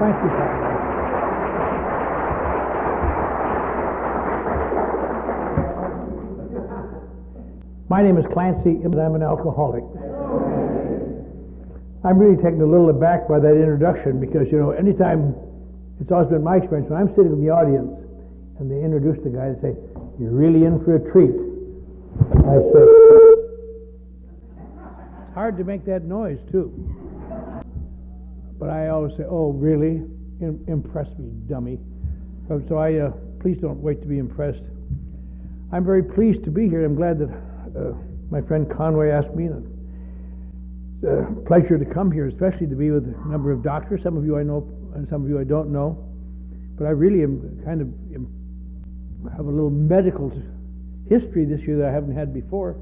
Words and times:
Thank 0.00 0.24
you. 0.24 0.92
My 7.92 8.00
name 8.00 8.16
is 8.16 8.24
Clancy, 8.32 8.70
and 8.70 8.94
I'm 8.96 9.14
an 9.14 9.22
alcoholic. 9.22 9.84
I'm 12.04 12.18
really 12.18 12.36
taken 12.36 12.62
a 12.62 12.64
little 12.64 12.88
aback 12.88 13.28
by 13.28 13.38
that 13.38 13.52
introduction 13.52 14.18
because, 14.18 14.50
you 14.50 14.58
know, 14.58 14.70
anytime, 14.70 15.34
it's 16.00 16.10
always 16.10 16.30
been 16.30 16.42
my 16.42 16.56
experience, 16.56 16.88
when 16.88 16.98
I'm 16.98 17.10
sitting 17.14 17.32
in 17.32 17.44
the 17.44 17.50
audience 17.50 17.92
and 18.58 18.70
they 18.70 18.82
introduce 18.82 19.22
the 19.22 19.28
guy, 19.28 19.52
they 19.52 19.60
say, 19.60 19.76
You're 20.18 20.32
really 20.32 20.64
in 20.64 20.82
for 20.86 20.96
a 20.96 21.12
treat. 21.12 21.36
I 22.48 22.56
say, 22.72 22.80
It's 25.28 25.34
hard 25.34 25.58
to 25.58 25.64
make 25.64 25.84
that 25.84 26.02
noise, 26.04 26.38
too. 26.50 26.72
Say, 29.16 29.24
Oh, 29.28 29.52
really? 29.52 30.02
Im- 30.40 30.64
impress 30.66 31.06
me, 31.18 31.30
dummy. 31.48 31.78
So, 32.48 32.62
so 32.68 32.76
I, 32.76 32.94
uh, 32.98 33.10
please 33.40 33.58
don't 33.60 33.80
wait 33.80 34.00
to 34.02 34.08
be 34.08 34.18
impressed. 34.18 34.62
I'm 35.72 35.84
very 35.84 36.02
pleased 36.02 36.44
to 36.44 36.50
be 36.50 36.68
here. 36.68 36.84
I'm 36.84 36.94
glad 36.94 37.18
that 37.18 37.28
uh, 37.28 37.94
my 38.30 38.40
friend 38.42 38.70
Conway 38.76 39.10
asked 39.10 39.34
me. 39.34 39.46
And 39.46 39.64
it's 41.02 41.04
a 41.06 41.46
pleasure 41.46 41.78
to 41.78 41.84
come 41.84 42.10
here, 42.10 42.28
especially 42.28 42.66
to 42.66 42.76
be 42.76 42.90
with 42.90 43.04
a 43.04 43.28
number 43.28 43.52
of 43.52 43.62
doctors. 43.62 44.02
Some 44.02 44.16
of 44.16 44.24
you 44.24 44.36
I 44.36 44.42
know, 44.42 44.68
and 44.94 45.08
some 45.08 45.22
of 45.22 45.28
you 45.28 45.38
I 45.38 45.44
don't 45.44 45.72
know. 45.72 46.08
But 46.76 46.86
I 46.86 46.90
really 46.90 47.22
am 47.22 47.62
kind 47.64 47.80
of 47.80 47.88
am, 48.14 48.26
have 49.36 49.46
a 49.46 49.50
little 49.50 49.70
medical 49.70 50.30
history 51.08 51.44
this 51.44 51.60
year 51.66 51.78
that 51.78 51.88
I 51.88 51.92
haven't 51.92 52.14
had 52.14 52.34
before. 52.34 52.76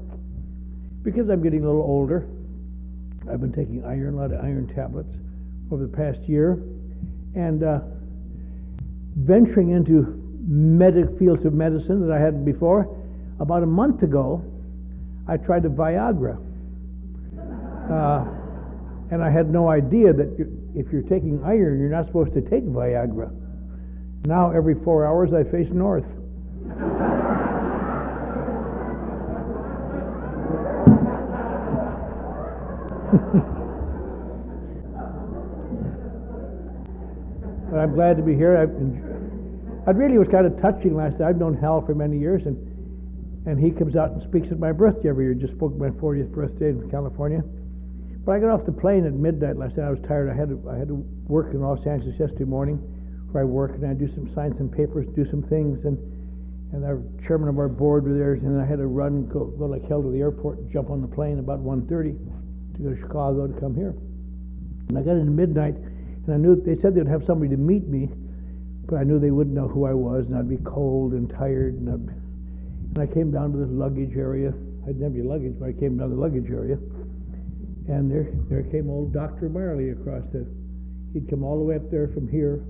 Because 1.03 1.29
I'm 1.29 1.41
getting 1.41 1.63
a 1.63 1.67
little 1.67 1.81
older, 1.81 2.27
I've 3.31 3.41
been 3.41 3.53
taking 3.53 3.83
iron, 3.85 4.15
a 4.15 4.17
lot 4.17 4.31
of 4.31 4.43
iron 4.43 4.71
tablets 4.75 5.13
over 5.71 5.85
the 5.85 5.97
past 5.97 6.19
year, 6.27 6.61
and 7.35 7.63
uh, 7.63 7.79
venturing 9.15 9.71
into 9.71 10.21
medic 10.45 11.17
fields 11.17 11.45
of 11.45 11.53
medicine 11.53 12.05
that 12.05 12.13
I 12.13 12.19
hadn't 12.19 12.43
before. 12.45 12.97
About 13.39 13.63
a 13.63 13.67
month 13.67 14.03
ago, 14.03 14.43
I 15.27 15.37
tried 15.37 15.65
a 15.65 15.69
Viagra. 15.69 16.37
Uh, 17.89 18.25
and 19.11 19.23
I 19.23 19.29
had 19.29 19.49
no 19.49 19.69
idea 19.69 20.13
that 20.13 20.35
you, 20.37 20.71
if 20.75 20.91
you're 20.91 21.01
taking 21.03 21.41
iron, 21.43 21.79
you're 21.79 21.89
not 21.89 22.05
supposed 22.07 22.33
to 22.33 22.41
take 22.41 22.65
Viagra. 22.65 23.31
Now, 24.25 24.51
every 24.51 24.75
four 24.83 25.05
hours, 25.05 25.31
I 25.33 25.43
face 25.43 25.67
north. 25.71 26.05
but 37.70 37.70
I'm 37.81 37.93
glad 37.93 38.17
to 38.17 38.23
be 38.23 38.35
here. 38.35 38.57
I've 38.57 38.69
I 39.87 39.91
really 39.97 40.19
was 40.19 40.27
kind 40.29 40.45
of 40.45 40.61
touching 40.61 40.95
last 40.95 41.17
night. 41.17 41.29
I've 41.29 41.37
known 41.37 41.57
Hal 41.57 41.81
for 41.81 41.95
many 41.95 42.17
years, 42.19 42.45
and 42.45 42.55
and 43.47 43.57
he 43.57 43.71
comes 43.71 43.95
out 43.95 44.11
and 44.11 44.21
speaks 44.29 44.47
at 44.51 44.59
my 44.59 44.71
birthday 44.71 45.09
every 45.09 45.25
year. 45.25 45.33
Just 45.33 45.53
spoke 45.53 45.75
my 45.75 45.89
40th 45.89 46.29
birthday 46.31 46.69
in 46.69 46.87
California. 46.91 47.41
But 48.23 48.33
I 48.33 48.39
got 48.39 48.51
off 48.53 48.65
the 48.67 48.71
plane 48.71 49.07
at 49.07 49.13
midnight 49.13 49.57
last 49.57 49.77
night. 49.77 49.87
I 49.87 49.89
was 49.89 49.99
tired. 50.07 50.29
I 50.29 50.37
had 50.37 50.49
to 50.49 50.61
I 50.69 50.77
had 50.77 50.89
to 50.89 51.01
work 51.25 51.53
in 51.53 51.61
Los 51.61 51.81
Angeles 51.87 52.13
yesterday 52.19 52.45
morning, 52.45 52.77
where 53.31 53.41
I 53.41 53.45
work 53.45 53.73
and 53.73 53.85
I 53.89 53.93
do 53.93 54.07
some 54.13 54.29
sign 54.35 54.53
some 54.57 54.69
papers, 54.69 55.07
do 55.15 55.25
some 55.31 55.41
things, 55.49 55.83
and 55.85 55.97
and 56.73 56.85
our 56.85 57.01
chairman 57.25 57.49
of 57.49 57.57
our 57.57 57.67
board 57.67 58.05
was 58.05 58.15
there, 58.15 58.33
and 58.33 58.61
I 58.61 58.65
had 58.65 58.77
to 58.77 58.85
run 58.85 59.25
go 59.25 59.45
go 59.57 59.65
like 59.65 59.81
hell 59.89 60.03
to 60.03 60.11
the 60.11 60.19
airport 60.19 60.59
and 60.59 60.71
jump 60.71 60.91
on 60.91 61.01
the 61.01 61.07
plane 61.07 61.39
about 61.39 61.59
1:30 61.59 62.13
to 62.77 62.83
go 62.83 62.93
to 62.93 63.01
Chicago 63.01 63.47
to 63.47 63.59
come 63.59 63.73
here. 63.73 63.95
And 64.89 64.97
I 64.97 65.01
got 65.01 65.17
in 65.17 65.35
midnight, 65.35 65.75
and 66.25 66.35
I 66.35 66.37
knew 66.37 66.55
they 66.55 66.79
said 66.81 66.95
they'd 66.95 67.07
have 67.07 67.23
somebody 67.25 67.51
to 67.51 67.57
meet 67.57 67.87
me 67.87 68.09
but 68.91 68.97
I 68.97 69.03
knew 69.03 69.19
they 69.19 69.31
wouldn't 69.31 69.55
know 69.55 69.69
who 69.69 69.85
I 69.85 69.93
was, 69.93 70.25
and 70.27 70.35
I'd 70.35 70.49
be 70.49 70.59
cold 70.65 71.13
and 71.13 71.29
tired. 71.29 71.75
And, 71.75 71.87
I'd, 71.87 72.11
and 72.11 72.99
I 72.99 73.07
came 73.07 73.31
down 73.31 73.53
to 73.53 73.57
this 73.57 73.71
luggage 73.71 74.17
area. 74.17 74.51
I 74.83 74.87
didn't 74.87 75.03
have 75.03 75.13
any 75.15 75.23
luggage, 75.23 75.55
but 75.57 75.69
I 75.69 75.71
came 75.71 75.97
down 75.97 76.09
to 76.09 76.15
the 76.15 76.21
luggage 76.21 76.51
area, 76.51 76.75
and 77.87 78.11
there, 78.11 78.27
there 78.49 78.63
came 78.67 78.89
old 78.89 79.13
Doctor 79.13 79.47
Marley 79.47 79.91
across 79.91 80.23
the. 80.33 80.45
He'd 81.13 81.29
come 81.29 81.43
all 81.43 81.57
the 81.57 81.63
way 81.63 81.75
up 81.75 81.89
there 81.89 82.09
from 82.09 82.27
here, 82.27 82.63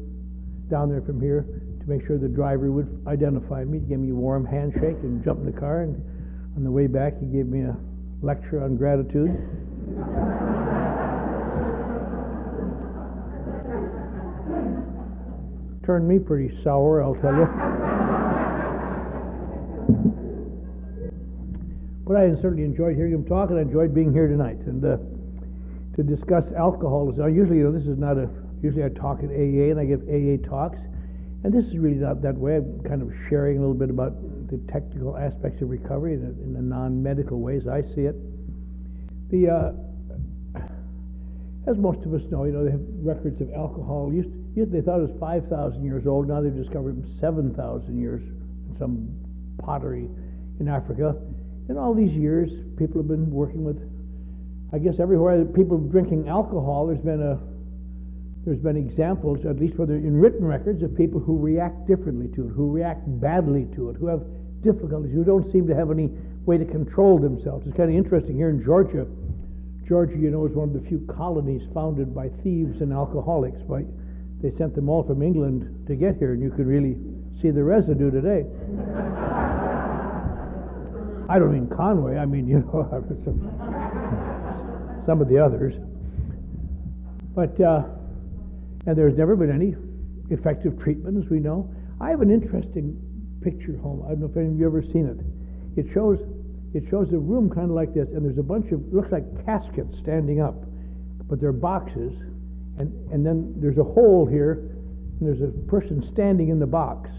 down 0.70 0.90
there 0.90 1.02
from 1.02 1.20
here, 1.20 1.42
to 1.82 1.90
make 1.90 2.06
sure 2.06 2.20
the 2.20 2.30
driver 2.30 2.72
would 2.72 3.02
identify 3.08 3.64
me. 3.64 3.82
He 3.88 3.96
me 3.96 4.12
a 4.12 4.16
warm 4.16 4.46
handshake 4.46 5.02
and 5.02 5.26
jumped 5.26 5.42
in 5.42 5.52
the 5.52 5.60
car. 5.60 5.82
And 5.82 5.98
on 6.56 6.64
the 6.64 6.72
way 6.72 6.86
back, 6.86 7.20
he 7.20 7.26
gave 7.26 7.48
me 7.48 7.62
a 7.62 7.76
lecture 8.22 8.64
on 8.64 8.78
gratitude. 8.78 9.34
turned 15.92 16.08
me 16.08 16.18
pretty 16.18 16.58
sour, 16.64 17.04
I'll 17.04 17.16
tell 17.16 17.36
you. 17.36 17.44
but 22.08 22.16
I 22.16 22.32
certainly 22.42 22.64
enjoyed 22.64 22.96
hearing 22.96 23.12
him 23.12 23.26
talk, 23.26 23.50
and 23.50 23.60
I 23.60 23.64
enjoyed 23.64 23.94
being 23.94 24.14
here 24.14 24.30
tonight 24.30 24.60
and 24.72 24.80
uh, 24.86 24.96
to 25.98 26.04
discuss 26.04 26.46
alcoholism. 26.56 27.20
Now, 27.20 27.28
usually, 27.28 27.58
you 27.58 27.66
know, 27.66 27.78
this 27.78 27.90
is 27.90 28.00
not 28.00 28.16
a. 28.16 28.30
Usually, 28.64 28.86
I 28.86 28.90
talk 28.96 29.20
at 29.20 29.36
AA 29.36 29.76
and 29.76 29.80
I 29.82 29.84
give 29.84 30.00
AA 30.08 30.40
talks, 30.48 30.80
and 31.44 31.52
this 31.52 31.66
is 31.66 31.78
really 31.78 32.00
not 32.00 32.22
that 32.22 32.38
way. 32.38 32.56
I'm 32.56 32.80
kind 32.88 33.02
of 33.02 33.12
sharing 33.28 33.58
a 33.58 33.60
little 33.60 33.76
bit 33.76 33.90
about 33.90 34.16
the 34.48 34.64
technical 34.72 35.18
aspects 35.18 35.62
of 35.62 35.70
recovery 35.70 36.14
in, 36.14 36.24
a, 36.24 36.32
in 36.40 36.54
the 36.54 36.62
non-medical 36.62 37.42
ways 37.42 37.68
I 37.68 37.82
see 37.96 38.08
it. 38.08 38.16
The 39.28 39.52
uh, 39.52 39.72
as 41.68 41.76
most 41.76 42.00
of 42.06 42.14
us 42.14 42.22
know, 42.32 42.46
you 42.46 42.54
know, 42.54 42.64
they 42.64 42.72
have 42.72 42.82
records 43.04 43.42
of 43.42 43.52
alcohol. 43.52 44.10
Used, 44.14 44.32
used 44.56 44.72
they 44.72 44.82
thought 44.82 45.00
it 45.00 45.10
was 45.10 45.20
5,000 45.20 45.84
years 45.84 46.06
old. 46.08 46.28
Now 46.28 46.42
they've 46.42 46.56
discovered 46.56 47.02
7,000 47.20 48.00
years 48.00 48.22
in 48.22 48.76
some 48.80 49.08
pottery 49.60 50.08
in 50.60 50.68
Africa. 50.68 51.16
In 51.70 51.78
all 51.78 51.94
these 51.94 52.12
years, 52.12 52.50
people 52.78 53.02
have 53.02 53.08
been 53.08 53.32
working 53.32 53.64
with, 53.64 53.78
I 54.74 54.80
guess 54.80 54.96
everywhere 55.00 55.46
people 55.46 55.78
drinking 55.78 56.28
alcohol, 56.28 56.88
there's 56.88 57.04
been 57.04 57.22
a 57.22 57.40
there's 58.46 58.60
been 58.60 58.78
examples, 58.78 59.46
at 59.46 59.60
least 59.60 59.78
whether 59.78 59.94
in 59.94 60.18
written 60.18 60.44
records, 60.44 60.82
of 60.82 60.98
people 60.98 61.20
who 61.20 61.38
react 61.38 61.88
differently 61.88 62.28
to 62.36 62.48
it, 62.48 62.52
who 62.58 62.72
react 62.72 63.06
badly 63.22 63.68
to 63.76 63.92
it, 63.92 63.98
who 63.98 64.08
have 64.08 64.24
difficulties, 64.64 65.14
who 65.14 65.24
don't 65.24 65.52
seem 65.52 65.68
to 65.68 65.76
have 65.76 65.92
any 65.92 66.10
way 66.46 66.58
to 66.58 66.66
control 66.66 67.20
themselves. 67.20 67.68
It's 67.68 67.78
kind 67.78 67.92
of 67.92 67.96
interesting 67.96 68.36
here 68.36 68.50
in 68.50 68.64
Georgia. 68.64 69.06
Georgia, 69.88 70.18
you 70.18 70.32
know, 70.32 70.48
is 70.48 70.56
one 70.56 70.74
of 70.74 70.82
the 70.82 70.88
few 70.90 71.06
colonies 71.06 71.62
founded 71.74 72.16
by 72.16 72.30
thieves 72.42 72.82
and 72.82 72.92
alcoholics. 72.92 73.62
By, 73.70 73.86
they 74.42 74.52
sent 74.58 74.76
them 74.76 74.90
all 74.90 75.04
from 75.04 75.22
England 75.22 75.88
to 75.88 75.96
get 75.96 76.18
here, 76.18 76.34
and 76.34 76.42
you 76.42 76.50
can 76.52 76.66
really 76.66 76.98
see 77.42 77.52
the 77.52 77.64
residue 77.64 78.12
today. 78.12 78.46
I 81.30 81.40
don't 81.40 81.54
mean 81.54 81.70
Conway, 81.70 82.18
I 82.18 82.26
mean, 82.26 82.48
you 82.48 82.60
know, 82.60 82.90
some, 83.24 85.04
some 85.06 85.22
of 85.22 85.30
the 85.30 85.38
others. 85.38 85.76
But, 87.34 87.60
uh, 87.62 87.84
and 88.86 88.98
there's 88.98 89.18
never 89.18 89.36
been 89.36 89.52
any 89.52 89.76
effective 90.30 90.80
treatment, 90.82 91.24
as 91.24 91.30
we 91.30 91.40
know. 91.40 91.74
I 92.02 92.10
have 92.10 92.22
an 92.22 92.32
interesting 92.32 93.00
picture 93.42 93.78
home. 93.78 94.04
I 94.06 94.10
don't 94.10 94.22
know 94.22 94.26
if 94.28 94.38
any 94.38 94.48
of 94.48 94.60
you 94.60 94.66
ever 94.66 94.82
seen 94.82 95.08
it. 95.08 95.80
It 95.80 95.94
shows 95.94 96.20
it 96.74 96.84
shows 96.90 97.12
a 97.12 97.18
room 97.18 97.50
kind 97.50 97.70
of 97.70 97.76
like 97.76 97.94
this, 97.94 98.08
and 98.16 98.24
there's 98.24 98.38
a 98.38 98.44
bunch 98.44 98.72
of 98.72 98.82
looks 98.94 99.12
like 99.12 99.24
caskets 99.46 99.92
standing 100.02 100.40
up, 100.40 100.56
but 101.28 101.42
they're 101.42 101.52
boxes, 101.52 102.14
and 102.82 103.12
and 103.12 103.26
then 103.26 103.54
there's 103.58 103.78
a 103.78 103.84
hole 103.84 104.26
here, 104.26 104.54
and 105.20 105.22
there's 105.22 105.42
a 105.42 105.52
person 105.70 106.08
standing 106.14 106.50
in 106.50 106.60
the 106.60 106.68
box, 106.68 107.10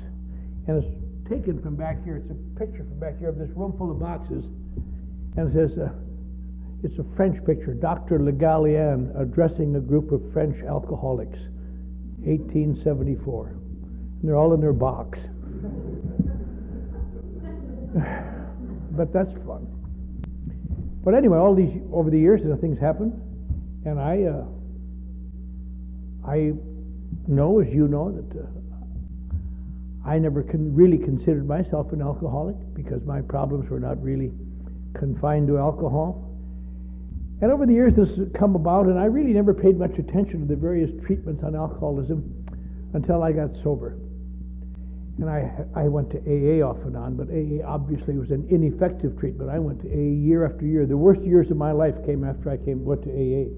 and 0.66 0.82
it's 0.82 1.30
taken 1.30 1.62
from 1.62 1.76
back 1.76 2.02
here. 2.04 2.16
It's 2.16 2.30
a 2.30 2.58
picture 2.58 2.84
from 2.84 2.98
back 2.98 3.18
here 3.18 3.28
of 3.28 3.38
this 3.38 3.50
room 3.54 3.74
full 3.78 3.90
of 3.90 3.98
boxes, 3.98 4.44
and 5.36 5.48
it 5.48 5.54
says. 5.54 5.78
Uh, 5.78 5.92
it's 6.84 6.98
a 6.98 7.04
French 7.14 7.38
picture, 7.46 7.74
Dr. 7.74 8.18
Le 8.20 8.32
Gallienne 8.32 9.12
addressing 9.16 9.76
a 9.76 9.80
group 9.80 10.10
of 10.10 10.20
French 10.32 10.56
alcoholics, 10.64 11.38
1874. 12.26 13.46
And 13.46 14.20
they're 14.24 14.34
all 14.36 14.52
in 14.52 14.60
their 14.60 14.72
box. 14.72 15.16
but 18.96 19.12
that's 19.12 19.30
fun. 19.46 19.68
But 21.04 21.14
anyway, 21.14 21.38
all 21.38 21.54
these 21.54 21.80
over 21.92 22.10
the 22.10 22.18
years, 22.18 22.40
things 22.60 22.80
happen, 22.80 23.12
and 23.84 24.00
I, 24.00 24.24
uh, 24.24 24.44
I 26.26 26.52
know, 27.26 27.60
as 27.60 27.72
you 27.72 27.88
know, 27.88 28.12
that 28.12 28.40
uh, 28.40 30.08
I 30.08 30.18
never 30.18 30.42
con- 30.42 30.74
really 30.74 30.98
considered 30.98 31.46
myself 31.46 31.92
an 31.92 32.02
alcoholic 32.02 32.56
because 32.74 33.02
my 33.04 33.20
problems 33.20 33.68
were 33.70 33.80
not 33.80 34.02
really 34.02 34.32
confined 34.94 35.48
to 35.48 35.58
alcohol. 35.58 36.28
And 37.40 37.50
over 37.50 37.66
the 37.66 37.72
years, 37.72 37.94
this 37.96 38.08
has 38.18 38.28
come 38.38 38.54
about, 38.54 38.86
and 38.86 38.98
I 38.98 39.06
really 39.06 39.32
never 39.32 39.52
paid 39.52 39.78
much 39.78 39.98
attention 39.98 40.40
to 40.40 40.46
the 40.46 40.56
various 40.56 40.90
treatments 41.04 41.42
on 41.42 41.56
alcoholism 41.56 42.46
until 42.94 43.22
I 43.22 43.32
got 43.32 43.50
sober. 43.64 43.96
And 45.18 45.28
I, 45.28 45.50
I 45.74 45.88
went 45.88 46.10
to 46.10 46.18
AA 46.18 46.66
off 46.66 46.78
and 46.84 46.96
on, 46.96 47.16
but 47.16 47.28
AA 47.28 47.66
obviously 47.66 48.16
was 48.16 48.30
an 48.30 48.46
ineffective 48.48 49.18
treatment. 49.18 49.50
I 49.50 49.58
went 49.58 49.82
to 49.82 49.88
AA 49.88 50.24
year 50.24 50.46
after 50.46 50.64
year. 50.64 50.86
The 50.86 50.96
worst 50.96 51.22
years 51.22 51.50
of 51.50 51.56
my 51.56 51.72
life 51.72 51.94
came 52.06 52.24
after 52.24 52.48
I 52.48 52.56
came 52.56 52.84
went 52.84 53.02
to 53.04 53.10
AA 53.10 53.50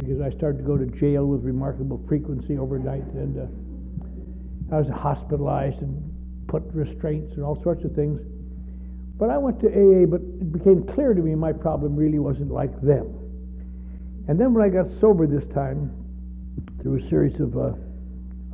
because 0.00 0.20
I 0.20 0.34
started 0.36 0.58
to 0.58 0.64
go 0.64 0.76
to 0.76 0.86
jail 0.98 1.26
with 1.26 1.44
remarkable 1.44 2.02
frequency 2.08 2.56
overnight, 2.56 3.04
and 3.14 3.36
uh, 3.38 4.74
I 4.74 4.80
was 4.80 4.88
hospitalized 4.88 5.76
and 5.82 6.46
put 6.48 6.62
restraints 6.72 7.32
and 7.34 7.44
all 7.44 7.62
sorts 7.62 7.84
of 7.84 7.94
things. 7.94 8.20
But 9.18 9.28
I 9.28 9.36
went 9.36 9.60
to 9.60 9.68
AA, 9.68 10.06
but 10.06 10.20
it 10.20 10.52
became 10.52 10.86
clear 10.94 11.12
to 11.12 11.20
me 11.20 11.34
my 11.34 11.52
problem 11.52 11.94
really 11.94 12.18
wasn't 12.18 12.50
like 12.50 12.72
them. 12.80 13.12
And 14.28 14.40
then 14.40 14.54
when 14.54 14.64
I 14.64 14.68
got 14.68 14.86
sober 15.00 15.26
this 15.26 15.44
time, 15.52 15.92
through 16.82 17.04
a 17.04 17.10
series 17.10 17.38
of 17.40 17.56
uh, 17.56 17.72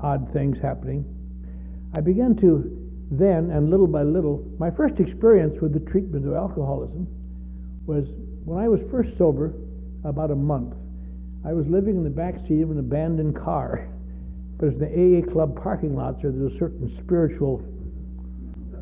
odd 0.02 0.32
things 0.32 0.58
happening, 0.60 1.04
I 1.96 2.00
began 2.00 2.34
to 2.36 2.86
then, 3.10 3.50
and 3.50 3.70
little 3.70 3.86
by 3.86 4.02
little, 4.02 4.44
my 4.58 4.70
first 4.70 4.98
experience 4.98 5.54
with 5.62 5.72
the 5.72 5.90
treatment 5.90 6.26
of 6.26 6.34
alcoholism 6.34 7.06
was 7.86 8.04
when 8.44 8.58
I 8.58 8.68
was 8.68 8.80
first 8.90 9.16
sober, 9.16 9.54
about 10.04 10.30
a 10.30 10.36
month. 10.36 10.74
I 11.46 11.52
was 11.52 11.64
living 11.68 11.94
in 11.94 12.02
the 12.02 12.10
back 12.10 12.34
seat 12.48 12.60
of 12.60 12.72
an 12.72 12.80
abandoned 12.80 13.36
car, 13.38 13.86
but 14.58 14.66
it's 14.66 14.80
the 14.80 14.90
AA 14.90 15.30
club 15.30 15.54
parking 15.62 15.94
lot, 15.94 16.16
so 16.20 16.32
there's 16.32 16.52
a 16.52 16.58
certain 16.58 16.90
spiritual 17.04 17.62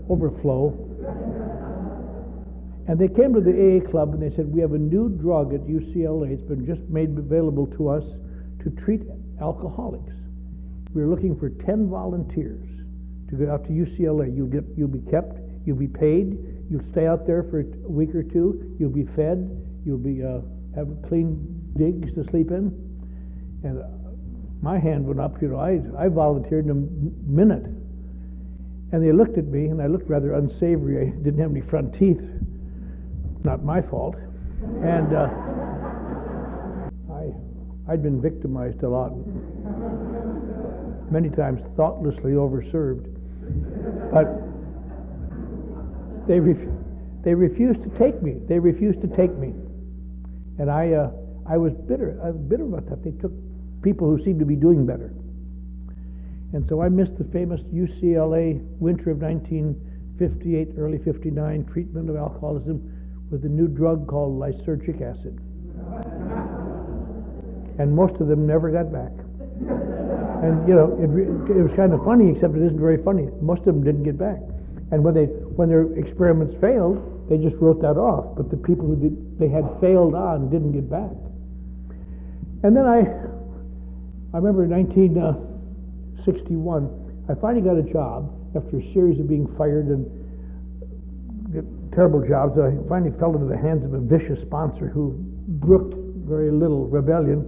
overflow. 0.08 0.72
And 2.88 2.99
they 2.99 3.08
came 3.08 3.34
to 3.34 3.40
the 3.40 3.52
AA 3.52 3.90
club 3.90 4.14
and 4.14 4.22
they 4.22 4.34
said, 4.34 4.50
We 4.50 4.62
have 4.62 4.72
a 4.72 4.78
new 4.78 5.11
drug 5.11 5.52
at 5.52 5.61
UCLA. 5.69 6.32
It's 6.32 6.49
been 6.49 6.64
just 6.64 6.81
made 6.88 7.11
available 7.19 7.66
to 7.76 7.88
us 7.88 8.05
to 8.62 8.70
treat 8.82 9.02
alcoholics. 9.43 10.12
We're 10.94 11.08
looking 11.08 11.37
for 11.38 11.50
10 11.50 11.90
volunteers 11.90 12.66
to 13.28 13.37
go 13.37 13.52
out 13.52 13.64
to 13.64 13.70
UCLA. 13.70 14.34
You'll, 14.34 14.49
get, 14.49 14.64
you'll 14.75 14.88
be 14.88 15.05
kept, 15.11 15.37
you'll 15.66 15.76
be 15.76 15.88
paid, 15.88 16.38
you'll 16.70 16.84
stay 16.93 17.06
out 17.06 17.26
there 17.26 17.43
for 17.43 17.61
a 17.61 17.90
week 17.90 18.14
or 18.14 18.22
two, 18.22 18.75
you'll 18.78 18.88
be 18.88 19.05
fed, 19.16 19.50
you'll 19.84 19.99
be, 19.99 20.22
uh, 20.25 20.40
have 20.76 20.88
a 20.88 21.08
clean 21.08 21.63
digs 21.76 22.12
to 22.15 22.25
sleep 22.31 22.50
in. 22.50 22.73
And 23.65 23.82
my 24.62 24.79
hand 24.79 25.06
went 25.06 25.21
up, 25.21 25.41
you 25.41 25.49
know, 25.49 25.59
I, 25.59 25.81
I 25.99 26.09
volunteered 26.09 26.67
in 26.67 26.71
a 26.71 27.31
minute. 27.31 27.65
And 28.93 29.03
they 29.03 29.12
looked 29.12 29.38
at 29.38 29.47
me, 29.47 29.67
and 29.67 29.82
I 29.82 29.87
looked 29.87 30.09
rather 30.09 30.35
unsavory. 30.35 31.09
I 31.09 31.11
didn't 31.23 31.41
have 31.41 31.50
any 31.50 31.62
front 31.62 31.94
teeth 31.99 32.21
not 33.44 33.62
my 33.62 33.82
fault. 33.82 34.17
And 34.82 35.15
uh, 35.15 35.29
I, 37.12 37.93
I'd 37.93 38.03
been 38.03 38.21
victimized 38.21 38.82
a 38.82 38.88
lot, 38.88 39.12
many 41.12 41.29
times 41.29 41.61
thoughtlessly 41.76 42.32
overserved. 42.32 43.12
But 44.11 44.41
they, 46.26 46.41
ref- 46.41 46.73
they 47.23 47.35
refused 47.35 47.82
to 47.82 47.91
take 47.99 48.23
me. 48.23 48.37
They 48.49 48.59
refused 48.59 49.03
to 49.03 49.09
take 49.09 49.37
me. 49.37 49.53
And 50.59 50.71
I, 50.71 50.93
uh, 50.93 51.11
I 51.49 51.56
was 51.56 51.73
bitter. 51.87 52.19
I 52.23 52.31
was 52.31 52.41
bitter 52.49 52.64
about 52.64 52.88
that. 52.88 53.05
They 53.05 53.12
took 53.20 53.32
people 53.82 54.08
who 54.08 54.23
seemed 54.25 54.41
to 54.41 54.46
be 54.46 54.56
doing 54.56 54.87
better. 54.87 55.12
And 56.52 56.64
so 56.69 56.81
I 56.81 56.88
missed 56.88 57.19
the 57.19 57.25
famous 57.25 57.61
UCLA 57.73 58.61
winter 58.79 59.11
of 59.11 59.19
1958, 59.19 60.79
early 60.79 60.99
59 60.99 61.64
treatment 61.73 62.08
of 62.08 62.17
alcoholism 62.17 63.26
with 63.31 63.44
a 63.44 63.49
new 63.49 63.69
drug 63.69 64.06
called 64.06 64.41
lysergic 64.41 65.02
acid. 65.02 65.38
And 67.76 67.93
most 67.93 68.20
of 68.20 68.29
them 68.29 68.47
never 68.47 68.70
got 68.70 68.93
back. 68.93 69.11
And 70.44 70.62
you 70.69 70.75
know, 70.79 70.94
it, 71.02 71.11
it 71.50 71.62
was 71.62 71.73
kind 71.75 71.93
of 71.93 72.05
funny, 72.05 72.31
except 72.31 72.55
it 72.55 72.62
isn't 72.62 72.79
very 72.79 73.02
funny. 73.02 73.26
Most 73.43 73.67
of 73.67 73.75
them 73.75 73.82
didn't 73.82 74.05
get 74.05 74.17
back. 74.17 74.38
And 74.93 75.02
when 75.02 75.14
they 75.14 75.25
when 75.58 75.69
their 75.69 75.90
experiments 75.99 76.55
failed, 76.61 77.02
they 77.29 77.38
just 77.38 77.56
wrote 77.56 77.82
that 77.82 77.99
off. 77.99 78.37
But 78.37 78.50
the 78.50 78.56
people 78.56 78.87
who 78.87 78.94
did, 78.94 79.38
they 79.40 79.49
had 79.49 79.67
failed 79.81 80.14
on 80.14 80.50
didn't 80.50 80.70
get 80.70 80.88
back. 80.88 81.11
And 82.64 82.75
then 82.75 82.87
I, 82.87 83.00
I 84.32 84.38
remember 84.40 84.64
in 84.64 84.70
1961, 84.72 87.28
I 87.28 87.34
finally 87.37 87.61
got 87.61 87.76
a 87.76 87.84
job 87.93 88.32
after 88.56 88.81
a 88.81 88.84
series 88.96 89.20
of 89.20 89.28
being 89.28 89.44
fired 89.61 89.93
and 89.93 90.08
terrible 91.93 92.25
jobs. 92.26 92.58
I 92.58 92.72
finally 92.88 93.12
fell 93.20 93.37
into 93.37 93.52
the 93.52 93.61
hands 93.61 93.84
of 93.84 93.93
a 93.93 94.00
vicious 94.00 94.40
sponsor 94.49 94.88
who 94.88 95.12
brooked 95.61 95.93
very 96.25 96.50
little 96.50 96.88
rebellion. 96.88 97.44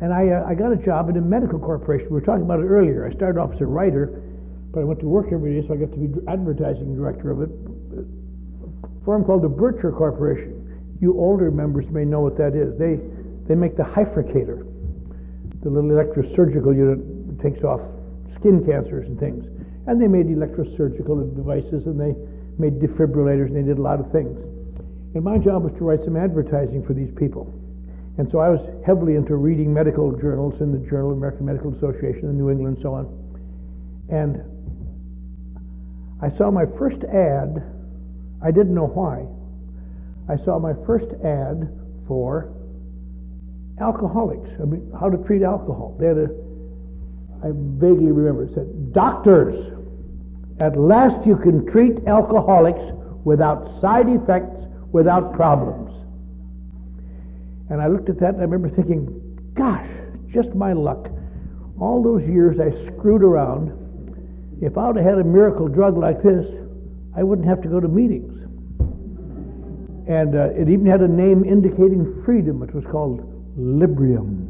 And 0.00 0.14
I, 0.14 0.28
uh, 0.30 0.46
I 0.46 0.54
got 0.54 0.70
a 0.72 0.76
job 0.76 1.08
in 1.10 1.16
a 1.18 1.20
medical 1.20 1.58
corporation. 1.58 2.06
We 2.06 2.20
were 2.22 2.24
talking 2.24 2.44
about 2.44 2.60
it 2.60 2.68
earlier. 2.70 3.04
I 3.04 3.10
started 3.14 3.40
off 3.40 3.52
as 3.52 3.60
a 3.60 3.66
writer, 3.66 4.22
but 4.70 4.80
I 4.80 4.84
went 4.84 5.00
to 5.00 5.06
work 5.06 5.32
every 5.32 5.60
day, 5.60 5.66
so 5.66 5.74
I 5.74 5.76
got 5.76 5.90
to 5.90 5.98
be 5.98 6.06
advertising 6.30 6.94
director 6.94 7.32
of 7.34 7.42
it. 7.42 7.50
A 7.50 8.04
firm 9.04 9.24
called 9.24 9.42
the 9.42 9.50
Birtcher 9.50 9.90
Corporation. 9.90 10.54
You 11.02 11.18
older 11.18 11.50
members 11.50 11.90
may 11.90 12.04
know 12.04 12.20
what 12.20 12.38
that 12.38 12.54
is. 12.54 12.78
They, 12.78 13.00
they 13.50 13.56
make 13.56 13.76
the 13.76 13.82
hyfrecator, 13.82 14.62
the 15.64 15.68
little 15.68 15.90
electrosurgical 15.90 16.70
unit 16.70 17.02
that 17.26 17.42
takes 17.42 17.64
off 17.64 17.80
skin 18.38 18.62
cancers 18.64 19.08
and 19.08 19.18
things. 19.18 19.44
And 19.88 20.00
they 20.00 20.06
made 20.06 20.26
electrosurgical 20.26 21.34
devices, 21.34 21.82
and 21.90 21.98
they 21.98 22.14
made 22.62 22.78
defibrillators, 22.78 23.46
and 23.46 23.56
they 23.56 23.66
did 23.66 23.78
a 23.78 23.82
lot 23.82 23.98
of 23.98 24.06
things. 24.12 24.38
And 25.16 25.24
my 25.24 25.36
job 25.36 25.64
was 25.64 25.72
to 25.78 25.84
write 25.84 25.98
some 26.04 26.16
advertising 26.16 26.86
for 26.86 26.94
these 26.94 27.10
people. 27.18 27.52
And 28.18 28.30
so 28.30 28.38
I 28.38 28.50
was 28.50 28.60
heavily 28.86 29.16
into 29.16 29.34
reading 29.34 29.74
medical 29.74 30.12
journals 30.12 30.54
in 30.60 30.70
the 30.70 30.78
Journal 30.88 31.10
of 31.10 31.16
American 31.16 31.46
Medical 31.46 31.74
Association 31.74 32.30
in 32.30 32.38
New 32.38 32.50
England 32.50 32.76
and 32.76 32.82
so 32.84 32.94
on. 32.94 33.10
And 34.14 34.46
I 36.22 36.30
saw 36.38 36.52
my 36.52 36.66
first 36.78 37.02
ad. 37.02 37.66
I 38.44 38.52
didn't 38.52 38.74
know 38.74 38.86
why. 38.86 39.26
I 40.32 40.38
saw 40.44 40.60
my 40.60 40.74
first 40.86 41.10
ad 41.24 41.66
for 42.06 42.54
alcoholics. 43.80 44.48
I 44.60 44.64
mean, 44.64 44.90
how 44.98 45.08
to 45.08 45.16
treat 45.24 45.42
alcohol. 45.42 45.96
They 45.98 46.06
had 46.06 46.18
a, 46.18 46.28
I 47.42 47.50
vaguely 47.52 48.12
remember, 48.12 48.44
it 48.44 48.54
said, 48.54 48.92
doctors 48.92 49.76
at 50.60 50.78
last 50.78 51.26
you 51.26 51.36
can 51.36 51.64
treat 51.66 52.06
alcoholics 52.06 52.80
without 53.24 53.80
side 53.80 54.08
effects, 54.08 54.60
without 54.92 55.32
problems. 55.32 55.90
And 57.70 57.80
I 57.80 57.86
looked 57.86 58.10
at 58.10 58.20
that 58.20 58.34
and 58.34 58.40
I 58.40 58.44
remember 58.44 58.68
thinking, 58.68 59.08
gosh, 59.54 59.88
just 60.32 60.54
my 60.54 60.72
luck. 60.72 61.08
All 61.80 62.02
those 62.02 62.28
years 62.28 62.58
I 62.60 62.70
screwed 62.92 63.22
around. 63.22 63.72
If 64.60 64.76
I 64.76 64.88
would 64.88 64.96
have 64.96 65.04
had 65.06 65.18
a 65.18 65.24
miracle 65.24 65.68
drug 65.68 65.96
like 65.96 66.22
this, 66.22 66.44
I 67.16 67.22
wouldn't 67.22 67.48
have 67.48 67.62
to 67.62 67.68
go 67.68 67.80
to 67.80 67.88
meetings. 67.88 68.36
And 70.08 70.34
uh, 70.34 70.50
it 70.50 70.68
even 70.68 70.84
had 70.84 71.00
a 71.00 71.08
name 71.08 71.44
indicating 71.44 72.22
freedom. 72.24 72.62
It 72.62 72.74
was 72.74 72.84
called 72.90 73.29
Librium. 73.60 74.46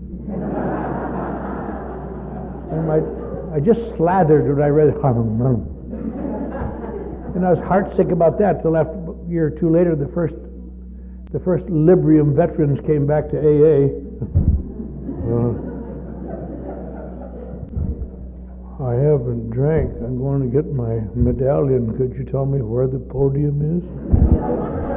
and 2.71 2.87
my, 2.87 3.01
I 3.55 3.61
just 3.61 3.81
slathered 3.97 4.55
when 4.55 4.63
I 4.65 4.69
read 4.69 4.89
it. 4.89 4.97
And 7.35 7.47
I 7.47 7.51
was 7.51 7.59
heartsick 7.61 8.13
about 8.13 8.39
that 8.39 8.63
till 8.63 8.77
after 8.77 8.93
a 8.93 9.29
year 9.29 9.47
or 9.47 9.51
two 9.51 9.71
later, 9.71 9.97
the 9.97 10.09
first, 10.15 10.35
the 11.33 11.41
first 11.41 11.67
Librium 11.67 12.35
veterans 12.37 12.79
came 12.87 13.07
back 13.07 13.31
to 13.31 13.39
AA. 13.39 13.91
uh, 15.31 15.71
I 18.83 18.95
haven't 18.95 19.51
drank. 19.51 19.91
I'm 20.03 20.19
going 20.19 20.41
to 20.41 20.49
get 20.49 20.73
my 20.73 21.01
medallion. 21.15 21.97
Could 21.99 22.15
you 22.17 22.25
tell 22.25 22.47
me 22.47 22.63
where 22.63 22.87
the 22.87 22.99
podium 22.99 23.61
is? 23.79 24.90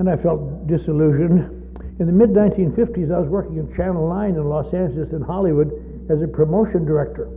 And 0.00 0.08
I 0.08 0.16
felt 0.16 0.66
disillusioned. 0.66 1.44
In 2.00 2.06
the 2.06 2.12
mid 2.12 2.30
1950s, 2.30 3.14
I 3.14 3.20
was 3.20 3.28
working 3.28 3.58
in 3.58 3.68
Channel 3.76 4.08
9 4.08 4.30
in 4.30 4.48
Los 4.48 4.72
Angeles 4.72 5.10
and 5.12 5.22
Hollywood 5.22 5.70
as 6.08 6.22
a 6.22 6.26
promotion 6.26 6.86
director. 6.86 7.28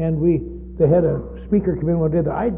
And 0.00 0.16
we, 0.16 0.40
they 0.80 0.88
had 0.88 1.04
a 1.04 1.20
speaker 1.46 1.76
come 1.76 1.90
in 1.90 2.00
one 2.00 2.10
day 2.10 2.22
that 2.22 2.32
I, 2.32 2.48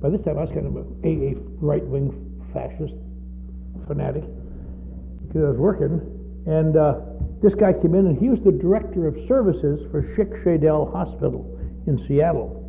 by 0.00 0.08
this 0.08 0.24
time 0.24 0.38
I 0.38 0.48
was 0.48 0.50
kind 0.50 0.64
of 0.64 0.76
a 0.80 0.84
AA 1.04 1.36
right-wing 1.60 2.08
fascist 2.56 2.96
fanatic 3.86 4.24
because 5.28 5.44
I 5.44 5.48
was 5.52 5.60
working. 5.60 6.00
And 6.48 6.76
uh, 6.76 7.04
this 7.44 7.54
guy 7.54 7.74
came 7.74 7.94
in 7.94 8.06
and 8.06 8.18
he 8.18 8.30
was 8.30 8.40
the 8.40 8.52
director 8.52 9.06
of 9.06 9.14
services 9.28 9.84
for 9.92 10.02
Schick 10.16 10.32
Shadel 10.42 10.90
Hospital 10.90 11.44
in 11.86 12.02
Seattle. 12.08 12.64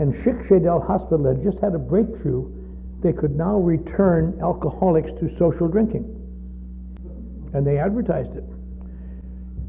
And 0.00 0.14
Schick 0.24 0.48
Shadel 0.48 0.80
Hospital 0.80 1.28
had 1.28 1.44
just 1.44 1.62
had 1.62 1.74
a 1.74 1.78
breakthrough. 1.78 2.48
They 3.02 3.12
could 3.12 3.36
now 3.36 3.58
return 3.58 4.38
alcoholics 4.42 5.10
to 5.20 5.30
social 5.38 5.68
drinking. 5.68 6.14
And 7.54 7.66
they 7.66 7.78
advertised 7.78 8.36
it. 8.36 8.44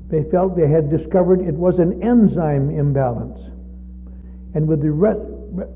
They 0.10 0.24
felt 0.32 0.58
they 0.58 0.68
had 0.68 0.90
discovered 0.90 1.42
it 1.42 1.54
was 1.54 1.78
an 1.78 2.02
enzyme 2.02 2.72
imbalance. 2.72 3.40
And 4.56 4.68
with 4.68 4.82
the 4.82 4.92
re- 4.92 5.14
re- 5.54 5.70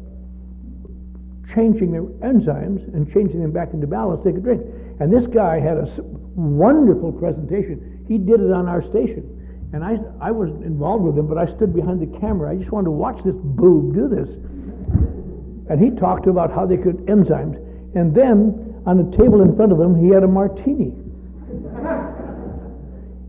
changing 1.53 1.91
their 1.91 2.01
enzymes 2.01 2.81
and 2.93 3.11
changing 3.13 3.39
them 3.41 3.51
back 3.51 3.73
into 3.73 3.85
balance, 3.85 4.21
they 4.25 4.31
could 4.31 4.43
drink. 4.43 4.61
And 4.99 5.13
this 5.13 5.27
guy 5.27 5.59
had 5.59 5.77
a 5.77 5.87
wonderful 6.35 7.11
presentation. 7.11 8.05
He 8.07 8.17
did 8.17 8.41
it 8.41 8.51
on 8.51 8.67
our 8.67 8.81
station. 8.81 9.29
And 9.73 9.83
I, 9.83 9.97
I 10.21 10.31
wasn't 10.31 10.63
involved 10.63 11.03
with 11.03 11.17
him, 11.17 11.27
but 11.27 11.37
I 11.37 11.45
stood 11.55 11.73
behind 11.73 12.01
the 12.01 12.19
camera. 12.19 12.51
I 12.51 12.57
just 12.57 12.71
wanted 12.71 12.85
to 12.85 12.91
watch 12.91 13.23
this 13.23 13.35
boob 13.35 13.93
do 13.93 14.07
this. 14.07 14.29
And 15.69 15.79
he 15.79 15.91
talked 15.99 16.27
about 16.27 16.51
how 16.51 16.65
they 16.65 16.77
could 16.77 16.97
enzymes. 17.07 17.57
And 17.95 18.13
then 18.13 18.81
on 18.85 18.97
the 18.97 19.17
table 19.17 19.41
in 19.41 19.55
front 19.55 19.71
of 19.71 19.79
him, 19.79 19.95
he 19.95 20.13
had 20.13 20.23
a 20.23 20.27
martini. 20.27 20.93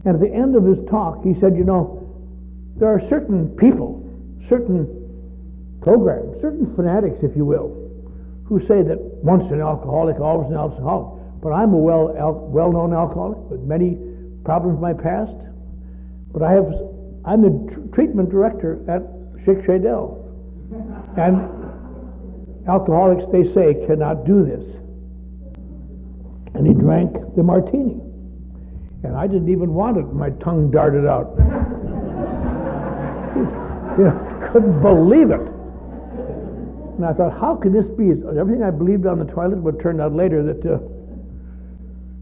and 0.05 0.15
at 0.15 0.21
the 0.21 0.33
end 0.33 0.57
of 0.57 0.65
his 0.65 0.79
talk, 0.91 1.23
he 1.23 1.35
said, 1.41 1.57
You 1.57 1.65
know, 1.65 2.01
there 2.77 2.89
are 2.89 3.01
certain 3.09 3.49
people, 3.57 4.03
certain 4.49 4.87
programs, 5.81 6.41
certain 6.41 6.75
fanatics, 6.75 7.19
if 7.23 7.37
you 7.37 7.45
will, 7.45 7.71
who 8.47 8.59
say 8.67 8.83
that 8.83 8.99
once 9.23 9.45
an 9.53 9.61
alcoholic, 9.61 10.19
always 10.19 10.51
an 10.51 10.57
alcoholic. 10.57 11.23
But 11.41 11.53
I'm 11.53 11.73
a 11.73 11.77
well, 11.77 12.17
al- 12.19 12.49
well-known 12.49 12.93
alcoholic 12.95 13.39
with 13.51 13.61
many 13.61 13.99
problems 14.45 14.77
in 14.77 14.83
my 14.83 14.95
past. 14.95 15.37
But 16.33 16.43
I 16.43 16.53
have, 16.53 16.67
I'm 17.25 17.43
the 17.43 17.73
tr- 17.73 17.95
treatment 17.95 18.31
director 18.31 18.81
at 18.89 19.03
Schick 19.45 19.65
Shadel. 19.67 20.21
And 21.17 21.64
alcoholics, 22.69 23.25
they 23.33 23.45
say, 23.53 23.75
cannot 23.87 24.25
do 24.25 24.45
this. 24.45 24.63
And 26.55 26.65
he 26.67 26.73
drank 26.73 27.13
the 27.37 27.43
martini. 27.43 28.01
And 29.03 29.17
I 29.17 29.27
didn't 29.27 29.51
even 29.51 29.75
want 29.75 29.99
it. 29.99 30.11
My 30.13 30.31
tongue 30.43 30.71
darted 30.71 31.07
out. 31.07 31.35
you 33.99 34.05
know, 34.05 34.51
couldn't 34.53 34.81
believe 34.81 35.31
it. 35.31 35.41
And 36.97 37.05
I 37.05 37.13
thought, 37.13 37.37
how 37.39 37.57
can 37.57 37.73
this 37.73 37.87
be? 37.99 38.13
Everything 38.39 38.63
I 38.63 38.71
believed 38.71 39.05
on 39.05 39.19
the 39.19 39.27
toilet 39.27 39.59
would 39.59 39.81
turn 39.81 40.01
out 40.01 40.15
later 40.15 40.45
that 40.45 40.65
uh, 40.65 40.79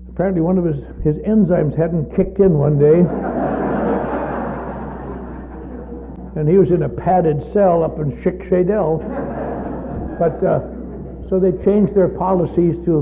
apparently 0.08 0.40
one 0.40 0.58
of 0.58 0.64
his, 0.64 0.76
his 1.04 1.16
enzymes 1.24 1.76
hadn't 1.76 2.16
kicked 2.16 2.40
in 2.40 2.58
one 2.58 2.78
day. 2.78 3.04
and 6.40 6.48
he 6.48 6.56
was 6.56 6.70
in 6.70 6.82
a 6.82 6.88
padded 6.88 7.44
cell 7.52 7.84
up 7.84 7.98
in 7.98 8.12
Schick 8.22 8.48
Shadel. 8.48 9.02
But 10.22 10.38
uh, 10.46 10.60
so 11.28 11.40
they 11.40 11.50
changed 11.64 11.96
their 11.96 12.06
policies 12.06 12.76
to 12.84 12.94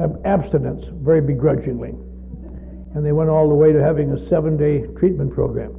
ab- 0.00 0.20
abstinence 0.24 0.84
very 0.98 1.20
begrudgingly. 1.20 1.90
And 1.90 3.06
they 3.06 3.12
went 3.12 3.30
all 3.30 3.48
the 3.48 3.54
way 3.54 3.72
to 3.72 3.80
having 3.80 4.10
a 4.10 4.28
seven 4.28 4.56
day 4.56 4.84
treatment 4.98 5.32
program. 5.32 5.78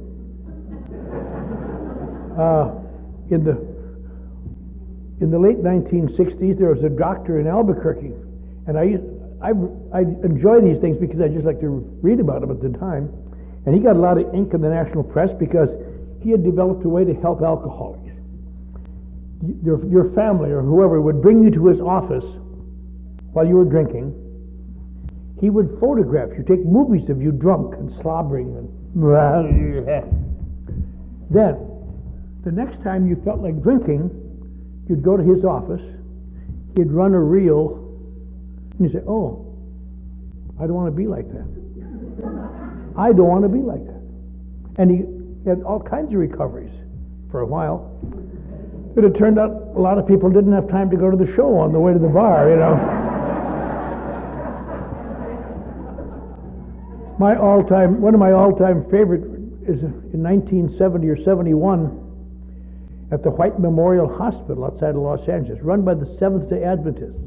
Uh, 2.34 2.82
in 3.30 3.44
the 3.44 3.54
in 5.20 5.30
the 5.30 5.38
late 5.38 5.62
1960s, 5.62 6.58
there 6.58 6.74
was 6.74 6.82
a 6.82 6.88
doctor 6.88 7.38
in 7.38 7.46
Albuquerque, 7.46 8.10
and 8.66 8.76
I, 8.76 8.98
I, 9.40 9.52
I 9.94 10.00
enjoy 10.26 10.60
these 10.60 10.80
things 10.80 10.96
because 10.98 11.20
I 11.20 11.28
just 11.28 11.44
like 11.44 11.60
to 11.60 11.68
read 12.02 12.18
about 12.18 12.40
them 12.40 12.50
at 12.50 12.60
the 12.60 12.76
time. 12.76 13.12
And 13.66 13.72
he 13.72 13.80
got 13.80 13.94
a 13.94 14.00
lot 14.00 14.18
of 14.18 14.34
ink 14.34 14.52
in 14.52 14.62
the 14.62 14.68
national 14.68 15.04
press 15.04 15.30
because 15.38 15.70
he 16.22 16.30
had 16.30 16.42
developed 16.42 16.84
a 16.84 16.88
way 16.88 17.04
to 17.04 17.14
help 17.14 17.40
alcoholics. 17.40 18.03
Your, 19.62 19.84
your 19.86 20.12
family 20.14 20.50
or 20.50 20.62
whoever 20.62 21.00
would 21.00 21.20
bring 21.20 21.42
you 21.42 21.50
to 21.50 21.66
his 21.66 21.80
office 21.80 22.24
while 23.32 23.46
you 23.46 23.56
were 23.56 23.64
drinking. 23.64 24.20
He 25.40 25.50
would 25.50 25.76
photograph 25.80 26.30
you, 26.36 26.44
take 26.44 26.64
movies 26.64 27.10
of 27.10 27.20
you 27.20 27.32
drunk 27.32 27.74
and 27.74 27.92
slobbering. 28.00 28.56
And 28.56 28.68
then, 31.30 31.56
the 32.44 32.52
next 32.52 32.82
time 32.82 33.08
you 33.08 33.20
felt 33.24 33.40
like 33.40 33.60
drinking, 33.62 34.10
you'd 34.88 35.02
go 35.02 35.16
to 35.16 35.22
his 35.22 35.44
office, 35.44 35.82
he'd 36.76 36.92
run 36.92 37.14
a 37.14 37.20
reel, 37.20 37.80
and 38.78 38.86
you 38.86 38.92
say, 38.92 39.04
Oh, 39.06 39.54
I 40.60 40.66
don't 40.66 40.74
want 40.74 40.86
to 40.86 40.96
be 40.96 41.06
like 41.06 41.28
that. 41.32 41.48
I 42.96 43.12
don't 43.12 43.26
want 43.26 43.42
to 43.42 43.48
be 43.48 43.58
like 43.58 43.84
that. 43.84 44.02
And 44.80 44.90
he 44.90 45.48
had 45.48 45.62
all 45.62 45.80
kinds 45.80 46.12
of 46.12 46.18
recoveries 46.18 46.72
for 47.30 47.40
a 47.40 47.46
while. 47.46 47.90
But 48.94 49.04
it 49.04 49.18
turned 49.18 49.38
out 49.38 49.50
a 49.74 49.80
lot 49.80 49.98
of 49.98 50.06
people 50.06 50.30
didn't 50.30 50.52
have 50.52 50.68
time 50.68 50.90
to 50.90 50.96
go 50.96 51.10
to 51.10 51.16
the 51.16 51.32
show 51.34 51.56
on 51.58 51.72
the 51.72 51.80
way 51.80 51.92
to 51.92 51.98
the 51.98 52.08
bar, 52.08 52.50
you 52.50 52.56
know. 52.56 53.04
my 57.18 57.36
all-time, 57.36 58.00
one 58.00 58.14
of 58.14 58.20
my 58.20 58.32
all-time 58.32 58.84
favorite 58.90 59.22
is 59.62 59.80
in 59.82 60.22
1970 60.22 61.08
or 61.08 61.22
71 61.24 62.00
at 63.12 63.22
the 63.22 63.30
White 63.30 63.58
Memorial 63.60 64.08
Hospital 64.08 64.64
outside 64.64 64.90
of 64.90 65.02
Los 65.02 65.28
Angeles, 65.28 65.60
run 65.62 65.82
by 65.82 65.94
the 65.94 66.16
Seventh 66.18 66.50
day 66.50 66.64
Adventists. 66.64 67.20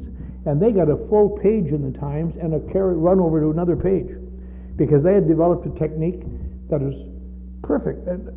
And 0.46 0.60
they 0.60 0.72
got 0.72 0.88
a 0.88 0.96
full 1.08 1.38
page 1.42 1.72
in 1.72 1.90
the 1.90 1.98
Times 1.98 2.34
and 2.40 2.54
a 2.54 2.72
carry 2.72 2.96
run 2.96 3.20
over 3.20 3.40
to 3.40 3.50
another 3.50 3.76
page 3.76 4.08
because 4.76 5.02
they 5.02 5.14
had 5.14 5.26
developed 5.26 5.66
a 5.66 5.78
technique 5.78 6.22
that 6.70 6.80
was 6.80 6.94
perfect. 7.62 8.06
And 8.06 8.28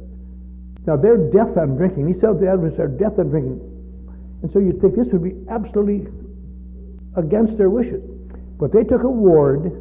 now 0.85 0.97
they're 0.97 1.29
deaf 1.31 1.55
on 1.57 1.77
drinking. 1.77 2.07
These 2.07 2.21
Seventh 2.21 2.41
day 2.41 2.47
Adventists 2.47 2.79
are 2.79 2.87
deaf 2.87 3.13
on 3.19 3.29
drinking. 3.29 3.59
And 4.41 4.51
so 4.51 4.59
you'd 4.59 4.81
think 4.81 4.95
this 4.95 5.07
would 5.13 5.23
be 5.23 5.35
absolutely 5.49 6.07
against 7.15 7.57
their 7.57 7.69
wishes. 7.69 8.01
But 8.57 8.73
they 8.73 8.83
took 8.83 9.03
a 9.03 9.09
ward 9.09 9.71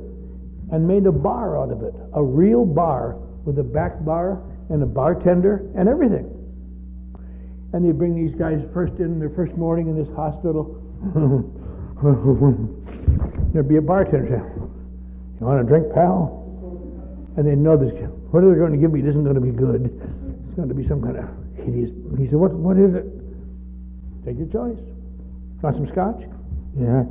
and 0.73 0.87
made 0.87 1.07
a 1.07 1.13
bar 1.13 1.59
out 1.59 1.73
of 1.73 1.83
it, 1.83 1.95
a 2.15 2.23
real 2.23 2.65
bar 2.65 3.17
with 3.45 3.59
a 3.59 3.63
back 3.63 4.05
bar 4.05 4.43
and 4.69 4.83
a 4.83 4.87
bartender 4.87 5.67
and 5.77 5.89
everything. 5.89 6.31
And 7.73 7.87
they 7.87 7.93
bring 7.93 8.15
these 8.15 8.37
guys 8.39 8.61
first 8.75 8.95
in 8.99 9.19
their 9.19 9.31
first 9.31 9.57
morning 9.57 9.89
in 9.89 9.97
this 9.97 10.09
hospital. 10.15 10.77
There'd 13.53 13.69
be 13.69 13.77
a 13.77 13.83
bartender 13.83 14.53
You 15.41 15.47
want 15.47 15.61
a 15.61 15.65
drink, 15.65 15.93
pal? 15.95 16.37
And 17.37 17.47
they 17.47 17.55
know 17.55 17.77
this, 17.77 17.93
what 18.31 18.45
are 18.45 18.53
they 18.53 18.59
going 18.59 18.73
to 18.73 18.79
give 18.79 18.93
me? 18.93 19.01
It 19.01 19.09
isn't 19.09 19.25
going 19.25 19.35
to 19.35 19.41
be 19.41 19.51
good. 19.51 19.91
It's 20.51 20.57
going 20.57 20.69
to 20.69 20.75
be 20.75 20.83
some 20.89 21.01
kind 21.01 21.17
of 21.17 21.27
hideous. 21.55 21.91
He 22.19 22.27
said, 22.27 22.35
What, 22.35 22.51
what 22.51 22.77
is 22.77 22.93
it? 22.93 23.07
Take 24.27 24.37
your 24.37 24.49
choice. 24.51 24.83
Want 25.63 25.77
some 25.77 25.87
scotch? 25.93 26.27
Yes. 26.75 27.07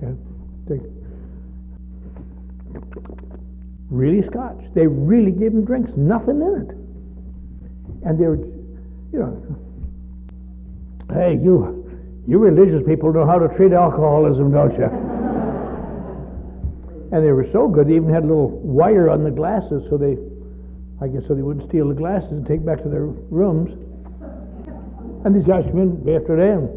Okay. 0.00 0.16
Take. 0.72 0.80
Really 3.90 4.26
scotch. 4.26 4.56
They 4.74 4.86
really 4.86 5.32
gave 5.32 5.52
them 5.52 5.66
drinks, 5.66 5.90
nothing 5.96 6.40
in 6.40 6.64
it. 6.64 6.70
And 8.08 8.18
they 8.18 8.24
were 8.24 8.38
you 9.12 9.18
know, 9.18 9.36
hey, 11.12 11.36
you, 11.42 11.84
you 12.26 12.38
religious 12.38 12.82
people 12.88 13.12
know 13.12 13.26
how 13.26 13.38
to 13.38 13.48
treat 13.54 13.74
alcoholism, 13.74 14.50
don't 14.50 14.72
you? 14.78 14.86
and 17.12 17.22
they 17.22 17.32
were 17.32 17.46
so 17.52 17.68
good, 17.68 17.86
they 17.88 17.96
even 17.96 18.08
had 18.08 18.24
a 18.24 18.26
little 18.26 18.48
wire 18.48 19.10
on 19.10 19.24
the 19.24 19.30
glasses 19.30 19.84
so 19.90 19.98
they, 19.98 20.16
I 21.02 21.08
guess, 21.08 21.22
so 21.26 21.34
they 21.34 21.42
wouldn't 21.42 21.68
steal 21.68 21.88
the 21.88 21.94
glasses 21.94 22.30
and 22.30 22.46
take 22.46 22.64
back 22.64 22.82
to 22.82 22.88
their 22.88 23.06
rooms. 23.06 23.72
And 25.24 25.34
these 25.34 25.46
guys 25.46 25.64
come 25.64 25.80
in 25.80 26.04
day 26.04 26.16
after 26.16 26.36
day 26.36 26.50
and 26.50 26.68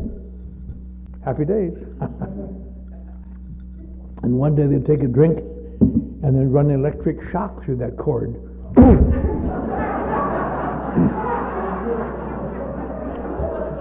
happy 1.25 1.45
days. 1.45 1.73
and 4.23 4.33
one 4.33 4.55
day 4.55 4.65
they'd 4.67 4.85
take 4.85 5.03
a 5.03 5.07
drink 5.07 5.39
and 5.79 6.35
then 6.35 6.51
run 6.51 6.69
an 6.71 6.79
electric 6.79 7.17
shock 7.31 7.63
through 7.65 7.77
that 7.77 7.97
cord. 7.97 8.35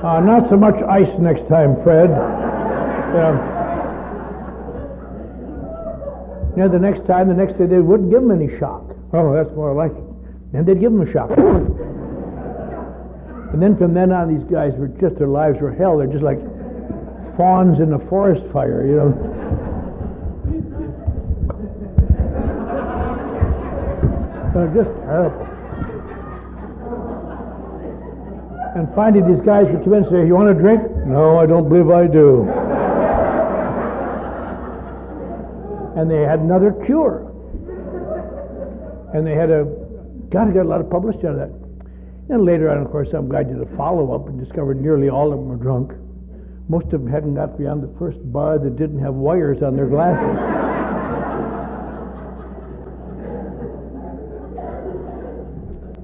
Uh, 0.03 0.19
not 0.19 0.51
so 0.51 0.57
much 0.57 0.75
ice 0.83 1.17
next 1.21 1.49
time, 1.49 1.81
Fred. 1.85 2.11
Yeah. 2.11 3.37
Yeah, 6.57 6.67
the 6.67 6.81
next 6.81 7.07
time, 7.07 7.29
the 7.29 7.35
next 7.35 7.57
day, 7.57 7.67
they 7.67 7.79
wouldn't 7.79 8.11
give 8.11 8.21
him 8.21 8.33
any 8.33 8.49
shock. 8.59 8.83
Oh, 9.13 9.33
that's 9.33 9.55
more 9.55 9.73
like 9.75 9.93
it. 9.93 10.12
And 10.55 10.67
they'd 10.67 10.81
give 10.81 10.93
him 10.93 11.01
a 11.01 11.11
shock. 11.11 11.31
and 11.31 11.41
then 13.63 13.77
from 13.77 13.95
then 13.95 14.13
on, 14.13 14.29
these 14.35 14.45
guys 14.51 14.73
were 14.77 14.89
just, 14.89 15.17
their 15.19 15.29
lives 15.29 15.59
were 15.61 15.73
hell. 15.73 15.97
They're 15.99 16.07
just 16.07 16.23
like 16.23 16.39
fawns 17.37 17.81
in 17.81 17.93
a 17.95 17.99
forest 18.09 18.45
fire, 18.53 18.87
you 18.87 18.97
know. 18.97 19.13
They're 24.55 24.75
just 24.75 24.91
terrible. 25.07 25.49
And 28.77 28.89
finally, 28.95 29.23
these 29.35 29.43
guys 29.45 29.67
would 29.73 29.83
come 29.85 29.95
in 29.95 30.05
and 30.05 30.13
say, 30.13 30.27
You 30.27 30.35
want 30.35 30.51
a 30.51 30.55
drink? 30.55 30.83
No, 31.07 31.39
I 31.39 31.47
don't 31.47 31.69
believe 31.69 31.91
I 31.91 32.07
do. 32.07 32.49
and 35.97 36.11
they 36.11 36.23
had 36.23 36.41
another 36.41 36.73
cure. 36.85 37.29
And 39.15 39.27
they 39.27 39.35
had 39.35 39.51
a, 39.51 39.67
God, 40.33 40.55
got 40.55 40.65
a 40.65 40.69
lot 40.69 40.81
of 40.81 40.89
publicity 40.89 41.27
out 41.27 41.35
of 41.35 41.41
that. 41.41 41.53
And 42.31 42.47
later 42.47 42.71
on, 42.71 42.79
of 42.79 42.91
course, 42.91 43.11
some 43.11 43.29
guy 43.29 43.43
did 43.43 43.61
a 43.61 43.67
follow 43.77 44.15
up 44.15 44.29
and 44.29 44.41
discovered 44.43 44.81
nearly 44.81 45.11
all 45.11 45.33
of 45.33 45.39
them 45.39 45.49
were 45.49 45.57
drunk. 45.57 45.93
Most 46.69 46.87
of 46.87 47.03
them 47.03 47.07
hadn't 47.07 47.35
got 47.35 47.59
beyond 47.59 47.83
the 47.83 47.93
first 47.99 48.19
bar 48.33 48.59
that 48.59 48.77
didn't 48.77 49.01
have 49.01 49.15
wires 49.15 49.63
on 49.63 49.77
their 49.77 49.87
glasses. 49.87 50.69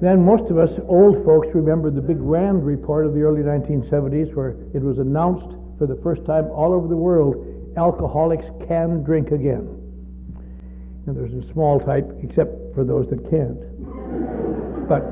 Then 0.01 0.23
most 0.23 0.49
of 0.49 0.57
us 0.57 0.69
old 0.87 1.25
folks 1.25 1.49
remember 1.53 1.91
the 1.91 1.99
big 2.01 2.21
RAND 2.21 2.65
report 2.65 3.05
of 3.05 3.13
the 3.13 3.21
early 3.21 3.41
1970s 3.41 4.33
where 4.33 4.55
it 4.73 4.81
was 4.81 4.97
announced 4.97 5.57
for 5.77 5.87
the 5.87 5.99
first 6.01 6.23
time 6.25 6.45
all 6.51 6.71
over 6.71 6.87
the 6.87 6.95
world 6.95 7.35
alcoholics 7.75 8.45
can 8.65 9.03
drink 9.03 9.31
again. 9.31 9.67
And 11.05 11.17
there's 11.17 11.33
a 11.33 11.51
small 11.51 11.81
type 11.81 12.07
except 12.23 12.73
for 12.73 12.85
those 12.85 13.09
that 13.09 13.29
can't. 13.29 13.59
But 14.87 15.05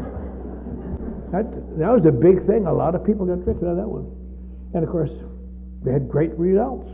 that, 1.32 1.46
that 1.78 1.92
was 1.92 2.06
a 2.08 2.12
big 2.12 2.46
thing. 2.48 2.66
A 2.66 2.74
lot 2.74 2.96
of 2.96 3.06
people 3.06 3.26
got 3.26 3.44
drinking 3.44 3.68
on 3.68 3.78
that 3.78 3.88
one. 3.88 4.10
And 4.74 4.84
of 4.84 4.90
course, 4.90 5.12
they 5.84 5.92
had 5.92 6.10
great 6.10 6.34
results. 6.38 6.90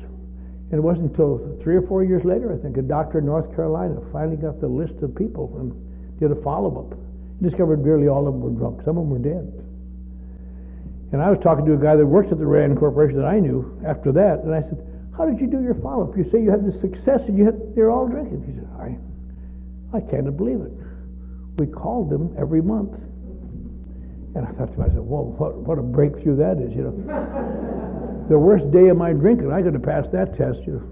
And 0.71 0.79
it 0.79 0.81
wasn't 0.81 1.11
until 1.11 1.59
three 1.61 1.75
or 1.75 1.83
four 1.83 2.03
years 2.03 2.25
later, 2.25 2.51
I 2.51 2.57
think, 2.57 2.77
a 2.77 2.81
doctor 2.81 3.19
in 3.19 3.25
North 3.25 3.53
Carolina 3.55 4.01
finally 4.11 4.37
got 4.37 4.59
the 4.59 4.67
list 4.67 4.95
of 5.03 5.13
people 5.15 5.55
and 5.59 5.71
did 6.19 6.31
a 6.31 6.41
follow-up. 6.41 6.97
He 7.39 7.47
discovered 7.47 7.85
nearly 7.85 8.07
all 8.07 8.27
of 8.27 8.33
them 8.33 8.41
were 8.41 8.57
drunk. 8.57 8.81
Some 8.83 8.97
of 8.97 9.05
them 9.05 9.11
were 9.13 9.21
dead. 9.21 9.53
And 11.13 11.21
I 11.21 11.29
was 11.29 11.37
talking 11.43 11.63
to 11.65 11.73
a 11.73 11.77
guy 11.77 11.95
that 11.95 12.05
worked 12.05 12.31
at 12.31 12.39
the 12.39 12.45
Rand 12.45 12.79
Corporation 12.79 13.17
that 13.21 13.27
I 13.27 13.39
knew 13.39 13.79
after 13.85 14.11
that, 14.13 14.41
and 14.41 14.53
I 14.53 14.61
said, 14.61 14.81
how 15.15 15.29
did 15.29 15.39
you 15.39 15.45
do 15.45 15.61
your 15.61 15.75
follow-up? 15.75 16.17
You 16.17 16.25
say 16.31 16.41
you 16.41 16.49
had 16.49 16.65
this 16.65 16.81
success 16.81 17.21
and 17.27 17.37
you 17.37 17.45
had, 17.45 17.75
they're 17.75 17.91
all 17.91 18.07
drinking. 18.07 18.41
He 18.49 18.53
said, 18.57 18.67
I, 18.81 18.97
I 19.95 20.01
can't 20.09 20.25
believe 20.35 20.61
it. 20.61 20.73
We 21.57 21.67
called 21.67 22.09
them 22.09 22.35
every 22.39 22.61
month. 22.61 22.93
And 24.35 24.47
I 24.47 24.51
thought 24.53 24.73
to 24.73 24.79
myself, 24.79 25.05
whoa, 25.05 25.35
what, 25.37 25.55
what 25.55 25.77
a 25.77 25.83
breakthrough 25.83 26.35
that 26.37 26.57
is, 26.57 26.75
you 26.75 26.83
know. 26.83 28.25
the 28.29 28.39
worst 28.39 28.71
day 28.71 28.87
of 28.87 28.97
my 28.97 29.13
drinking, 29.13 29.51
I 29.51 29.61
could 29.61 29.73
have 29.73 29.83
passed 29.83 30.11
that 30.11 30.35
test, 30.37 30.59
you 30.65 30.73
know. 30.73 30.89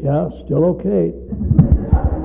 Yeah, 0.00 0.30
still 0.46 0.64
okay. 0.78 1.12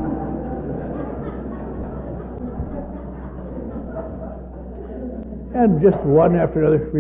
and 5.55 5.81
just 5.81 5.97
one 6.03 6.35
after 6.35 6.61
another 6.61 6.91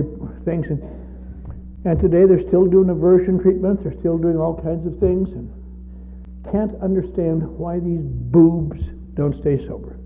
things. 0.45 0.65
And, 0.69 0.81
and 1.85 1.99
today 1.99 2.25
they're 2.25 2.47
still 2.47 2.65
doing 2.65 2.89
aversion 2.89 3.39
treatments, 3.39 3.83
they're 3.83 3.99
still 3.99 4.17
doing 4.17 4.37
all 4.37 4.55
kinds 4.61 4.87
of 4.87 4.97
things, 4.99 5.29
and 5.29 5.51
can't 6.51 6.75
understand 6.81 7.41
why 7.57 7.79
these 7.79 8.03
boobs 8.03 8.79
don't 9.15 9.39
stay 9.41 9.65
sober. 9.67 9.97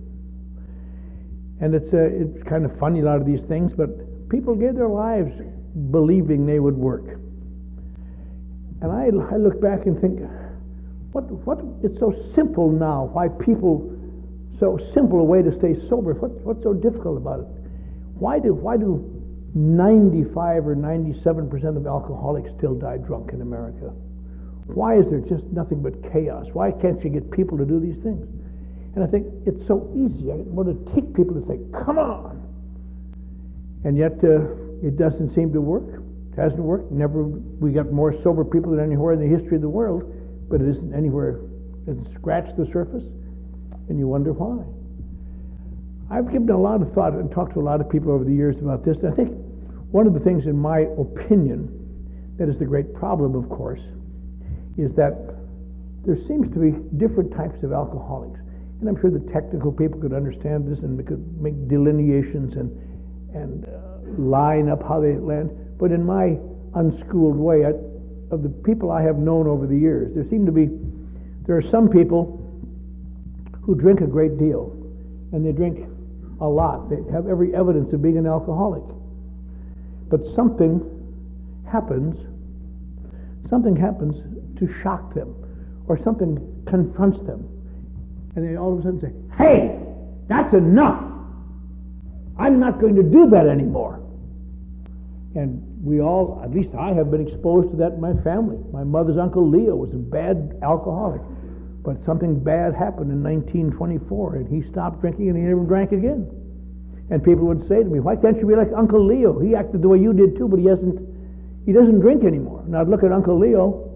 And 1.59 1.73
it's, 1.73 1.91
uh, 1.93 1.97
it's 1.97 2.43
kind 2.47 2.65
of 2.65 2.77
funny, 2.77 3.01
a 3.01 3.03
lot 3.03 3.17
of 3.17 3.25
these 3.25 3.41
things, 3.47 3.71
but 3.75 4.29
people 4.29 4.55
gave 4.55 4.75
their 4.75 4.89
lives 4.89 5.33
believing 5.91 6.45
they 6.45 6.59
would 6.59 6.75
work. 6.77 7.19
And 8.81 8.91
I, 8.91 9.09
I 9.33 9.37
look 9.37 9.59
back 9.59 9.87
and 9.87 9.99
think, 9.99 10.19
what, 11.11 11.23
what, 11.45 11.59
it's 11.83 11.99
so 11.99 12.13
simple 12.35 12.71
now, 12.71 13.09
why 13.11 13.27
people, 13.27 13.91
so 14.59 14.77
simple 14.93 15.19
a 15.19 15.23
way 15.23 15.41
to 15.41 15.51
stay 15.57 15.73
sober. 15.89 16.13
What, 16.13 16.31
what's 16.45 16.61
so 16.61 16.73
difficult 16.73 17.17
about 17.17 17.39
it? 17.39 17.47
Why 18.19 18.39
do, 18.39 18.53
why 18.53 18.77
do 18.77 19.01
95 19.55 20.67
or 20.67 20.75
97 20.75 21.49
percent 21.49 21.77
of 21.77 21.87
alcoholics 21.87 22.49
still 22.57 22.75
die 22.75 22.97
drunk 22.97 23.31
in 23.33 23.41
America? 23.41 23.93
Why 24.67 24.97
is 24.97 25.09
there 25.09 25.21
just 25.21 25.43
nothing 25.45 25.81
but 25.81 26.11
chaos? 26.11 26.45
Why 26.53 26.71
can't 26.71 27.03
you 27.03 27.09
get 27.09 27.31
people 27.31 27.57
to 27.57 27.65
do 27.65 27.79
these 27.79 27.97
things? 28.03 28.27
And 28.95 29.03
I 29.03 29.07
think 29.07 29.27
it's 29.45 29.65
so 29.67 29.89
easy. 29.95 30.31
I 30.31 30.35
want 30.35 30.67
to 30.67 30.93
take 30.93 31.13
people 31.13 31.35
and 31.37 31.45
say, 31.47 31.59
come 31.85 31.97
on. 31.97 32.41
And 33.85 33.97
yet 33.97 34.13
uh, 34.23 34.41
it 34.81 34.97
doesn't 34.97 35.33
seem 35.33 35.53
to 35.53 35.61
work. 35.61 36.01
It 36.33 36.41
hasn't 36.41 36.61
worked. 36.61 36.91
Never, 36.91 37.23
we 37.23 37.71
got 37.71 37.91
more 37.91 38.13
sober 38.23 38.43
people 38.43 38.71
than 38.71 38.83
anywhere 38.83 39.13
in 39.13 39.19
the 39.19 39.27
history 39.27 39.55
of 39.55 39.61
the 39.61 39.69
world, 39.69 40.03
but 40.49 40.61
it 40.61 40.67
isn't 40.67 40.93
anywhere, 40.93 41.39
it 41.85 41.85
doesn't 41.85 42.57
the 42.57 42.67
surface, 42.73 43.03
and 43.89 43.97
you 43.97 44.07
wonder 44.07 44.33
why. 44.33 44.65
I've 46.09 46.31
given 46.31 46.49
a 46.49 46.59
lot 46.59 46.81
of 46.81 46.93
thought 46.93 47.13
and 47.13 47.31
talked 47.31 47.53
to 47.53 47.59
a 47.59 47.61
lot 47.61 47.81
of 47.81 47.89
people 47.89 48.11
over 48.11 48.23
the 48.23 48.33
years 48.33 48.55
about 48.61 48.85
this. 48.85 48.97
I 49.05 49.11
think 49.11 49.29
one 49.91 50.07
of 50.07 50.13
the 50.13 50.19
things, 50.19 50.45
in 50.45 50.57
my 50.57 50.87
opinion, 50.97 51.69
that 52.37 52.49
is 52.49 52.57
the 52.59 52.65
great 52.65 52.93
problem, 52.93 53.35
of 53.35 53.49
course, 53.49 53.81
is 54.77 54.93
that 54.95 55.35
there 56.05 56.17
seems 56.27 56.51
to 56.53 56.59
be 56.59 56.71
different 56.97 57.35
types 57.35 57.61
of 57.63 57.73
alcoholics. 57.73 58.39
And 58.79 58.87
I'm 58.87 58.99
sure 59.01 59.09
the 59.09 59.25
technical 59.33 59.71
people 59.71 59.99
could 59.99 60.13
understand 60.13 60.71
this 60.71 60.79
and 60.79 61.05
could 61.05 61.41
make 61.41 61.67
delineations 61.67 62.55
and, 62.55 62.71
and 63.35 63.65
uh, 63.65 64.21
line 64.21 64.69
up 64.69 64.81
how 64.83 65.01
they 65.01 65.15
land. 65.15 65.49
But 65.79 65.91
in 65.91 66.05
my 66.05 66.37
unschooled 66.75 67.35
way, 67.35 67.65
I, 67.65 67.73
of 68.31 68.43
the 68.43 68.49
people 68.63 68.91
I 68.91 69.01
have 69.01 69.17
known 69.17 69.47
over 69.47 69.65
the 69.65 69.75
years, 69.75 70.13
there 70.13 70.23
seem 70.29 70.45
to 70.45 70.51
be, 70.51 70.69
there 71.47 71.57
are 71.57 71.69
some 71.71 71.89
people 71.89 72.43
who 73.61 73.75
drink 73.75 74.01
a 74.01 74.07
great 74.07 74.37
deal, 74.37 74.71
and 75.33 75.45
they 75.45 75.51
drink 75.51 75.89
a 76.39 76.47
lot. 76.47 76.89
They 76.89 76.97
have 77.11 77.27
every 77.27 77.55
evidence 77.55 77.91
of 77.93 78.01
being 78.01 78.17
an 78.17 78.27
alcoholic. 78.27 78.83
But 80.09 80.21
something 80.35 80.79
happens, 81.69 82.15
something 83.49 83.75
happens 83.75 84.15
to 84.59 84.73
shock 84.81 85.13
them, 85.13 85.35
or 85.87 86.01
something 86.03 86.37
confronts 86.67 87.19
them. 87.25 87.47
And 88.35 88.47
they 88.47 88.57
all 88.57 88.73
of 88.73 88.79
a 88.79 88.83
sudden 88.83 89.01
say, 89.01 89.13
Hey, 89.37 89.79
that's 90.27 90.53
enough. 90.53 91.03
I'm 92.37 92.59
not 92.59 92.79
going 92.79 92.95
to 92.95 93.03
do 93.03 93.29
that 93.31 93.47
anymore. 93.47 93.99
And 95.35 95.61
we 95.83 96.01
all, 96.01 96.41
at 96.43 96.51
least 96.51 96.69
I 96.77 96.93
have 96.93 97.11
been 97.11 97.25
exposed 97.25 97.71
to 97.71 97.77
that 97.77 97.93
in 97.93 98.01
my 98.01 98.13
family. 98.23 98.57
My 98.71 98.83
mother's 98.83 99.17
uncle 99.17 99.47
Leo 99.47 99.75
was 99.75 99.93
a 99.93 99.97
bad 99.97 100.59
alcoholic. 100.63 101.21
But 101.83 102.03
something 102.03 102.39
bad 102.43 102.75
happened 102.75 103.11
in 103.11 103.23
1924, 103.23 104.35
and 104.35 104.47
he 104.47 104.69
stopped 104.69 105.01
drinking 105.01 105.29
and 105.29 105.37
he 105.37 105.43
never 105.43 105.63
drank 105.63 105.91
again. 105.91 106.29
And 107.09 107.23
people 107.23 107.45
would 107.45 107.65
say 107.69 107.81
to 107.81 107.89
me, 107.89 107.99
"Why 107.99 108.15
can't 108.17 108.37
you 108.37 108.45
be 108.45 108.55
like 108.55 108.71
Uncle 108.75 109.03
Leo? 109.03 109.39
He 109.39 109.55
acted 109.55 109.81
the 109.81 109.87
way 109.87 109.97
you 109.97 110.11
did 110.11 110.35
too, 110.35 110.47
but 110.49 110.59
he 110.59 110.65
hasn't. 110.65 110.99
He 111.65 111.71
doesn't 111.71 111.99
drink 111.99 112.25
anymore." 112.25 112.61
And 112.65 112.75
I'd 112.75 112.89
look 112.89 113.03
at 113.03 113.13
Uncle 113.13 113.37
Leo, 113.39 113.86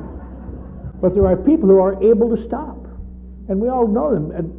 But 1.00 1.14
there 1.14 1.28
are 1.28 1.38
people 1.38 1.70
who 1.70 1.80
are 1.80 2.02
able 2.02 2.36
to 2.36 2.44
stop, 2.48 2.88
and 3.48 3.62
we 3.62 3.70
all 3.70 3.88
know 3.88 4.12
them, 4.12 4.32
and, 4.32 4.52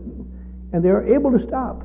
and 0.73 0.85
they 0.85 0.91
are 0.91 1.05
able 1.13 1.33
to 1.37 1.45
stop. 1.45 1.83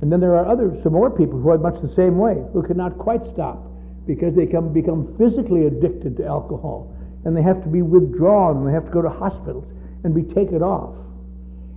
And 0.00 0.10
then 0.10 0.18
there 0.18 0.34
are 0.34 0.48
other, 0.48 0.80
some 0.82 0.94
more 0.94 1.10
people 1.10 1.38
who 1.38 1.50
are 1.50 1.58
much 1.58 1.78
the 1.82 1.92
same 1.94 2.16
way, 2.16 2.42
who 2.54 2.62
cannot 2.62 2.96
quite 2.96 3.20
stop 3.34 3.62
because 4.06 4.34
they 4.34 4.46
can 4.46 4.72
become 4.72 5.14
physically 5.18 5.66
addicted 5.66 6.16
to 6.16 6.24
alcohol. 6.24 6.90
And 7.26 7.36
they 7.36 7.42
have 7.42 7.62
to 7.62 7.68
be 7.68 7.82
withdrawn, 7.82 8.56
and 8.56 8.66
they 8.66 8.72
have 8.72 8.86
to 8.86 8.90
go 8.90 9.02
to 9.02 9.10
hospitals 9.10 9.66
and 10.04 10.14
be 10.14 10.22
taken 10.32 10.62
off. 10.62 10.94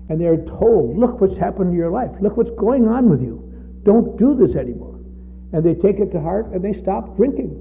And 0.10 0.20
they're 0.20 0.44
told, 0.60 0.98
look 0.98 1.22
what's 1.22 1.38
happened 1.38 1.72
to 1.72 1.78
your 1.78 1.92
life. 1.92 2.12
Look 2.22 2.38
what's 2.38 2.54
going 2.60 2.88
on 2.88 3.10
with 3.10 3.22
you. 3.22 3.40
Don't 3.84 4.18
do 4.18 4.36
this 4.36 4.56
anymore. 4.56 5.00
And 5.54 5.64
they 5.64 5.76
take 5.76 6.00
it 6.00 6.12
to 6.12 6.22
heart 6.22 6.52
and 6.52 6.64
they 6.64 6.80
stop 6.82 7.16
drinking. 7.16 7.60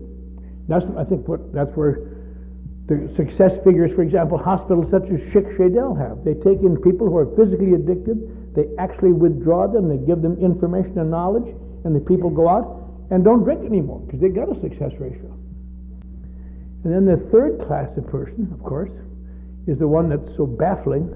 That's, 0.68 0.84
I 0.98 1.04
think, 1.04 1.28
what, 1.28 1.52
that's 1.52 1.70
where 1.74 2.08
the 2.88 3.12
success 3.16 3.52
figures, 3.64 3.92
for 3.94 4.02
example, 4.02 4.38
hospitals 4.38 4.90
such 4.90 5.04
as 5.04 5.20
Schick 5.30 5.46
Shadel 5.56 5.94
have. 5.94 6.24
They 6.24 6.34
take 6.34 6.62
in 6.62 6.76
people 6.82 7.08
who 7.08 7.16
are 7.16 7.30
physically 7.36 7.74
addicted 7.74 8.18
they 8.54 8.68
actually 8.78 9.12
withdraw 9.12 9.66
them, 9.66 9.88
they 9.88 10.04
give 10.04 10.20
them 10.20 10.36
information 10.38 10.98
and 10.98 11.10
knowledge, 11.10 11.48
and 11.84 11.96
the 11.96 12.00
people 12.00 12.28
go 12.28 12.48
out 12.48 12.84
and 13.10 13.24
don't 13.24 13.44
drink 13.44 13.64
anymore 13.64 14.00
because 14.00 14.20
they 14.20 14.28
got 14.28 14.54
a 14.54 14.60
success 14.60 14.92
ratio. 15.00 15.32
And 16.84 16.92
then 16.92 17.04
the 17.06 17.16
third 17.32 17.64
class 17.66 17.88
of 17.96 18.06
person, 18.08 18.50
of 18.52 18.62
course, 18.62 18.90
is 19.66 19.78
the 19.78 19.88
one 19.88 20.08
that's 20.08 20.36
so 20.36 20.46
baffling 20.46 21.08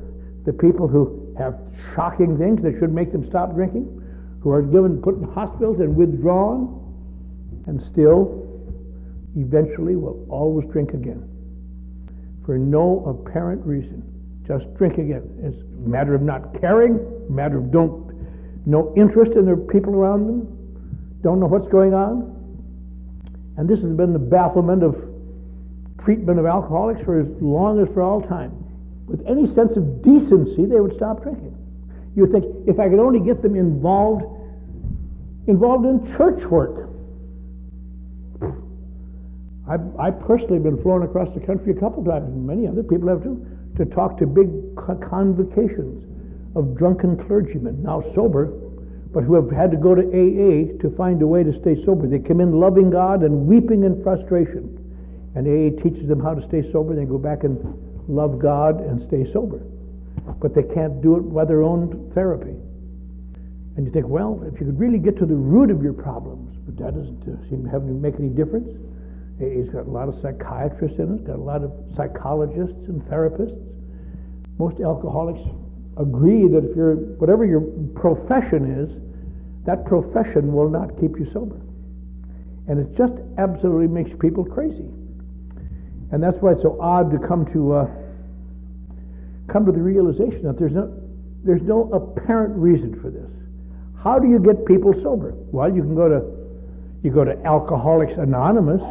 the 0.46 0.52
people 0.52 0.88
who 0.88 1.34
have 1.36 1.58
shocking 1.94 2.38
things 2.38 2.62
that 2.62 2.78
should 2.78 2.94
make 2.94 3.12
them 3.12 3.28
stop 3.28 3.52
drinking, 3.52 3.84
who 4.40 4.50
are 4.50 4.62
given, 4.62 5.02
put 5.02 5.16
in 5.16 5.24
hospitals 5.24 5.80
and 5.80 5.94
withdrawn, 5.94 6.82
and 7.66 7.82
still 7.92 8.46
eventually 9.36 9.96
will 9.96 10.24
always 10.30 10.66
drink 10.70 10.94
again 10.94 11.28
for 12.46 12.56
no 12.56 13.04
apparent 13.04 13.66
reason. 13.66 14.02
Just 14.46 14.72
drink 14.76 14.94
again. 14.98 15.28
It's 15.42 15.60
a 15.60 15.88
matter 15.88 16.14
of 16.14 16.22
not 16.22 16.60
caring, 16.60 16.94
a 17.28 17.32
matter 17.32 17.58
of 17.58 17.72
don't 17.72 18.06
no 18.66 18.92
interest 18.96 19.32
in 19.36 19.46
the 19.46 19.56
people 19.72 19.94
around 19.94 20.26
them, 20.26 21.18
don't 21.22 21.38
know 21.38 21.46
what's 21.46 21.68
going 21.70 21.94
on. 21.94 22.34
And 23.56 23.68
this 23.68 23.80
has 23.80 23.92
been 23.92 24.12
the 24.12 24.18
bafflement 24.18 24.82
of 24.82 24.96
treatment 26.04 26.38
of 26.38 26.46
alcoholics 26.46 27.00
for 27.04 27.20
as 27.20 27.26
long 27.40 27.80
as 27.80 27.88
for 27.94 28.02
all 28.02 28.22
time. 28.22 28.65
With 29.06 29.24
any 29.26 29.46
sense 29.54 29.76
of 29.76 30.02
decency, 30.02 30.66
they 30.66 30.80
would 30.80 30.96
stop 30.96 31.22
drinking. 31.22 31.56
You 32.16 32.26
would 32.26 32.32
think, 32.32 32.44
if 32.66 32.80
I 32.80 32.88
could 32.88 32.98
only 32.98 33.20
get 33.20 33.42
them 33.42 33.54
involved, 33.54 34.24
involved 35.46 35.86
in 35.86 36.16
church 36.16 36.42
work. 36.50 36.90
I've, 39.68 39.84
I've 39.98 40.20
personally 40.20 40.58
been 40.58 40.80
flown 40.82 41.02
across 41.02 41.28
the 41.34 41.40
country 41.40 41.72
a 41.72 41.80
couple 41.80 42.04
times, 42.04 42.26
and 42.26 42.46
many 42.46 42.66
other 42.66 42.82
people 42.82 43.08
have 43.08 43.22
too, 43.22 43.44
to 43.76 43.84
talk 43.84 44.18
to 44.18 44.26
big 44.26 44.48
convocations 44.76 46.02
of 46.56 46.76
drunken 46.76 47.16
clergymen, 47.26 47.82
now 47.82 48.02
sober, 48.14 48.46
but 49.12 49.22
who 49.22 49.34
have 49.34 49.50
had 49.50 49.70
to 49.70 49.76
go 49.76 49.94
to 49.94 50.02
AA 50.02 50.76
to 50.80 50.94
find 50.96 51.20
a 51.22 51.26
way 51.26 51.42
to 51.42 51.52
stay 51.60 51.76
sober. 51.84 52.06
They 52.06 52.18
come 52.18 52.40
in 52.40 52.58
loving 52.58 52.90
God 52.90 53.22
and 53.22 53.46
weeping 53.46 53.84
in 53.84 54.02
frustration. 54.02 54.72
And 55.34 55.46
AA 55.46 55.82
teaches 55.82 56.08
them 56.08 56.20
how 56.20 56.34
to 56.34 56.46
stay 56.48 56.70
sober. 56.72 56.94
They 56.94 57.04
go 57.04 57.18
back 57.18 57.44
and 57.44 57.56
love 58.08 58.38
God 58.38 58.80
and 58.80 59.06
stay 59.08 59.30
sober. 59.32 59.60
But 60.40 60.54
they 60.54 60.62
can't 60.74 61.02
do 61.02 61.16
it 61.16 61.32
by 61.32 61.44
their 61.44 61.62
own 61.62 62.10
therapy. 62.14 62.54
And 63.76 63.86
you 63.86 63.92
think, 63.92 64.08
well, 64.08 64.40
if 64.46 64.58
you 64.58 64.66
could 64.66 64.80
really 64.80 64.98
get 64.98 65.18
to 65.18 65.26
the 65.26 65.34
root 65.34 65.70
of 65.70 65.82
your 65.82 65.92
problems, 65.92 66.56
but 66.64 66.76
that 66.82 66.94
doesn't 66.96 67.22
uh, 67.28 67.36
seem 67.50 67.64
to 67.64 67.70
have, 67.70 67.82
make 67.84 68.14
any 68.18 68.30
difference. 68.30 68.68
AA's 69.36 69.68
got 69.68 69.86
a 69.86 69.90
lot 69.90 70.08
of 70.08 70.16
psychiatrists 70.22 70.98
in 70.98 71.14
it, 71.14 71.26
got 71.26 71.36
a 71.36 71.42
lot 71.42 71.62
of 71.62 71.70
psychologists 71.94 72.88
and 72.88 73.02
therapists. 73.02 73.54
Most 74.58 74.80
alcoholics 74.80 75.44
agree 76.00 76.48
that 76.48 76.64
if 76.64 76.74
you're, 76.74 76.96
whatever 77.20 77.44
your 77.44 77.60
profession 77.94 78.64
is, 78.80 78.88
that 79.66 79.84
profession 79.84 80.52
will 80.52 80.70
not 80.70 80.98
keep 80.98 81.18
you 81.18 81.28
sober. 81.32 81.60
And 82.68 82.80
it 82.80 82.96
just 82.96 83.12
absolutely 83.36 83.88
makes 83.88 84.10
people 84.18 84.44
crazy. 84.44 84.88
And 86.12 86.22
that's 86.22 86.36
why 86.38 86.52
it's 86.52 86.62
so 86.62 86.78
odd 86.80 87.10
to 87.10 87.18
come 87.26 87.46
to 87.52 87.72
uh, 87.74 87.86
come 89.52 89.66
to 89.66 89.72
the 89.72 89.82
realization 89.82 90.42
that 90.44 90.58
there's 90.58 90.72
no 90.72 90.92
there's 91.44 91.62
no 91.62 91.90
apparent 91.92 92.56
reason 92.56 93.00
for 93.00 93.10
this. 93.10 93.30
How 94.02 94.18
do 94.18 94.28
you 94.28 94.38
get 94.38 94.66
people 94.66 94.94
sober? 95.02 95.34
Well, 95.50 95.74
you 95.74 95.82
can 95.82 95.94
go 95.94 96.08
to 96.08 96.22
you 97.02 97.10
go 97.10 97.24
to 97.24 97.36
Alcoholics 97.44 98.12
Anonymous 98.18 98.82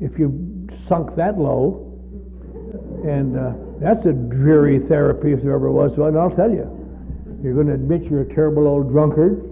if 0.00 0.18
you 0.18 0.68
sunk 0.88 1.14
that 1.16 1.38
low, 1.38 1.92
and 3.04 3.38
uh, 3.38 3.52
that's 3.80 4.04
a 4.06 4.12
dreary 4.12 4.80
therapy 4.88 5.32
if 5.32 5.42
there 5.42 5.54
ever 5.54 5.70
was 5.70 5.96
one. 5.96 6.16
I'll 6.16 6.34
tell 6.34 6.50
you, 6.50 6.68
you're 7.42 7.54
going 7.54 7.68
to 7.68 7.74
admit 7.74 8.04
you're 8.04 8.22
a 8.22 8.34
terrible 8.34 8.66
old 8.66 8.90
drunkard, 8.90 9.42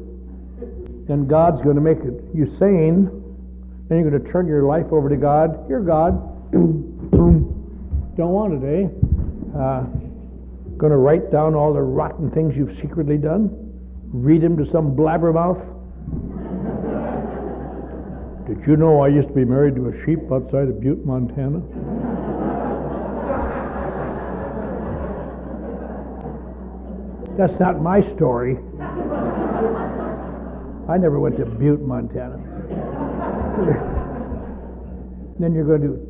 then 1.09 1.27
God's 1.27 1.63
going 1.63 1.77
to 1.77 1.83
make 1.83 1.99
you 2.35 2.55
sane. 2.59 3.17
Then 3.89 3.99
you're 3.99 4.11
going 4.11 4.23
to 4.23 4.31
turn 4.31 4.47
your 4.47 4.63
life 4.63 4.87
over 4.93 5.09
to 5.09 5.17
God. 5.17 5.69
You're 5.69 5.83
God. 5.83 6.15
Don't 7.13 8.33
want 8.33 8.53
it, 8.53 8.63
eh? 8.69 8.89
Uh, 9.57 9.85
going 10.77 10.93
to 10.93 10.99
write 10.99 11.33
down 11.33 11.55
all 11.55 11.73
the 11.73 11.81
rotten 11.81 12.31
things 12.31 12.55
you've 12.57 12.77
secretly 12.81 13.17
done? 13.17 13.49
Read 14.13 14.43
them 14.43 14.57
to 14.59 14.71
some 14.71 14.95
blabbermouth? 14.95 15.57
Did 18.47 18.61
you 18.67 18.77
know 18.77 19.01
I 19.01 19.09
used 19.09 19.29
to 19.29 19.35
be 19.35 19.45
married 19.45 19.77
to 19.77 19.89
a 19.89 20.05
sheep 20.05 20.19
outside 20.31 20.69
of 20.69 20.79
Butte, 20.81 21.07
Montana? 21.07 21.63
That's 27.39 27.59
not 27.59 27.81
my 27.81 28.03
story. 28.17 28.59
I 30.89 30.99
never 30.99 31.19
went 31.21 31.39
to 31.39 31.47
Butte, 31.47 31.81
Montana. 31.81 32.37
then 35.39 35.55
you're 35.55 35.65
going 35.65 35.83
to 35.83 36.10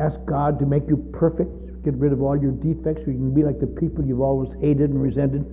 ask 0.00 0.16
God 0.24 0.58
to 0.58 0.66
make 0.66 0.88
you 0.88 0.96
perfect, 1.12 1.52
get 1.84 1.94
rid 1.94 2.12
of 2.12 2.22
all 2.22 2.36
your 2.40 2.52
defects, 2.52 3.04
so 3.04 3.12
you 3.12 3.20
can 3.20 3.34
be 3.34 3.44
like 3.44 3.60
the 3.60 3.68
people 3.68 4.04
you've 4.04 4.20
always 4.24 4.50
hated 4.60 4.90
and 4.90 5.00
resented, 5.00 5.44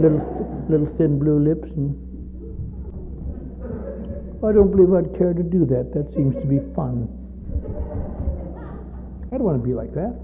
little, 0.00 0.20
little 0.68 0.88
thin 0.96 1.18
blue 1.18 1.38
lips. 1.38 1.68
And 1.76 1.92
I 4.40 4.52
don't 4.52 4.72
believe 4.72 4.88
I'd 4.96 5.12
care 5.18 5.34
to 5.34 5.42
do 5.42 5.66
that. 5.68 5.92
That 5.92 6.08
seems 6.16 6.34
to 6.40 6.46
be 6.48 6.64
fun. 6.72 7.04
I 9.28 9.36
don't 9.36 9.44
want 9.44 9.60
to 9.60 9.66
be 9.66 9.74
like 9.74 9.92
that. 9.94 10.16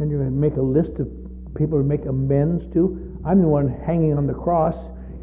And 0.00 0.10
you're 0.10 0.18
going 0.18 0.34
to 0.34 0.36
make 0.36 0.58
a 0.58 0.62
list 0.62 0.98
of 0.98 1.06
people 1.54 1.78
to 1.78 1.86
make 1.86 2.04
amends 2.06 2.66
to. 2.74 2.98
I'm 3.24 3.40
the 3.40 3.46
one 3.46 3.70
hanging 3.86 4.18
on 4.18 4.26
the 4.26 4.34
cross, 4.34 4.74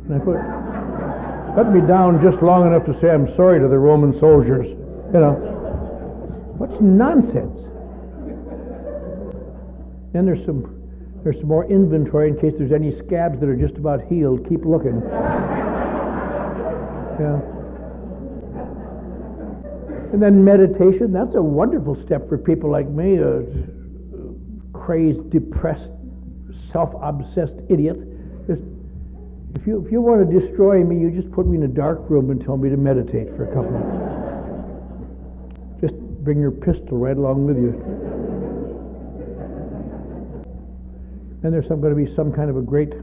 and 0.08 0.16
I 0.16 0.20
put, 0.24 0.40
cut 1.60 1.68
me 1.76 1.84
down 1.86 2.24
just 2.24 2.42
long 2.42 2.66
enough 2.66 2.88
to 2.88 2.96
say 3.04 3.12
I'm 3.12 3.28
sorry 3.36 3.60
to 3.60 3.68
the 3.68 3.78
Roman 3.78 4.18
soldiers. 4.20 4.66
You 5.12 5.20
know, 5.20 5.61
what's 6.62 6.80
nonsense? 6.80 7.58
Then 10.13 10.26
there's 10.26 10.45
some 10.45 10.78
there's 11.24 11.38
some 11.38 11.47
more 11.47 11.65
inventory 11.65 12.30
in 12.30 12.38
case 12.38 12.54
there's 12.58 12.71
any 12.71 12.97
scabs 13.06 13.39
that 13.39 13.50
are 13.50 13.56
just 13.56 13.76
about 13.78 14.02
healed. 14.06 14.47
Keep 14.50 14.65
looking. 14.65 15.02
yeah. 17.19 17.41
And 20.13 20.21
then 20.21 20.43
meditation, 20.43 21.13
that's 21.13 21.36
a 21.36 21.41
wonderful 21.41 21.95
step 22.06 22.28
for 22.28 22.38
people 22.38 22.69
like 22.69 22.89
me, 22.89 23.17
a 23.17 23.43
crazed, 24.74 25.30
depressed, 25.30 25.89
self-obsessed 26.74 27.54
idiot. 27.69 27.97
If 28.50 29.67
you, 29.67 29.86
if 29.86 29.91
you 29.91 30.02
want 30.02 30.28
to 30.28 30.39
destroy 30.39 30.84
me, 30.84 30.97
you 30.97 31.12
just 31.12 31.32
put 31.32 31.45
me 31.47 31.58
in 31.58 31.63
a 31.63 31.67
dark 31.67 32.10
room 32.10 32.32
and 32.32 32.43
tell 32.43 32.58
me 32.58 32.69
to 32.69 32.78
meditate 32.78 33.30
for 33.38 33.43
a 33.43 33.54
couple 33.54 33.76
of 33.76 33.86
minutes. 33.86 34.31
Bring 36.24 36.40
your 36.40 36.52
pistol 36.52 36.98
right 36.98 37.18
along 37.18 37.46
with 37.46 37.58
you. 37.58 37.74
And 41.44 41.52
there's 41.52 41.68
some, 41.68 41.82
going 41.82 41.96
to 41.96 41.98
be 41.98 42.16
some 42.16 42.32
kind 42.32 42.50
of 42.50 42.58
a 42.58 42.62
great, 42.62 42.94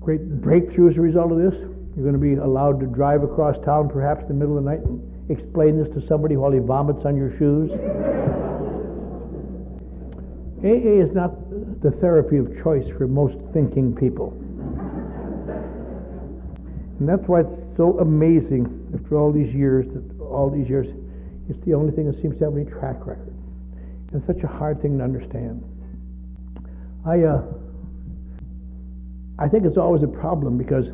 great 0.00 0.40
breakthrough 0.40 0.90
as 0.90 0.96
a 0.96 1.00
result 1.00 1.32
of 1.32 1.38
this. 1.38 1.54
You're 1.94 2.08
going 2.08 2.14
to 2.14 2.18
be 2.18 2.34
allowed 2.40 2.80
to 2.80 2.86
drive 2.86 3.22
across 3.22 3.62
town, 3.66 3.90
perhaps 3.90 4.22
in 4.22 4.28
the 4.28 4.34
middle 4.34 4.56
of 4.56 4.64
the 4.64 4.70
night, 4.70 4.80
and 4.80 5.30
explain 5.30 5.76
this 5.76 5.92
to 5.94 6.06
somebody 6.08 6.36
while 6.36 6.52
he 6.52 6.58
vomits 6.58 7.04
on 7.04 7.16
your 7.16 7.36
shoes. 7.36 7.70
AA 10.64 11.04
is 11.04 11.12
not 11.12 11.36
the 11.82 11.90
therapy 12.00 12.38
of 12.38 12.48
choice 12.62 12.86
for 12.96 13.06
most 13.06 13.36
thinking 13.52 13.94
people. 13.94 14.32
And 16.98 17.08
that's 17.08 17.26
why 17.26 17.40
it's 17.40 17.76
so 17.76 17.98
amazing 17.98 18.70
after 18.94 19.18
all 19.18 19.32
these 19.32 19.52
years 19.52 19.84
that 19.92 20.20
all 20.22 20.48
these 20.48 20.68
years 20.68 20.86
it's 21.52 21.64
the 21.66 21.74
only 21.74 21.92
thing 21.92 22.10
that 22.10 22.20
seems 22.22 22.38
to 22.38 22.44
have 22.44 22.56
any 22.56 22.64
track 22.64 23.04
record. 23.04 23.34
It's 24.12 24.26
such 24.26 24.42
a 24.42 24.48
hard 24.48 24.80
thing 24.80 24.98
to 24.98 25.04
understand. 25.04 25.62
I 27.04 27.20
uh, 27.20 27.42
I 29.38 29.48
think 29.48 29.64
it's 29.64 29.76
always 29.76 30.02
a 30.02 30.08
problem 30.08 30.56
because 30.56 30.86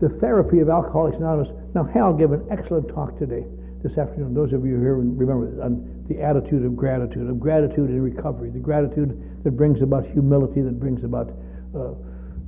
the 0.00 0.08
therapy 0.20 0.60
of 0.60 0.68
Alcoholics 0.68 1.16
Anonymous. 1.18 1.48
Now, 1.74 1.84
Hal 1.84 2.14
gave 2.14 2.32
an 2.32 2.46
excellent 2.50 2.88
talk 2.88 3.18
today, 3.18 3.44
this 3.82 3.96
afternoon. 3.96 4.34
Those 4.34 4.52
of 4.52 4.64
you 4.64 4.80
here 4.80 4.96
remember 4.96 5.62
on 5.62 6.04
the 6.08 6.20
attitude 6.20 6.64
of 6.64 6.76
gratitude, 6.76 7.28
of 7.28 7.38
gratitude 7.38 7.90
in 7.90 8.02
recovery, 8.02 8.50
the 8.50 8.58
gratitude 8.58 9.42
that 9.44 9.52
brings 9.52 9.82
about 9.82 10.06
humility, 10.06 10.62
that 10.62 10.80
brings 10.80 11.04
about 11.04 11.30
uh, 11.76 11.92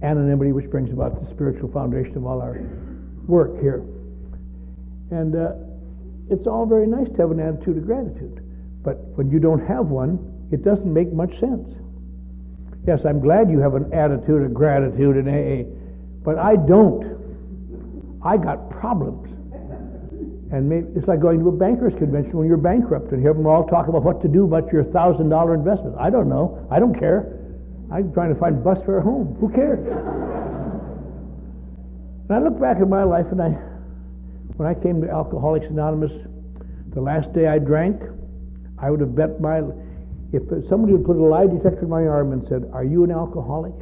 anonymity, 0.02 0.52
which 0.52 0.68
brings 0.70 0.90
about 0.92 1.22
the 1.22 1.30
spiritual 1.34 1.70
foundation 1.70 2.16
of 2.16 2.26
all 2.26 2.40
our 2.40 2.58
work 3.28 3.60
here. 3.60 3.84
And 5.10 5.36
uh, 5.36 5.71
it's 6.32 6.46
all 6.46 6.66
very 6.66 6.86
nice 6.86 7.08
to 7.08 7.16
have 7.18 7.30
an 7.30 7.40
attitude 7.40 7.76
of 7.78 7.86
gratitude, 7.86 8.42
but 8.82 8.96
when 9.16 9.30
you 9.30 9.38
don't 9.38 9.64
have 9.66 9.86
one, 9.86 10.48
it 10.50 10.64
doesn't 10.64 10.92
make 10.92 11.12
much 11.12 11.30
sense. 11.38 11.68
Yes, 12.86 13.00
I'm 13.06 13.20
glad 13.20 13.50
you 13.50 13.60
have 13.60 13.74
an 13.74 13.92
attitude 13.92 14.42
of 14.42 14.52
gratitude 14.52 15.16
in 15.16 15.28
AA, 15.28 15.64
but 16.24 16.38
I 16.38 16.56
don't. 16.56 18.20
I 18.24 18.36
got 18.36 18.70
problems. 18.70 19.28
And 20.52 20.68
maybe, 20.68 20.86
it's 20.94 21.08
like 21.08 21.20
going 21.20 21.40
to 21.40 21.48
a 21.48 21.52
bankers 21.52 21.94
convention 21.96 22.36
when 22.36 22.46
you're 22.46 22.58
bankrupt 22.58 23.12
and 23.12 23.22
hear 23.22 23.32
them 23.32 23.46
all 23.46 23.66
talk 23.66 23.88
about 23.88 24.02
what 24.02 24.20
to 24.22 24.28
do 24.28 24.44
about 24.44 24.70
your 24.72 24.84
thousand 24.92 25.30
dollar 25.30 25.54
investment. 25.54 25.96
I 25.98 26.10
don't 26.10 26.28
know. 26.28 26.66
I 26.70 26.78
don't 26.78 26.98
care. 26.98 27.38
I'm 27.90 28.12
trying 28.12 28.34
to 28.34 28.40
find 28.40 28.62
bus 28.62 28.78
fare 28.84 29.00
home. 29.00 29.36
Who 29.40 29.48
cares? 29.48 29.78
and 32.28 32.32
I 32.32 32.38
look 32.38 32.60
back 32.60 32.76
at 32.80 32.88
my 32.88 33.04
life 33.04 33.26
and 33.30 33.40
I, 33.40 33.56
when 34.56 34.68
I 34.68 34.74
came 34.74 35.00
to 35.02 35.08
Alcoholics 35.10 35.66
Anonymous, 35.66 36.12
the 36.94 37.00
last 37.00 37.32
day 37.32 37.46
I 37.46 37.58
drank, 37.58 38.00
I 38.78 38.90
would 38.90 39.00
have 39.00 39.14
bet 39.14 39.40
my, 39.40 39.62
if 40.32 40.42
somebody 40.68 40.92
would 40.92 41.04
put 41.06 41.16
a 41.16 41.22
lie 41.22 41.46
detector 41.46 41.82
in 41.82 41.88
my 41.88 42.06
arm 42.06 42.32
and 42.32 42.46
said, 42.48 42.68
"Are 42.72 42.84
you 42.84 43.04
an 43.04 43.10
alcoholic?" 43.10 43.74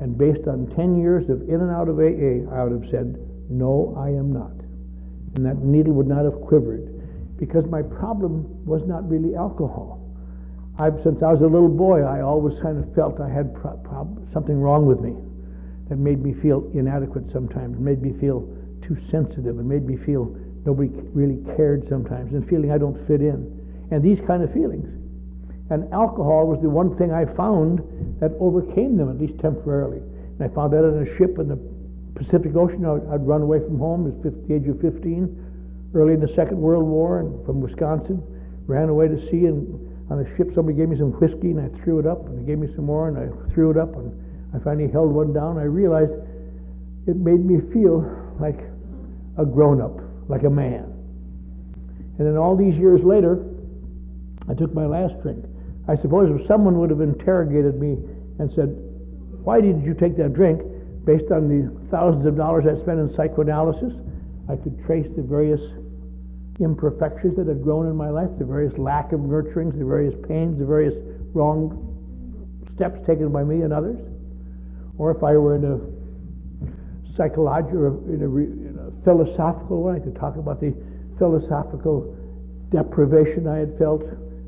and 0.00 0.18
based 0.18 0.46
on 0.48 0.66
10 0.74 1.00
years 1.00 1.28
of 1.30 1.48
in 1.48 1.60
and 1.60 1.70
out 1.70 1.88
of 1.88 1.98
AA, 1.98 2.44
I 2.52 2.64
would 2.64 2.72
have 2.82 2.90
said, 2.90 3.16
No, 3.48 3.94
I 3.96 4.08
am 4.08 4.32
not. 4.32 4.52
And 5.36 5.46
that 5.46 5.58
needle 5.64 5.94
would 5.94 6.06
not 6.06 6.24
have 6.24 6.40
quivered 6.42 6.90
because 7.38 7.64
my 7.66 7.82
problem 7.82 8.66
was 8.66 8.82
not 8.86 9.08
really 9.08 9.34
alcohol. 9.34 10.00
I've, 10.78 11.00
since 11.04 11.22
I 11.22 11.32
was 11.32 11.40
a 11.40 11.46
little 11.46 11.68
boy, 11.68 12.02
I 12.02 12.22
always 12.22 12.58
kind 12.60 12.78
of 12.82 12.92
felt 12.94 13.20
I 13.20 13.28
had 13.30 13.54
pro- 13.54 13.76
pro- 13.78 14.18
something 14.32 14.60
wrong 14.60 14.86
with 14.86 15.00
me 15.00 15.14
that 15.88 15.96
made 15.96 16.22
me 16.22 16.34
feel 16.34 16.68
inadequate 16.74 17.30
sometimes, 17.32 17.78
made 17.78 18.02
me 18.02 18.12
feel 18.20 18.48
too 18.86 18.96
sensitive, 19.10 19.58
and 19.58 19.68
made 19.68 19.86
me 19.86 19.96
feel 20.04 20.34
nobody 20.64 20.88
really 21.12 21.38
cared 21.56 21.86
sometimes, 21.88 22.32
and 22.32 22.48
feeling 22.48 22.70
I 22.70 22.78
don't 22.78 22.96
fit 23.06 23.20
in. 23.20 23.50
And 23.90 24.02
these 24.02 24.18
kind 24.26 24.42
of 24.42 24.52
feelings. 24.52 24.88
And 25.70 25.92
alcohol 25.92 26.46
was 26.46 26.60
the 26.60 26.68
one 26.68 26.96
thing 26.96 27.12
I 27.12 27.24
found 27.36 27.80
that 28.20 28.32
overcame 28.40 28.96
them, 28.96 29.08
at 29.08 29.18
least 29.18 29.40
temporarily. 29.40 29.98
And 29.98 30.40
I 30.40 30.48
found 30.54 30.72
that 30.72 30.84
on 30.84 31.00
a 31.00 31.08
ship 31.16 31.38
in 31.38 31.48
the 31.48 31.56
Pacific 32.14 32.54
Ocean. 32.54 32.84
I'd, 32.84 33.26
run 33.26 33.42
away 33.42 33.60
from 33.60 33.78
home 33.78 34.06
at 34.08 34.22
the 34.22 34.54
age 34.54 34.68
of 34.68 34.80
15, 34.80 35.92
early 35.94 36.14
in 36.14 36.20
the 36.20 36.32
Second 36.36 36.60
World 36.60 36.84
War, 36.84 37.20
and 37.20 37.44
from 37.46 37.60
Wisconsin. 37.60 38.22
Ran 38.66 38.88
away 38.88 39.08
to 39.08 39.18
sea, 39.30 39.46
and 39.46 39.68
on 40.10 40.20
a 40.20 40.36
ship 40.36 40.52
somebody 40.54 40.76
gave 40.76 40.88
me 40.88 40.98
some 40.98 41.12
whiskey, 41.16 41.52
and 41.52 41.60
I 41.60 41.68
threw 41.82 41.98
it 41.98 42.06
up, 42.06 42.26
and 42.26 42.38
they 42.38 42.44
gave 42.44 42.58
me 42.58 42.68
some 42.76 42.84
more, 42.84 43.08
and 43.08 43.16
I 43.16 43.28
threw 43.52 43.70
it 43.70 43.76
up, 43.76 43.96
and 43.96 44.12
I 44.54 44.58
finally 44.60 44.90
held 44.90 45.12
one 45.12 45.32
down. 45.32 45.58
I 45.58 45.64
realized 45.64 46.12
it 47.06 47.16
made 47.16 47.44
me 47.44 47.60
feel 47.72 48.04
like 48.40 48.60
a 49.38 49.44
grown 49.44 49.80
up, 49.80 49.98
like 50.28 50.44
a 50.44 50.50
man. 50.50 50.84
And 52.18 52.26
then 52.26 52.36
all 52.36 52.56
these 52.56 52.74
years 52.74 53.00
later, 53.02 53.44
I 54.48 54.54
took 54.54 54.72
my 54.74 54.86
last 54.86 55.14
drink. 55.22 55.44
I 55.88 55.96
suppose 55.96 56.30
if 56.38 56.46
someone 56.46 56.78
would 56.78 56.90
have 56.90 57.00
interrogated 57.00 57.80
me 57.80 57.98
and 58.38 58.50
said, 58.54 58.68
Why 59.42 59.60
did 59.60 59.82
you 59.82 59.94
take 59.94 60.16
that 60.16 60.32
drink? 60.34 60.60
based 61.04 61.30
on 61.30 61.48
the 61.48 61.68
thousands 61.90 62.26
of 62.26 62.36
dollars 62.36 62.64
I 62.64 62.80
spent 62.82 62.98
in 62.98 63.14
psychoanalysis, 63.14 63.92
I 64.48 64.56
could 64.56 64.84
trace 64.86 65.06
the 65.16 65.22
various 65.22 65.60
imperfections 66.60 67.36
that 67.36 67.46
had 67.46 67.62
grown 67.62 67.86
in 67.86 67.96
my 67.96 68.10
life, 68.10 68.30
the 68.38 68.44
various 68.44 68.76
lack 68.78 69.12
of 69.12 69.20
nurturings, 69.20 69.78
the 69.78 69.84
various 69.84 70.14
pains, 70.28 70.58
the 70.58 70.64
various 70.64 70.94
wrong 71.34 71.92
steps 72.74 72.98
taken 73.06 73.30
by 73.32 73.44
me 73.44 73.62
and 73.62 73.72
others, 73.72 73.98
or 74.98 75.10
if 75.10 75.22
I 75.22 75.36
were 75.36 75.56
in 75.56 75.64
a 75.64 75.80
a, 77.84 78.12
in 78.12 78.22
a 78.22 78.28
philosophical 79.04 79.82
one, 79.82 79.96
I 79.96 80.00
could 80.00 80.16
talk 80.16 80.36
about 80.36 80.60
the 80.60 80.74
philosophical 81.18 82.16
deprivation 82.70 83.46
I 83.46 83.58
had 83.58 83.78
felt. 83.78 84.02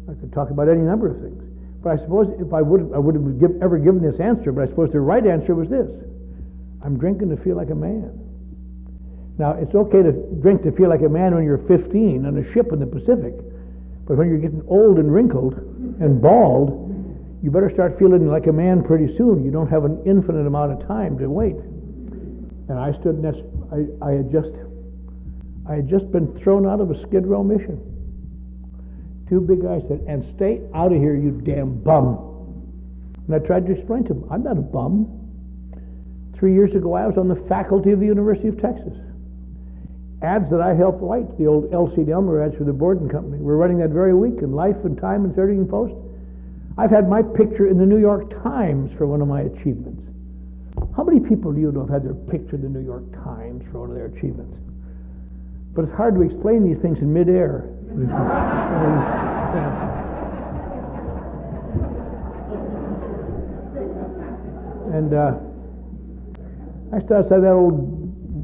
I 0.08 0.14
could 0.18 0.32
talk 0.32 0.50
about 0.50 0.68
any 0.68 0.82
number 0.82 1.08
of 1.08 1.20
things. 1.20 1.42
But 1.82 2.00
I 2.00 2.02
suppose 2.02 2.26
if 2.40 2.52
I 2.52 2.62
would, 2.62 2.90
I 2.94 2.98
would 2.98 3.14
have 3.14 3.40
give, 3.40 3.62
ever 3.62 3.78
given 3.78 4.02
this 4.02 4.18
answer, 4.18 4.50
but 4.50 4.64
I 4.64 4.66
suppose 4.66 4.90
the 4.90 5.00
right 5.00 5.24
answer 5.24 5.54
was 5.54 5.68
this. 5.68 5.86
I'm 6.82 6.98
drinking 6.98 7.30
to 7.30 7.36
feel 7.42 7.56
like 7.56 7.70
a 7.70 7.74
man. 7.74 8.10
Now, 9.38 9.52
it's 9.52 9.74
okay 9.74 10.02
to 10.02 10.12
drink 10.40 10.62
to 10.62 10.72
feel 10.72 10.88
like 10.88 11.02
a 11.02 11.08
man 11.08 11.34
when 11.34 11.44
you're 11.44 11.62
15 11.68 12.24
on 12.24 12.38
a 12.38 12.52
ship 12.52 12.72
in 12.72 12.80
the 12.80 12.86
Pacific, 12.86 13.34
but 14.08 14.16
when 14.16 14.28
you're 14.28 14.38
getting 14.38 14.64
old 14.66 14.98
and 14.98 15.12
wrinkled 15.12 15.54
and 16.00 16.22
bald, 16.22 16.86
you 17.42 17.50
better 17.50 17.70
start 17.70 17.98
feeling 17.98 18.26
like 18.26 18.46
a 18.46 18.52
man 18.52 18.82
pretty 18.82 19.14
soon. 19.16 19.44
You 19.44 19.50
don't 19.50 19.68
have 19.68 19.84
an 19.84 20.02
infinite 20.06 20.46
amount 20.46 20.72
of 20.72 20.88
time 20.88 21.18
to 21.18 21.28
wait. 21.28 21.54
And 21.54 22.78
I 22.78 22.92
stood 22.98 23.18
next, 23.22 23.42
I, 23.76 24.06
I 24.08 24.12
had 24.12 24.32
just, 24.32 24.52
I 25.68 25.74
had 25.74 25.88
just 25.88 26.10
been 26.10 26.38
thrown 26.40 26.66
out 26.66 26.80
of 26.80 26.90
a 26.90 27.00
Skid 27.02 27.26
Row 27.26 27.44
mission. 27.44 27.78
Two 29.28 29.40
big 29.40 29.62
guys 29.62 29.82
said, 29.88 30.04
and 30.08 30.24
stay 30.36 30.62
out 30.74 30.92
of 30.92 30.98
here, 30.98 31.14
you 31.14 31.32
damn 31.44 31.82
bum. 31.82 32.64
And 33.26 33.34
I 33.34 33.38
tried 33.40 33.66
to 33.66 33.72
explain 33.72 34.04
to 34.04 34.14
them, 34.14 34.24
I'm 34.30 34.44
not 34.44 34.56
a 34.56 34.62
bum. 34.62 35.12
Three 36.38 36.54
years 36.54 36.74
ago, 36.74 36.94
I 36.94 37.06
was 37.06 37.18
on 37.18 37.28
the 37.28 37.42
faculty 37.48 37.90
of 37.90 38.00
the 38.00 38.06
University 38.06 38.48
of 38.48 38.60
Texas. 38.60 38.94
Ads 40.22 40.50
that 40.50 40.60
I 40.60 40.74
helped 40.74 41.02
write, 41.02 41.36
the 41.36 41.46
old 41.46 41.72
L.C. 41.74 42.02
Delmer 42.04 42.42
ads 42.42 42.56
for 42.56 42.64
the 42.64 42.72
Borden 42.72 43.08
Company, 43.08 43.38
we're 43.38 43.56
running 43.56 43.78
that 43.78 43.90
very 43.90 44.14
week 44.14 44.42
in 44.42 44.52
Life 44.52 44.76
and 44.84 44.96
Time 44.96 45.24
and 45.24 45.34
Thirty 45.34 45.62
Post. 45.68 45.94
I've 46.78 46.90
had 46.90 47.08
my 47.08 47.22
picture 47.22 47.68
in 47.68 47.78
the 47.78 47.86
New 47.86 47.98
York 47.98 48.30
Times 48.42 48.90
for 48.96 49.06
one 49.06 49.20
of 49.20 49.28
my 49.28 49.42
achievements. 49.42 49.95
How 50.96 51.04
many 51.04 51.20
people 51.20 51.52
do 51.52 51.60
you 51.60 51.70
know 51.70 51.80
have 51.80 51.90
had 51.90 52.04
their 52.04 52.14
picture 52.14 52.56
in 52.56 52.62
the 52.62 52.70
New 52.70 52.84
York 52.84 53.04
Times 53.22 53.62
for 53.70 53.80
one 53.80 53.90
of 53.90 53.96
their 53.96 54.06
achievements? 54.06 54.56
But 55.74 55.84
it's 55.84 55.94
hard 55.94 56.14
to 56.14 56.22
explain 56.22 56.64
these 56.64 56.80
things 56.80 56.98
in 57.00 57.12
midair. 57.12 57.68
and 64.96 65.12
uh, 65.12 65.36
I 66.96 67.04
stood 67.04 67.12
outside 67.12 67.44
that 67.44 67.52
old 67.52 67.92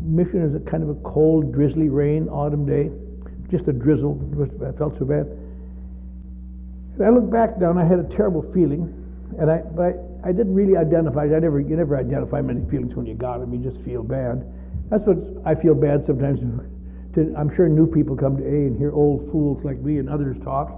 mission 0.04 0.44
as 0.44 0.54
a 0.54 0.60
kind 0.70 0.82
of 0.82 0.90
a 0.90 0.94
cold, 1.08 1.54
drizzly 1.54 1.88
rain 1.88 2.28
autumn 2.28 2.66
day, 2.66 2.90
just 3.50 3.66
a 3.66 3.72
drizzle. 3.72 4.20
I 4.60 4.76
felt 4.76 4.98
so 4.98 5.06
bad. 5.06 5.24
And 6.98 7.06
I 7.06 7.08
looked 7.08 7.32
back 7.32 7.58
down. 7.58 7.78
I 7.78 7.86
had 7.86 7.98
a 7.98 8.04
terrible 8.14 8.42
feeling, 8.52 8.92
and 9.40 9.50
I 9.50 9.62
but 9.74 9.82
I, 9.82 9.94
I 10.24 10.32
didn't 10.32 10.54
really 10.54 10.76
identify. 10.76 11.24
I 11.24 11.38
never 11.38 11.60
you 11.60 11.76
never 11.76 11.96
identify 11.96 12.40
many 12.40 12.64
feelings 12.70 12.94
when 12.94 13.06
you 13.06 13.14
got 13.14 13.40
them. 13.40 13.52
You 13.52 13.58
just 13.58 13.82
feel 13.84 14.02
bad. 14.02 14.46
That's 14.90 15.02
what 15.06 15.18
I 15.44 15.54
feel 15.54 15.74
bad 15.74 16.04
sometimes. 16.06 16.40
To, 17.12 17.28
I'm 17.36 17.54
sure 17.54 17.68
new 17.68 17.86
people 17.86 18.16
come 18.16 18.38
to 18.38 18.42
A 18.42 18.72
and 18.72 18.78
hear 18.78 18.90
old 18.90 19.30
fools 19.30 19.60
like 19.64 19.76
me 19.80 19.98
and 19.98 20.08
others 20.08 20.34
talk, 20.42 20.72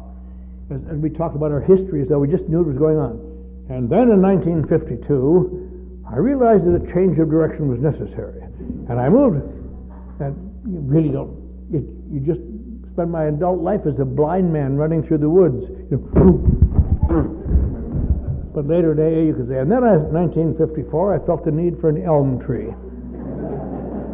as, 0.69 0.81
as 0.91 0.99
we 0.99 1.09
talk 1.09 1.37
about 1.37 1.53
our 1.53 1.61
history 1.61 2.03
as 2.03 2.09
though 2.09 2.19
we 2.19 2.27
just 2.27 2.49
knew 2.49 2.59
it 2.59 2.67
was 2.67 2.77
going 2.77 2.99
on. 2.99 3.23
And 3.71 3.89
then 3.89 4.11
in 4.11 4.21
1952, 4.21 6.03
I 6.11 6.19
realized 6.19 6.67
that 6.67 6.75
a 6.75 6.93
change 6.93 7.23
of 7.23 7.31
direction 7.31 7.71
was 7.71 7.79
necessary. 7.79 8.43
And 8.91 8.99
I 8.99 9.09
moved. 9.09 9.47
And 10.19 10.35
you 10.67 10.83
really 10.83 11.11
don't, 11.11 11.39
it, 11.71 11.87
you 12.11 12.19
just 12.19 12.43
spend 12.93 13.11
my 13.11 13.27
adult 13.27 13.63
life 13.63 13.87
as 13.87 13.99
a 14.01 14.05
blind 14.05 14.53
man 14.53 14.77
running 14.77 15.07
through 15.07 15.19
the 15.19 15.31
woods. 15.31 15.63
You 15.91 16.03
know, 16.19 17.55
but 18.55 18.67
later 18.67 18.95
day, 18.95 19.27
you 19.27 19.35
could 19.35 19.49
say, 19.49 19.59
and 19.59 19.71
then 19.71 19.83
in 19.83 20.13
1954, 20.15 21.15
I 21.15 21.27
felt 21.27 21.45
the 21.45 21.51
need 21.51 21.81
for 21.81 21.89
an 21.89 22.05
elm 22.05 22.39
tree. 22.45 22.71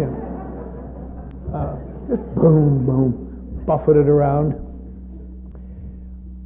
Know, 0.00 0.16
uh, 1.52 1.76
just 2.08 2.24
boom, 2.34 2.86
boom, 2.86 3.62
buffeted 3.66 4.08
around. 4.08 4.54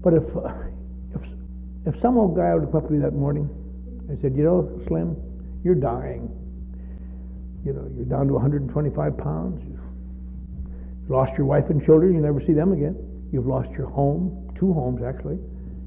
But 0.02 0.14
if, 0.14 0.24
uh, 0.36 0.50
if, 1.14 1.22
if 1.94 2.02
some 2.02 2.18
old 2.18 2.36
guy 2.36 2.52
would 2.54 2.66
come 2.72 2.82
up 2.82 2.88
to 2.88 2.92
me 2.92 2.98
that 2.98 3.14
morning 3.14 3.48
and 4.08 4.18
said, 4.20 4.34
you 4.36 4.42
know, 4.42 4.68
Slim, 4.88 5.16
you're 5.62 5.76
dying 5.76 6.28
you 7.64 7.72
know, 7.72 7.88
you're 7.96 8.04
down 8.04 8.26
to 8.28 8.34
125 8.34 9.16
pounds. 9.16 9.60
You've 9.66 11.10
lost 11.10 11.32
your 11.36 11.46
wife 11.46 11.64
and 11.70 11.82
children. 11.84 12.14
You 12.14 12.20
never 12.20 12.40
see 12.46 12.52
them 12.52 12.72
again. 12.72 12.94
You've 13.32 13.46
lost 13.46 13.70
your 13.70 13.88
home, 13.88 14.52
two 14.58 14.72
homes 14.72 15.00
actually. 15.02 15.38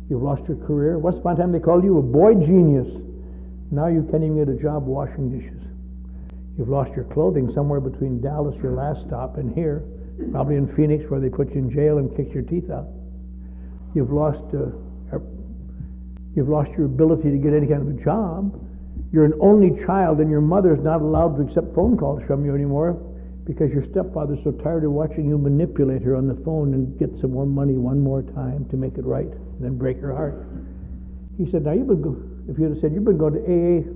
You've 0.09 0.23
lost 0.23 0.41
your 0.47 0.57
career. 0.65 0.97
Once 0.97 1.17
upon 1.17 1.35
a 1.35 1.37
time 1.37 1.51
they 1.51 1.59
called 1.59 1.83
you 1.83 1.97
a 1.97 2.01
boy 2.01 2.33
genius. 2.33 2.87
Now 3.71 3.87
you 3.87 4.07
can't 4.09 4.23
even 4.23 4.37
get 4.37 4.47
a 4.47 4.61
job 4.61 4.85
washing 4.85 5.29
dishes. 5.29 5.61
You've 6.57 6.69
lost 6.69 6.91
your 6.95 7.05
clothing 7.05 7.51
somewhere 7.53 7.79
between 7.79 8.21
Dallas, 8.21 8.55
your 8.63 8.71
last 8.71 9.05
stop, 9.05 9.37
and 9.37 9.53
here, 9.53 9.83
probably 10.31 10.55
in 10.55 10.73
Phoenix, 10.75 11.03
where 11.09 11.19
they 11.19 11.29
put 11.29 11.53
you 11.53 11.59
in 11.59 11.71
jail 11.71 11.99
and 11.99 12.15
kicked 12.15 12.33
your 12.33 12.43
teeth 12.43 12.71
out. 12.71 12.87
You've 13.93 14.11
lost, 14.11 14.41
uh, 14.55 15.19
you've 16.35 16.49
lost 16.49 16.71
your 16.71 16.85
ability 16.85 17.29
to 17.29 17.37
get 17.37 17.53
any 17.53 17.67
kind 17.67 17.81
of 17.81 17.89
a 17.89 18.03
job 18.03 18.57
you're 19.11 19.25
an 19.25 19.33
only 19.39 19.71
child 19.85 20.19
and 20.19 20.29
your 20.29 20.41
mother's 20.41 20.83
not 20.83 21.01
allowed 21.01 21.37
to 21.37 21.43
accept 21.43 21.73
phone 21.73 21.97
calls 21.97 22.21
from 22.27 22.43
you 22.45 22.53
anymore 22.53 22.97
because 23.47 23.71
your 23.71 23.85
stepfather's 23.91 24.39
so 24.43 24.51
tired 24.51 24.83
of 24.83 24.91
watching 24.91 25.25
you 25.25 25.37
manipulate 25.37 26.01
her 26.01 26.17
on 26.17 26.27
the 26.27 26.35
phone 26.43 26.73
and 26.73 26.99
get 26.99 27.09
some 27.21 27.31
more 27.31 27.45
money 27.45 27.73
one 27.73 27.99
more 27.99 28.21
time 28.35 28.67
to 28.69 28.75
make 28.75 28.97
it 28.97 29.05
right 29.05 29.31
and 29.31 29.61
then 29.63 29.77
break 29.77 29.97
her 30.01 30.13
heart. 30.13 30.45
He 31.37 31.49
said, 31.49 31.63
now 31.63 31.71
you've 31.71 31.87
been, 31.87 32.01
go- 32.01 32.21
if 32.51 32.59
you'd 32.59 32.75
have 32.75 32.81
said, 32.81 32.91
you've 32.91 33.05
been 33.05 33.17
going 33.17 33.39
to 33.39 33.43
AA 33.47 33.87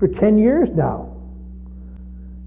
for 0.00 0.08
10 0.08 0.36
years 0.36 0.68
now. 0.74 1.14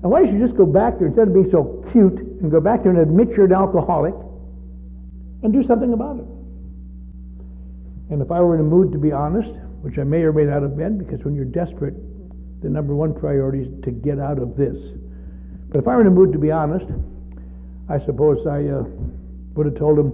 And 0.03 0.11
why 0.11 0.23
don't 0.23 0.37
you 0.37 0.45
just 0.45 0.57
go 0.57 0.65
back 0.65 0.99
there 0.99 1.07
instead 1.07 1.29
of 1.29 1.33
being 1.33 1.49
so 1.51 1.87
cute 1.93 2.19
and 2.19 2.51
go 2.51 2.59
back 2.59 2.83
there 2.83 2.91
and 2.91 2.99
admit 2.99 3.29
you're 3.29 3.45
an 3.45 3.53
alcoholic 3.53 4.13
and 5.43 5.53
do 5.53 5.63
something 5.67 5.93
about 5.93 6.19
it? 6.19 6.27
And 8.11 8.21
if 8.21 8.29
I 8.29 8.41
were 8.41 8.55
in 8.55 8.61
a 8.61 8.67
mood 8.67 8.91
to 8.91 8.97
be 8.97 9.13
honest, 9.13 9.55
which 9.87 9.97
I 9.97 10.03
may 10.03 10.19
or 10.27 10.33
may 10.33 10.43
not 10.43 10.63
have 10.63 10.75
been, 10.75 10.97
because 10.97 11.23
when 11.23 11.33
you're 11.33 11.45
desperate, 11.45 11.95
the 12.61 12.67
number 12.67 12.93
one 12.93 13.13
priority 13.13 13.63
is 13.63 13.83
to 13.85 13.91
get 13.91 14.19
out 14.19 14.37
of 14.37 14.57
this. 14.57 14.75
But 15.71 15.79
if 15.79 15.87
I 15.87 15.95
were 15.95 16.01
in 16.01 16.07
a 16.07 16.11
mood 16.11 16.33
to 16.33 16.39
be 16.39 16.51
honest, 16.51 16.85
I 17.89 17.99
suppose 18.05 18.45
I 18.45 18.67
uh, 18.67 18.83
would 19.55 19.65
have 19.65 19.77
told 19.77 19.97
him, 19.97 20.11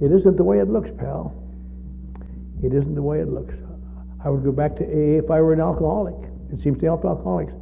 it 0.00 0.12
isn't 0.12 0.36
the 0.36 0.44
way 0.44 0.58
it 0.58 0.68
looks, 0.68 0.90
pal. 0.98 1.34
It 2.62 2.72
isn't 2.72 2.94
the 2.94 3.02
way 3.02 3.20
it 3.20 3.28
looks. 3.28 3.54
I 4.24 4.30
would 4.30 4.44
go 4.44 4.52
back 4.52 4.76
to 4.76 4.84
AA 4.84 5.18
if 5.18 5.30
I 5.30 5.40
were 5.40 5.52
an 5.52 5.60
alcoholic. 5.60 6.14
It 6.52 6.62
seems 6.62 6.78
to 6.80 6.86
help 6.86 7.04
alcoholics. 7.04 7.52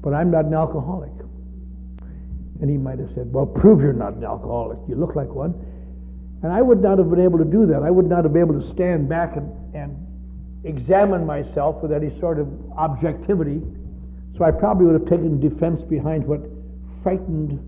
But 0.00 0.14
I'm 0.14 0.30
not 0.30 0.44
an 0.44 0.54
alcoholic. 0.54 1.12
And 2.60 2.70
he 2.70 2.76
might 2.76 2.98
have 2.98 3.08
said, 3.14 3.32
well, 3.32 3.46
prove 3.46 3.80
you're 3.80 3.92
not 3.92 4.14
an 4.14 4.24
alcoholic. 4.24 4.78
You 4.88 4.94
look 4.96 5.16
like 5.16 5.28
one. 5.28 5.54
And 6.42 6.52
I 6.52 6.62
would 6.62 6.82
not 6.82 6.98
have 6.98 7.10
been 7.10 7.20
able 7.20 7.38
to 7.38 7.44
do 7.44 7.66
that. 7.66 7.82
I 7.82 7.90
would 7.90 8.08
not 8.08 8.24
have 8.24 8.32
been 8.32 8.42
able 8.42 8.60
to 8.60 8.74
stand 8.74 9.08
back 9.08 9.36
and, 9.36 9.50
and 9.74 9.96
examine 10.64 11.26
myself 11.26 11.82
with 11.82 11.90
any 11.90 12.18
sort 12.20 12.38
of 12.38 12.48
objectivity. 12.76 13.62
So 14.36 14.44
I 14.44 14.50
probably 14.50 14.86
would 14.86 15.00
have 15.00 15.08
taken 15.08 15.38
defense 15.40 15.80
behind 15.88 16.26
what 16.26 16.40
frightened, 17.02 17.60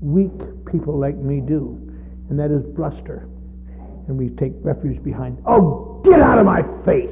weak 0.00 0.32
people 0.70 0.98
like 0.98 1.16
me 1.16 1.40
do, 1.40 1.78
and 2.30 2.38
that 2.38 2.50
is 2.50 2.62
bluster. 2.76 3.28
And 4.08 4.18
we 4.18 4.30
take 4.30 4.52
refuge 4.62 5.02
behind, 5.02 5.38
oh, 5.46 6.00
get 6.04 6.20
out 6.20 6.38
of 6.38 6.46
my 6.46 6.62
face! 6.84 7.10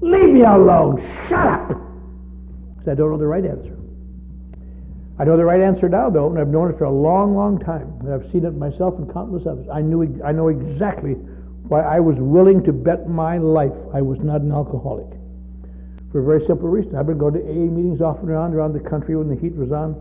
Leave 0.00 0.30
me 0.30 0.42
alone! 0.42 1.00
Shut 1.28 1.46
up! 1.46 1.68
Because 1.68 2.92
I 2.92 2.94
don't 2.94 3.10
know 3.10 3.18
the 3.18 3.26
right 3.26 3.44
answer. 3.44 3.76
I 5.18 5.24
know 5.24 5.36
the 5.36 5.44
right 5.44 5.60
answer 5.60 5.86
now, 5.88 6.08
though, 6.08 6.30
and 6.30 6.38
I've 6.38 6.48
known 6.48 6.70
it 6.70 6.78
for 6.78 6.84
a 6.84 6.90
long, 6.90 7.36
long 7.36 7.58
time. 7.58 7.92
And 8.00 8.14
I've 8.14 8.30
seen 8.32 8.46
it 8.46 8.56
myself 8.56 8.94
and 8.96 9.12
countless 9.12 9.46
others. 9.46 9.66
I 9.70 9.82
knew, 9.82 10.18
I 10.24 10.32
know 10.32 10.48
exactly 10.48 11.12
why 11.68 11.82
I 11.82 12.00
was 12.00 12.16
willing 12.18 12.64
to 12.64 12.72
bet 12.72 13.06
my 13.06 13.36
life 13.36 13.76
I 13.92 14.00
was 14.00 14.18
not 14.22 14.40
an 14.40 14.50
alcoholic. 14.50 15.19
For 16.12 16.20
a 16.20 16.24
very 16.24 16.44
simple 16.46 16.68
reason. 16.68 16.96
I've 16.96 17.06
been 17.06 17.18
going 17.18 17.34
to 17.34 17.40
AA 17.40 17.70
meetings 17.70 18.00
off 18.00 18.18
and 18.18 18.30
around 18.30 18.54
around 18.54 18.72
the 18.72 18.80
country 18.80 19.14
when 19.14 19.28
the 19.28 19.36
heat 19.40 19.54
was 19.54 19.70
on. 19.70 19.94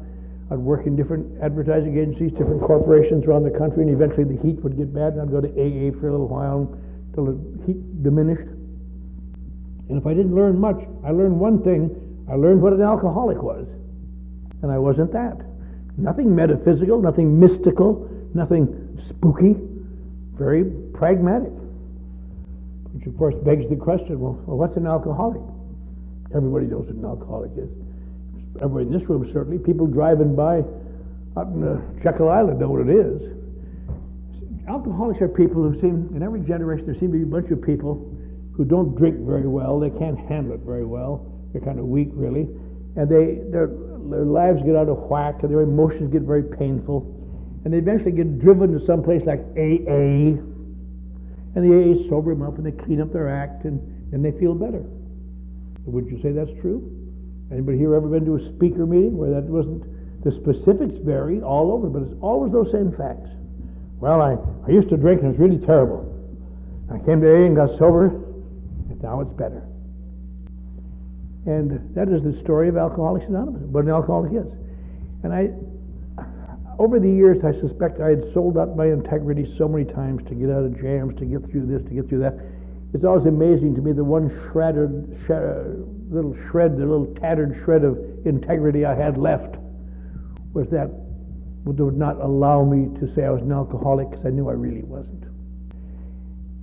I'd 0.52 0.58
work 0.58 0.88
in 0.88 0.96
different 0.96 1.42
advertising 1.44 1.98
agencies, 1.98 2.32
different 2.32 2.62
corporations 2.62 3.26
around 3.26 3.44
the 3.44 3.54
country, 3.54 3.84
and 3.84 3.94
eventually 3.94 4.24
the 4.24 4.42
heat 4.42 4.58
would 4.64 4.76
get 4.76 4.92
bad, 4.94 5.14
and 5.14 5.22
I'd 5.22 5.30
go 5.30 5.40
to 5.40 5.48
AA 5.48 5.94
for 6.02 6.10
a 6.10 6.12
little 6.12 6.28
while 6.28 6.66
until 7.10 7.26
the 7.26 7.38
heat 7.68 8.02
diminished. 8.02 8.50
And 9.90 9.98
if 10.02 10.08
I 10.08 10.14
didn't 10.16 10.34
learn 10.34 10.58
much, 10.58 10.82
I 11.06 11.12
learned 11.12 11.40
one 11.40 11.62
thing. 11.62 11.94
I 12.30 12.34
learned 12.34 12.62
what 12.62 12.74
an 12.74 12.82
alcoholic 12.82 13.42
was. 13.42 13.68
And 14.64 14.72
I 14.72 14.80
wasn't 14.80 15.14
that. 15.14 15.38
Nothing 15.98 16.36
metaphysical, 16.36 17.00
nothing 17.00 17.40
mystical, 17.40 18.10
nothing 18.34 18.98
spooky, 19.10 19.56
very 20.34 20.64
pragmatic. 20.94 21.52
Which, 22.94 23.06
of 23.06 23.16
course, 23.18 23.36
begs 23.46 23.70
the 23.70 23.76
question 23.76 24.20
well, 24.20 24.34
what's 24.46 24.78
an 24.78 24.88
alcoholic? 24.88 25.42
Everybody 26.36 26.66
knows 26.68 26.86
what 26.86 26.96
an 26.96 27.06
alcoholic 27.06 27.52
is. 27.58 27.70
Everybody 28.62 28.86
in 28.88 28.94
this 28.94 29.08
room, 29.10 29.30
certainly. 29.34 29.58
People 29.58 29.88
driving 29.88 30.36
by 30.36 30.64
out 31.38 31.48
in 31.48 31.64
uh, 31.64 31.82
Jekyll 32.04 32.30
Island 32.30 32.60
know 32.60 32.70
what 32.70 32.88
it 32.88 32.94
is. 32.94 33.22
alcoholics 34.68 35.22
are 35.22 35.28
people 35.28 35.64
who 35.64 35.80
seem, 35.82 36.10
in 36.16 36.22
every 36.22 36.42
generation, 36.42 36.86
there 36.86 36.96
seem 37.00 37.12
to 37.12 37.18
be 37.18 37.24
a 37.24 37.26
bunch 37.26 37.50
of 37.52 37.62
people 37.62 38.14
who 38.54 38.66
don't 38.66 38.96
drink 38.96 39.18
very 39.26 39.48
well. 39.48 39.80
They 39.80 39.90
can't 39.90 40.20
handle 40.28 40.54
it 40.54 40.62
very 40.62 40.86
well. 40.86 41.26
They're 41.54 41.62
kind 41.62 41.80
of 41.80 41.86
weak, 41.86 42.10
really, 42.14 42.48
and 42.96 43.10
they 43.10 43.42
their 43.50 43.72
their 44.10 44.26
lives 44.26 44.62
get 44.66 44.76
out 44.76 44.90
of 44.90 44.98
whack, 45.10 45.42
and 45.42 45.50
their 45.50 45.62
emotions 45.62 46.12
get 46.12 46.24
very 46.24 46.44
painful, 46.44 47.08
and 47.64 47.74
they 47.74 47.78
eventually 47.78 48.12
get 48.12 48.40
driven 48.40 48.78
to 48.78 48.86
some 48.86 49.02
place 49.02 49.24
like 49.26 49.40
AA, 49.58 50.38
and 51.56 51.62
the 51.64 51.72
AA 51.74 52.10
sober 52.10 52.34
them 52.36 52.44
up, 52.44 52.58
and 52.58 52.66
they 52.66 52.72
clean 52.72 53.02
up 53.02 53.12
their 53.14 53.30
act, 53.30 53.66
and 53.66 53.80
and 54.14 54.24
they 54.24 54.38
feel 54.38 54.54
better. 54.54 54.84
Would 55.92 56.08
you 56.08 56.22
say 56.22 56.32
that's 56.32 56.54
true? 56.62 56.86
Anybody 57.52 57.78
here 57.78 57.96
ever 57.96 58.08
been 58.08 58.26
to 58.26 58.36
a 58.36 58.56
speaker 58.56 58.86
meeting 58.86 59.18
where 59.18 59.32
that 59.32 59.44
wasn't? 59.44 59.84
The 60.24 60.32
specifics 60.32 60.96
vary 61.04 61.42
all 61.42 61.72
over, 61.72 61.88
but 61.90 62.04
it's 62.04 62.16
always 62.22 62.52
those 62.52 62.72
same 62.72 62.92
facts. 62.92 63.30
Well, 64.00 64.22
I, 64.22 64.38
I 64.68 64.72
used 64.72 64.90
to 64.90 64.98
drink 64.98 65.22
and 65.22 65.34
it 65.34 65.40
was 65.40 65.50
really 65.50 65.66
terrible. 65.66 66.06
I 66.92 66.98
came 67.06 67.22
to 67.22 67.28
AA 67.28 67.46
and 67.46 67.56
got 67.56 67.70
sober, 67.78 68.08
and 68.90 69.02
now 69.02 69.22
it's 69.22 69.34
better. 69.34 69.64
And 71.46 71.96
that 71.96 72.10
is 72.10 72.22
the 72.24 72.40
story 72.44 72.70
of 72.70 72.78
Alcoholics 72.78 73.26
Anonymous, 73.28 73.64
what 73.64 73.86
an 73.86 73.92
alcoholic 73.92 74.34
is. 74.34 74.52
And 75.24 75.34
I, 75.34 75.50
over 76.78 77.00
the 77.00 77.10
years, 77.10 77.38
I 77.44 77.54
suspect 77.60 78.00
I 78.00 78.10
had 78.10 78.24
sold 78.34 78.58
out 78.58 78.76
my 78.76 78.88
integrity 78.88 79.54
so 79.58 79.68
many 79.68 79.86
times 79.86 80.24
to 80.30 80.36
get 80.36 80.50
out 80.50 80.64
of 80.64 80.80
jams, 80.80 81.18
to 81.20 81.26
get 81.26 81.42
through 81.52 81.68
this, 81.68 81.82
to 81.88 81.94
get 81.94 82.10
through 82.10 82.20
that. 82.20 82.38
It's 82.94 83.04
always 83.04 83.28
amazing 83.28 83.76
to 83.76 83.82
me 83.82 83.92
the 83.92 84.04
one 84.04 84.30
shredded, 84.52 85.22
shred, 85.26 85.44
little 86.10 86.36
shred, 86.50 86.74
the 86.74 86.86
little 86.86 87.14
tattered 87.22 87.62
shred 87.64 87.84
of 87.84 87.98
integrity 88.26 88.86
I 88.86 88.96
had 88.96 89.18
left 89.18 89.56
was 90.54 90.68
that 90.72 90.90
would 91.66 91.98
not 91.98 92.20
allow 92.20 92.64
me 92.64 92.90
to 93.00 93.14
say 93.14 93.26
I 93.26 93.30
was 93.30 93.42
an 93.44 93.52
alcoholic 93.52 94.10
because 94.10 94.26
I 94.26 94.30
knew 94.30 94.50
I 94.50 94.54
really 94.54 94.82
wasn't. 94.82 95.24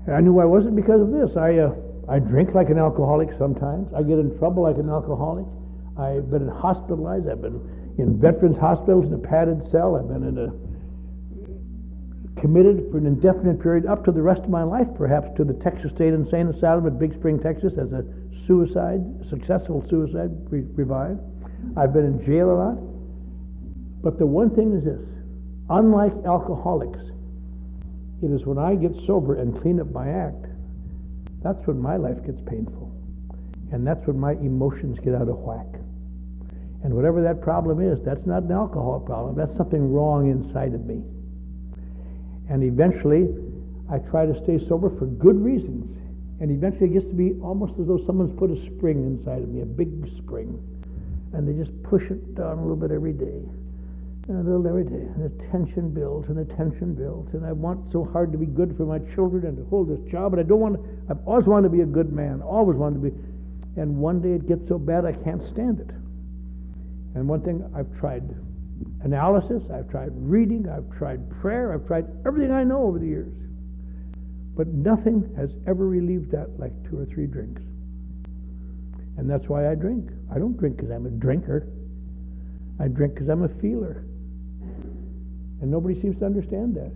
And 0.06 0.16
I 0.16 0.20
knew 0.20 0.40
I 0.40 0.44
wasn't 0.44 0.74
because 0.74 1.00
of 1.00 1.10
this. 1.10 1.36
I, 1.36 1.58
uh, 1.58 1.74
I 2.08 2.18
drink 2.18 2.54
like 2.54 2.70
an 2.70 2.78
alcoholic 2.78 3.30
sometimes. 3.38 3.92
I 3.94 4.02
get 4.02 4.18
in 4.18 4.36
trouble 4.38 4.62
like 4.64 4.78
an 4.78 4.88
alcoholic. 4.88 5.46
I've 5.98 6.30
been 6.30 6.48
hospitalized. 6.48 7.28
I've 7.28 7.42
been 7.42 7.94
in 7.98 8.18
veterans 8.20 8.58
hospitals 8.58 9.06
in 9.06 9.14
a 9.14 9.18
padded 9.18 9.62
cell. 9.70 9.94
I've 9.94 10.08
been 10.08 10.26
in 10.26 10.38
a 10.38 10.50
committed 12.40 12.90
for 12.90 12.98
an 12.98 13.06
indefinite 13.06 13.60
period 13.60 13.86
up 13.86 14.04
to 14.04 14.12
the 14.12 14.22
rest 14.22 14.42
of 14.42 14.50
my 14.50 14.62
life, 14.62 14.86
perhaps 14.96 15.28
to 15.36 15.44
the 15.44 15.54
Texas 15.64 15.90
State 15.94 16.12
Insane 16.12 16.48
Asylum 16.48 16.86
at 16.86 16.98
Big 16.98 17.14
Spring, 17.14 17.40
Texas, 17.40 17.72
as 17.80 17.92
a 17.92 18.04
suicide, 18.46 19.00
successful 19.28 19.84
suicide 19.88 20.30
revived. 20.50 21.20
I've 21.76 21.92
been 21.92 22.04
in 22.04 22.24
jail 22.24 22.50
a 22.50 22.56
lot. 22.56 22.78
But 24.02 24.18
the 24.18 24.26
one 24.26 24.54
thing 24.54 24.76
is 24.76 24.84
this 24.84 25.00
unlike 25.68 26.12
alcoholics, 26.24 27.00
it 28.22 28.30
is 28.30 28.44
when 28.46 28.58
I 28.58 28.74
get 28.76 28.92
sober 29.06 29.40
and 29.40 29.60
clean 29.60 29.80
up 29.80 29.90
my 29.92 30.08
act, 30.08 30.46
that's 31.42 31.66
when 31.66 31.80
my 31.80 31.96
life 31.96 32.24
gets 32.24 32.40
painful. 32.46 32.92
And 33.72 33.84
that's 33.86 34.06
when 34.06 34.18
my 34.18 34.32
emotions 34.32 34.98
get 35.02 35.14
out 35.14 35.28
of 35.28 35.38
whack. 35.38 35.66
And 36.84 36.94
whatever 36.94 37.20
that 37.22 37.40
problem 37.40 37.80
is, 37.80 37.98
that's 38.04 38.24
not 38.26 38.44
an 38.44 38.52
alcohol 38.52 39.00
problem. 39.00 39.34
That's 39.34 39.56
something 39.56 39.92
wrong 39.92 40.30
inside 40.30 40.72
of 40.72 40.86
me. 40.86 41.02
And 42.48 42.62
eventually, 42.62 43.28
I 43.90 43.98
try 43.98 44.26
to 44.26 44.34
stay 44.44 44.58
sober 44.68 44.90
for 44.98 45.06
good 45.06 45.40
reasons. 45.42 45.84
And 46.40 46.50
eventually, 46.50 46.90
it 46.90 46.94
gets 46.94 47.06
to 47.06 47.14
be 47.14 47.34
almost 47.42 47.78
as 47.80 47.86
though 47.86 48.00
someone's 48.06 48.36
put 48.38 48.50
a 48.50 48.58
spring 48.76 49.02
inside 49.04 49.42
of 49.42 49.48
me, 49.48 49.62
a 49.62 49.66
big 49.66 49.88
spring. 50.18 50.58
And 51.32 51.46
they 51.46 51.52
just 51.52 51.74
push 51.82 52.02
it 52.10 52.34
down 52.34 52.58
a 52.58 52.62
little 52.62 52.76
bit 52.76 52.90
every 52.90 53.12
day 53.12 53.42
and 54.28 54.38
a 54.38 54.42
little 54.42 54.66
every 54.66 54.84
day. 54.84 55.06
And 55.14 55.22
the 55.22 55.44
tension 55.50 55.90
builds 55.90 56.28
and 56.28 56.36
the 56.36 56.44
tension 56.54 56.94
builds. 56.94 57.32
And 57.34 57.46
I 57.46 57.52
want 57.52 57.92
so 57.92 58.04
hard 58.04 58.32
to 58.32 58.38
be 58.38 58.46
good 58.46 58.76
for 58.76 58.84
my 58.84 58.98
children 59.14 59.46
and 59.46 59.56
to 59.56 59.64
hold 59.70 59.88
this 59.88 60.00
job, 60.10 60.32
but 60.32 60.40
I 60.40 60.42
don't 60.42 60.60
want 60.60 60.76
to, 60.76 60.82
I've 61.10 61.26
always 61.26 61.46
wanted 61.46 61.68
to 61.70 61.74
be 61.74 61.82
a 61.82 61.86
good 61.86 62.12
man, 62.12 62.42
always 62.42 62.76
wanted 62.76 63.02
to 63.02 63.10
be. 63.10 63.16
And 63.80 63.98
one 63.98 64.20
day 64.20 64.32
it 64.32 64.48
gets 64.48 64.66
so 64.68 64.78
bad 64.78 65.04
I 65.04 65.12
can't 65.12 65.42
stand 65.52 65.80
it. 65.80 65.90
And 67.14 67.28
one 67.28 67.42
thing 67.42 67.62
I've 67.74 67.92
tried 67.98 68.28
analysis, 69.04 69.62
I've 69.72 69.88
tried 69.90 70.10
reading, 70.14 70.68
I've 70.68 70.90
tried 70.98 71.28
prayer, 71.40 71.72
I've 71.72 71.86
tried 71.86 72.06
everything 72.26 72.52
I 72.52 72.64
know 72.64 72.82
over 72.82 72.98
the 72.98 73.06
years. 73.06 73.32
But 74.56 74.68
nothing 74.68 75.32
has 75.36 75.50
ever 75.66 75.86
relieved 75.86 76.30
that 76.32 76.58
like 76.58 76.72
two 76.88 76.98
or 76.98 77.04
three 77.06 77.26
drinks. 77.26 77.60
And 79.18 79.28
that's 79.28 79.48
why 79.48 79.70
I 79.70 79.74
drink. 79.74 80.10
I 80.34 80.38
don't 80.38 80.56
drink 80.56 80.76
because 80.76 80.90
I'm 80.90 81.06
a 81.06 81.10
drinker. 81.10 81.66
I 82.80 82.88
drink 82.88 83.14
because 83.14 83.28
I'm 83.28 83.44
a 83.44 83.48
feeler. 83.60 84.04
And 85.60 85.70
nobody 85.70 86.00
seems 86.00 86.18
to 86.20 86.26
understand 86.26 86.76
that. 86.76 86.92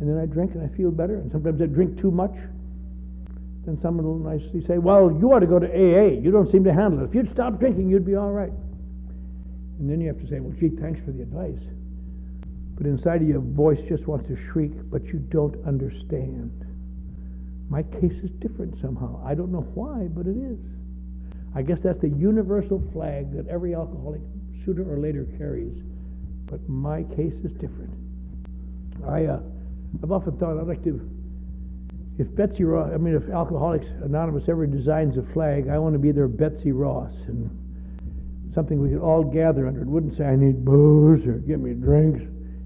And 0.00 0.08
then 0.08 0.18
I 0.18 0.26
drink 0.26 0.52
and 0.54 0.62
I 0.62 0.74
feel 0.76 0.90
better. 0.90 1.16
And 1.16 1.30
sometimes 1.32 1.60
I 1.60 1.66
drink 1.66 2.00
too 2.00 2.10
much. 2.10 2.34
Then 3.64 3.78
someone 3.82 4.06
will 4.06 4.18
nicely 4.18 4.64
say, 4.66 4.78
Well, 4.78 5.10
you 5.18 5.32
ought 5.32 5.40
to 5.40 5.46
go 5.46 5.58
to 5.58 5.66
AA. 5.66 6.20
You 6.20 6.30
don't 6.30 6.50
seem 6.52 6.64
to 6.64 6.72
handle 6.72 7.00
it. 7.00 7.08
If 7.08 7.14
you'd 7.14 7.32
stop 7.32 7.58
drinking, 7.58 7.88
you'd 7.88 8.06
be 8.06 8.14
all 8.14 8.30
right. 8.30 8.52
And 9.78 9.90
then 9.90 10.00
you 10.00 10.08
have 10.08 10.20
to 10.20 10.28
say, 10.28 10.40
Well, 10.40 10.54
gee, 10.58 10.70
thanks 10.80 11.00
for 11.04 11.12
the 11.12 11.22
advice. 11.22 11.62
But 12.76 12.86
inside 12.86 13.22
of 13.22 13.28
you, 13.28 13.38
a 13.38 13.40
voice 13.40 13.80
just 13.88 14.06
wants 14.06 14.28
to 14.28 14.36
shriek, 14.52 14.72
but 14.90 15.04
you 15.06 15.18
don't 15.30 15.56
understand. 15.66 16.52
My 17.68 17.82
case 17.82 18.12
is 18.22 18.30
different 18.40 18.74
somehow. 18.80 19.22
I 19.24 19.34
don't 19.34 19.50
know 19.50 19.66
why, 19.74 20.08
but 20.08 20.26
it 20.26 20.36
is. 20.36 20.58
I 21.54 21.62
guess 21.62 21.78
that's 21.82 22.00
the 22.00 22.10
universal 22.10 22.82
flag 22.92 23.34
that 23.34 23.48
every 23.48 23.74
alcoholic 23.74 24.20
sooner 24.64 24.84
or 24.84 24.98
later 24.98 25.26
carries. 25.38 25.82
But 26.46 26.68
my 26.68 27.02
case 27.16 27.34
is 27.44 27.52
different. 27.52 27.94
I, 29.08 29.24
uh, 29.24 29.40
I've 30.02 30.12
often 30.12 30.36
thought 30.36 30.60
I'd 30.60 30.66
like 30.66 30.84
to, 30.84 31.00
if 32.18 32.34
Betsy 32.36 32.64
Ross, 32.64 32.90
I 32.92 32.98
mean, 32.98 33.14
if 33.14 33.28
Alcoholics 33.30 33.86
Anonymous 34.04 34.44
ever 34.48 34.66
designs 34.66 35.16
a 35.16 35.32
flag, 35.32 35.68
I 35.68 35.78
want 35.78 35.94
to 35.94 35.98
be 35.98 36.12
their 36.12 36.28
Betsy 36.28 36.72
Ross 36.72 37.12
and 37.26 37.50
something 38.56 38.80
we 38.80 38.88
could 38.88 39.02
all 39.02 39.22
gather 39.22 39.68
under. 39.68 39.82
It 39.82 39.86
wouldn't 39.86 40.16
say, 40.16 40.24
I 40.24 40.34
need 40.34 40.64
booze 40.64 41.24
or 41.26 41.34
give 41.34 41.60
me 41.60 41.74
drinks. 41.74 42.22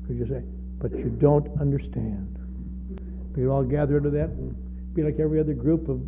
We 0.09 0.17
could 0.17 0.29
say, 0.29 0.43
but 0.79 0.93
you 0.93 1.11
don't 1.21 1.51
understand. 1.61 2.39
We 3.35 3.43
could 3.43 3.51
all 3.51 3.65
gather 3.65 3.97
under 3.97 4.11
that 4.11 4.31
and 4.31 4.55
be 4.95 5.03
like 5.03 5.19
every 5.19 5.41
other 5.41 5.53
group 5.53 5.89
of 5.89 6.01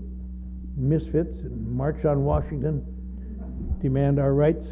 misfits 0.76 1.36
and 1.40 1.68
march 1.68 2.04
on 2.04 2.24
Washington, 2.24 2.86
demand 3.82 4.20
our 4.20 4.32
rights. 4.32 4.64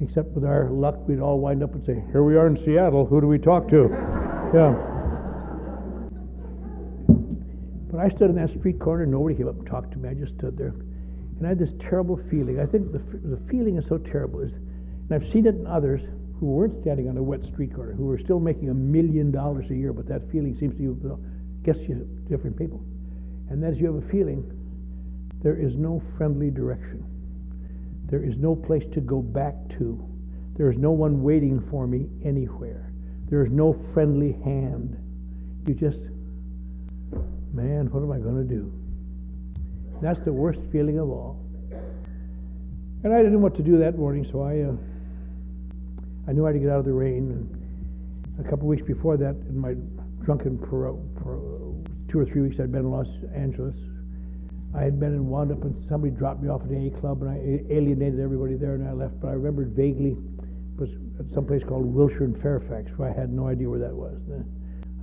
Except 0.00 0.28
with 0.30 0.44
our 0.44 0.70
luck, 0.70 0.96
we'd 1.06 1.20
all 1.20 1.38
wind 1.38 1.62
up 1.62 1.74
and 1.74 1.84
say, 1.84 2.02
Here 2.12 2.22
we 2.22 2.36
are 2.36 2.46
in 2.46 2.56
Seattle, 2.64 3.04
who 3.04 3.20
do 3.20 3.26
we 3.26 3.38
talk 3.38 3.68
to? 3.68 3.88
yeah. 4.54 4.74
But 7.90 8.00
I 8.00 8.08
stood 8.16 8.30
in 8.30 8.36
that 8.36 8.50
street 8.58 8.80
corner, 8.80 9.04
nobody 9.04 9.34
came 9.34 9.48
up 9.48 9.56
and 9.56 9.66
talked 9.66 9.92
to 9.92 9.98
me. 9.98 10.08
I 10.08 10.14
just 10.14 10.34
stood 10.38 10.56
there. 10.56 10.74
And 11.42 11.48
I 11.48 11.50
had 11.50 11.58
this 11.58 11.74
terrible 11.90 12.20
feeling. 12.30 12.60
I 12.60 12.66
think 12.66 12.92
the, 12.92 13.00
the 13.00 13.40
feeling 13.50 13.76
is 13.76 13.84
so 13.88 13.98
terrible. 13.98 14.42
Is, 14.42 14.52
and 14.52 15.10
I've 15.10 15.28
seen 15.32 15.44
it 15.44 15.56
in 15.56 15.66
others 15.66 16.00
who 16.38 16.46
weren't 16.46 16.80
standing 16.82 17.08
on 17.08 17.16
a 17.16 17.22
wet 17.22 17.40
street 17.52 17.74
corner, 17.74 17.94
who 17.94 18.04
were 18.04 18.20
still 18.20 18.38
making 18.38 18.68
a 18.70 18.74
million 18.74 19.32
dollars 19.32 19.66
a 19.68 19.74
year, 19.74 19.92
but 19.92 20.06
that 20.06 20.22
feeling 20.30 20.56
seems 20.60 20.76
to 20.76 20.82
you, 20.82 20.96
you 21.66 22.08
different 22.30 22.56
people. 22.56 22.84
And 23.50 23.64
as 23.64 23.76
you 23.76 23.92
have 23.92 24.04
a 24.04 24.08
feeling, 24.08 24.44
there 25.42 25.56
is 25.56 25.74
no 25.74 26.00
friendly 26.16 26.48
direction. 26.48 27.04
There 28.08 28.22
is 28.22 28.36
no 28.38 28.54
place 28.54 28.84
to 28.94 29.00
go 29.00 29.20
back 29.20 29.54
to. 29.78 30.00
There 30.56 30.70
is 30.70 30.78
no 30.78 30.92
one 30.92 31.24
waiting 31.24 31.60
for 31.72 31.88
me 31.88 32.06
anywhere. 32.24 32.92
There 33.28 33.44
is 33.44 33.50
no 33.50 33.74
friendly 33.92 34.38
hand. 34.44 34.96
You 35.66 35.74
just, 35.74 35.98
man, 37.52 37.90
what 37.90 38.04
am 38.04 38.12
I 38.12 38.18
going 38.18 38.36
to 38.36 38.54
do? 38.54 38.72
That's 40.02 40.18
the 40.24 40.32
worst 40.32 40.58
feeling 40.72 40.98
of 40.98 41.08
all. 41.08 41.38
And 43.04 43.14
I 43.14 43.18
didn't 43.18 43.34
know 43.34 43.38
what 43.38 43.56
to 43.56 43.62
do 43.62 43.78
that 43.78 43.96
morning, 43.96 44.26
so 44.32 44.42
I, 44.42 44.62
uh, 44.66 44.74
I 46.28 46.32
knew 46.32 46.44
I 46.44 46.48
had 46.48 46.54
to 46.54 46.58
get 46.58 46.70
out 46.70 46.80
of 46.80 46.84
the 46.84 46.92
rain. 46.92 47.30
And 47.30 48.44
a 48.44 48.50
couple 48.50 48.66
weeks 48.66 48.82
before 48.82 49.16
that, 49.16 49.36
in 49.48 49.56
my 49.56 49.74
drunken 50.24 50.58
parole, 50.58 51.02
two 52.10 52.18
or 52.18 52.24
three 52.26 52.42
weeks 52.42 52.58
I'd 52.58 52.72
been 52.72 52.82
in 52.82 52.90
Los 52.90 53.06
Angeles, 53.34 53.76
I 54.74 54.82
had 54.82 54.98
been 54.98 55.12
and 55.12 55.28
wound 55.28 55.52
up, 55.52 55.62
and 55.62 55.74
somebody 55.88 56.12
dropped 56.12 56.42
me 56.42 56.48
off 56.48 56.62
at 56.62 56.68
the 56.68 56.86
A 56.86 56.90
club, 56.98 57.22
and 57.22 57.30
I 57.30 57.72
alienated 57.72 58.18
everybody 58.18 58.54
there, 58.54 58.74
and 58.74 58.88
I 58.88 58.92
left. 58.92 59.20
But 59.20 59.28
I 59.28 59.32
remembered 59.32 59.76
vaguely 59.76 60.16
it 60.16 60.80
was 60.80 60.90
at 61.20 61.26
some 61.34 61.46
place 61.46 61.62
called 61.62 61.86
Wilshire 61.86 62.24
and 62.24 62.40
Fairfax, 62.42 62.90
where 62.96 63.10
I 63.10 63.12
had 63.12 63.30
no 63.32 63.46
idea 63.46 63.68
where 63.68 63.78
that 63.80 63.94
was. 63.94 64.18
And 64.30 64.44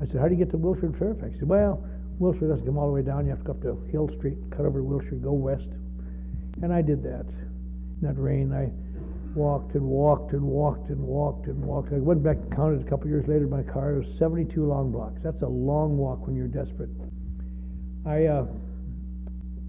I 0.02 0.08
said, 0.08 0.20
"How 0.20 0.28
do 0.28 0.34
you 0.34 0.44
get 0.44 0.52
to 0.52 0.58
Wilshire 0.58 0.88
and 0.88 0.98
Fairfax?" 0.98 1.34
He 1.34 1.40
said, 1.40 1.48
"Well, 1.48 1.86
Wilshire 2.20 2.48
doesn't 2.48 2.66
come 2.66 2.78
all 2.78 2.88
the 2.88 2.94
way 2.94 3.02
down. 3.02 3.26
You 3.26 3.32
have 3.32 3.40
to 3.40 3.46
go 3.46 3.52
up 3.52 3.62
to 3.62 3.92
Hill 3.92 4.10
Street, 4.18 4.38
cut 4.52 4.66
over 4.66 4.80
to 4.80 4.84
Wilshire, 4.84 5.16
go 5.16 5.34
west." 5.34 5.68
And 6.62 6.74
I 6.74 6.82
did 6.82 7.02
that. 7.04 7.26
In 7.26 8.08
that 8.08 8.20
rain, 8.20 8.54
I 8.54 8.70
walked 9.38 9.76
and 9.76 9.84
walked 9.84 10.34
and 10.34 10.44
walked 10.44 10.90
and 10.90 11.02
walked 11.02 11.48
and 11.48 11.64
walked. 11.64 11.94
I 11.94 12.00
went 12.00 12.24
back 12.24 12.38
and 12.38 12.56
counted 12.56 12.86
a 12.86 12.90
couple 12.90 13.08
years 13.08 13.28
later 13.28 13.48
my 13.48 13.64
car. 13.64 13.94
It 13.94 14.06
was 14.06 14.20
72 14.20 14.66
long 14.66 14.92
blocks. 14.92 15.20
That's 15.24 15.42
a 15.42 15.48
long 15.48 15.98
walk 15.98 16.28
when 16.28 16.36
you're 16.36 16.48
desperate. 16.48 16.90
I. 18.06 18.26
Uh, 18.26 18.46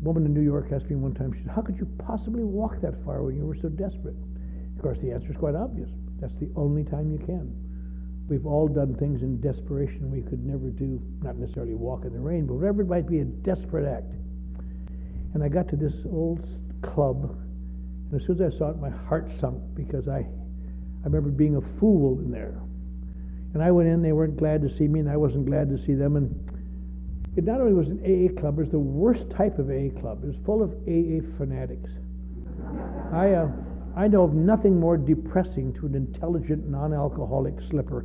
woman 0.02 0.24
in 0.24 0.32
New 0.32 0.40
York 0.40 0.72
asked 0.72 0.88
me 0.88 0.96
one 0.96 1.14
time, 1.14 1.32
she 1.32 1.44
said, 1.44 1.52
How 1.54 1.62
could 1.62 1.76
you 1.76 1.86
possibly 2.06 2.42
walk 2.42 2.80
that 2.80 2.94
far 3.04 3.22
when 3.22 3.36
you 3.36 3.44
were 3.44 3.56
so 3.60 3.68
desperate? 3.68 4.16
Of 4.76 4.82
course, 4.82 4.98
the 5.02 5.12
answer 5.12 5.30
is 5.30 5.36
quite 5.36 5.54
obvious. 5.54 5.88
That's 6.20 6.32
the 6.40 6.50
only 6.56 6.84
time 6.84 7.12
you 7.12 7.18
can. 7.18 7.52
We've 8.30 8.46
all 8.46 8.68
done 8.68 8.94
things 8.94 9.22
in 9.22 9.40
desperation 9.40 10.08
we 10.08 10.22
could 10.22 10.46
never 10.46 10.70
do, 10.70 11.02
not 11.20 11.36
necessarily 11.36 11.74
walk 11.74 12.04
in 12.04 12.12
the 12.12 12.18
rain, 12.20 12.46
but 12.46 12.54
whatever 12.54 12.82
it 12.82 12.88
might 12.88 13.08
be, 13.08 13.18
a 13.18 13.24
desperate 13.24 13.84
act. 13.84 14.06
And 15.34 15.42
I 15.42 15.48
got 15.48 15.68
to 15.70 15.76
this 15.76 15.92
old 16.06 16.46
club, 16.94 17.36
and 18.10 18.20
as 18.20 18.24
soon 18.26 18.40
as 18.40 18.54
I 18.54 18.56
saw 18.56 18.70
it, 18.70 18.78
my 18.78 18.88
heart 18.88 19.28
sunk 19.40 19.58
because 19.74 20.06
I, 20.06 20.18
I 20.18 21.04
remember 21.04 21.30
being 21.30 21.56
a 21.56 21.78
fool 21.80 22.20
in 22.20 22.30
there. 22.30 22.54
And 23.52 23.62
I 23.64 23.72
went 23.72 23.88
in, 23.88 24.00
they 24.00 24.12
weren't 24.12 24.36
glad 24.36 24.62
to 24.62 24.68
see 24.78 24.86
me, 24.86 25.00
and 25.00 25.10
I 25.10 25.16
wasn't 25.16 25.46
glad 25.46 25.68
to 25.68 25.84
see 25.84 25.94
them. 25.94 26.14
And 26.14 26.30
it 27.36 27.42
not 27.42 27.60
only 27.60 27.74
was 27.74 27.88
an 27.88 27.98
AA 27.98 28.40
club, 28.40 28.60
it 28.60 28.62
was 28.62 28.70
the 28.70 28.78
worst 28.78 29.28
type 29.36 29.58
of 29.58 29.70
AA 29.70 29.90
club. 30.00 30.22
It 30.22 30.28
was 30.28 30.36
full 30.46 30.62
of 30.62 30.70
AA 30.86 31.26
fanatics. 31.36 31.90
I, 33.12 33.32
uh, 33.32 33.48
I 33.96 34.06
know 34.06 34.22
of 34.22 34.34
nothing 34.34 34.78
more 34.78 34.96
depressing 34.96 35.74
to 35.80 35.86
an 35.86 35.96
intelligent, 35.96 36.68
non-alcoholic 36.68 37.54
slipper 37.70 38.04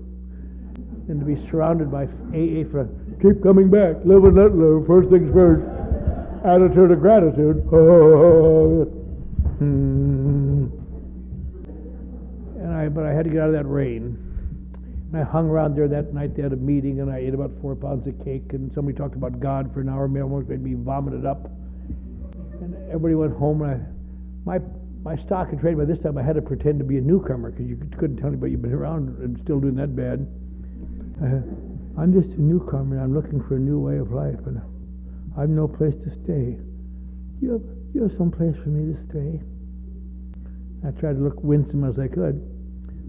than 1.07 1.19
to 1.19 1.25
be 1.25 1.35
surrounded 1.49 1.91
by 1.91 2.03
AA 2.33 2.65
for 2.71 2.87
keep 3.21 3.41
coming 3.43 3.69
back, 3.69 3.95
live 4.05 4.23
and 4.23 4.35
let 4.35 4.55
live, 4.55 4.87
first 4.87 5.09
things 5.09 5.31
first, 5.33 5.63
attitude 6.45 6.91
of 6.91 6.99
gratitude. 6.99 7.61
And 12.65 12.73
I, 12.73 12.89
but 12.89 13.05
I 13.05 13.13
had 13.13 13.25
to 13.25 13.29
get 13.29 13.41
out 13.41 13.49
of 13.49 13.53
that 13.53 13.67
rain. 13.69 14.17
And 15.13 15.21
I 15.21 15.23
hung 15.23 15.49
around 15.49 15.75
there 15.77 15.87
that 15.87 16.13
night. 16.13 16.35
They 16.35 16.41
had 16.41 16.51
a 16.51 16.57
meeting, 16.57 16.99
and 16.99 17.11
I 17.11 17.19
ate 17.19 17.33
about 17.33 17.51
four 17.61 17.75
pounds 17.75 18.07
of 18.07 18.17
cake. 18.25 18.53
And 18.53 18.73
somebody 18.73 18.97
talked 18.97 19.15
about 19.15 19.39
God 19.39 19.71
for 19.71 19.81
an 19.81 19.89
hour. 19.89 20.07
Me 20.07 20.19
almost 20.19 20.49
made 20.49 20.63
me 20.63 20.73
vomit 20.73 21.13
it 21.13 21.25
up. 21.25 21.45
And 22.59 22.75
everybody 22.87 23.13
went 23.13 23.37
home. 23.37 23.61
And 23.61 23.71
I, 23.71 23.85
my 24.45 24.59
my 25.03 25.15
stock 25.25 25.49
and 25.51 25.61
trade 25.61 25.77
by 25.77 25.85
this 25.85 25.99
time, 25.99 26.17
I 26.17 26.23
had 26.23 26.35
to 26.35 26.41
pretend 26.41 26.79
to 26.79 26.85
be 26.85 26.97
a 26.97 27.01
newcomer 27.01 27.51
because 27.51 27.67
you 27.67 27.77
couldn't 27.99 28.17
tell 28.17 28.29
anybody 28.29 28.53
you've 28.53 28.63
been 28.63 28.73
around 28.73 29.15
and 29.19 29.39
still 29.43 29.59
doing 29.59 29.75
that 29.75 29.95
bad. 29.95 30.25
Uh, 31.21 31.41
I'm 32.01 32.11
just 32.13 32.29
a 32.37 32.41
newcomer. 32.41 32.95
and 32.95 33.03
I'm 33.03 33.13
looking 33.13 33.41
for 33.47 33.55
a 33.55 33.59
new 33.59 33.79
way 33.79 33.97
of 33.97 34.11
life, 34.11 34.39
and 34.45 34.61
I've 35.37 35.49
no 35.49 35.67
place 35.67 35.95
to 35.95 36.09
stay. 36.23 36.57
You 37.41 37.51
have 37.53 37.63
you 37.93 38.03
have 38.03 38.11
some 38.17 38.31
place 38.31 38.55
for 38.63 38.69
me 38.69 38.93
to 38.93 38.99
stay? 39.09 39.39
I 40.85 40.91
tried 40.99 41.15
to 41.15 41.23
look 41.23 41.41
winsome 41.43 41.83
as 41.83 41.97
I 41.97 42.07
could. 42.07 42.43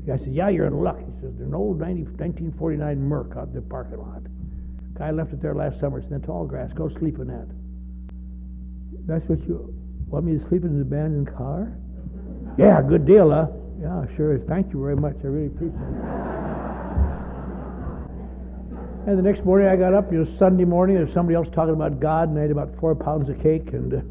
The 0.06 0.12
guy 0.12 0.18
said, 0.18 0.32
Yeah, 0.32 0.48
you're 0.48 0.66
in 0.66 0.82
luck. 0.82 0.98
He 0.98 1.10
says, 1.20 1.34
There's 1.36 1.48
an 1.48 1.54
old 1.54 1.80
90, 1.80 2.02
1949 2.16 3.02
Merc 3.02 3.36
out 3.36 3.48
in 3.48 3.54
the 3.54 3.62
parking 3.62 3.98
lot. 3.98 4.22
Guy 4.96 5.10
left 5.10 5.32
it 5.32 5.42
there 5.42 5.54
last 5.54 5.80
summer. 5.80 5.98
It's 5.98 6.06
in 6.06 6.20
the 6.20 6.26
tall 6.26 6.46
grass. 6.46 6.70
Go 6.72 6.88
sleep 6.98 7.18
in 7.18 7.26
that. 7.26 7.48
That's 9.06 9.28
what 9.28 9.40
you 9.46 9.74
want 10.06 10.24
me 10.24 10.38
to 10.38 10.48
sleep 10.48 10.64
in 10.64 10.70
an 10.70 10.80
abandoned 10.80 11.34
car? 11.36 11.76
Yeah, 12.58 12.80
good 12.80 13.06
deal, 13.06 13.30
huh? 13.30 13.48
Yeah, 13.82 14.06
sure. 14.16 14.38
Thank 14.48 14.72
you 14.72 14.80
very 14.80 14.96
much. 14.96 15.16
I 15.22 15.26
really 15.26 15.48
appreciate 15.48 15.76
it. 15.76 16.75
And 19.06 19.16
the 19.16 19.22
next 19.22 19.44
morning 19.44 19.68
I 19.68 19.76
got 19.76 19.94
up, 19.94 20.12
it 20.12 20.18
was 20.18 20.26
Sunday 20.36 20.64
morning, 20.64 20.96
there 20.96 21.06
was 21.06 21.14
somebody 21.14 21.36
else 21.36 21.46
talking 21.54 21.74
about 21.74 22.00
God, 22.00 22.28
and 22.28 22.36
I 22.40 22.44
ate 22.44 22.50
about 22.50 22.74
four 22.80 22.92
pounds 22.96 23.30
of 23.30 23.40
cake, 23.40 23.70
and 23.70 23.94
uh, 23.94 24.02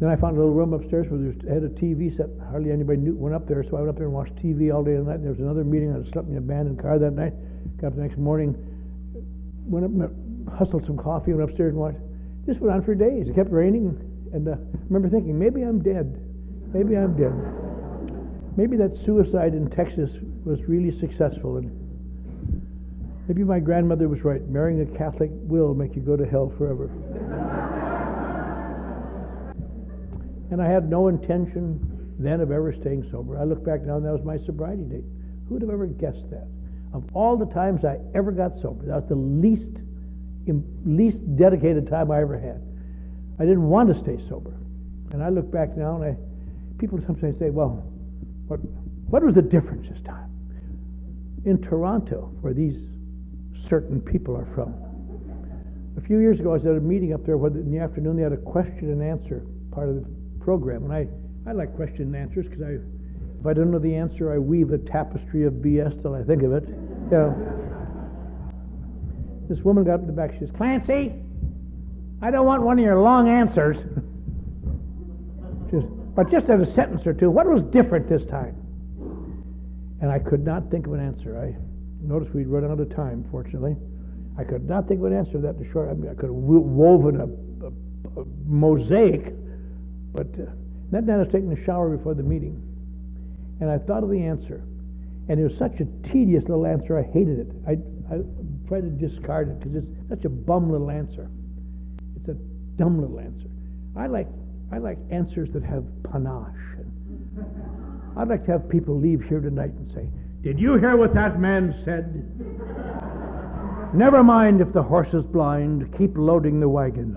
then 0.00 0.10
I 0.10 0.16
found 0.16 0.36
a 0.36 0.40
little 0.40 0.52
room 0.52 0.74
upstairs 0.74 1.08
where 1.08 1.16
there 1.16 1.32
had 1.48 1.64
a 1.64 1.72
TV 1.72 2.14
set. 2.14 2.28
Hardly 2.52 2.70
anybody 2.70 3.00
knew, 3.00 3.16
went 3.16 3.34
up 3.34 3.48
there, 3.48 3.64
so 3.64 3.78
I 3.78 3.80
went 3.80 3.88
up 3.88 3.96
there 3.96 4.04
and 4.04 4.12
watched 4.12 4.36
TV 4.36 4.68
all 4.68 4.84
day 4.84 5.00
and 5.00 5.06
night. 5.08 5.16
And 5.16 5.24
there 5.24 5.32
was 5.32 5.40
another 5.40 5.64
meeting. 5.64 5.96
I 5.96 6.04
slept 6.12 6.28
in 6.28 6.36
an 6.36 6.44
abandoned 6.44 6.76
car 6.76 6.98
that 6.98 7.12
night. 7.16 7.32
Got 7.80 7.88
up 7.88 7.96
the 7.96 8.02
next 8.02 8.18
morning, 8.18 8.52
went 9.64 9.88
up, 9.88 10.12
hustled 10.60 10.84
some 10.84 10.98
coffee, 10.98 11.32
went 11.32 11.48
upstairs 11.48 11.72
and 11.72 11.80
watched. 11.80 12.04
This 12.44 12.58
went 12.60 12.76
on 12.76 12.84
for 12.84 12.94
days. 12.94 13.32
It 13.32 13.34
kept 13.34 13.50
raining, 13.50 13.96
and 14.36 14.46
uh, 14.46 14.60
I 14.60 14.84
remember 14.92 15.08
thinking, 15.08 15.38
maybe 15.38 15.62
I'm 15.62 15.80
dead. 15.80 16.20
Maybe 16.76 17.00
I'm 17.00 17.16
dead. 17.16 17.32
Maybe 18.60 18.76
that 18.76 18.92
suicide 19.08 19.56
in 19.56 19.72
Texas 19.72 20.12
was 20.44 20.60
really 20.68 20.92
successful, 21.00 21.56
and 21.56 21.87
maybe 23.28 23.44
my 23.44 23.60
grandmother 23.60 24.08
was 24.08 24.24
right. 24.24 24.46
Marrying 24.48 24.80
a 24.80 24.98
Catholic 24.98 25.30
will 25.32 25.74
make 25.74 25.94
you 25.94 26.00
go 26.00 26.16
to 26.16 26.24
hell 26.24 26.52
forever. 26.56 26.90
and 30.50 30.62
I 30.62 30.66
had 30.66 30.88
no 30.88 31.08
intention 31.08 32.14
then 32.18 32.40
of 32.40 32.50
ever 32.50 32.74
staying 32.80 33.06
sober. 33.10 33.38
I 33.38 33.44
look 33.44 33.64
back 33.64 33.82
now, 33.82 33.96
and 33.96 34.06
that 34.06 34.12
was 34.12 34.24
my 34.24 34.38
sobriety 34.44 34.82
date. 34.84 35.04
Who 35.46 35.54
would 35.54 35.62
have 35.62 35.70
ever 35.70 35.86
guessed 35.86 36.28
that? 36.30 36.48
Of 36.94 37.04
all 37.12 37.36
the 37.36 37.46
times 37.52 37.84
I 37.84 37.98
ever 38.16 38.32
got 38.32 38.58
sober, 38.62 38.86
that 38.86 38.94
was 38.96 39.08
the 39.08 39.14
least, 39.14 39.76
least 40.84 41.18
dedicated 41.36 41.88
time 41.88 42.10
I 42.10 42.20
ever 42.22 42.38
had. 42.38 42.62
I 43.38 43.44
didn't 43.44 43.68
want 43.68 43.94
to 43.94 44.00
stay 44.02 44.18
sober. 44.28 44.54
And 45.12 45.22
I 45.22 45.28
look 45.28 45.50
back 45.52 45.76
now, 45.76 46.00
and 46.00 46.04
I, 46.04 46.16
people 46.78 46.98
sometimes 47.06 47.38
say, 47.38 47.50
well, 47.50 47.84
what, 48.48 48.58
what 49.10 49.22
was 49.22 49.34
the 49.34 49.42
difference 49.42 49.86
this 49.88 50.02
time? 50.02 50.30
In 51.44 51.62
Toronto, 51.62 52.32
where 52.40 52.52
these 52.52 52.87
certain 53.68 54.00
people 54.00 54.36
are 54.36 54.48
from, 54.54 54.74
a 55.98 56.00
few 56.00 56.20
years 56.20 56.38
ago 56.38 56.50
I 56.50 56.54
was 56.54 56.64
at 56.64 56.76
a 56.76 56.80
meeting 56.80 57.12
up 57.12 57.26
there 57.26 57.34
in 57.34 57.72
the 57.72 57.78
afternoon 57.78 58.16
they 58.16 58.22
had 58.22 58.32
a 58.32 58.36
question 58.36 58.90
and 58.90 59.02
answer 59.02 59.42
part 59.72 59.88
of 59.88 59.96
the 59.96 60.06
program. 60.40 60.84
And 60.84 60.92
I, 60.92 61.06
I 61.48 61.52
like 61.52 61.74
question 61.74 62.02
and 62.02 62.16
answers 62.16 62.46
because 62.46 62.62
I, 62.62 62.78
if 63.40 63.46
I 63.46 63.52
don't 63.52 63.70
know 63.70 63.78
the 63.78 63.94
answer, 63.94 64.32
I 64.32 64.38
weave 64.38 64.72
a 64.72 64.78
tapestry 64.78 65.44
of 65.44 65.54
BS 65.54 66.00
till 66.02 66.14
I 66.14 66.22
think 66.22 66.42
of 66.42 66.52
it. 66.52 66.68
You 66.68 67.10
know. 67.10 67.34
This 69.48 69.58
woman 69.64 69.84
got 69.84 69.94
up 69.94 70.00
in 70.00 70.06
the 70.06 70.12
back. 70.12 70.32
She 70.34 70.40
says, 70.40 70.50
Clancy, 70.56 71.14
I 72.22 72.30
don't 72.30 72.46
want 72.46 72.62
one 72.62 72.78
of 72.78 72.84
your 72.84 73.00
long 73.00 73.28
answers. 73.28 73.76
just, 75.70 75.86
but 76.14 76.30
just 76.30 76.48
as 76.48 76.60
a 76.60 76.74
sentence 76.74 77.06
or 77.06 77.12
two, 77.12 77.30
what 77.30 77.46
was 77.46 77.62
different 77.72 78.08
this 78.08 78.22
time? 78.30 78.54
And 80.00 80.10
I 80.10 80.18
could 80.18 80.44
not 80.44 80.70
think 80.70 80.86
of 80.86 80.92
an 80.92 81.00
answer. 81.00 81.38
I 81.38 81.56
noticed 82.08 82.34
we'd 82.34 82.48
run 82.48 82.64
out 82.64 82.80
of 82.80 82.94
time, 82.94 83.24
fortunately. 83.30 83.76
I 84.38 84.44
could 84.44 84.68
not 84.68 84.88
think 84.88 85.00
of 85.00 85.06
an 85.06 85.16
answer 85.16 85.32
to 85.32 85.38
that 85.38 85.56
in 85.56 85.70
short. 85.72 85.88
I, 85.90 85.94
mean, 85.94 86.10
I 86.10 86.14
could 86.14 86.26
have 86.26 86.34
woven 86.34 87.20
a, 87.20 87.26
a, 87.66 88.22
a 88.22 88.24
mosaic, 88.46 89.34
but 90.14 90.26
uh, 90.38 90.50
that 90.92 91.10
I 91.10 91.16
was 91.18 91.28
taking 91.32 91.52
a 91.52 91.64
shower 91.64 91.94
before 91.94 92.14
the 92.14 92.22
meeting, 92.22 92.62
and 93.60 93.70
I 93.70 93.78
thought 93.78 94.02
of 94.02 94.10
the 94.10 94.22
answer, 94.22 94.62
and 95.28 95.38
it 95.38 95.44
was 95.44 95.58
such 95.58 95.80
a 95.80 96.08
tedious 96.08 96.44
little 96.48 96.66
answer. 96.66 96.98
I 96.98 97.02
hated 97.02 97.40
it. 97.40 97.48
I, 97.66 97.72
I 98.14 98.20
tried 98.68 98.82
to 98.82 98.90
discard 98.90 99.50
it 99.50 99.58
because 99.60 99.76
it's 99.76 100.08
such 100.08 100.24
a 100.24 100.28
bum 100.28 100.70
little 100.70 100.90
answer. 100.90 101.28
It's 102.16 102.28
a 102.28 102.36
dumb 102.78 103.00
little 103.00 103.20
answer. 103.20 103.48
I 103.96 104.06
like 104.06 104.28
I 104.72 104.78
like 104.78 104.98
answers 105.10 105.48
that 105.52 105.64
have 105.64 105.84
panache. 106.04 106.54
I'd 108.16 108.28
like 108.28 108.44
to 108.46 108.52
have 108.52 108.68
people 108.68 108.98
leave 108.98 109.22
here 109.22 109.40
tonight 109.40 109.70
and 109.70 109.90
say, 109.94 110.08
Did 110.48 110.58
you 110.58 110.76
hear 110.76 110.96
what 110.96 111.12
that 111.12 111.38
man 111.38 111.78
said? 111.84 112.24
Never 113.92 114.24
mind 114.24 114.62
if 114.62 114.72
the 114.72 114.82
horse 114.82 115.12
is 115.12 115.22
blind, 115.22 115.94
keep 115.98 116.16
loading 116.16 116.58
the 116.58 116.68
wagon. 116.70 117.12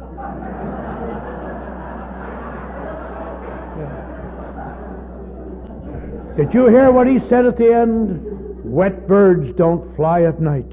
Did 6.36 6.54
you 6.54 6.68
hear 6.68 6.92
what 6.92 7.08
he 7.08 7.20
said 7.30 7.46
at 7.46 7.56
the 7.56 7.74
end? 7.74 8.20
Wet 8.66 9.08
birds 9.08 9.56
don't 9.56 9.96
fly 9.96 10.24
at 10.24 10.42
night. 10.42 10.70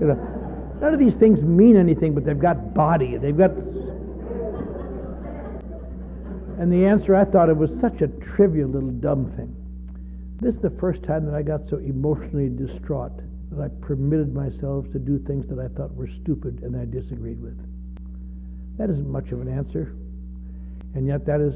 You 0.00 0.06
know, 0.06 0.78
none 0.80 0.94
of 0.94 0.98
these 0.98 1.16
things 1.16 1.42
mean 1.42 1.76
anything, 1.76 2.14
but 2.14 2.24
they've 2.24 2.40
got 2.40 2.72
body. 2.72 3.18
They've 3.18 3.36
got 3.36 3.50
and 6.58 6.72
the 6.72 6.86
answer, 6.86 7.14
I 7.14 7.26
thought 7.26 7.50
it 7.50 7.56
was 7.58 7.70
such 7.82 8.00
a 8.00 8.08
trivial 8.34 8.70
little 8.70 8.92
dumb 8.92 9.30
thing. 9.36 9.61
This 10.42 10.56
is 10.56 10.60
the 10.60 10.70
first 10.80 11.04
time 11.04 11.24
that 11.26 11.36
I 11.36 11.42
got 11.42 11.60
so 11.70 11.76
emotionally 11.76 12.48
distraught 12.48 13.12
that 13.52 13.62
I 13.62 13.68
permitted 13.80 14.34
myself 14.34 14.90
to 14.90 14.98
do 14.98 15.20
things 15.20 15.46
that 15.48 15.60
I 15.60 15.68
thought 15.68 15.94
were 15.94 16.08
stupid 16.20 16.64
and 16.64 16.76
I 16.76 16.84
disagreed 16.84 17.40
with. 17.40 17.56
That 18.76 18.90
isn't 18.90 19.08
much 19.08 19.30
of 19.30 19.40
an 19.40 19.46
answer. 19.46 19.94
And 20.96 21.06
yet, 21.06 21.24
that 21.26 21.40
is, 21.40 21.54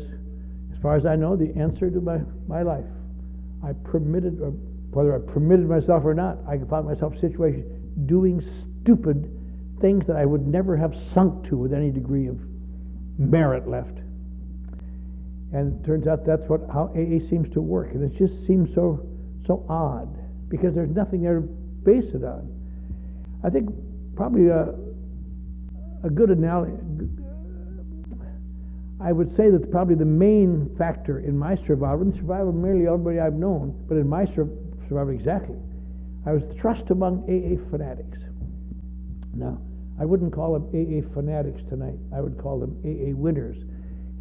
as 0.73 0.81
far 0.81 0.95
as 0.95 1.05
I 1.05 1.17
know, 1.17 1.35
the 1.35 1.53
answer 1.59 1.91
to 1.91 2.01
my, 2.01 2.21
my 2.47 2.63
life. 2.63 2.85
I 3.65 3.73
permitted, 3.73 4.41
or 4.41 4.51
whether 4.93 5.17
I 5.17 5.33
permitted 5.33 5.69
myself 5.69 6.05
or 6.05 6.15
not, 6.15 6.39
I 6.47 6.57
found 6.71 6.87
myself 6.87 7.15
in 7.15 7.21
situations 7.21 7.65
doing 8.07 8.41
stupid 8.83 9.29
things 9.81 10.07
that 10.07 10.15
I 10.15 10.25
would 10.25 10.47
never 10.47 10.77
have 10.77 10.95
sunk 11.13 11.49
to 11.49 11.57
with 11.57 11.73
any 11.73 11.91
degree 11.91 12.29
of 12.29 12.39
merit 13.19 13.67
left. 13.69 13.99
And 15.57 15.81
it 15.81 15.87
turns 15.87 16.07
out 16.07 16.27
that's 16.27 16.47
what 16.49 16.69
how 16.71 16.93
AA 16.93 17.27
seems 17.31 17.51
to 17.55 17.63
work, 17.63 17.93
and 17.95 18.05
it 18.05 18.15
just 18.19 18.47
seems 18.47 18.69
so 18.75 19.01
so 19.47 19.65
odd 19.71 20.15
because 20.51 20.75
there's 20.75 20.95
nothing 20.95 21.23
there 21.23 21.37
to 21.37 21.41
base 21.41 22.13
it 22.13 22.23
on. 22.23 22.53
I 23.43 23.49
think 23.49 23.71
probably 24.17 24.49
a 24.49 24.75
a 26.05 26.11
good 26.11 26.29
analogy. 26.29 26.77
I 29.01 29.13
would 29.13 29.35
say 29.35 29.49
that 29.49 29.71
probably 29.71 29.95
the 29.95 30.05
main 30.05 30.75
factor 30.77 31.21
in 31.21 31.39
my 31.39 31.57
survival, 31.67 32.03
and 32.03 32.15
survival 32.17 32.53
merely 32.53 32.87
everybody 32.87 33.19
I've 33.19 33.33
known, 33.33 33.83
but 33.89 33.97
in 33.97 34.07
my 34.07 34.27
sur- 34.35 34.51
survival 34.89 35.15
exactly, 35.15 35.57
I 36.27 36.33
was 36.33 36.43
thrust 36.61 36.91
among 36.91 37.25
AA 37.25 37.57
fanatics. 37.71 38.19
Now, 39.33 39.59
I 39.99 40.05
wouldn't 40.05 40.35
call 40.35 40.53
them 40.53 40.67
AA 40.69 41.01
fanatics 41.15 41.63
tonight. 41.71 41.97
I 42.15 42.21
would 42.21 42.37
call 42.37 42.61
them 42.61 42.77
AA 42.85 43.17
winners 43.17 43.57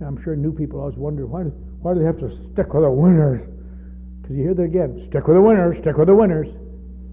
I'm 0.02 0.22
sure 0.24 0.36
new 0.36 0.52
people 0.52 0.80
always 0.80 0.98
wonder 0.98 1.26
why, 1.26 1.44
why 1.44 1.94
do 1.94 2.00
they 2.00 2.06
have 2.06 2.20
to 2.20 2.30
stick 2.52 2.74
with 2.74 2.84
the 2.84 2.92
winners? 2.92 3.42
Because 4.22 4.36
you 4.36 4.44
hear 4.44 4.54
that 4.54 4.64
again 4.64 5.06
stick 5.10 5.28
with 5.28 5.38
the 5.38 5.42
winners, 5.42 5.78
stick 5.82 5.98
with 5.98 6.08
the 6.08 6.16
winners. 6.16 6.48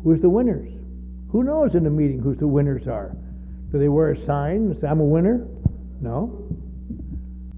Who's 0.02 0.20
the 0.20 0.30
winners? 0.30 0.72
Who 1.30 1.44
knows 1.44 1.74
in 1.74 1.84
the 1.84 1.90
meeting 1.90 2.18
who 2.18 2.34
the 2.34 2.46
winners 2.46 2.88
are? 2.88 3.14
Do 3.70 3.78
they 3.78 3.88
wear 3.88 4.12
a 4.12 4.26
sign 4.26 4.68
and 4.68 4.80
say, 4.80 4.86
I'm 4.86 5.00
a 5.00 5.04
winner? 5.04 5.46
No. 6.00 6.48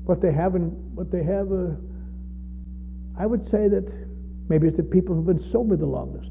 But 0.07 0.21
they 0.21 0.33
haven't, 0.33 0.95
but 0.95 1.11
they 1.11 1.25
have 1.25 1.51
a, 1.51 1.77
I 3.19 3.27
would 3.27 3.45
say 3.51 3.69
that 3.69 3.91
maybe 4.49 4.69
it's 4.69 4.77
the 4.77 4.83
people 4.83 5.15
who've 5.15 5.27
been 5.27 5.51
sober 5.51 5.77
the 5.77 5.87
longest. 5.87 6.31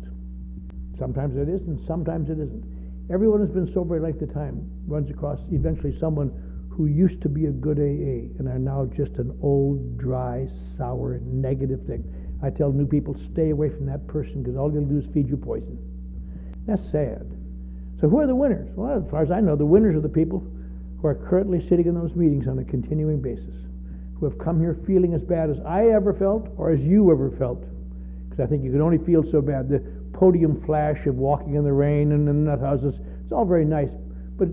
Sometimes 0.99 1.35
it 1.35 1.49
is, 1.49 1.61
and 1.67 1.79
sometimes 1.87 2.29
it 2.29 2.39
isn't. 2.39 2.63
Everyone 3.11 3.41
who's 3.41 3.49
been 3.49 3.73
sober 3.73 3.97
a 3.97 4.01
length 4.01 4.21
of 4.21 4.33
time 4.33 4.69
runs 4.87 5.09
across 5.09 5.39
eventually 5.51 5.97
someone 5.99 6.31
who 6.75 6.87
used 6.87 7.21
to 7.21 7.29
be 7.29 7.45
a 7.45 7.51
good 7.51 7.77
AA 7.77 8.33
and 8.39 8.47
are 8.47 8.57
now 8.57 8.89
just 8.97 9.13
an 9.17 9.37
old, 9.43 9.97
dry, 9.97 10.47
sour, 10.77 11.19
negative 11.23 11.79
thing. 11.85 12.03
I 12.41 12.49
tell 12.49 12.71
new 12.71 12.87
people, 12.87 13.15
stay 13.31 13.51
away 13.51 13.69
from 13.69 13.85
that 13.85 14.07
person 14.07 14.41
because 14.41 14.57
all 14.57 14.71
they'll 14.71 14.81
do 14.81 14.97
is 14.97 15.05
feed 15.13 15.29
you 15.29 15.37
poison. 15.37 15.77
That's 16.65 16.81
sad. 16.91 17.29
So 18.01 18.09
who 18.09 18.19
are 18.19 18.27
the 18.27 18.35
winners? 18.35 18.69
Well, 18.75 18.97
as 18.97 19.09
far 19.11 19.21
as 19.21 19.29
I 19.29 19.39
know, 19.39 19.55
the 19.55 19.65
winners 19.65 19.95
are 19.95 20.01
the 20.01 20.09
people 20.09 20.43
who 20.99 21.07
are 21.07 21.15
currently 21.15 21.61
sitting 21.69 21.85
in 21.85 21.93
those 21.93 22.15
meetings 22.15 22.47
on 22.47 22.57
a 22.57 22.63
continuing 22.63 23.21
basis, 23.21 23.55
who 24.19 24.27
have 24.27 24.39
come 24.39 24.59
here 24.59 24.77
feeling 24.87 25.13
as 25.13 25.21
bad 25.21 25.51
as 25.51 25.57
I 25.67 25.89
ever 25.89 26.13
felt 26.13 26.49
or 26.57 26.71
as 26.71 26.79
you 26.79 27.11
ever 27.11 27.31
felt. 27.37 27.63
Because 28.27 28.43
I 28.43 28.47
think 28.47 28.63
you 28.63 28.71
can 28.71 28.81
only 28.81 28.97
feel 29.05 29.23
so 29.31 29.41
bad. 29.41 29.69
The 29.69 29.83
podium 30.13 30.63
flash 30.65 31.05
of 31.05 31.15
walking 31.15 31.55
in 31.55 31.63
the 31.63 31.71
rain 31.71 32.13
and 32.13 32.27
in 32.27 32.45
nut 32.45 32.59
houses, 32.61 32.95
it's 33.23 33.31
all 33.31 33.45
very 33.45 33.65
nice. 33.65 33.91
But 34.37 34.49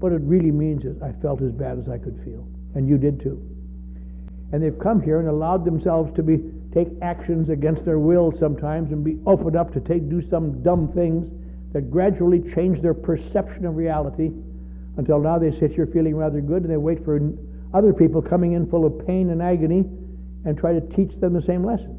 what 0.00 0.12
it 0.12 0.20
really 0.22 0.50
means 0.50 0.84
is 0.84 1.00
I 1.02 1.12
felt 1.22 1.42
as 1.42 1.52
bad 1.52 1.78
as 1.78 1.88
I 1.88 1.98
could 1.98 2.20
feel. 2.24 2.46
And 2.74 2.88
you 2.88 2.98
did 2.98 3.20
too. 3.20 3.40
And 4.52 4.62
they've 4.62 4.78
come 4.78 5.00
here 5.00 5.20
and 5.20 5.28
allowed 5.28 5.64
themselves 5.64 6.14
to 6.16 6.22
be 6.22 6.40
take 6.74 6.88
actions 7.02 7.48
against 7.48 7.84
their 7.84 7.98
will 7.98 8.32
sometimes 8.38 8.92
and 8.92 9.04
be 9.04 9.18
opened 9.26 9.56
up 9.56 9.72
to 9.74 9.80
take 9.80 10.08
do 10.08 10.22
some 10.30 10.62
dumb 10.62 10.92
things 10.92 11.28
that 11.72 11.90
gradually 11.90 12.42
change 12.54 12.80
their 12.80 12.94
perception 12.94 13.66
of 13.66 13.76
reality 13.76 14.30
until 14.96 15.20
now 15.20 15.38
they 15.38 15.50
sit 15.58 15.72
here 15.72 15.86
feeling 15.86 16.16
rather 16.16 16.40
good 16.40 16.62
and 16.62 16.70
they 16.70 16.76
wait 16.76 17.04
for 17.04 17.20
other 17.74 17.92
people 17.92 18.20
coming 18.22 18.52
in 18.52 18.68
full 18.68 18.84
of 18.84 19.06
pain 19.06 19.30
and 19.30 19.42
agony 19.42 19.84
and 20.44 20.58
try 20.58 20.72
to 20.72 20.80
teach 20.96 21.12
them 21.20 21.32
the 21.32 21.42
same 21.42 21.64
lessons. 21.64 21.98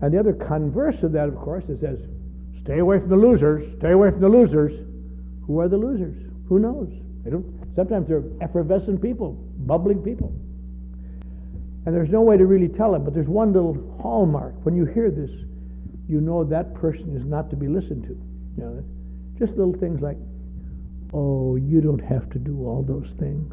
And 0.00 0.12
the 0.12 0.18
other 0.18 0.32
converse 0.32 1.00
of 1.02 1.12
that, 1.12 1.28
of 1.28 1.36
course, 1.36 1.64
is 1.68 1.80
says, 1.80 1.98
stay 2.64 2.78
away 2.78 2.98
from 2.98 3.08
the 3.08 3.16
losers, 3.16 3.78
stay 3.78 3.92
away 3.92 4.10
from 4.10 4.20
the 4.20 4.28
losers. 4.28 4.72
Who 5.46 5.60
are 5.60 5.68
the 5.68 5.76
losers? 5.76 6.16
Who 6.48 6.58
knows? 6.58 6.88
They 7.24 7.30
don't, 7.30 7.46
sometimes 7.76 8.08
they're 8.08 8.24
effervescent 8.40 9.00
people, 9.00 9.32
bubbling 9.66 10.02
people. 10.02 10.34
And 11.84 11.94
there's 11.94 12.10
no 12.10 12.20
way 12.20 12.36
to 12.36 12.46
really 12.46 12.68
tell 12.68 12.94
it, 12.94 13.00
but 13.00 13.14
there's 13.14 13.28
one 13.28 13.52
little 13.52 13.98
hallmark. 14.00 14.54
When 14.64 14.76
you 14.76 14.84
hear 14.84 15.10
this, 15.10 15.30
you 16.08 16.20
know 16.20 16.44
that 16.44 16.74
person 16.74 17.16
is 17.16 17.24
not 17.24 17.50
to 17.50 17.56
be 17.56 17.68
listened 17.68 18.04
to. 18.04 18.14
You 18.56 18.64
know, 18.64 18.84
just 19.38 19.56
little 19.58 19.74
things 19.74 20.00
like, 20.00 20.16
oh, 21.12 21.56
you 21.56 21.80
don't 21.80 22.02
have 22.02 22.30
to 22.30 22.38
do 22.38 22.66
all 22.66 22.82
those 22.82 23.08
things. 23.18 23.52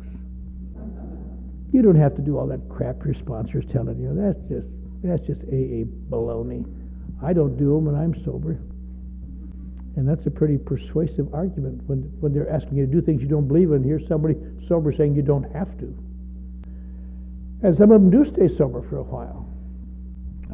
You 1.72 1.82
don't 1.82 1.96
have 1.96 2.16
to 2.16 2.22
do 2.22 2.38
all 2.38 2.48
that 2.48 2.68
crap 2.70 3.06
your 3.06 3.14
sponsor's 3.16 3.66
telling 3.72 4.00
you. 4.00 4.14
That's 4.14 4.40
just 4.50 4.68
that's 5.04 5.26
just 5.26 5.42
AA 5.48 5.86
baloney. 6.10 6.66
I 7.24 7.34
don't 7.34 7.58
do 7.58 7.76
them 7.76 7.86
when 7.86 7.96
I'm 7.96 8.14
sober. 8.26 8.60
And 10.00 10.08
that's 10.08 10.26
a 10.26 10.32
pretty 10.32 10.58
persuasive 10.58 11.34
argument 11.34 11.84
when, 11.86 12.04
when 12.22 12.34
they're 12.34 12.50
asking 12.50 12.78
you 12.78 12.86
to 12.86 12.92
do 12.92 13.02
things 13.02 13.22
you 13.22 13.28
don't 13.28 13.50
believe 13.50 13.74
in. 13.74 13.84
Here's 13.84 14.08
somebody 14.08 14.34
sober 14.70 14.94
saying 14.96 15.14
you 15.14 15.22
don't 15.22 15.44
have 15.52 15.78
to. 15.80 15.94
And 17.64 17.78
some 17.78 17.92
of 17.92 18.00
them 18.00 18.10
do 18.10 18.24
stay 18.32 18.48
sober 18.58 18.82
for 18.88 19.00
a 19.00 19.04
while. 19.04 19.46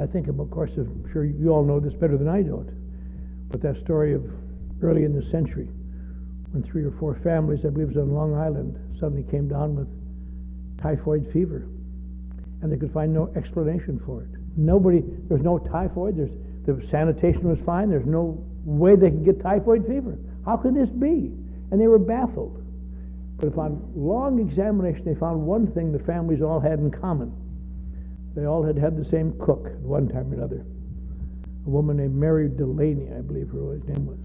I 0.01 0.07
think, 0.07 0.29
of 0.29 0.37
course, 0.49 0.71
I'm 0.77 1.07
sure 1.13 1.25
you 1.25 1.49
all 1.51 1.63
know 1.63 1.79
this 1.79 1.93
better 1.93 2.17
than 2.17 2.27
I 2.27 2.41
do 2.41 2.61
it, 2.61 2.73
but 3.51 3.61
that 3.61 3.77
story 3.83 4.15
of 4.15 4.25
early 4.81 5.03
in 5.03 5.13
the 5.13 5.21
century 5.29 5.69
when 6.49 6.63
three 6.63 6.83
or 6.83 6.95
four 6.99 7.13
families, 7.23 7.59
I 7.67 7.69
believe 7.69 7.89
it 7.89 7.97
was 7.97 8.01
on 8.01 8.15
Long 8.15 8.33
Island, 8.33 8.75
suddenly 8.99 9.29
came 9.29 9.47
down 9.47 9.75
with 9.75 9.87
typhoid 10.81 11.29
fever. 11.31 11.67
And 12.63 12.71
they 12.71 12.77
could 12.77 12.91
find 12.93 13.13
no 13.13 13.31
explanation 13.35 14.01
for 14.07 14.23
it. 14.23 14.29
Nobody, 14.57 15.03
there's 15.29 15.43
no 15.43 15.59
typhoid, 15.59 16.17
there's, 16.17 16.33
the 16.65 16.81
sanitation 16.89 17.47
was 17.47 17.59
fine, 17.63 17.91
there's 17.91 18.07
no 18.07 18.43
way 18.65 18.95
they 18.95 19.09
could 19.09 19.23
get 19.25 19.41
typhoid 19.41 19.85
fever. 19.87 20.17
How 20.45 20.57
could 20.57 20.75
this 20.75 20.89
be? 20.89 21.31
And 21.71 21.79
they 21.79 21.87
were 21.87 21.99
baffled. 21.99 22.61
But 23.37 23.49
upon 23.49 23.91
long 23.95 24.39
examination, 24.39 25.05
they 25.05 25.15
found 25.15 25.41
one 25.41 25.67
thing 25.73 25.91
the 25.91 25.99
families 25.99 26.41
all 26.41 26.59
had 26.59 26.79
in 26.79 26.91
common. 26.91 27.33
They 28.35 28.45
all 28.45 28.63
had 28.63 28.77
had 28.77 28.97
the 28.97 29.09
same 29.09 29.33
cook 29.39 29.67
at 29.67 29.79
one 29.79 30.07
time 30.07 30.31
or 30.31 30.35
another. 30.35 30.65
A 31.65 31.69
woman 31.69 31.97
named 31.97 32.15
Mary 32.15 32.49
Delaney, 32.49 33.07
I 33.15 33.21
believe 33.21 33.49
her 33.49 33.79
name 33.87 34.05
was. 34.05 34.19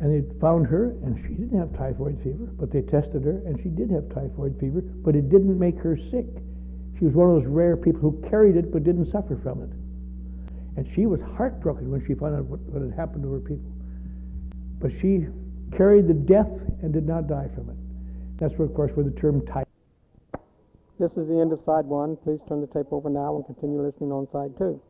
And 0.00 0.08
they 0.08 0.40
found 0.40 0.66
her, 0.68 0.96
and 1.02 1.18
she 1.26 1.34
didn't 1.34 1.58
have 1.58 1.76
typhoid 1.76 2.18
fever, 2.22 2.48
but 2.58 2.72
they 2.72 2.82
tested 2.82 3.24
her, 3.24 3.42
and 3.44 3.60
she 3.62 3.68
did 3.68 3.90
have 3.90 4.08
typhoid 4.14 4.56
fever, 4.58 4.80
but 4.80 5.14
it 5.14 5.28
didn't 5.28 5.58
make 5.58 5.76
her 5.78 5.98
sick. 6.10 6.26
She 6.98 7.04
was 7.04 7.14
one 7.14 7.30
of 7.30 7.42
those 7.42 7.50
rare 7.50 7.76
people 7.76 8.00
who 8.00 8.28
carried 8.30 8.56
it 8.56 8.72
but 8.72 8.84
didn't 8.84 9.10
suffer 9.12 9.38
from 9.42 9.62
it. 9.62 9.70
And 10.76 10.86
she 10.94 11.06
was 11.06 11.20
heartbroken 11.36 11.90
when 11.90 12.04
she 12.06 12.14
found 12.14 12.36
out 12.36 12.44
what, 12.44 12.60
what 12.60 12.82
had 12.82 12.92
happened 12.96 13.22
to 13.24 13.32
her 13.32 13.40
people. 13.40 13.70
But 14.80 14.92
she 15.02 15.26
carried 15.76 16.08
the 16.08 16.14
death 16.14 16.50
and 16.82 16.92
did 16.92 17.06
not 17.06 17.28
die 17.28 17.48
from 17.54 17.70
it. 17.70 17.76
That's, 18.38 18.54
where, 18.54 18.66
of 18.66 18.74
course, 18.74 18.90
where 18.94 19.04
the 19.04 19.18
term 19.20 19.44
type. 19.46 19.68
This 20.98 21.10
is 21.16 21.28
the 21.28 21.40
end 21.40 21.52
of 21.52 21.60
side 21.64 21.86
one. 21.86 22.16
Please 22.24 22.40
turn 22.48 22.60
the 22.60 22.66
tape 22.68 22.92
over 22.92 23.08
now 23.08 23.36
and 23.36 23.44
continue 23.46 23.80
listening 23.80 24.12
on 24.12 24.28
side 24.32 24.56
two. 24.58 24.80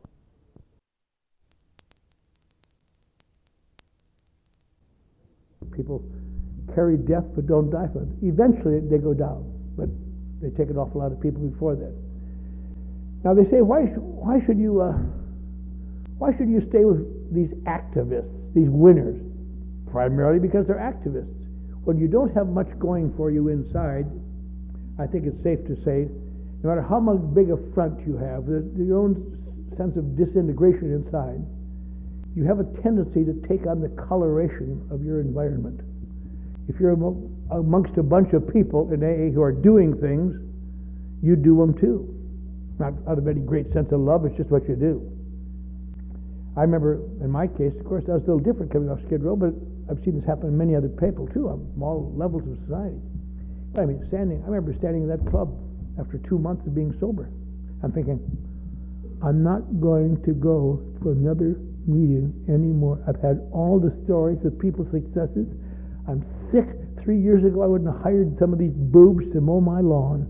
People 5.75 6.03
carry 6.75 6.97
death 6.97 7.23
but 7.33 7.47
don't 7.47 7.69
die 7.69 7.87
from 7.93 8.03
it. 8.03 8.27
Eventually 8.27 8.79
they 8.79 8.97
go 8.97 9.13
down, 9.13 9.47
but 9.77 9.87
they 10.41 10.49
take 10.51 10.69
an 10.69 10.77
awful 10.77 10.99
lot 10.99 11.11
of 11.11 11.19
people 11.21 11.41
before 11.41 11.75
that. 11.75 11.93
Now 13.23 13.33
they 13.33 13.45
say, 13.49 13.61
why, 13.61 13.83
why 13.95 14.43
should 14.45 14.57
you, 14.57 14.81
uh, 14.81 14.97
why 16.21 16.29
should 16.37 16.53
you 16.53 16.61
stay 16.69 16.85
with 16.85 17.01
these 17.33 17.49
activists, 17.65 18.29
these 18.53 18.69
winners? 18.69 19.17
Primarily 19.89 20.37
because 20.37 20.67
they're 20.67 20.77
activists. 20.77 21.33
When 21.81 21.97
you 21.97 22.07
don't 22.07 22.29
have 22.37 22.45
much 22.45 22.69
going 22.77 23.11
for 23.17 23.31
you 23.31 23.49
inside, 23.49 24.05
I 25.01 25.07
think 25.07 25.25
it's 25.25 25.41
safe 25.41 25.65
to 25.65 25.73
say, 25.81 26.05
no 26.61 26.69
matter 26.69 26.85
how 26.85 26.99
much 26.99 27.17
big 27.33 27.49
a 27.49 27.57
front 27.73 28.05
you 28.05 28.21
have, 28.21 28.45
your 28.45 29.01
own 29.01 29.17
sense 29.81 29.97
of 29.97 30.15
disintegration 30.15 30.93
inside, 30.93 31.41
you 32.37 32.45
have 32.45 32.59
a 32.59 32.69
tendency 32.85 33.25
to 33.25 33.33
take 33.49 33.65
on 33.65 33.81
the 33.81 33.89
coloration 34.05 34.77
of 34.91 35.01
your 35.01 35.21
environment. 35.21 35.81
If 36.69 36.79
you're 36.79 36.93
amongst 36.93 37.97
a 37.97 38.03
bunch 38.03 38.31
of 38.33 38.45
people 38.53 38.93
in 38.93 39.01
AA 39.01 39.33
who 39.33 39.41
are 39.41 39.51
doing 39.51 39.97
things, 39.97 40.37
you 41.23 41.35
do 41.35 41.57
them 41.57 41.73
too. 41.81 42.13
Not 42.77 42.93
out 43.09 43.17
of 43.17 43.27
any 43.27 43.41
great 43.41 43.73
sense 43.73 43.91
of 43.91 44.01
love, 44.01 44.23
it's 44.25 44.37
just 44.37 44.51
what 44.51 44.69
you 44.69 44.75
do. 44.75 45.17
I 46.57 46.61
remember 46.61 46.99
in 47.23 47.31
my 47.31 47.47
case, 47.47 47.71
of 47.79 47.85
course, 47.85 48.03
that 48.07 48.13
was 48.13 48.23
a 48.23 48.33
little 48.33 48.43
different 48.43 48.71
coming 48.71 48.89
off 48.89 48.99
Skid 49.07 49.23
Row, 49.23 49.35
but 49.35 49.55
I've 49.89 50.03
seen 50.03 50.19
this 50.19 50.27
happen 50.27 50.47
in 50.47 50.57
many 50.57 50.75
other 50.75 50.89
people 50.89 51.27
too, 51.31 51.47
on 51.47 51.63
all 51.79 52.11
levels 52.15 52.43
of 52.43 52.59
society. 52.67 52.99
I 53.79 53.85
mean, 53.87 54.03
standing, 54.07 54.43
I 54.43 54.47
remember 54.51 54.75
standing 54.79 55.03
in 55.03 55.09
that 55.09 55.23
club 55.31 55.55
after 55.99 56.19
two 56.27 56.37
months 56.37 56.67
of 56.67 56.75
being 56.75 56.91
sober. 56.99 57.31
I'm 57.83 57.91
thinking, 57.91 58.19
I'm 59.23 59.43
not 59.43 59.63
going 59.79 60.21
to 60.23 60.33
go 60.33 60.83
to 61.03 61.11
another 61.11 61.55
meeting 61.87 62.35
anymore. 62.49 62.99
I've 63.07 63.21
had 63.21 63.47
all 63.51 63.79
the 63.79 63.95
stories 64.03 64.43
of 64.43 64.59
people's 64.59 64.91
successes. 64.91 65.47
I'm 66.07 66.25
sick. 66.51 66.67
Three 67.03 67.17
years 67.17 67.43
ago, 67.43 67.63
I 67.63 67.67
wouldn't 67.67 67.89
have 67.89 68.03
hired 68.03 68.37
some 68.37 68.53
of 68.53 68.59
these 68.59 68.75
boobs 68.75 69.25
to 69.33 69.41
mow 69.41 69.61
my 69.61 69.79
lawn. 69.79 70.27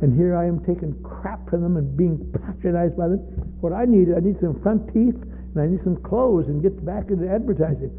And 0.00 0.16
here 0.16 0.34
I 0.34 0.46
am 0.46 0.64
taking 0.64 0.96
crap 1.04 1.48
from 1.50 1.60
them 1.62 1.76
and 1.76 1.96
being 1.96 2.18
patronized 2.32 2.96
by 2.96 3.08
them. 3.08 3.20
What 3.60 3.72
I 3.72 3.84
need, 3.84 4.08
I 4.16 4.20
need 4.20 4.40
some 4.40 4.58
front 4.62 4.88
teeth 4.94 5.14
and 5.54 5.62
I 5.62 5.66
need 5.66 5.80
some 5.82 5.96
clothes 6.02 6.46
and 6.46 6.62
get 6.62 6.84
back 6.84 7.10
into 7.10 7.28
advertising. 7.28 7.90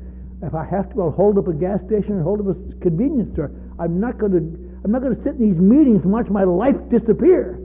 If 0.42 0.56
I 0.56 0.66
have 0.66 0.92
to, 0.94 1.02
I'll 1.04 1.12
hold 1.12 1.38
up 1.38 1.48
a 1.48 1.54
gas 1.54 1.80
station 1.86 2.14
or 2.18 2.24
hold 2.24 2.40
up 2.42 2.48
a 2.48 2.56
convenience 2.82 3.32
store. 3.34 3.52
I'm 3.80 4.00
not 4.00 4.18
going 4.18 4.32
to. 4.34 4.40
I'm 4.84 4.92
not 4.92 5.04
going 5.04 5.16
to 5.16 5.24
sit 5.24 5.36
in 5.36 5.52
these 5.54 5.62
meetings 5.62 6.02
and 6.04 6.12
watch 6.12 6.28
my 6.30 6.44
life 6.44 6.76
disappear. 6.90 7.60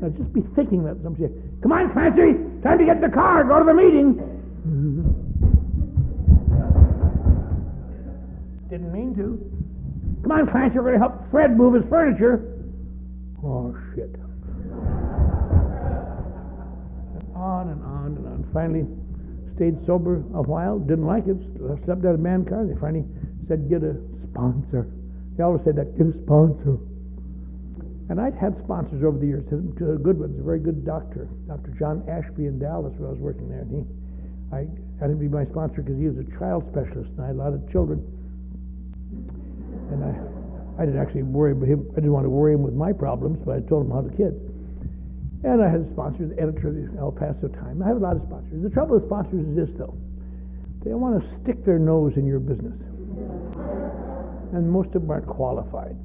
Now, 0.00 0.08
just 0.10 0.32
be 0.32 0.42
thinking 0.54 0.84
that. 0.84 0.96
Somebody 1.02 1.26
say, 1.26 1.32
"Come 1.62 1.72
on, 1.72 1.90
Clancy, 1.92 2.38
time 2.62 2.78
to 2.78 2.84
get 2.84 2.96
in 2.96 3.02
the 3.02 3.08
car, 3.08 3.42
go 3.42 3.58
to 3.58 3.64
the 3.64 3.74
meeting." 3.74 4.14
Didn't 8.70 8.92
mean 8.92 9.14
to. 9.16 9.38
Come 10.22 10.32
on, 10.32 10.46
Clancy, 10.48 10.76
we're 10.78 10.82
going 10.82 10.94
to 10.94 11.00
help 11.00 11.28
Fred 11.30 11.56
move 11.56 11.74
his 11.74 11.84
furniture. 11.90 12.40
Oh 13.44 13.76
shit! 13.94 14.14
and 17.14 17.24
on 17.34 17.68
and 17.68 17.82
on. 17.82 17.91
Finally, 18.52 18.86
stayed 19.56 19.76
sober 19.86 20.16
a 20.34 20.42
while, 20.42 20.78
didn't 20.78 21.06
like 21.06 21.26
it, 21.26 21.36
slept 21.84 22.04
out 22.04 22.14
of 22.14 22.20
man 22.20 22.44
car. 22.44 22.66
They 22.66 22.78
finally 22.80 23.04
said, 23.48 23.68
get 23.68 23.82
a 23.82 23.96
sponsor. 24.30 24.88
They 25.36 25.42
always 25.42 25.64
said 25.64 25.76
that, 25.76 25.96
get 25.96 26.06
a 26.06 26.16
sponsor. 26.24 26.76
And 28.10 28.20
I'd 28.20 28.34
had 28.36 28.56
sponsors 28.64 29.04
over 29.04 29.16
the 29.16 29.26
years, 29.26 29.44
good 29.48 30.18
ones, 30.18 30.38
a 30.38 30.42
very 30.42 30.60
good 30.60 30.84
doctor, 30.84 31.28
Dr. 31.48 31.72
John 31.78 32.04
Ashby 32.08 32.44
in 32.44 32.58
Dallas 32.58 32.92
when 32.98 33.08
I 33.08 33.12
was 33.12 33.20
working 33.20 33.48
there. 33.48 33.64
And 33.64 33.72
he, 33.72 33.82
I 34.52 34.68
had 35.00 35.08
him 35.08 35.18
be 35.18 35.28
my 35.28 35.46
sponsor 35.48 35.80
because 35.80 35.96
he 35.96 36.08
was 36.08 36.20
a 36.20 36.28
child 36.36 36.68
specialist, 36.68 37.08
and 37.16 37.24
I 37.24 37.26
had 37.32 37.36
a 37.36 37.40
lot 37.40 37.54
of 37.56 37.64
children. 37.72 38.04
And 39.96 40.04
I, 40.04 40.12
I 40.82 40.84
didn't 40.84 41.00
actually 41.00 41.24
worry 41.24 41.52
about 41.52 41.68
him. 41.68 41.88
I 41.92 42.04
didn't 42.04 42.12
want 42.12 42.26
to 42.26 42.30
worry 42.30 42.52
him 42.52 42.62
with 42.62 42.74
my 42.74 42.92
problems, 42.92 43.40
but 43.46 43.56
I 43.56 43.60
told 43.64 43.86
him 43.86 43.92
how 43.92 44.02
the 44.02 44.12
kids. 44.12 44.36
And 45.44 45.62
I 45.62 45.68
had 45.68 45.80
a 45.80 45.90
sponsor, 45.92 46.26
the 46.26 46.40
editor 46.40 46.68
of 46.68 46.74
the 46.74 46.86
El 46.98 47.10
Paso 47.10 47.48
Times. 47.48 47.82
I 47.82 47.88
have 47.88 47.96
a 47.96 48.00
lot 48.00 48.16
of 48.16 48.22
sponsors. 48.22 48.62
The 48.62 48.70
trouble 48.70 48.94
with 48.96 49.06
sponsors 49.06 49.42
is 49.42 49.56
this, 49.56 49.70
though: 49.76 49.98
they 50.84 50.94
want 50.94 51.18
to 51.18 51.26
stick 51.42 51.64
their 51.64 51.78
nose 51.78 52.12
in 52.16 52.26
your 52.26 52.38
business, 52.38 52.78
and 54.54 54.70
most 54.70 54.94
of 54.94 55.02
them 55.02 55.10
aren't 55.10 55.26
qualified. 55.26 55.96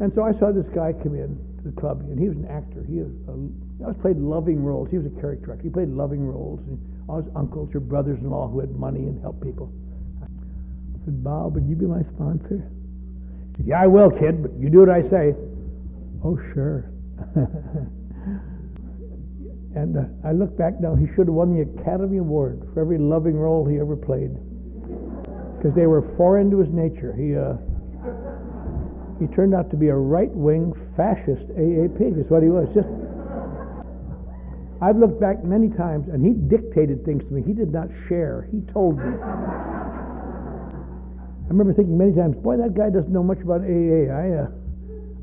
And 0.00 0.12
so 0.14 0.22
I 0.24 0.32
saw 0.38 0.52
this 0.52 0.68
guy 0.74 0.92
come 0.92 1.14
in 1.14 1.40
to 1.60 1.70
the 1.72 1.80
club, 1.80 2.00
and 2.00 2.18
he 2.18 2.28
was 2.28 2.36
an 2.36 2.48
actor. 2.48 2.84
He 2.84 3.00
was, 3.00 3.12
a, 3.28 3.36
he 3.76 3.84
always 3.84 4.00
played 4.00 4.16
loving 4.16 4.62
roles. 4.64 4.88
He 4.90 4.96
was 4.96 5.06
a 5.06 5.20
character 5.20 5.52
actor. 5.52 5.64
He 5.64 5.70
played 5.70 5.88
loving 5.88 6.24
roles, 6.24 6.60
and 6.68 6.76
all 7.08 7.20
his 7.20 7.32
uncles 7.34 7.74
or 7.74 7.80
brothers-in-law 7.80 8.48
who 8.48 8.60
had 8.60 8.76
money 8.76 9.08
and 9.08 9.20
helped 9.20 9.42
people. 9.42 9.72
I 10.20 10.28
said, 11.04 11.24
Bob, 11.24 11.54
would 11.54 11.64
you 11.64 11.76
be 11.76 11.86
my 11.86 12.02
sponsor? 12.14 12.60
He 12.60 13.56
said, 13.56 13.66
yeah, 13.66 13.80
I 13.82 13.86
will, 13.88 14.10
kid, 14.10 14.42
but 14.42 14.52
you 14.60 14.68
do 14.68 14.80
what 14.80 14.90
I 14.90 15.02
say. 15.08 15.34
Oh, 16.24 16.38
sure. 16.52 16.92
and 19.76 19.96
uh, 19.96 20.04
I 20.26 20.32
look 20.32 20.56
back 20.56 20.80
now, 20.80 20.94
he 20.94 21.06
should 21.14 21.26
have 21.28 21.34
won 21.34 21.54
the 21.54 21.62
Academy 21.62 22.18
Award 22.18 22.68
for 22.74 22.80
every 22.80 22.98
loving 22.98 23.36
role 23.36 23.66
he 23.66 23.78
ever 23.78 23.96
played. 23.96 24.34
Because 25.56 25.74
they 25.76 25.86
were 25.86 26.02
foreign 26.16 26.50
to 26.50 26.58
his 26.58 26.70
nature. 26.72 27.12
He, 27.12 27.36
uh, 27.36 27.54
he 29.20 29.26
turned 29.34 29.54
out 29.54 29.70
to 29.70 29.76
be 29.76 29.88
a 29.88 29.94
right-wing 29.94 30.72
fascist 30.96 31.46
AAP, 31.52 32.00
is 32.18 32.30
what 32.30 32.42
he 32.42 32.48
was. 32.48 32.66
Just, 32.74 32.88
I've 34.80 34.96
looked 34.96 35.20
back 35.20 35.44
many 35.44 35.68
times, 35.68 36.08
and 36.08 36.24
he 36.24 36.32
dictated 36.32 37.04
things 37.04 37.22
to 37.24 37.30
me. 37.30 37.42
He 37.46 37.52
did 37.52 37.70
not 37.70 37.88
share. 38.08 38.48
He 38.50 38.60
told 38.72 38.96
me. 38.96 39.12
I 41.44 41.52
remember 41.52 41.74
thinking 41.74 41.98
many 41.98 42.14
times, 42.14 42.36
boy, 42.36 42.56
that 42.56 42.74
guy 42.74 42.88
doesn't 42.88 43.12
know 43.12 43.22
much 43.22 43.40
about 43.44 43.60
AA. 43.60 44.08
I, 44.08 44.46
uh, 44.46 44.48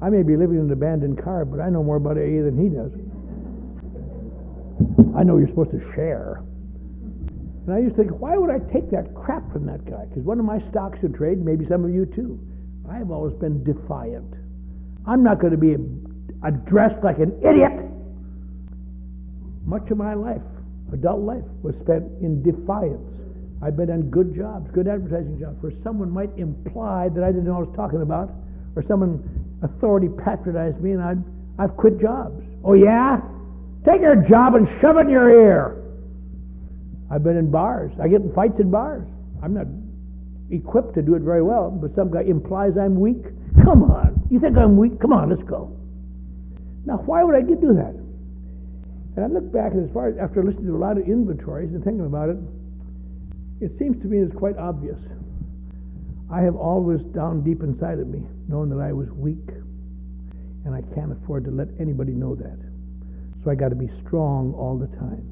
I 0.02 0.10
may 0.10 0.22
be 0.22 0.36
living 0.38 0.58
in 0.58 0.66
an 0.66 0.72
abandoned 0.72 1.24
car, 1.24 1.46
but 1.46 1.60
I 1.60 1.70
know 1.70 1.84
more 1.84 1.98
about 1.98 2.18
AA 2.18 2.46
than 2.46 2.58
he 2.58 2.70
does. 2.70 2.92
I 5.18 5.24
know 5.24 5.38
you're 5.38 5.50
supposed 5.50 5.72
to 5.72 5.82
share. 5.96 6.44
And 7.66 7.74
I 7.74 7.80
used 7.80 7.96
to 7.98 8.04
think, 8.04 8.22
why 8.22 8.38
would 8.38 8.50
I 8.50 8.60
take 8.72 8.92
that 8.92 9.14
crap 9.16 9.52
from 9.52 9.66
that 9.66 9.84
guy? 9.86 10.06
Because 10.06 10.24
one 10.24 10.40
of 10.40 10.46
my 10.46 10.60
stocks 10.70 11.00
in 11.02 11.14
trade, 11.14 11.44
maybe 11.44 11.66
some 11.68 11.84
of 11.84 11.90
you 11.90 12.06
too, 12.06 12.40
I 12.90 12.98
have 12.98 13.12
always 13.12 13.34
been 13.42 13.64
defiant. 13.64 14.34
I'm 15.06 15.24
not 15.24 15.42
going 15.42 15.52
to 15.52 15.58
be 15.58 15.76
addressed 16.46 17.04
like 17.04 17.18
an 17.18 17.34
idiot. 17.42 17.74
Much 19.66 19.90
of 19.90 19.98
my 19.98 20.14
life, 20.14 20.46
adult 20.94 21.22
life, 21.22 21.44
was 21.64 21.76
spent 21.82 22.06
in 22.22 22.44
defiance. 22.44 23.04
I've 23.62 23.76
been 23.76 23.90
on 23.90 24.12
good 24.12 24.36
jobs, 24.36 24.70
good 24.72 24.88
advertising 24.88 25.40
jobs, 25.40 25.58
where 25.62 25.74
someone 25.84 26.12
might 26.12 26.30
imply 26.38 27.10
that 27.10 27.24
I 27.24 27.28
didn't 27.34 27.46
know 27.46 27.60
what 27.60 27.66
I 27.66 27.70
was 27.72 27.76
talking 27.76 28.02
about, 28.02 28.32
or 28.78 28.84
someone 28.88 29.20
authority 29.64 30.08
patronized 30.10 30.80
me, 30.82 30.92
and 30.92 31.02
I'd, 31.02 31.24
I've 31.60 31.76
quit 31.78 32.00
jobs. 32.00 32.44
Oh, 32.64 32.74
yeah? 32.74 33.22
Take 33.86 34.02
your 34.02 34.16
job 34.16 34.56
and 34.56 34.68
shove 34.82 34.98
it 34.98 35.02
in 35.02 35.10
your 35.10 35.30
ear. 35.30 35.84
I've 37.10 37.24
been 37.24 37.38
in 37.38 37.50
bars. 37.50 37.92
I 38.02 38.08
get 38.08 38.22
in 38.22 38.34
fights 38.34 38.60
in 38.60 38.70
bars. 38.70 39.08
I'm 39.42 39.54
not 39.54 39.68
equipped 40.50 40.96
to 40.96 41.02
do 41.02 41.16
it 41.16 41.22
very 41.22 41.44
well, 41.44 41.72
but 41.72 41.96
some 41.96 42.12
guy 42.12 42.24
implies 42.24 42.74
I'm 42.80 43.00
weak. 43.00 43.24
Come 43.64 43.84
on. 43.84 44.28
You 44.30 44.40
think 44.40 44.58
I'm 44.58 44.78
weak? 44.78 45.00
Come 45.00 45.14
on, 45.14 45.30
let's 45.30 45.44
go. 45.44 45.72
Now, 46.86 46.98
why 46.98 47.24
would 47.24 47.36
I 47.36 47.42
do 47.42 47.74
that? 47.76 47.96
And 49.16 49.26
I 49.26 49.28
look 49.28 49.52
back, 49.52 49.72
and 49.74 49.88
as 49.88 49.94
far 49.94 50.10
as 50.10 50.18
after 50.18 50.44
listening 50.44 50.68
to 50.68 50.76
a 50.76 50.78
lot 50.78 50.98
of 50.98 51.08
inventories 51.08 51.74
and 51.74 51.84
thinking 51.84 52.06
about 52.06 52.30
it, 52.30 52.38
it 53.60 53.72
seems 53.80 54.02
to 54.04 54.08
me 54.08 54.20
it's 54.20 54.36
quite 54.36 54.58
obvious. 54.58 55.00
I 56.32 56.42
have 56.42 56.56
always 56.56 57.00
down 57.16 57.44
deep 57.44 57.64
inside 57.64 58.00
of 58.00 58.08
me 58.08 58.22
known 58.48 58.70
that 58.70 58.80
I 58.80 58.92
was 58.92 59.08
weak, 59.12 59.48
and 60.66 60.76
I 60.76 60.82
can't 60.94 61.12
afford 61.12 61.46
to 61.46 61.52
let 61.52 61.68
anybody 61.80 62.12
know 62.12 62.36
that. 62.36 62.60
So 63.44 63.52
I 63.52 63.56
got 63.56 63.70
to 63.70 63.76
be 63.76 63.90
strong 64.06 64.54
all 64.54 64.78
the 64.78 64.88
time. 64.98 65.24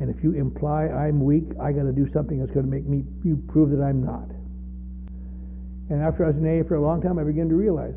And 0.00 0.10
if 0.10 0.22
you 0.24 0.32
imply 0.32 0.88
I'm 0.88 1.22
weak, 1.22 1.46
I 1.60 1.70
got 1.70 1.84
to 1.84 1.92
do 1.92 2.10
something 2.12 2.40
that's 2.40 2.50
going 2.50 2.66
to 2.66 2.70
make 2.70 2.86
me 2.86 3.04
you 3.22 3.36
prove 3.48 3.70
that 3.70 3.82
I'm 3.82 4.02
not. 4.02 4.26
And 5.90 6.02
after 6.02 6.24
I 6.24 6.28
was 6.28 6.36
in 6.36 6.42
AA 6.42 6.66
for 6.66 6.74
a 6.74 6.82
long 6.82 7.00
time, 7.00 7.18
I 7.18 7.24
began 7.24 7.48
to 7.48 7.54
realize 7.54 7.94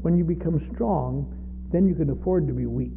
when 0.00 0.16
you 0.16 0.24
become 0.24 0.60
strong, 0.72 1.28
then 1.72 1.86
you 1.86 1.94
can 1.94 2.08
afford 2.08 2.46
to 2.48 2.54
be 2.54 2.64
weak. 2.64 2.96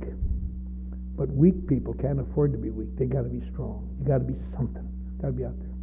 But 1.17 1.27
weak 1.29 1.67
people 1.67 1.93
can't 1.95 2.21
afford 2.21 2.51
to 2.53 2.57
be 2.57 2.69
weak. 2.69 2.95
They 2.97 3.05
got 3.05 3.23
to 3.23 3.29
be 3.29 3.41
strong. 3.51 3.89
You 3.99 4.05
got 4.07 4.19
to 4.19 4.23
be 4.23 4.38
something. 4.55 4.88
Got 5.19 5.27
to 5.27 5.33
be 5.33 5.43
out 5.43 5.57
there. 5.57 5.73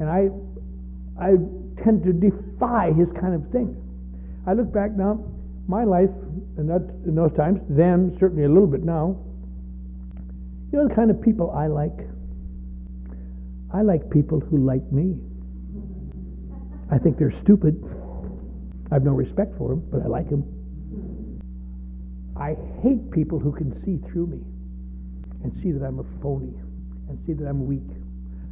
And 0.00 0.08
I, 0.08 0.30
I 1.20 1.36
tend 1.84 2.04
to 2.04 2.12
defy 2.12 2.92
his 2.92 3.08
kind 3.20 3.34
of 3.34 3.50
thing. 3.50 3.76
I 4.46 4.54
look 4.54 4.72
back 4.72 4.92
now, 4.96 5.24
my 5.68 5.84
life, 5.84 6.10
and 6.56 6.68
that 6.68 6.82
in 7.06 7.14
those 7.14 7.32
times, 7.36 7.60
then 7.68 8.16
certainly 8.18 8.44
a 8.44 8.48
little 8.48 8.66
bit 8.66 8.82
now. 8.84 9.16
You 10.72 10.78
know 10.78 10.88
the 10.88 10.94
kind 10.94 11.10
of 11.10 11.20
people 11.20 11.50
I 11.50 11.66
like. 11.66 12.08
I 13.74 13.82
like 13.82 14.10
people 14.10 14.40
who 14.40 14.58
like 14.58 14.90
me. 14.92 15.16
I 16.90 16.98
think 16.98 17.18
they're 17.18 17.34
stupid. 17.42 17.82
I 18.90 18.94
have 18.94 19.04
no 19.04 19.12
respect 19.12 19.56
for 19.56 19.70
them, 19.70 19.82
but 19.90 20.02
I 20.02 20.06
like 20.06 20.28
them. 20.28 20.44
I 22.36 22.56
hate 22.82 23.10
people 23.10 23.38
who 23.38 23.52
can 23.52 23.72
see 23.84 23.98
through 24.10 24.26
me 24.26 24.40
and 25.42 25.52
see 25.62 25.72
that 25.72 25.84
I'm 25.84 26.00
a 26.00 26.04
phony 26.20 26.52
and 27.08 27.18
see 27.26 27.32
that 27.32 27.48
I'm 27.48 27.66
weak. 27.66 27.88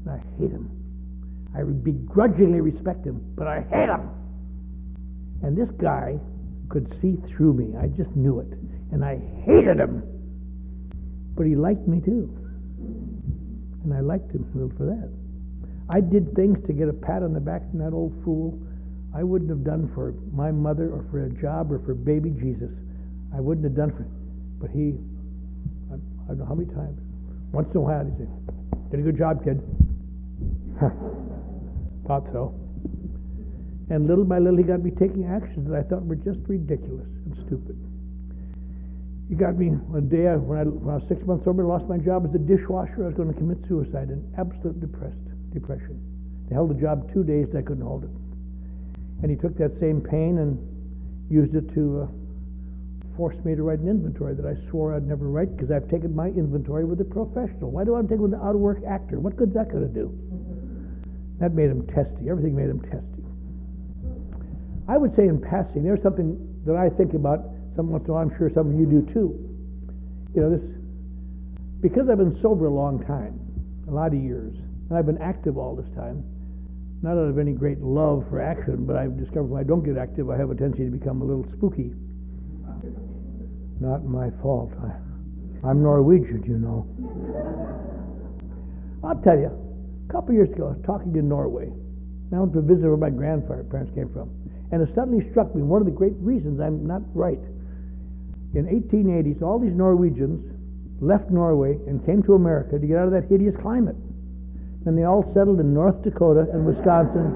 And 0.05 0.11
I 0.11 0.19
hate 0.39 0.53
them. 0.53 0.80
I 1.57 1.63
begrudgingly 1.63 2.61
respect 2.61 3.05
him, 3.05 3.21
but 3.37 3.47
I 3.47 3.63
hate 3.71 3.89
him. 3.89 4.11
And 5.43 5.57
this 5.57 5.71
guy 5.81 6.19
could 6.69 6.87
see 7.03 7.17
through 7.29 7.55
me. 7.55 7.77
I 7.77 7.89
just 7.89 8.15
knew 8.15 8.41
it. 8.41 8.49
And 8.93 9.05
I 9.05 9.19
hated 9.45 9.79
him. 9.79 10.03
But 11.37 11.47
he 11.47 11.57
liked 11.57 11.87
me 11.89 12.01
too. 12.01 12.31
And 13.83 13.95
I 13.95 14.01
liked 14.01 14.31
him 14.31 14.47
for 14.77 14.85
that. 14.85 15.11
I 15.89 16.01
did 16.01 16.35
things 16.37 16.59
to 16.67 16.73
get 16.73 16.89
a 16.89 16.93
pat 16.93 17.23
on 17.23 17.33
the 17.33 17.41
back 17.41 17.69
from 17.71 17.81
that 17.81 17.93
old 17.93 18.15
fool 18.25 18.61
I 19.15 19.25
wouldn't 19.25 19.51
have 19.51 19.65
done 19.65 19.91
for 19.95 20.15
my 20.33 20.53
mother 20.53 20.91
or 20.91 21.05
for 21.11 21.25
a 21.25 21.31
job 21.31 21.73
or 21.73 21.81
for 21.81 21.95
baby 21.95 22.31
Jesus. 22.31 22.71
I 23.35 23.41
wouldn't 23.41 23.65
have 23.65 23.75
done 23.75 23.91
for 23.91 24.03
him. 24.07 24.15
But 24.61 24.71
he, 24.71 24.95
I, 25.91 25.95
I 25.95 26.29
don't 26.29 26.39
know 26.39 26.45
how 26.45 26.55
many 26.55 26.71
times, 26.71 26.99
once 27.51 27.69
in 27.73 27.79
a 27.79 27.81
while 27.81 28.05
he'd 28.05 28.19
say, 28.19 28.31
did 28.91 29.01
a 29.01 29.03
good 29.03 29.19
job, 29.19 29.43
kid. 29.43 29.59
Thought 32.07 32.25
so. 32.33 32.55
And 33.91 34.07
little 34.07 34.25
by 34.25 34.39
little 34.39 34.57
he 34.57 34.65
got 34.65 34.83
me 34.83 34.93
taking 34.93 35.27
actions 35.27 35.69
that 35.69 35.77
I 35.77 35.83
thought 35.83 36.07
were 36.07 36.17
just 36.17 36.39
ridiculous 36.47 37.11
and 37.27 37.35
stupid. 37.47 37.77
He 39.29 39.35
got 39.35 39.59
me 39.59 39.69
one 39.69 40.09
day 40.09 40.27
I, 40.27 40.37
when, 40.37 40.59
I, 40.59 40.65
when 40.65 40.95
I 40.95 40.99
was 40.99 41.07
six 41.09 41.23
months 41.27 41.45
sober, 41.45 41.63
lost 41.63 41.87
my 41.87 41.99
job 41.99 42.27
as 42.27 42.35
a 42.35 42.43
dishwasher. 42.43 43.05
I 43.05 43.11
was 43.11 43.19
going 43.19 43.31
to 43.31 43.39
commit 43.39 43.59
suicide 43.69 44.11
in 44.11 44.23
absolute 44.39 44.81
depressed 44.81 45.23
depression. 45.53 45.99
They 46.49 46.55
held 46.55 46.71
the 46.71 46.81
job 46.81 47.13
two 47.13 47.23
days, 47.23 47.47
and 47.51 47.59
I 47.59 47.63
couldn't 47.63 47.87
hold 47.87 48.05
it. 48.07 48.15
And 49.23 49.31
he 49.31 49.37
took 49.37 49.59
that 49.59 49.79
same 49.79 50.01
pain 50.01 50.39
and 50.39 50.59
used 51.31 51.55
it 51.55 51.67
to 51.75 52.11
uh, 52.11 53.17
force 53.17 53.37
me 53.45 53.55
to 53.55 53.63
write 53.63 53.79
an 53.79 53.89
inventory 53.89 54.35
that 54.35 54.47
I 54.47 54.55
swore 54.71 54.95
I'd 54.95 55.07
never 55.07 55.29
write 55.29 55.55
because 55.55 55.71
I've 55.71 55.91
taken 55.91 56.15
my 56.15 56.27
inventory 56.35 56.85
with 56.85 57.01
a 57.01 57.07
professional. 57.07 57.71
Why 57.71 57.85
do 57.85 57.95
I 57.95 58.03
take 58.03 58.19
it 58.19 58.25
with 58.25 58.35
an 58.35 58.41
out 58.43 58.55
of 58.55 58.63
work 58.63 58.83
actor? 58.83 59.21
What 59.21 59.37
good's 59.37 59.55
that 59.55 59.71
going 59.71 59.87
to 59.87 59.95
do? 59.95 60.11
That 61.41 61.55
made 61.55 61.71
him 61.71 61.87
testy. 61.89 62.29
Everything 62.29 62.55
made 62.55 62.69
him 62.69 62.81
testy. 62.81 63.25
I 64.89 64.99
would 64.99 65.17
say 65.17 65.27
in 65.29 65.41
passing, 65.41 65.83
there's 65.83 66.03
something 66.03 66.37
that 66.67 66.77
I 66.77 66.91
think 66.91 67.15
about 67.15 67.41
some 67.77 67.91
once 67.91 68.05
in 68.05 68.11
a 68.11 68.15
while. 68.15 68.23
I'm 68.23 68.37
sure 68.37 68.51
some 68.53 68.73
of 68.73 68.79
you 68.79 68.87
do 68.87 69.03
too. 69.13 69.39
You 70.35 70.41
know, 70.43 70.51
this 70.51 70.63
because 71.81 72.11
I've 72.11 72.19
been 72.19 72.39
sober 72.43 72.67
a 72.67 72.75
long 72.75 73.03
time, 73.07 73.41
a 73.89 73.91
lot 73.91 74.09
of 74.09 74.21
years, 74.21 74.55
and 74.89 74.99
I've 74.99 75.07
been 75.07 75.19
active 75.19 75.57
all 75.57 75.75
this 75.75 75.89
time. 75.97 76.23
Not 77.03 77.13
out 77.13 77.33
of 77.33 77.39
any 77.39 77.53
great 77.53 77.81
love 77.81 78.27
for 78.29 78.43
action, 78.43 78.85
but 78.85 78.97
I've 78.97 79.17
discovered 79.17 79.49
when 79.49 79.61
I 79.61 79.65
don't 79.65 79.83
get 79.83 79.97
active, 79.97 80.29
I 80.29 80.37
have 80.37 80.51
a 80.51 80.55
tendency 80.55 80.85
to 80.85 80.91
become 80.91 81.23
a 81.23 81.25
little 81.25 81.47
spooky. 81.57 81.95
Not 83.81 84.05
my 84.05 84.29
fault. 84.43 84.73
I, 84.85 84.93
I'm 85.67 85.83
Norwegian, 85.83 86.45
you 86.47 86.59
know. 86.59 86.85
I'll 89.03 89.17
tell 89.23 89.39
you, 89.39 89.70
a 90.11 90.13
couple 90.13 90.35
years 90.35 90.51
ago, 90.51 90.67
I 90.67 90.71
was 90.75 90.83
talking 90.83 91.15
in 91.15 91.31
Norway. 91.31 91.71
I 92.35 92.39
went 92.43 92.53
to 92.55 92.63
visit 92.67 92.83
where 92.83 92.99
my 92.99 93.15
grandparents 93.15 93.95
came 93.95 94.11
from. 94.11 94.35
And 94.75 94.83
it 94.83 94.91
suddenly 94.95 95.23
struck 95.31 95.55
me 95.55 95.63
one 95.63 95.79
of 95.79 95.87
the 95.87 95.95
great 95.95 96.19
reasons 96.19 96.59
I'm 96.59 96.83
not 96.83 97.03
right. 97.15 97.39
In 98.55 98.67
1880s, 98.67 99.43
all 99.43 99.63
these 99.63 99.75
Norwegians 99.75 100.43
left 100.99 101.31
Norway 101.31 101.79
and 101.87 102.05
came 102.05 102.23
to 102.27 102.35
America 102.35 102.79
to 102.79 102.87
get 102.87 102.99
out 102.99 103.07
of 103.07 103.15
that 103.15 103.31
hideous 103.31 103.55
climate. 103.63 103.95
And 104.87 104.99
they 104.99 105.07
all 105.07 105.23
settled 105.31 105.63
in 105.63 105.73
North 105.73 106.03
Dakota 106.03 106.51
and 106.51 106.67
Wisconsin. 106.67 107.31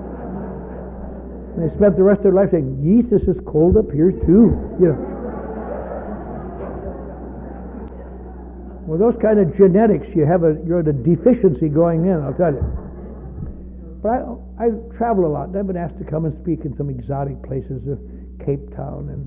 And 1.54 1.62
they 1.62 1.70
spent 1.78 1.94
the 1.94 2.02
rest 2.02 2.26
of 2.26 2.34
their 2.34 2.38
life 2.38 2.50
saying, 2.50 2.82
this 3.06 3.22
is 3.22 3.38
cold 3.46 3.78
up 3.78 3.86
here 3.94 4.10
too. 4.10 4.50
You 4.82 4.90
know. 4.90 5.13
Well, 8.86 8.98
those 8.98 9.16
kind 9.20 9.40
of 9.40 9.56
genetics, 9.56 10.06
you 10.14 10.26
have 10.26 10.44
a, 10.44 10.60
you're 10.66 10.80
at 10.80 10.88
a 10.88 10.92
deficiency 10.92 11.72
going 11.72 12.04
in, 12.04 12.20
I'll 12.20 12.36
tell 12.36 12.52
you. 12.52 12.64
But 14.04 14.20
I, 14.60 14.68
I 14.68 14.76
travel 15.00 15.24
a 15.24 15.32
lot, 15.32 15.56
I've 15.56 15.66
been 15.66 15.80
asked 15.80 15.96
to 15.98 16.04
come 16.04 16.28
and 16.28 16.36
speak 16.44 16.68
in 16.68 16.76
some 16.76 16.90
exotic 16.90 17.40
places, 17.42 17.80
uh, 17.88 17.96
Cape 18.44 18.60
Town 18.76 19.08
and, 19.08 19.24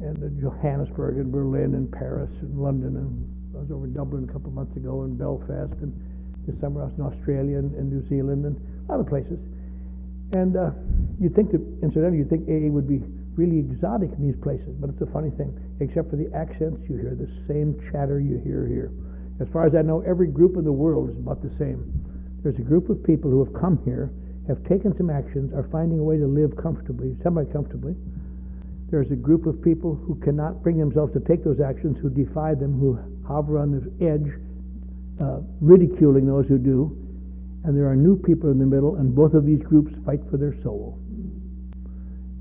and 0.00 0.40
Johannesburg 0.40 1.20
and 1.20 1.30
Berlin 1.30 1.76
and 1.76 1.92
Paris 1.92 2.32
and 2.40 2.56
London, 2.56 2.96
and 2.96 3.12
I 3.52 3.60
was 3.60 3.70
over 3.70 3.84
in 3.84 3.92
Dublin 3.92 4.24
a 4.24 4.32
couple 4.32 4.48
of 4.48 4.56
months 4.56 4.74
ago 4.76 5.02
and 5.04 5.18
Belfast, 5.18 5.76
and 5.84 5.92
this 6.48 6.56
summer 6.60 6.80
I 6.80 6.88
was 6.88 6.96
in 6.96 7.04
Australia 7.04 7.58
and, 7.60 7.76
and 7.76 7.92
New 7.92 8.08
Zealand 8.08 8.48
and 8.48 8.56
other 8.88 9.04
places. 9.04 9.36
And 10.32 10.56
uh, 10.56 10.72
you'd 11.20 11.36
think 11.36 11.52
that, 11.52 11.60
incidentally, 11.84 12.24
you'd 12.24 12.32
think 12.32 12.48
AA 12.48 12.72
would 12.72 12.88
be 12.88 13.04
really 13.36 13.60
exotic 13.60 14.10
in 14.16 14.24
these 14.24 14.40
places, 14.40 14.72
but 14.80 14.88
it's 14.88 15.00
a 15.04 15.12
funny 15.12 15.30
thing. 15.36 15.52
Except 15.80 16.08
for 16.10 16.16
the 16.16 16.30
accents 16.34 16.82
you 16.88 16.96
hear, 16.96 17.16
the 17.18 17.30
same 17.48 17.74
chatter 17.90 18.20
you 18.20 18.38
hear 18.38 18.66
here. 18.66 18.92
As 19.40 19.48
far 19.52 19.66
as 19.66 19.74
I 19.74 19.82
know, 19.82 20.00
every 20.06 20.28
group 20.28 20.56
in 20.56 20.64
the 20.64 20.72
world 20.72 21.10
is 21.10 21.18
about 21.18 21.42
the 21.42 21.50
same. 21.58 21.82
There's 22.42 22.58
a 22.58 22.62
group 22.62 22.88
of 22.90 23.02
people 23.02 23.30
who 23.30 23.44
have 23.44 23.52
come 23.54 23.82
here, 23.84 24.12
have 24.46 24.62
taken 24.68 24.96
some 24.96 25.10
actions, 25.10 25.52
are 25.52 25.66
finding 25.72 25.98
a 25.98 26.04
way 26.04 26.16
to 26.18 26.26
live 26.26 26.54
comfortably, 26.56 27.16
semi-comfortably. 27.22 27.96
There's 28.90 29.10
a 29.10 29.16
group 29.16 29.46
of 29.46 29.60
people 29.62 29.96
who 29.96 30.14
cannot 30.20 30.62
bring 30.62 30.78
themselves 30.78 31.12
to 31.14 31.20
take 31.20 31.42
those 31.42 31.58
actions, 31.58 31.98
who 32.00 32.10
defy 32.10 32.54
them, 32.54 32.78
who 32.78 32.98
hover 33.26 33.58
on 33.58 33.72
the 33.72 33.82
edge, 34.04 34.30
uh, 35.20 35.40
ridiculing 35.60 36.26
those 36.26 36.46
who 36.46 36.58
do. 36.58 36.94
And 37.64 37.76
there 37.76 37.88
are 37.88 37.96
new 37.96 38.16
people 38.16 38.50
in 38.50 38.58
the 38.58 38.66
middle, 38.66 38.96
and 38.96 39.14
both 39.14 39.34
of 39.34 39.44
these 39.44 39.62
groups 39.62 39.90
fight 40.04 40.20
for 40.30 40.36
their 40.36 40.54
soul 40.62 41.00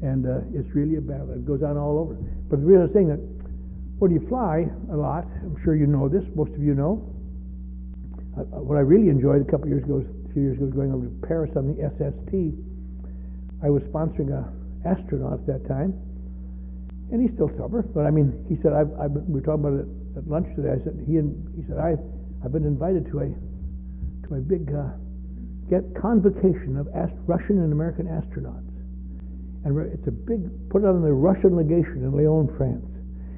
and 0.04 0.28
uh, 0.28 0.44
it's 0.52 0.68
really 0.76 1.00
a 1.00 1.02
battle. 1.02 1.32
It 1.32 1.48
goes 1.48 1.64
on 1.64 1.80
all 1.80 1.98
over. 1.98 2.20
But 2.52 2.60
the 2.60 2.68
real 2.68 2.86
thing 2.92 3.08
that 3.08 3.24
when 4.04 4.12
you 4.12 4.20
fly 4.28 4.68
a 4.92 4.98
lot, 5.00 5.24
I'm 5.24 5.56
sure 5.64 5.80
you 5.80 5.88
know 5.88 6.12
this. 6.12 6.28
Most 6.36 6.52
of 6.52 6.62
you 6.62 6.76
know. 6.76 7.08
Uh, 8.36 8.60
what 8.60 8.76
I 8.76 8.84
really 8.84 9.08
enjoyed 9.08 9.40
a 9.40 9.50
couple 9.50 9.72
years 9.72 9.84
ago, 9.88 10.04
a 10.04 10.34
few 10.34 10.44
years 10.44 10.58
ago, 10.60 10.68
going 10.68 10.92
over 10.92 11.08
to 11.08 11.16
Paris 11.24 11.56
on 11.56 11.72
the 11.72 11.80
SST. 11.96 12.52
I 13.64 13.72
was 13.72 13.82
sponsoring 13.88 14.36
a 14.36 14.44
astronaut 14.84 15.40
at 15.40 15.48
that 15.48 15.64
time, 15.72 15.96
and 17.16 17.24
he's 17.24 17.32
still 17.40 17.50
sober. 17.56 17.88
But 17.88 18.04
I 18.04 18.12
mean, 18.12 18.44
he 18.52 18.60
said, 18.60 18.76
I've, 18.76 18.92
I've 19.00 19.14
been, 19.16 19.24
we 19.32 19.40
were 19.40 19.46
talking 19.46 19.64
about 19.64 19.80
it 19.80 19.88
at 20.20 20.28
lunch 20.28 20.52
today. 20.60 20.76
I 20.76 20.84
said 20.84 21.00
he 21.08 21.16
and 21.16 21.32
he 21.56 21.64
said 21.72 21.80
I 21.80 21.96
I've 22.44 22.52
been 22.52 22.68
invited 22.68 23.08
to 23.16 23.24
a 23.24 23.32
to 24.28 24.36
a 24.36 24.42
big 24.44 24.68
uh, 24.68 25.00
get 25.72 25.88
convocation 25.96 26.76
of 26.76 26.92
ast- 26.92 27.16
Russian 27.24 27.64
and 27.64 27.72
American 27.72 28.12
astronauts 28.12 28.63
and 29.66 29.78
it's 29.94 30.08
a 30.08 30.12
big, 30.12 30.48
put 30.70 30.84
it 30.84 30.88
on 30.88 31.02
the 31.02 31.12
Russian 31.12 31.56
legation 31.56 32.04
in 32.04 32.12
Lyon, 32.12 32.54
France. 32.58 32.86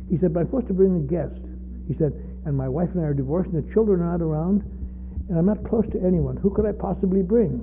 He 0.10 0.18
said, 0.18 0.34
but 0.34 0.40
I'm 0.42 0.48
supposed 0.48 0.68
to 0.68 0.74
bring 0.74 0.98
a 0.98 1.06
guest. 1.06 1.38
He 1.88 1.94
said, 1.98 2.14
and 2.46 2.58
my 2.58 2.68
wife 2.68 2.90
and 2.94 3.02
I 3.02 3.06
are 3.10 3.14
divorced, 3.14 3.52
and 3.54 3.62
the 3.62 3.74
children 3.74 4.02
are 4.02 4.18
not 4.18 4.26
around, 4.26 4.64
and 5.30 5.38
I'm 5.38 5.46
not 5.46 5.64
close 5.70 5.86
to 5.94 6.02
anyone. 6.02 6.38
Who 6.38 6.50
could 6.50 6.66
I 6.66 6.72
possibly 6.74 7.22
bring? 7.22 7.62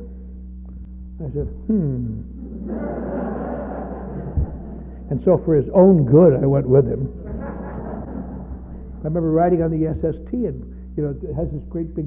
I 1.18 1.26
said, 1.34 1.50
hmm. 1.66 2.22
and 5.10 5.18
so 5.24 5.42
for 5.44 5.56
his 5.58 5.66
own 5.74 6.06
good, 6.06 6.38
I 6.38 6.46
went 6.46 6.68
with 6.68 6.86
him. 6.86 7.10
I 9.02 9.10
remember 9.10 9.30
riding 9.30 9.62
on 9.62 9.70
the 9.74 9.90
SST, 9.98 10.32
and 10.46 10.62
you 10.96 11.02
know, 11.02 11.10
it 11.10 11.34
has 11.34 11.50
this 11.50 11.64
great 11.68 11.94
big, 11.94 12.06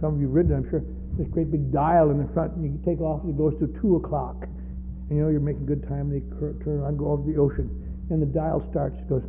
some 0.00 0.14
of 0.14 0.20
you 0.20 0.26
have 0.26 0.34
ridden, 0.34 0.54
I'm 0.54 0.70
sure, 0.70 0.82
this 1.18 1.26
great 1.34 1.50
big 1.50 1.72
dial 1.72 2.10
in 2.10 2.18
the 2.22 2.28
front, 2.32 2.54
and 2.54 2.62
you 2.62 2.78
take 2.86 3.00
off, 3.00 3.22
and 3.22 3.30
it 3.34 3.38
goes 3.38 3.58
to 3.58 3.66
two 3.82 3.96
o'clock 3.96 4.46
and 5.08 5.16
you 5.16 5.24
know 5.24 5.30
you're 5.30 5.40
making 5.40 5.64
good 5.64 5.88
time, 5.88 6.10
they 6.10 6.20
turn 6.36 6.80
around, 6.84 6.98
go 6.98 7.12
over 7.12 7.24
the 7.24 7.38
ocean, 7.40 7.70
and 8.10 8.20
the 8.20 8.26
dial 8.26 8.60
starts, 8.70 8.98
it 9.00 9.08
goes, 9.08 9.24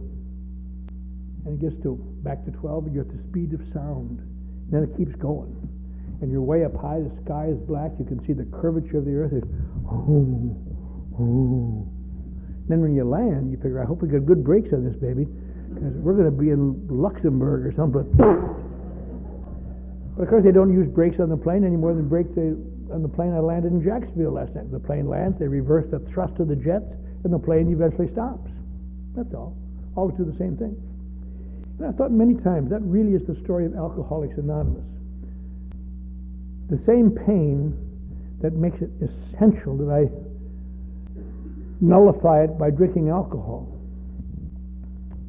and 1.45 1.55
it 1.55 1.61
gets 1.63 1.81
to 1.83 1.95
back 2.23 2.43
to 2.45 2.51
12, 2.51 2.87
and 2.87 2.93
you're 2.93 3.07
at 3.07 3.11
the 3.11 3.19
speed 3.29 3.53
of 3.53 3.61
sound. 3.73 4.19
And 4.19 4.71
then 4.71 4.83
it 4.83 4.95
keeps 4.97 5.15
going. 5.15 5.55
And 6.21 6.29
you're 6.31 6.43
way 6.43 6.65
up 6.65 6.75
high, 6.75 6.99
the 6.99 7.11
sky 7.23 7.47
is 7.47 7.57
black, 7.63 7.91
you 7.97 8.03
can 8.05 8.19
see 8.27 8.33
the 8.33 8.43
curvature 8.59 8.97
of 8.99 9.05
the 9.05 9.15
earth. 9.15 9.31
It's, 9.31 9.47
oh, 9.87 10.51
oh. 11.15 11.87
Then 12.67 12.81
when 12.81 12.93
you 12.93 13.05
land, 13.07 13.51
you 13.51 13.57
figure, 13.57 13.81
I 13.81 13.85
hope 13.85 14.01
we 14.01 14.09
get 14.09 14.25
good 14.25 14.43
brakes 14.43 14.73
on 14.73 14.83
this 14.83 14.97
baby, 14.99 15.25
because 15.73 15.93
we're 16.03 16.13
going 16.13 16.29
to 16.29 16.35
be 16.35 16.49
in 16.51 16.85
Luxembourg 16.91 17.65
or 17.65 17.71
something. 17.75 18.03
but 18.13 18.27
of 20.23 20.27
course, 20.27 20.43
they 20.43 20.51
don't 20.51 20.73
use 20.73 20.89
brakes 20.91 21.19
on 21.19 21.29
the 21.29 21.37
plane 21.37 21.63
any 21.63 21.77
more 21.77 21.93
than 21.95 22.09
brakes 22.09 22.29
they 22.35 22.51
on 22.91 23.01
the 23.01 23.09
plane 23.09 23.33
I 23.33 23.39
landed 23.39 23.71
in 23.71 23.83
Jacksonville 23.83 24.33
last 24.33 24.55
night. 24.55 24.71
The 24.71 24.79
plane 24.79 25.07
lands, 25.07 25.37
they 25.39 25.47
reverse 25.47 25.85
the 25.91 25.99
thrust 26.11 26.39
of 26.39 26.47
the 26.47 26.55
jets, 26.55 26.89
and 27.23 27.33
the 27.33 27.39
plane 27.39 27.71
eventually 27.71 28.11
stops. 28.11 28.49
That's 29.15 29.33
all. 29.33 29.55
Always 29.95 30.17
do 30.17 30.25
the 30.25 30.37
same 30.37 30.57
thing. 30.57 30.75
And 31.79 31.87
I 31.87 31.91
thought 31.91 32.11
many 32.11 32.35
times 32.35 32.69
that 32.69 32.81
really 32.81 33.13
is 33.13 33.25
the 33.27 33.35
story 33.43 33.65
of 33.65 33.75
Alcoholics 33.75 34.37
Anonymous. 34.37 34.85
The 36.69 36.79
same 36.85 37.11
pain 37.11 37.73
that 38.41 38.53
makes 38.53 38.77
it 38.81 38.89
essential 39.01 39.77
that 39.77 39.89
I 39.89 40.07
nullify 41.81 42.43
it 42.43 42.57
by 42.57 42.69
drinking 42.69 43.09
alcohol. 43.09 43.67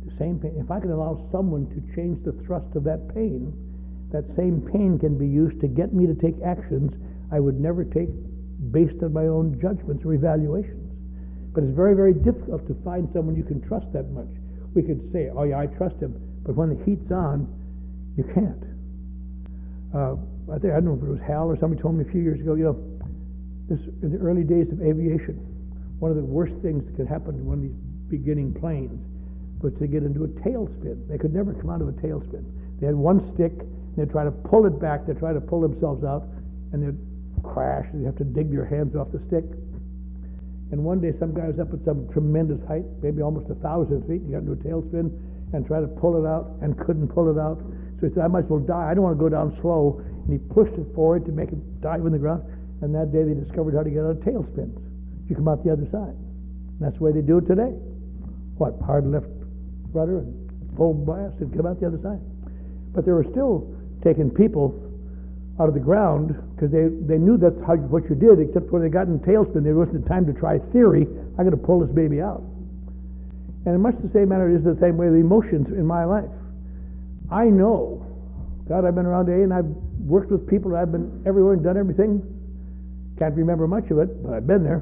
The 0.07 0.13
same 0.19 0.39
pain. 0.39 0.55
If 0.59 0.71
I 0.71 0.81
can 0.81 0.91
allow 0.91 1.27
someone 1.33 1.67
to 1.71 1.81
change 1.95 2.23
the 2.25 2.33
thrust 2.45 2.75
of 2.75 2.85
that 2.85 3.15
pain, 3.15 3.53
that 4.13 4.25
same 4.37 4.61
pain 4.73 4.99
can 4.99 5.17
be 5.17 5.27
used 5.27 5.61
to 5.61 5.69
get 5.69 5.95
me 5.95 6.07
to 6.07 6.15
take 6.15 6.35
actions 6.43 6.93
I 7.33 7.41
would 7.41 7.59
never 7.61 7.85
take 7.85 8.09
based 8.73 9.03
on 9.03 9.13
my 9.13 9.27
own 9.27 9.59
judgments 9.61 10.05
or 10.05 10.15
evaluations. 10.15 10.91
But 11.55 11.65
it's 11.65 11.75
very, 11.75 11.95
very 11.95 12.15
difficult 12.15 12.67
to 12.69 12.77
find 12.85 13.09
someone 13.13 13.35
you 13.35 13.45
can 13.45 13.61
trust 13.67 13.87
that 13.93 14.11
much. 14.11 14.29
We 14.75 14.83
could 14.83 15.11
say, 15.13 15.31
oh, 15.35 15.45
yeah, 15.45 15.59
I 15.59 15.67
trust 15.67 15.97
him, 15.97 16.15
but 16.47 16.55
when 16.55 16.71
the 16.71 16.85
heat's 16.85 17.11
on, 17.11 17.51
you 18.17 18.25
can't. 18.35 18.65
Uh, 19.91 20.15
I 20.53 20.59
think, 20.59 20.75
I 20.75 20.79
don't 20.79 20.95
know 20.95 20.99
if 20.99 21.03
it 21.03 21.11
was 21.11 21.25
Hal 21.27 21.51
or 21.51 21.59
somebody 21.59 21.83
told 21.83 21.99
me 21.99 22.07
a 22.07 22.11
few 22.11 22.23
years 22.23 22.41
ago, 22.41 22.55
you 22.55 22.65
know, 22.65 22.79
this, 23.67 23.83
in 24.03 24.15
the 24.15 24.19
early 24.19 24.45
days 24.45 24.71
of 24.71 24.81
aviation, 24.83 25.39
one 25.99 26.11
of 26.11 26.17
the 26.17 26.27
worst 26.27 26.55
things 26.63 26.87
that 26.87 26.95
could 26.97 27.09
happen 27.09 27.39
to 27.39 27.43
one 27.43 27.59
of 27.59 27.63
these 27.67 27.79
beginning 28.11 28.55
planes 28.55 28.99
was 29.63 29.75
to 29.79 29.87
get 29.87 30.03
into 30.03 30.25
a 30.25 30.31
tailspin. 30.47 31.07
They 31.09 31.19
could 31.19 31.35
never 31.35 31.55
come 31.55 31.71
out 31.71 31.83
of 31.83 31.89
a 31.89 31.97
tailspin. 31.99 32.47
They 32.81 32.87
had 32.87 32.95
one 32.95 33.35
stick, 33.35 33.53
and 33.59 33.97
they'd 33.99 34.11
try 34.11 34.25
to 34.25 34.31
pull 34.31 34.67
it 34.67 34.81
back, 34.81 35.07
they'd 35.07 35.19
try 35.19 35.33
to 35.33 35.41
pull 35.41 35.61
themselves 35.61 36.05
out, 36.05 36.27
and 36.73 36.83
they'd 36.83 36.99
crash, 37.53 37.87
and 37.93 38.01
you 38.01 38.07
have 38.07 38.17
to 38.17 38.25
dig 38.25 38.51
your 38.51 38.65
hands 38.65 38.95
off 38.95 39.11
the 39.13 39.21
stick. 39.27 39.45
And 40.71 40.85
one 40.87 41.03
day, 41.03 41.11
some 41.19 41.35
guy 41.35 41.51
was 41.51 41.59
up 41.59 41.75
at 41.75 41.83
some 41.85 42.07
tremendous 42.15 42.63
height, 42.71 42.87
maybe 43.03 43.23
almost 43.23 43.51
a 43.51 43.59
thousand 43.59 44.07
feet. 44.07 44.23
He 44.23 44.31
got 44.31 44.47
into 44.47 44.55
a 44.55 44.63
tailspin 44.63 45.11
and 45.53 45.67
tried 45.67 45.83
to 45.83 45.91
pull 45.99 46.15
it 46.15 46.27
out 46.27 46.55
and 46.63 46.79
couldn't 46.79 47.11
pull 47.11 47.27
it 47.27 47.39
out. 47.43 47.59
So 47.99 48.07
he 48.07 48.15
said, 48.15 48.23
I 48.23 48.31
might 48.31 48.47
as 48.47 48.51
well 48.51 48.63
die. 48.63 48.87
I 48.87 48.95
don't 48.95 49.03
want 49.03 49.19
to 49.19 49.23
go 49.23 49.29
down 49.29 49.59
slow. 49.61 49.99
And 49.99 50.31
he 50.31 50.39
pushed 50.39 50.79
it 50.79 50.87
forward 50.95 51.27
to 51.27 51.33
make 51.33 51.51
it 51.51 51.59
dive 51.83 52.07
in 52.07 52.15
the 52.15 52.23
ground. 52.23 52.47
And 52.83 52.95
that 52.95 53.11
day, 53.11 53.27
they 53.27 53.35
discovered 53.35 53.75
how 53.75 53.83
to 53.83 53.91
get 53.91 54.07
out 54.07 54.15
of 54.15 54.23
tailspins. 54.23 54.79
You 55.29 55.35
come 55.35 55.49
out 55.51 55.67
the 55.67 55.75
other 55.75 55.91
side. 55.91 56.15
And 56.15 56.81
that's 56.81 56.97
the 56.99 57.03
way 57.03 57.11
they 57.11 57.21
do 57.21 57.39
it 57.43 57.51
today. 57.51 57.75
What? 58.57 58.79
Hard 58.87 59.11
left 59.11 59.27
rudder 59.91 60.23
and 60.23 60.31
full 60.77 60.95
blast 60.95 61.35
and 61.43 61.51
come 61.51 61.67
out 61.67 61.81
the 61.83 61.91
other 61.91 61.99
side. 61.99 62.23
But 62.95 63.05
they 63.05 63.13
were 63.13 63.27
still 63.35 63.75
taking 64.07 64.31
people 64.31 64.71
out 65.61 65.69
of 65.69 65.75
the 65.75 65.81
ground 65.81 66.33
because 66.57 66.73
they, 66.73 66.89
they 67.05 67.21
knew 67.21 67.37
that's 67.37 67.61
how, 67.69 67.77
what 67.93 68.09
you 68.09 68.17
did, 68.17 68.41
except 68.41 68.73
when 68.73 68.81
they 68.81 68.89
got 68.89 69.07
in 69.07 69.21
tailspin, 69.21 69.63
there 69.63 69.77
wasn't 69.77 70.09
time 70.09 70.25
to 70.25 70.33
try 70.33 70.59
theory. 70.73 71.07
I 71.37 71.45
got 71.45 71.51
to 71.53 71.61
pull 71.61 71.85
this 71.85 71.93
baby 71.93 72.25
out. 72.25 72.41
And 73.69 73.77
in 73.77 73.81
much 73.85 73.95
the 74.01 74.09
same 74.17 74.33
manner, 74.33 74.49
it 74.49 74.57
is 74.57 74.65
the 74.65 74.81
same 74.81 74.97
way 74.97 75.13
the 75.13 75.21
emotions 75.21 75.69
in 75.69 75.85
my 75.85 76.09
life. 76.09 76.33
I 77.31 77.45
know, 77.45 78.01
God, 78.67 78.89
I've 78.89 78.95
been 78.95 79.05
around 79.05 79.29
AA 79.29 79.45
and 79.45 79.53
I've 79.53 79.69
worked 80.09 80.33
with 80.33 80.49
people, 80.49 80.75
I've 80.75 80.91
been 80.91 81.23
everywhere 81.27 81.53
and 81.53 81.63
done 81.63 81.77
everything. 81.77 82.25
Can't 83.19 83.37
remember 83.37 83.69
much 83.69 83.85
of 83.91 83.99
it, 83.99 84.23
but 84.25 84.33
I've 84.33 84.47
been 84.47 84.65
there. 84.65 84.81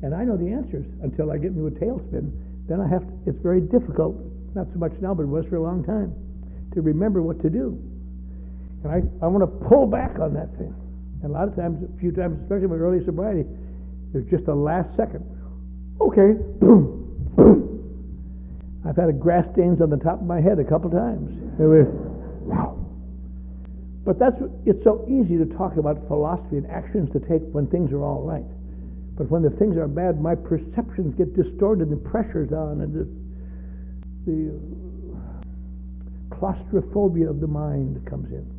And 0.00 0.14
I 0.14 0.24
know 0.24 0.38
the 0.38 0.48
answers 0.48 0.86
until 1.02 1.30
I 1.30 1.36
get 1.36 1.52
into 1.52 1.66
a 1.66 1.70
tailspin. 1.70 2.32
Then 2.66 2.80
I 2.80 2.88
have 2.88 3.04
to, 3.04 3.12
it's 3.26 3.38
very 3.42 3.60
difficult, 3.60 4.16
not 4.54 4.68
so 4.72 4.78
much 4.78 4.92
now, 5.00 5.12
but 5.12 5.24
it 5.24 5.28
was 5.28 5.44
for 5.46 5.56
a 5.56 5.62
long 5.62 5.84
time, 5.84 6.14
to 6.72 6.80
remember 6.80 7.20
what 7.20 7.42
to 7.42 7.50
do. 7.50 7.76
And 8.84 8.92
I, 8.92 9.24
I 9.24 9.28
want 9.28 9.42
to 9.42 9.68
pull 9.68 9.86
back 9.86 10.18
on 10.18 10.34
that 10.34 10.56
thing. 10.56 10.74
And 11.22 11.30
a 11.30 11.34
lot 11.34 11.48
of 11.48 11.56
times, 11.56 11.82
a 11.82 12.00
few 12.00 12.12
times, 12.12 12.38
especially 12.42 12.68
my 12.68 12.76
early 12.76 13.04
sobriety, 13.04 13.44
there's 14.12 14.26
just 14.30 14.46
a 14.48 14.54
last 14.54 14.88
second. 14.96 15.26
Okay, 16.00 16.38
boom, 16.60 17.32
boom. 17.36 18.82
I've 18.86 18.96
had 18.96 19.18
grass 19.20 19.44
stains 19.52 19.80
on 19.82 19.90
the 19.90 19.96
top 19.98 20.20
of 20.20 20.26
my 20.26 20.40
head 20.40 20.58
a 20.58 20.64
couple 20.64 20.90
times. 20.90 21.28
wow. 21.58 22.78
But 24.04 24.18
that's 24.18 24.36
it's 24.64 24.82
so 24.84 25.04
easy 25.04 25.36
to 25.36 25.44
talk 25.58 25.76
about 25.76 26.06
philosophy 26.06 26.56
and 26.56 26.66
actions 26.70 27.10
to 27.12 27.20
take 27.20 27.42
when 27.52 27.66
things 27.66 27.92
are 27.92 28.02
all 28.02 28.22
right. 28.22 28.46
But 29.18 29.28
when 29.28 29.42
the 29.42 29.50
things 29.50 29.76
are 29.76 29.88
bad, 29.88 30.20
my 30.20 30.36
perceptions 30.36 31.14
get 31.18 31.34
distorted, 31.34 31.88
and 31.88 31.92
the 31.92 32.08
pressure's 32.08 32.52
on, 32.52 32.80
and 32.80 32.94
the, 32.94 33.04
the 34.30 34.54
claustrophobia 36.34 37.28
of 37.28 37.40
the 37.40 37.48
mind 37.48 38.06
comes 38.08 38.30
in. 38.32 38.57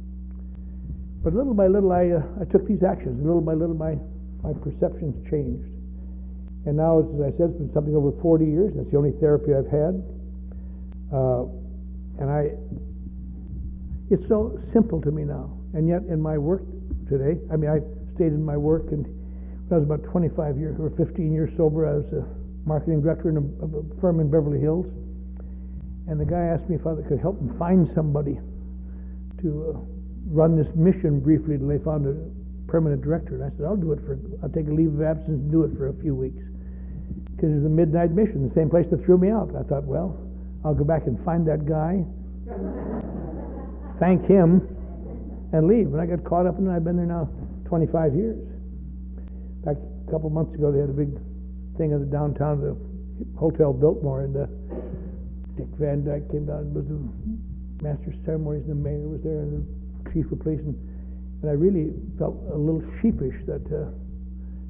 But 1.24 1.34
little 1.34 1.54
by 1.54 1.68
little, 1.68 1.92
I, 1.92 2.10
uh, 2.16 2.42
I 2.42 2.46
took 2.46 2.68
these 2.68 2.84
actions. 2.84 3.20
Little 3.20 3.42
by 3.42 3.54
little, 3.54 3.76
my, 3.76 3.96
my 4.42 4.54
perceptions 4.64 5.16
changed. 5.30 5.68
And 6.66 6.78
now, 6.78 7.00
as 7.00 7.08
I 7.20 7.32
said, 7.38 7.52
it's 7.52 7.60
been 7.60 7.72
something 7.74 7.96
over 7.96 8.12
40 8.22 8.46
years. 8.46 8.74
That's 8.76 8.90
the 8.92 8.98
only 8.98 9.12
therapy 9.20 9.52
I've 9.52 9.68
had. 9.68 10.00
Uh, 11.12 11.44
and 12.20 12.28
I, 12.30 12.56
it's 14.10 14.28
so 14.28 14.60
simple 14.72 15.02
to 15.02 15.12
me 15.12 15.24
now. 15.24 15.52
And 15.74 15.88
yet, 15.88 16.04
in 16.08 16.22
my 16.22 16.38
work 16.38 16.64
today, 17.10 17.40
I 17.52 17.56
mean, 17.56 17.70
I 17.70 17.80
stayed 18.16 18.32
in 18.32 18.44
my 18.44 18.58
work, 18.58 18.92
and 18.92 19.06
when 19.68 19.72
I 19.72 19.76
was 19.80 19.84
about 19.84 20.04
25 20.12 20.58
years 20.58 20.76
or 20.80 20.90
15 20.96 21.32
years 21.32 21.50
sober, 21.58 21.88
I 21.88 21.94
was 22.00 22.08
a 22.14 22.24
marketing 22.68 23.02
director 23.02 23.30
in 23.30 23.38
a, 23.38 23.44
a 23.66 24.02
firm 24.02 24.20
in 24.20 24.32
Beverly 24.32 24.60
Hills. 24.60 24.86
And 26.08 26.20
the 26.20 26.26
guy 26.26 26.54
asked 26.54 26.68
me 26.70 26.76
if 26.76 26.88
I 26.88 26.96
could 27.08 27.20
help 27.20 27.40
him 27.40 27.58
find 27.58 27.90
somebody 27.94 28.40
to 29.42 29.76
uh, 29.76 29.99
run 30.28 30.58
this 30.58 30.68
mission 30.76 31.20
briefly 31.20 31.58
till 31.58 31.68
they 31.68 31.80
found 31.80 32.06
a 32.06 32.16
permanent 32.70 33.02
director. 33.02 33.36
And 33.36 33.44
I 33.44 33.50
said, 33.58 33.66
I'll 33.66 33.80
do 33.80 33.94
it 33.94 34.00
for, 34.06 34.20
I'll 34.44 34.50
take 34.50 34.68
a 34.68 34.74
leave 34.74 34.94
of 34.94 35.02
absence 35.02 35.42
and 35.42 35.52
do 35.52 35.64
it 35.64 35.72
for 35.78 35.90
a 35.90 35.96
few 36.02 36.16
weeks. 36.16 36.42
Because 37.36 37.52
it 37.52 37.56
was 37.64 37.66
a 37.66 37.74
midnight 37.74 38.12
mission, 38.12 38.48
the 38.48 38.56
same 38.56 38.70
place 38.70 38.86
that 38.92 39.04
threw 39.06 39.18
me 39.18 39.30
out. 39.32 39.50
I 39.56 39.64
thought, 39.64 39.84
well, 39.84 40.18
I'll 40.64 40.76
go 40.76 40.84
back 40.84 41.08
and 41.08 41.18
find 41.24 41.48
that 41.48 41.66
guy, 41.66 42.04
thank 44.00 44.26
him, 44.28 44.60
and 45.54 45.68
leave. 45.68 45.88
And 45.88 46.02
I 46.02 46.06
got 46.06 46.24
caught 46.24 46.46
up 46.46 46.60
in 46.60 46.68
it. 46.68 46.76
I've 46.76 46.84
been 46.84 46.98
there 46.98 47.08
now 47.08 47.30
25 47.66 48.14
years. 48.14 48.38
In 48.38 49.62
fact, 49.64 49.80
a 49.80 50.12
couple 50.12 50.30
months 50.30 50.54
ago, 50.54 50.72
they 50.72 50.80
had 50.80 50.90
a 50.90 51.00
big 51.00 51.16
thing 51.78 51.92
in 51.92 52.00
the 52.00 52.12
downtown, 52.12 52.60
the 52.60 52.76
Hotel 53.40 53.72
Biltmore, 53.74 54.28
and 54.28 54.36
uh, 54.36 54.46
Dick 55.56 55.68
Van 55.80 56.04
Dyke 56.04 56.30
came 56.32 56.46
down 56.46 56.72
and 56.72 56.76
was 56.76 56.88
the 56.88 57.00
master 57.84 58.12
of 58.12 58.16
ceremonies, 58.26 58.68
and 58.68 58.72
the 58.72 58.84
mayor 58.84 59.08
was 59.08 59.22
there, 59.24 59.48
and 59.48 59.64
of 60.18 60.40
police, 60.42 60.60
and, 60.60 60.76
and 61.42 61.50
I 61.50 61.54
really 61.54 61.94
felt 62.18 62.36
a 62.52 62.58
little 62.58 62.84
sheepish 63.02 63.36
that 63.46 63.64
uh, 63.70 63.94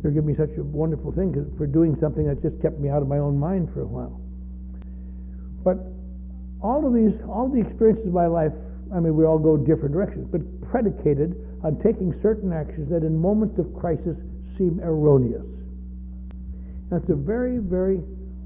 they're 0.02 0.12
giving 0.12 0.28
me 0.28 0.36
such 0.36 0.52
a 0.58 0.64
wonderful 0.64 1.12
thing 1.12 1.34
for 1.58 1.66
doing 1.66 1.96
something 2.00 2.28
that 2.28 2.42
just 2.42 2.62
kept 2.62 2.80
me 2.80 2.90
out 2.90 3.02
of 3.02 3.08
my 3.08 3.18
own 3.18 3.40
mind 3.40 3.70
for 3.74 3.82
a 3.82 3.88
while. 3.88 4.20
But 5.64 5.80
all 6.62 6.86
of 6.86 6.94
these, 6.94 7.16
all 7.28 7.48
the 7.48 7.60
experiences 7.60 8.08
of 8.08 8.14
my 8.14 8.28
life, 8.28 8.52
I 8.94 9.00
mean, 9.00 9.16
we 9.16 9.26
all 9.26 9.40
go 9.40 9.56
different 9.56 9.94
directions, 9.94 10.28
but 10.32 10.42
predicated 10.70 11.36
on 11.64 11.80
taking 11.84 12.14
certain 12.22 12.52
actions 12.52 12.90
that 12.90 13.04
in 13.04 13.16
moments 13.16 13.60
of 13.60 13.74
crisis 13.74 14.16
seem 14.58 14.80
erroneous. 14.84 15.46
That's 16.92 17.08
a 17.10 17.16
very, 17.16 17.60
very 17.60 18.02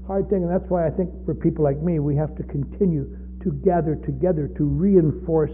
hard 0.06 0.28
thing, 0.28 0.42
and 0.44 0.50
that's 0.50 0.68
why 0.68 0.86
I 0.86 0.90
think 0.90 1.10
for 1.24 1.34
people 1.34 1.64
like 1.64 1.80
me, 1.80 1.98
we 1.98 2.14
have 2.16 2.36
to 2.36 2.42
continue 2.44 3.08
to 3.42 3.52
gather 3.64 3.96
together 3.96 4.48
to 4.56 4.64
reinforce, 4.64 5.52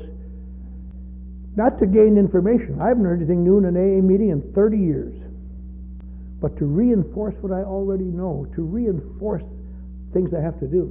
not 1.56 1.78
to 1.80 1.86
gain 1.86 2.16
information. 2.16 2.78
I 2.80 2.88
haven't 2.88 3.04
heard 3.04 3.18
anything 3.18 3.42
new 3.44 3.58
in 3.58 3.64
an 3.64 3.76
AA 3.76 4.02
meeting 4.02 4.30
in 4.30 4.40
30 4.54 4.78
years, 4.78 5.14
but 6.40 6.56
to 6.58 6.64
reinforce 6.64 7.34
what 7.40 7.52
I 7.52 7.62
already 7.62 8.04
know, 8.04 8.46
to 8.54 8.62
reinforce 8.62 9.42
things 10.12 10.30
I 10.34 10.40
have 10.40 10.58
to 10.60 10.66
do. 10.66 10.88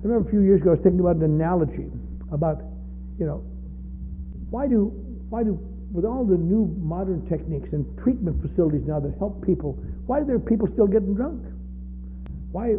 I 0.00 0.06
remember 0.06 0.28
a 0.28 0.30
few 0.30 0.40
years 0.40 0.60
ago, 0.62 0.70
I 0.70 0.74
was 0.74 0.82
thinking 0.82 1.00
about 1.00 1.16
an 1.16 1.24
analogy 1.24 1.90
about, 2.32 2.62
you 3.18 3.26
know, 3.26 3.44
why 4.50 4.66
do, 4.66 4.94
why 5.28 5.42
do, 5.42 5.58
with 5.92 6.04
all 6.04 6.24
the 6.24 6.38
new 6.38 6.72
modern 6.78 7.26
techniques 7.28 7.68
and 7.72 7.84
treatment 7.98 8.40
facilities 8.40 8.82
now 8.86 9.00
that 9.00 9.18
help 9.18 9.44
people, 9.44 9.74
why 10.06 10.20
are 10.20 10.24
there 10.24 10.38
people 10.38 10.68
still 10.72 10.86
getting 10.86 11.14
drunk? 11.14 11.42
Why 12.52 12.76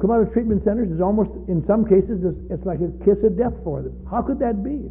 come 0.00 0.10
out 0.10 0.22
of 0.22 0.32
treatment 0.32 0.64
centers 0.64 0.90
is 0.90 1.00
almost, 1.00 1.30
in 1.48 1.62
some 1.66 1.84
cases, 1.84 2.22
it's, 2.24 2.38
it's 2.50 2.66
like 2.66 2.80
a 2.80 2.90
kiss 3.04 3.18
of 3.22 3.36
death 3.36 3.54
for 3.62 3.82
them. 3.82 3.94
How 4.10 4.22
could 4.22 4.38
that 4.40 4.64
be? 4.64 4.90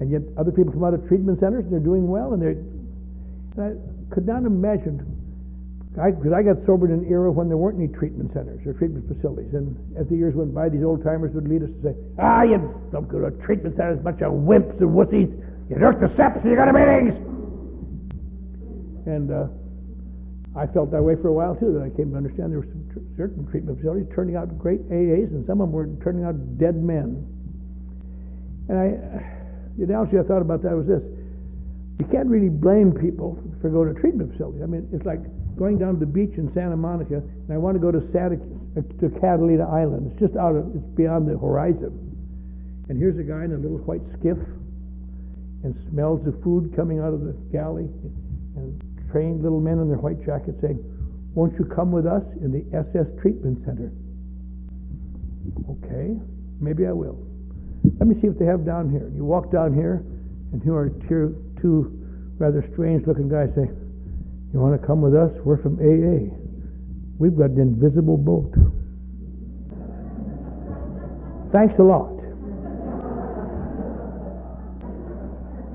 And 0.00 0.10
yet, 0.10 0.22
other 0.36 0.52
people 0.52 0.72
come 0.72 0.84
out 0.84 0.92
of 0.92 1.06
treatment 1.08 1.40
centers 1.40 1.64
and 1.64 1.72
they're 1.72 1.80
doing 1.80 2.08
well, 2.08 2.34
and 2.34 2.42
they're. 2.42 2.60
And 3.56 3.60
I 3.64 4.14
could 4.14 4.26
not 4.26 4.44
imagine, 4.44 5.00
because 5.96 6.32
I, 6.36 6.42
got 6.42 6.60
sober 6.66 6.84
in 6.84 6.92
an 6.92 7.06
era 7.08 7.32
when 7.32 7.48
there 7.48 7.56
weren't 7.56 7.80
any 7.80 7.88
treatment 7.88 8.32
centers 8.34 8.60
or 8.66 8.74
treatment 8.74 9.08
facilities, 9.08 9.54
and 9.54 9.72
as 9.96 10.06
the 10.08 10.16
years 10.16 10.34
went 10.34 10.52
by, 10.52 10.68
these 10.68 10.84
old 10.84 11.02
timers 11.02 11.32
would 11.32 11.48
lead 11.48 11.62
us 11.62 11.70
to 11.80 11.80
say, 11.80 11.94
"Ah, 12.18 12.42
you 12.42 12.60
don't 12.92 13.08
go 13.08 13.20
to 13.20 13.32
a 13.32 13.34
treatment 13.48 13.76
center, 13.76 13.92
it's 13.92 14.00
a 14.00 14.04
bunch 14.04 14.20
of 14.20 14.32
wimps 14.32 14.76
and 14.76 14.92
wussies. 14.92 15.32
You 15.70 15.76
jerk 15.80 16.00
the 16.00 16.12
steps, 16.12 16.44
and 16.44 16.50
you 16.52 16.56
go 16.56 16.66
to 16.68 16.76
meetings." 16.76 17.16
And 19.08 19.32
uh, 19.32 19.48
I 20.52 20.66
felt 20.66 20.90
that 20.92 21.02
way 21.02 21.16
for 21.16 21.28
a 21.28 21.32
while 21.32 21.56
too. 21.56 21.72
That 21.72 21.82
I 21.84 21.90
came 21.96 22.10
to 22.12 22.16
understand 22.16 22.52
there 22.52 22.60
were 22.60 22.68
tr- 22.92 23.00
certain 23.16 23.48
treatment 23.48 23.78
facilities 23.78 24.08
turning 24.12 24.36
out 24.36 24.58
great 24.58 24.84
AAs, 24.92 25.32
and 25.32 25.46
some 25.46 25.60
of 25.60 25.68
them 25.68 25.72
were 25.72 25.88
turning 26.04 26.24
out 26.24 26.36
dead 26.58 26.76
men. 26.76 27.24
And 28.68 28.76
I, 28.76 29.35
the 29.76 29.84
analogy 29.84 30.18
I 30.18 30.22
thought 30.22 30.42
about 30.42 30.62
that 30.62 30.74
was 30.74 30.86
this: 30.86 31.02
you 31.98 32.06
can't 32.12 32.28
really 32.28 32.48
blame 32.48 32.92
people 32.92 33.40
for 33.60 33.70
going 33.70 33.92
to 33.92 34.00
treatment 34.00 34.32
facilities. 34.32 34.62
I 34.62 34.66
mean, 34.66 34.88
it's 34.92 35.04
like 35.04 35.20
going 35.56 35.78
down 35.78 35.94
to 35.94 36.00
the 36.00 36.10
beach 36.10 36.36
in 36.36 36.52
Santa 36.52 36.76
Monica, 36.76 37.16
and 37.24 37.50
I 37.50 37.56
want 37.56 37.74
to 37.74 37.80
go 37.80 37.90
to 37.90 38.04
Santa 38.12 38.36
uh, 38.76 38.84
to 39.00 39.08
Catalina 39.20 39.64
Island. 39.64 40.12
It's 40.12 40.20
just 40.20 40.36
out 40.36 40.54
of, 40.54 40.68
it's 40.76 40.84
beyond 40.96 41.26
the 41.26 41.38
horizon. 41.38 41.92
And 42.88 42.98
here's 42.98 43.18
a 43.18 43.24
guy 43.24 43.44
in 43.44 43.52
a 43.52 43.58
little 43.58 43.80
white 43.88 44.04
skiff, 44.20 44.38
and 45.64 45.74
smells 45.90 46.22
the 46.24 46.36
food 46.44 46.76
coming 46.76 47.00
out 47.00 47.12
of 47.16 47.24
the 47.24 47.32
galley, 47.50 47.88
and 48.56 48.76
trained 49.10 49.42
little 49.42 49.60
men 49.60 49.80
in 49.80 49.88
their 49.88 49.98
white 49.98 50.20
jackets 50.24 50.60
saying, 50.60 50.78
Won't 51.34 51.58
you 51.58 51.64
come 51.64 51.90
with 51.90 52.06
us 52.06 52.22
in 52.44 52.52
the 52.52 52.64
SS 52.76 53.08
Treatment 53.20 53.64
Center? 53.64 53.90
Okay, 55.80 56.14
maybe 56.60 56.86
I 56.86 56.92
will. 56.92 57.25
Let 57.98 58.08
me 58.08 58.20
see 58.20 58.28
what 58.28 58.38
they 58.38 58.46
have 58.46 58.66
down 58.66 58.90
here. 58.90 59.10
You 59.14 59.24
walk 59.24 59.52
down 59.52 59.74
here, 59.74 60.02
and 60.52 60.62
here 60.62 60.74
are 60.74 60.90
two, 61.08 61.38
two 61.62 61.92
rather 62.38 62.66
strange 62.72 63.06
looking 63.06 63.28
guys 63.28 63.48
say, 63.54 63.70
You 64.52 64.60
want 64.60 64.80
to 64.80 64.86
come 64.86 65.00
with 65.00 65.14
us? 65.14 65.30
We're 65.44 65.62
from 65.62 65.78
AA. 65.78 66.34
We've 67.18 67.36
got 67.36 67.50
an 67.50 67.60
invisible 67.60 68.16
boat. 68.16 68.52
Thanks 71.52 71.74
a 71.78 71.82
lot. 71.82 72.12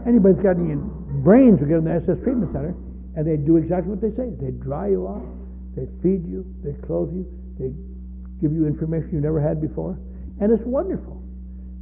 Anybody's 0.05 0.41
got 0.43 0.57
any 0.57 0.75
brains 1.21 1.59
will 1.61 1.67
get 1.67 1.77
in 1.77 1.85
the 1.85 1.95
SS 2.01 2.21
Treatment 2.23 2.51
Center, 2.51 2.75
and 3.15 3.25
they 3.25 3.37
do 3.37 3.57
exactly 3.57 3.93
what 3.93 4.01
they 4.01 4.13
say. 4.17 4.33
They 4.41 4.51
dry 4.51 4.89
you 4.89 5.05
off, 5.05 5.23
they 5.77 5.85
feed 6.01 6.25
you, 6.25 6.45
they 6.65 6.73
clothe 6.85 7.13
you, 7.13 7.25
they 7.57 7.69
give 8.41 8.51
you 8.51 8.65
information 8.65 9.09
you 9.13 9.21
never 9.21 9.39
had 9.39 9.61
before, 9.61 9.97
and 10.41 10.51
it's 10.51 10.65
wonderful. 10.65 11.20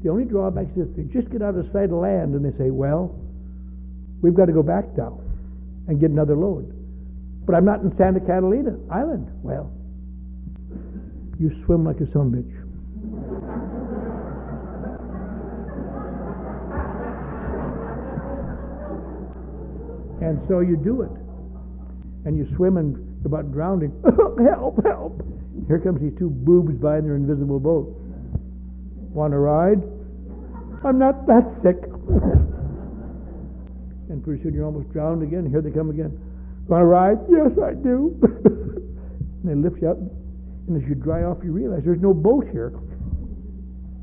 The 0.04 0.10
only 0.10 0.26
drawback 0.26 0.68
is 0.76 0.88
if 0.88 0.96
they 0.96 1.04
just 1.12 1.30
get 1.32 1.42
out 1.42 1.56
of 1.56 1.66
sight 1.74 1.92
of 1.92 2.00
land 2.00 2.34
and 2.34 2.46
they 2.46 2.58
say, 2.58 2.70
well, 2.70 3.20
we've 4.22 4.34
got 4.34 4.46
to 4.46 4.54
go 4.54 4.64
back 4.64 4.86
now 4.98 5.20
and 5.88 6.00
get 6.00 6.10
another 6.10 6.36
load. 6.36 6.74
But 7.46 7.56
I'm 7.56 7.66
not 7.66 7.82
in 7.82 7.96
Santa 7.98 8.20
Catalina 8.20 8.78
Island. 8.92 9.28
Well, 9.44 9.72
you 11.40 11.52
swim 11.66 11.84
like 11.84 11.98
a 11.98 12.12
son 12.14 12.32
bitch. 12.32 12.56
And 20.22 20.40
so 20.48 20.60
you 20.60 20.78
do 20.78 21.02
it. 21.02 21.12
And 22.26 22.38
you 22.38 22.48
swim 22.56 22.78
and 22.78 22.96
you're 22.96 23.28
about 23.28 23.52
drowning. 23.52 23.92
help, 24.04 24.84
help. 24.86 25.24
Here 25.68 25.80
comes 25.80 26.02
these 26.02 26.18
two 26.20 26.30
boobs 26.30 26.76
by 26.82 27.00
in 27.00 27.06
their 27.06 27.16
invisible 27.16 27.60
boat. 27.60 27.99
Want 29.10 29.34
to 29.34 29.40
ride? 29.40 29.82
I'm 30.86 30.98
not 31.00 31.28
that 31.28 31.46
sick. 31.62 31.78
and 34.10 34.24
pretty 34.24 34.42
soon 34.44 34.54
you're 34.54 34.66
almost 34.66 34.92
drowned 34.92 35.24
again. 35.24 35.50
Here 35.50 35.62
they 35.62 35.72
come 35.72 35.90
again. 35.90 36.18
Want 36.68 36.82
to 36.82 36.86
ride? 36.86 37.18
Yes, 37.30 37.52
I 37.58 37.74
do. 37.74 38.18
and 39.44 39.44
they 39.44 39.56
lift 39.56 39.82
you 39.82 39.90
up. 39.90 39.98
And 39.98 40.82
as 40.82 40.88
you 40.88 40.96
dry 40.96 41.24
off, 41.24 41.38
you 41.44 41.52
realize 41.52 41.82
there's 41.84 42.02
no 42.02 42.14
boat 42.14 42.48
here. 42.52 42.74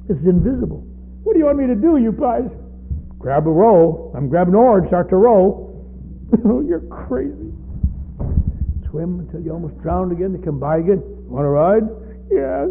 It's 0.08 0.20
invisible. 0.24 0.82
What 1.22 1.34
do 1.34 1.38
you 1.38 1.46
want 1.46 1.58
me 1.58 1.66
to 1.66 1.74
do, 1.74 1.96
you 1.96 2.12
guys? 2.12 2.50
Grab 3.18 3.46
a 3.46 3.50
row. 3.50 4.12
I'm 4.16 4.28
grabbing 4.28 4.54
an 4.54 4.60
oar 4.60 4.78
and 4.78 4.88
start 4.88 5.08
to 5.10 5.16
row. 5.16 5.74
oh, 6.44 6.60
you're 6.60 6.86
crazy. 6.90 7.52
Swim 8.90 9.20
until 9.20 9.40
you 9.40 9.52
almost 9.52 9.80
drowned 9.82 10.12
again. 10.12 10.32
They 10.32 10.44
come 10.44 10.58
by 10.58 10.78
again. 10.78 11.02
Want 11.26 11.44
to 11.44 11.48
ride? 11.50 11.82
Yes. 12.30 12.70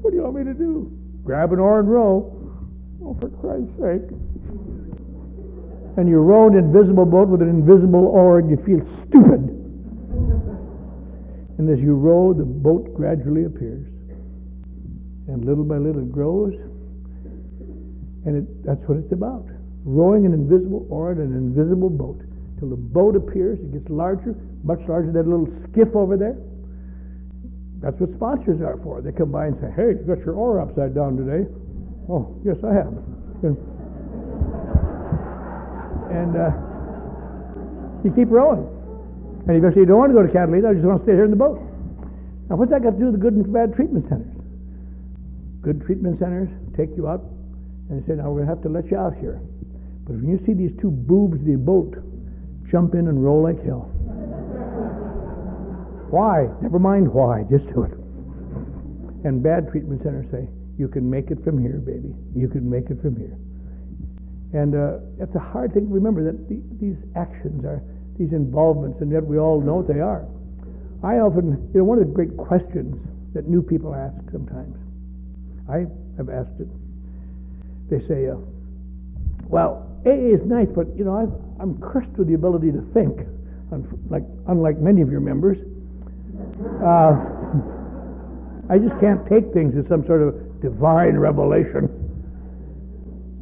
What 0.00 0.10
do 0.10 0.16
you 0.16 0.22
want 0.22 0.36
me 0.36 0.44
to 0.44 0.54
do? 0.54 0.90
Grab 1.22 1.52
an 1.52 1.58
oar 1.58 1.80
and 1.80 1.88
row. 1.90 2.36
Oh, 3.04 3.16
for 3.20 3.28
Christ's 3.28 3.76
sake. 3.76 4.08
And 5.96 6.08
you 6.08 6.18
row 6.18 6.48
an 6.48 6.56
invisible 6.56 7.04
boat 7.04 7.28
with 7.28 7.42
an 7.42 7.48
invisible 7.48 8.06
oar 8.06 8.38
and 8.38 8.48
you 8.48 8.56
feel 8.64 8.80
stupid. 9.08 9.56
And 11.58 11.68
as 11.68 11.78
you 11.78 11.94
row, 11.94 12.32
the 12.32 12.44
boat 12.44 12.94
gradually 12.94 13.44
appears. 13.44 13.86
And 15.28 15.44
little 15.44 15.64
by 15.64 15.76
little 15.76 16.00
it 16.00 16.10
grows. 16.10 16.54
And 18.24 18.36
it, 18.36 18.64
that's 18.64 18.80
what 18.88 18.96
it's 18.96 19.12
about. 19.12 19.46
Rowing 19.84 20.24
an 20.24 20.32
invisible 20.32 20.86
oar 20.88 21.12
in 21.12 21.20
an 21.20 21.36
invisible 21.36 21.90
boat 21.90 22.20
till 22.58 22.70
the 22.70 22.76
boat 22.76 23.16
appears. 23.16 23.58
It 23.60 23.72
gets 23.72 23.90
larger, 23.90 24.34
much 24.64 24.80
larger 24.88 25.12
than 25.12 25.20
that 25.20 25.28
little 25.28 25.48
skiff 25.70 25.94
over 25.94 26.16
there. 26.16 26.38
That's 27.82 27.96
what 27.98 28.12
sponsors 28.14 28.60
are 28.60 28.78
for. 28.82 29.00
They 29.00 29.12
come 29.12 29.32
by 29.32 29.46
and 29.46 29.56
say, 29.60 29.72
"Hey, 29.74 29.96
you 29.96 30.04
got 30.06 30.20
your 30.24 30.34
oar 30.36 30.60
upside 30.60 30.94
down 30.94 31.16
today." 31.16 31.48
Oh, 32.08 32.36
yes, 32.44 32.56
I 32.64 32.74
have. 32.74 32.92
And 36.10 36.34
uh, 36.36 36.50
you 38.04 38.12
keep 38.12 38.28
rowing. 38.28 38.66
And 39.46 39.56
eventually 39.56 39.82
you 39.82 39.86
don't 39.86 39.98
want 39.98 40.10
to 40.10 40.18
go 40.18 40.26
to 40.26 40.32
Catalina. 40.32 40.70
I 40.70 40.74
just 40.74 40.84
want 40.84 41.00
to 41.00 41.04
stay 41.06 41.14
here 41.14 41.24
in 41.24 41.30
the 41.30 41.38
boat. 41.38 41.62
Now, 42.50 42.56
what's 42.56 42.70
that 42.72 42.82
got 42.82 42.98
to 42.98 42.98
do 42.98 43.06
with 43.08 43.14
the 43.14 43.22
good 43.22 43.32
and 43.32 43.46
bad 43.52 43.74
treatment 43.74 44.08
centers? 44.10 44.36
Good 45.62 45.82
treatment 45.86 46.18
centers 46.18 46.48
take 46.76 46.90
you 46.96 47.06
out 47.06 47.20
And 47.88 48.00
they 48.00 48.06
said, 48.06 48.18
now 48.18 48.30
we're 48.30 48.40
gonna 48.40 48.54
have 48.54 48.62
to 48.62 48.68
let 48.68 48.90
you 48.90 48.96
out 48.96 49.14
here. 49.14 49.40
But 50.04 50.16
when 50.16 50.28
you 50.28 50.40
see 50.46 50.54
these 50.54 50.72
two 50.80 50.90
boobs 50.90 51.38
of 51.38 51.46
the 51.46 51.56
boat, 51.56 51.94
jump 52.70 52.94
in 52.94 53.08
and 53.08 53.22
roll 53.22 53.42
like 53.42 53.62
hell. 53.64 53.89
Why? 56.10 56.48
Never 56.60 56.78
mind 56.78 57.12
why, 57.12 57.44
just 57.50 57.66
do 57.72 57.84
it. 57.84 57.92
And 59.24 59.42
bad 59.42 59.70
treatment 59.70 60.02
centers 60.02 60.26
say, 60.30 60.48
you 60.78 60.88
can 60.88 61.08
make 61.08 61.30
it 61.30 61.44
from 61.44 61.60
here, 61.60 61.78
baby. 61.78 62.14
You 62.34 62.48
can 62.48 62.68
make 62.68 62.90
it 62.90 63.00
from 63.02 63.16
here. 63.16 63.36
And 64.52 64.74
uh, 64.74 65.22
it's 65.22 65.34
a 65.36 65.40
hard 65.40 65.72
thing 65.74 65.86
to 65.86 65.94
remember 65.94 66.24
that 66.24 66.48
the, 66.48 66.60
these 66.80 66.96
actions 67.14 67.64
are, 67.64 67.82
these 68.18 68.32
involvements, 68.32 69.00
and 69.00 69.12
yet 69.12 69.24
we 69.24 69.38
all 69.38 69.60
know 69.60 69.76
what 69.76 69.88
they 69.88 70.00
are. 70.00 70.26
I 71.04 71.20
often, 71.20 71.70
you 71.72 71.80
know, 71.80 71.84
one 71.84 71.98
of 71.98 72.08
the 72.08 72.12
great 72.12 72.36
questions 72.36 72.96
that 73.34 73.46
new 73.46 73.62
people 73.62 73.94
ask 73.94 74.16
sometimes, 74.32 74.74
I 75.68 75.86
have 76.16 76.28
asked 76.28 76.58
it. 76.58 76.68
They 77.88 78.00
say, 78.08 78.28
uh, 78.28 78.36
well, 79.46 79.86
AA 80.04 80.34
is 80.34 80.40
nice, 80.46 80.68
but, 80.74 80.86
you 80.96 81.04
know, 81.04 81.14
I've, 81.14 81.32
I'm 81.60 81.80
cursed 81.80 82.10
with 82.18 82.26
the 82.28 82.34
ability 82.34 82.72
to 82.72 82.82
think, 82.92 83.20
like, 84.10 84.24
unlike 84.48 84.78
many 84.78 85.02
of 85.02 85.10
your 85.10 85.20
members. 85.20 85.58
Uh, 86.60 87.16
I 88.68 88.78
just 88.78 88.98
can't 89.00 89.26
take 89.28 89.52
things 89.52 89.74
as 89.78 89.88
some 89.88 90.06
sort 90.06 90.22
of 90.22 90.60
divine 90.60 91.16
revelation. 91.16 91.88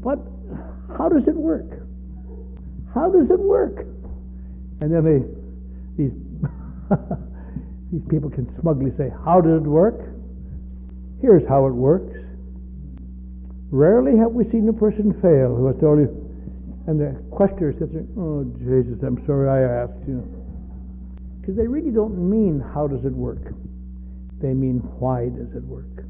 But 0.02 0.18
how 0.96 1.08
does 1.08 1.26
it 1.26 1.36
work? 1.36 1.66
How 2.94 3.10
does 3.10 3.30
it 3.30 3.38
work? 3.38 3.86
And 4.80 4.94
then 4.94 5.04
they, 5.04 5.20
these, 5.98 6.14
these 7.92 8.06
people 8.08 8.30
can 8.30 8.46
smugly 8.60 8.92
say, 8.96 9.10
How 9.24 9.40
does 9.40 9.60
it 9.62 9.68
work? 9.68 9.98
Here's 11.20 11.46
how 11.48 11.66
it 11.66 11.74
works. 11.74 12.14
Rarely 13.70 14.16
have 14.16 14.32
we 14.32 14.48
seen 14.50 14.68
a 14.68 14.72
person 14.72 15.12
fail 15.20 15.54
who 15.54 15.66
has 15.66 15.76
told 15.80 15.98
you, 15.98 16.08
and 16.86 16.98
the 16.98 17.20
questioner 17.30 17.74
there, 17.74 18.06
Oh, 18.16 18.44
Jesus, 18.58 19.02
I'm 19.02 19.20
sorry 19.26 19.50
I 19.50 19.82
asked 19.82 20.06
you. 20.06 20.37
Because 21.48 21.64
they 21.64 21.66
really 21.66 21.90
don't 21.90 22.12
mean, 22.12 22.60
How 22.60 22.86
does 22.86 23.06
it 23.06 23.16
work? 23.16 23.40
They 24.36 24.52
mean, 24.52 24.84
Why 25.00 25.32
does 25.32 25.48
it 25.56 25.64
work? 25.64 26.04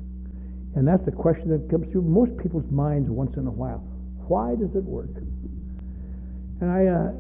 And 0.75 0.83
that's 0.83 1.05
the 1.07 1.15
question 1.15 1.47
that 1.55 1.71
comes 1.71 1.87
through 1.93 2.03
most 2.03 2.35
people's 2.43 2.67
minds 2.75 3.09
once 3.09 3.37
in 3.37 3.47
a 3.47 3.55
while. 3.55 3.79
Why 4.27 4.59
does 4.59 4.75
it 4.75 4.83
work? 4.83 5.15
And 6.59 6.67
I, 6.67 6.91
uh, 6.91 7.15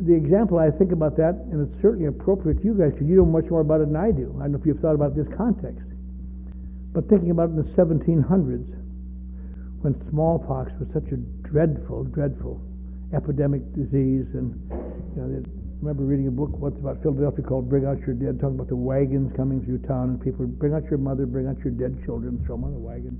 the 0.00 0.16
example 0.16 0.56
I 0.56 0.70
think 0.70 0.96
about 0.96 1.20
that, 1.20 1.44
and 1.52 1.60
it's 1.60 1.76
certainly 1.82 2.08
appropriate 2.08 2.56
to 2.60 2.64
you 2.64 2.72
guys 2.72 2.96
because 2.96 3.04
you 3.04 3.20
know 3.20 3.28
much 3.28 3.52
more 3.52 3.60
about 3.60 3.84
it 3.84 3.92
than 3.92 4.00
I 4.00 4.16
do. 4.16 4.32
I 4.40 4.48
don't 4.48 4.56
know 4.56 4.58
if 4.58 4.64
you've 4.64 4.80
thought 4.80 4.96
about 4.96 5.12
this 5.12 5.28
context. 5.36 5.84
But 6.96 7.04
thinking 7.12 7.36
about 7.36 7.52
in 7.52 7.60
the 7.60 7.68
1700s, 7.76 8.64
when 9.84 9.92
smallpox 10.08 10.72
was 10.80 10.88
such 10.96 11.12
a 11.12 11.20
dreadful, 11.44 12.04
dreadful 12.16 12.64
epidemic 13.12 13.60
disease, 13.76 14.24
and 14.32 14.56
you 15.12 15.20
know, 15.20 15.44
remember 15.82 16.04
reading 16.04 16.28
a 16.28 16.30
book 16.30 16.54
once 16.62 16.78
about 16.78 17.02
Philadelphia 17.02 17.42
called 17.42 17.68
"Bring 17.68 17.84
Out 17.84 17.98
Your 18.06 18.14
Dead," 18.14 18.38
talking 18.38 18.54
about 18.54 18.68
the 18.68 18.78
wagons 18.78 19.34
coming 19.36 19.60
through 19.66 19.82
town, 19.82 20.14
and 20.14 20.22
people 20.22 20.46
bring 20.46 20.74
out 20.74 20.84
your 20.86 20.98
mother, 20.98 21.26
bring 21.26 21.48
out 21.48 21.58
your 21.66 21.74
dead 21.74 21.98
children, 22.06 22.38
throw 22.46 22.54
them 22.54 22.70
on 22.70 22.72
the 22.72 22.78
wagon, 22.78 23.18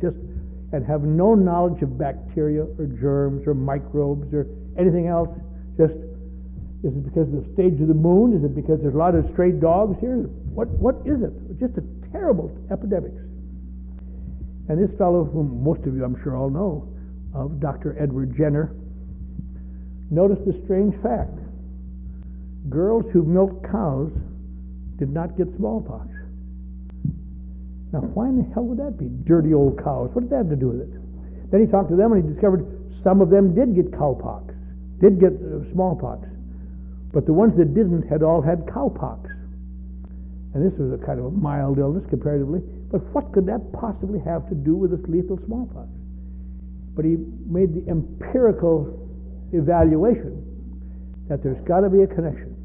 just 0.00 0.14
and 0.72 0.86
have 0.86 1.02
no 1.02 1.34
knowledge 1.34 1.82
of 1.82 1.98
bacteria 1.98 2.62
or 2.62 2.86
germs 3.02 3.42
or 3.46 3.54
microbes 3.54 4.32
or 4.32 4.46
anything 4.78 5.08
else. 5.08 5.28
Just 5.76 5.98
is 6.86 6.94
it 6.94 7.02
because 7.02 7.26
of 7.26 7.42
the 7.42 7.50
stage 7.54 7.74
of 7.82 7.90
the 7.90 7.98
moon? 7.98 8.38
Is 8.38 8.44
it 8.44 8.54
because 8.54 8.78
there's 8.80 8.94
a 8.94 8.98
lot 8.98 9.16
of 9.16 9.26
stray 9.32 9.50
dogs 9.50 9.98
here? 9.98 10.30
What 10.54 10.68
what 10.78 11.02
is 11.02 11.26
it? 11.26 11.34
Just 11.58 11.74
a 11.74 11.82
terrible 12.14 12.54
epidemics. 12.70 13.18
And 14.70 14.78
this 14.78 14.96
fellow, 14.96 15.24
whom 15.24 15.58
most 15.62 15.82
of 15.82 15.94
you 15.96 16.04
I'm 16.04 16.22
sure 16.22 16.36
all 16.36 16.50
know, 16.50 16.86
of 17.34 17.58
Dr. 17.58 17.98
Edward 17.98 18.36
Jenner, 18.38 18.70
noticed 20.10 20.46
the 20.46 20.54
strange 20.64 20.94
fact. 21.02 21.34
Girls 22.68 23.04
who 23.12 23.22
milked 23.22 23.70
cows 23.70 24.10
did 24.98 25.10
not 25.10 25.36
get 25.36 25.46
smallpox. 25.56 26.08
Now, 27.92 28.00
why 28.00 28.28
in 28.28 28.38
the 28.42 28.46
hell 28.54 28.64
would 28.64 28.78
that 28.78 28.98
be? 28.98 29.06
Dirty 29.24 29.54
old 29.54 29.78
cows. 29.82 30.10
What 30.12 30.22
did 30.22 30.30
that 30.30 30.48
have 30.48 30.50
to 30.50 30.56
do 30.56 30.68
with 30.74 30.82
it? 30.82 30.90
Then 31.50 31.60
he 31.60 31.66
talked 31.66 31.90
to 31.90 31.96
them 31.96 32.12
and 32.12 32.24
he 32.24 32.34
discovered 32.34 32.66
some 33.04 33.20
of 33.20 33.30
them 33.30 33.54
did 33.54 33.76
get 33.76 33.92
cowpox, 33.92 34.50
did 34.98 35.20
get 35.20 35.30
uh, 35.38 35.62
smallpox. 35.72 36.26
But 37.12 37.24
the 37.26 37.32
ones 37.32 37.54
that 37.56 37.72
didn't 37.72 38.02
had 38.10 38.22
all 38.22 38.42
had 38.42 38.66
cowpox. 38.66 39.30
And 40.54 40.64
this 40.64 40.76
was 40.78 40.90
a 40.90 41.06
kind 41.06 41.20
of 41.20 41.26
a 41.26 41.30
mild 41.30 41.78
illness 41.78 42.02
comparatively. 42.10 42.60
But 42.90 43.04
what 43.14 43.32
could 43.32 43.46
that 43.46 43.60
possibly 43.72 44.18
have 44.26 44.48
to 44.48 44.54
do 44.54 44.74
with 44.74 44.90
this 44.90 45.04
lethal 45.06 45.38
smallpox? 45.46 45.86
But 46.96 47.04
he 47.04 47.16
made 47.46 47.74
the 47.74 47.86
empirical 47.90 48.90
evaluation 49.52 50.42
that 51.28 51.42
there's 51.42 51.60
got 51.68 51.80
to 51.80 51.90
be 51.90 52.02
a 52.02 52.06
connection. 52.06 52.55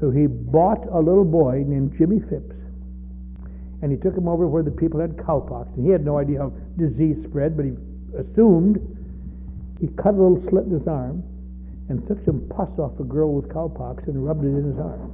So 0.00 0.10
he 0.10 0.26
bought 0.26 0.86
a 0.92 0.98
little 0.98 1.24
boy 1.24 1.64
named 1.66 1.94
Jimmy 1.98 2.20
Phipps, 2.30 2.54
and 3.82 3.90
he 3.90 3.98
took 3.98 4.16
him 4.16 4.28
over 4.28 4.46
where 4.46 4.62
the 4.62 4.70
people 4.70 5.00
had 5.00 5.16
cowpox. 5.16 5.74
And 5.76 5.84
he 5.84 5.90
had 5.90 6.04
no 6.04 6.18
idea 6.18 6.38
how 6.38 6.52
disease 6.76 7.16
spread, 7.28 7.56
but 7.56 7.64
he 7.66 7.72
assumed 8.16 8.78
he 9.80 9.88
cut 10.00 10.14
a 10.14 10.18
little 10.22 10.42
slit 10.50 10.64
in 10.64 10.78
his 10.78 10.86
arm 10.86 11.22
and 11.88 12.06
took 12.06 12.24
some 12.24 12.46
pus 12.50 12.68
off 12.78 12.98
a 13.00 13.04
girl 13.04 13.34
with 13.34 13.48
cowpox 13.48 14.06
and 14.06 14.24
rubbed 14.24 14.44
it 14.44 14.48
in 14.48 14.64
his 14.64 14.78
arm. 14.78 15.10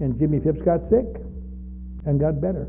And 0.00 0.18
Jimmy 0.18 0.40
Phipps 0.40 0.62
got 0.62 0.80
sick 0.88 1.06
and 2.06 2.20
got 2.20 2.40
better. 2.40 2.68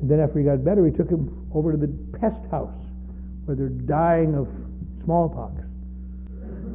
And 0.00 0.10
then 0.10 0.20
after 0.20 0.38
he 0.38 0.44
got 0.44 0.64
better, 0.64 0.84
he 0.84 0.92
took 0.92 1.08
him 1.08 1.48
over 1.54 1.72
to 1.72 1.78
the 1.78 1.92
pest 2.18 2.40
house 2.50 2.74
where 3.44 3.56
they're 3.56 3.68
dying 3.68 4.34
of 4.34 4.48
smallpox. 5.04 5.54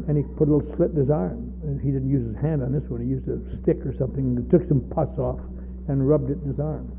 And 0.08 0.18
he 0.18 0.24
put 0.36 0.48
a 0.48 0.52
little 0.56 0.76
slit 0.76 0.92
in 0.92 0.98
his 0.98 1.10
arm. 1.10 1.51
He 1.82 1.92
didn't 1.92 2.10
use 2.10 2.26
his 2.26 2.42
hand 2.42 2.64
on 2.64 2.72
this 2.72 2.84
one. 2.90 3.02
He 3.02 3.08
used 3.08 3.28
a 3.30 3.38
stick 3.62 3.86
or 3.86 3.94
something 3.98 4.38
and 4.38 4.50
took 4.50 4.68
some 4.68 4.82
pus 4.90 5.10
off 5.18 5.40
and 5.88 6.08
rubbed 6.08 6.30
it 6.30 6.38
in 6.42 6.50
his 6.50 6.60
arm. 6.60 6.92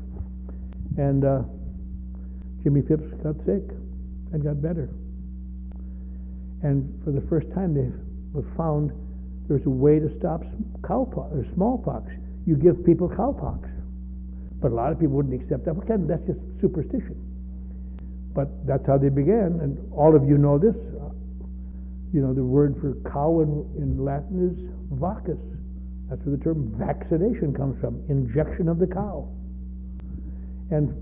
And 0.97 1.25
uh, 1.25 1.41
Jimmy 2.63 2.81
Phipps 2.81 3.03
got 3.23 3.35
sick 3.45 3.63
and 4.31 4.43
got 4.43 4.61
better. 4.61 4.89
And 6.63 6.87
for 7.03 7.11
the 7.11 7.21
first 7.27 7.47
time, 7.53 7.75
they 7.75 7.91
found 8.55 8.91
there's 9.47 9.65
a 9.65 9.69
way 9.69 9.99
to 9.99 10.09
stop 10.17 10.43
cowpox 10.81 11.35
or 11.35 11.45
smallpox. 11.55 12.11
You 12.47 12.55
give 12.55 12.85
people 12.85 13.09
cowpox. 13.09 13.69
But 14.61 14.71
a 14.71 14.75
lot 14.75 14.91
of 14.91 14.99
people 14.99 15.15
wouldn't 15.15 15.35
accept 15.35 15.65
that. 15.65 15.75
Well, 15.75 15.85
that's 16.07 16.23
just 16.25 16.39
superstition. 16.61 17.19
But 18.33 18.65
that's 18.65 18.87
how 18.87 18.97
they 18.97 19.09
began, 19.09 19.59
and 19.61 19.77
all 19.91 20.15
of 20.15 20.27
you 20.27 20.37
know 20.37 20.57
this. 20.57 20.73
You 22.13 22.21
know, 22.21 22.33
the 22.33 22.45
word 22.45 22.77
for 22.79 22.93
cow 23.09 23.41
in, 23.41 23.65
in 23.81 23.97
Latin 23.97 24.53
is 24.53 24.57
vacus. 24.93 25.41
That's 26.09 26.21
where 26.23 26.37
the 26.37 26.43
term 26.43 26.69
vaccination 26.77 27.57
comes 27.57 27.79
from, 27.81 28.05
injection 28.07 28.69
of 28.69 28.77
the 28.77 28.85
cow. 28.85 29.27
And 30.69 30.93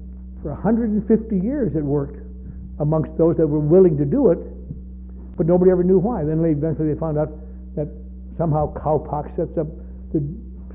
for 0.42 0.56
150 0.56 1.04
years 1.38 1.76
it 1.76 1.84
worked 1.84 2.24
amongst 2.80 3.12
those 3.18 3.36
that 3.38 3.46
were 3.46 3.60
willing 3.60 3.98
to 3.98 4.06
do 4.06 4.32
it, 4.32 4.40
but 5.36 5.46
nobody 5.46 5.70
ever 5.70 5.84
knew 5.84 6.00
why. 6.00 6.24
Then 6.24 6.40
eventually 6.40 6.94
they 6.94 7.00
found 7.00 7.20
out 7.20 7.30
that 7.76 7.92
somehow 8.38 8.74
cowpox 8.74 9.36
sets 9.36 9.58
up 9.60 9.68
the 10.16 10.24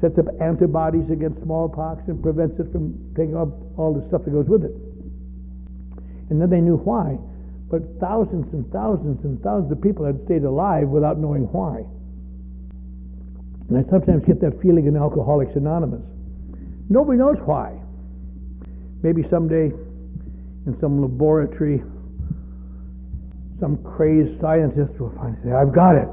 sets 0.01 0.19
up 0.19 0.29
antibodies 0.41 1.09
against 1.11 1.41
smallpox 1.43 2.05
and 2.09 2.23
prevents 2.23 2.61
it 2.61 2.71
from 2.73 2.93
taking 3.17 3.37
up 3.37 3.49
all 3.79 3.97
the 3.97 4.07
stuff 4.09 4.21
that 4.25 4.31
goes 4.31 4.47
with 4.47 4.65
it. 4.65 4.77
And 6.29 6.41
then 6.41 6.51
they 6.51 6.61
knew 6.61 6.77
why. 6.77 7.17
But 7.71 7.83
thousands 8.01 8.47
and 8.53 8.71
thousands 8.71 9.25
and 9.25 9.43
thousands 9.43 9.73
of 9.73 9.83
people 9.83 10.05
had 10.05 10.23
stayed 10.25 10.45
alive 10.45 10.89
without 10.89 11.19
knowing 11.19 11.51
why. 11.51 11.83
And 13.69 13.79
I 13.79 13.91
sometimes 13.91 14.25
get 14.25 14.41
that 14.41 14.61
feeling 14.63 14.87
in 14.87 14.97
Alcoholics 14.97 15.57
Anonymous. 15.57 16.03
Nobody 16.89 17.19
knows 17.19 17.37
why. 17.45 17.75
Maybe 19.03 19.27
someday 19.29 19.75
in 20.67 20.77
some 20.81 21.03
laboratory, 21.03 21.83
some 23.59 23.83
crazed 23.83 24.41
scientist 24.41 24.99
will 25.01 25.13
finally 25.17 25.39
say, 25.45 25.51
I've 25.51 25.75
got 25.75 25.97
it. 25.97 26.09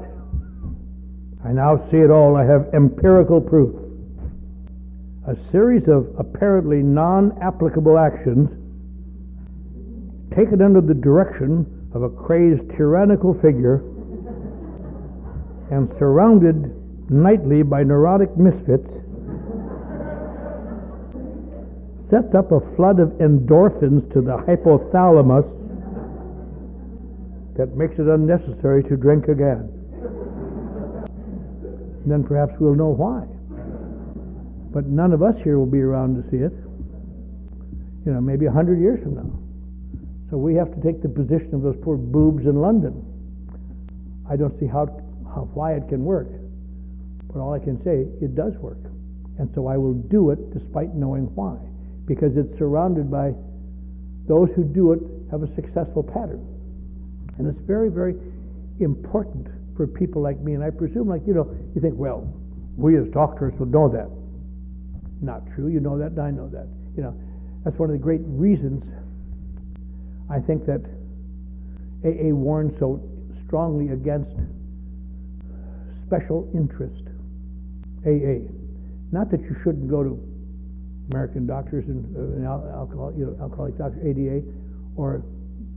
I 1.44 1.52
now 1.52 1.76
see 1.90 1.98
it 1.98 2.10
all. 2.10 2.36
I 2.36 2.44
have 2.44 2.74
empirical 2.74 3.40
proof. 3.40 3.76
A 5.28 5.36
series 5.52 5.86
of 5.88 6.08
apparently 6.18 6.82
non 6.82 7.38
applicable 7.40 7.98
actions 7.98 8.48
taken 10.36 10.62
under 10.62 10.80
the 10.80 10.94
direction 10.94 11.66
of 11.94 12.02
a 12.02 12.08
crazed 12.08 12.62
tyrannical 12.76 13.34
figure 13.34 13.82
and 15.70 15.88
surrounded 15.98 16.74
nightly 17.10 17.62
by 17.62 17.82
neurotic 17.82 18.36
misfits 18.36 18.90
sets 22.10 22.34
up 22.34 22.52
a 22.52 22.60
flood 22.76 23.00
of 23.00 23.08
endorphins 23.18 24.02
to 24.12 24.20
the 24.20 24.36
hypothalamus 24.46 25.46
that 27.56 27.76
makes 27.76 27.94
it 27.94 28.06
unnecessary 28.06 28.82
to 28.82 28.96
drink 28.96 29.28
again 29.28 29.74
then 32.06 32.22
perhaps 32.22 32.52
we'll 32.60 32.74
know 32.74 32.92
why. 32.92 33.24
But 34.72 34.86
none 34.86 35.12
of 35.12 35.22
us 35.22 35.34
here 35.42 35.58
will 35.58 35.70
be 35.70 35.80
around 35.80 36.22
to 36.22 36.30
see 36.30 36.42
it. 36.42 36.52
You 38.04 38.12
know, 38.12 38.20
maybe 38.20 38.46
a 38.46 38.52
hundred 38.52 38.80
years 38.80 39.02
from 39.02 39.14
now. 39.14 39.43
So 40.30 40.36
we 40.36 40.54
have 40.54 40.74
to 40.74 40.80
take 40.80 41.02
the 41.02 41.08
position 41.08 41.54
of 41.54 41.62
those 41.62 41.76
poor 41.82 41.96
boobs 41.96 42.46
in 42.46 42.60
London. 42.60 43.04
I 44.28 44.36
don't 44.36 44.58
see 44.58 44.66
how, 44.66 44.86
how 45.26 45.50
why 45.52 45.74
it 45.74 45.88
can 45.88 46.04
work, 46.04 46.28
but 47.32 47.40
all 47.40 47.52
I 47.52 47.58
can 47.58 47.82
say, 47.84 48.06
it 48.24 48.34
does 48.34 48.54
work. 48.56 48.80
And 49.38 49.50
so 49.54 49.66
I 49.66 49.76
will 49.76 49.94
do 49.94 50.30
it 50.30 50.38
despite 50.54 50.94
knowing 50.94 51.24
why, 51.34 51.58
because 52.06 52.36
it's 52.36 52.56
surrounded 52.58 53.10
by 53.10 53.34
those 54.26 54.48
who 54.56 54.64
do 54.64 54.92
it 54.92 55.00
have 55.30 55.42
a 55.42 55.54
successful 55.54 56.02
pattern. 56.02 56.40
And 57.38 57.46
it's 57.46 57.60
very, 57.66 57.90
very 57.90 58.14
important 58.80 59.48
for 59.76 59.86
people 59.86 60.22
like 60.22 60.38
me. 60.40 60.54
And 60.54 60.62
I 60.62 60.70
presume, 60.70 61.08
like, 61.08 61.22
you 61.26 61.34
know, 61.34 61.50
you 61.74 61.80
think, 61.80 61.94
well, 61.96 62.32
we 62.76 62.96
as 62.96 63.06
doctors 63.12 63.52
will 63.58 63.66
know 63.66 63.88
that. 63.90 64.08
Not 65.20 65.42
true. 65.54 65.68
You 65.68 65.80
know 65.80 65.98
that, 65.98 66.12
and 66.12 66.20
I 66.20 66.30
know 66.30 66.48
that. 66.48 66.68
You 66.96 67.02
know, 67.02 67.14
that's 67.64 67.76
one 67.78 67.90
of 67.90 67.96
the 67.96 68.02
great 68.02 68.20
reasons 68.24 68.84
I 70.30 70.40
think 70.40 70.66
that 70.66 70.80
AA 72.04 72.34
warns 72.34 72.72
so 72.78 73.00
strongly 73.46 73.92
against 73.92 74.30
special 76.06 76.50
interest. 76.54 77.02
AA. 78.06 78.50
Not 79.12 79.30
that 79.30 79.40
you 79.40 79.56
shouldn't 79.62 79.88
go 79.88 80.02
to 80.02 80.20
American 81.12 81.46
doctors 81.46 81.84
and, 81.86 82.04
uh, 82.16 82.36
and 82.36 82.44
al- 82.46 82.68
alcohol, 82.74 83.12
you 83.16 83.26
know, 83.26 83.36
alcoholic 83.40 83.76
doctors, 83.78 84.04
ADA, 84.04 84.42
or 84.96 85.22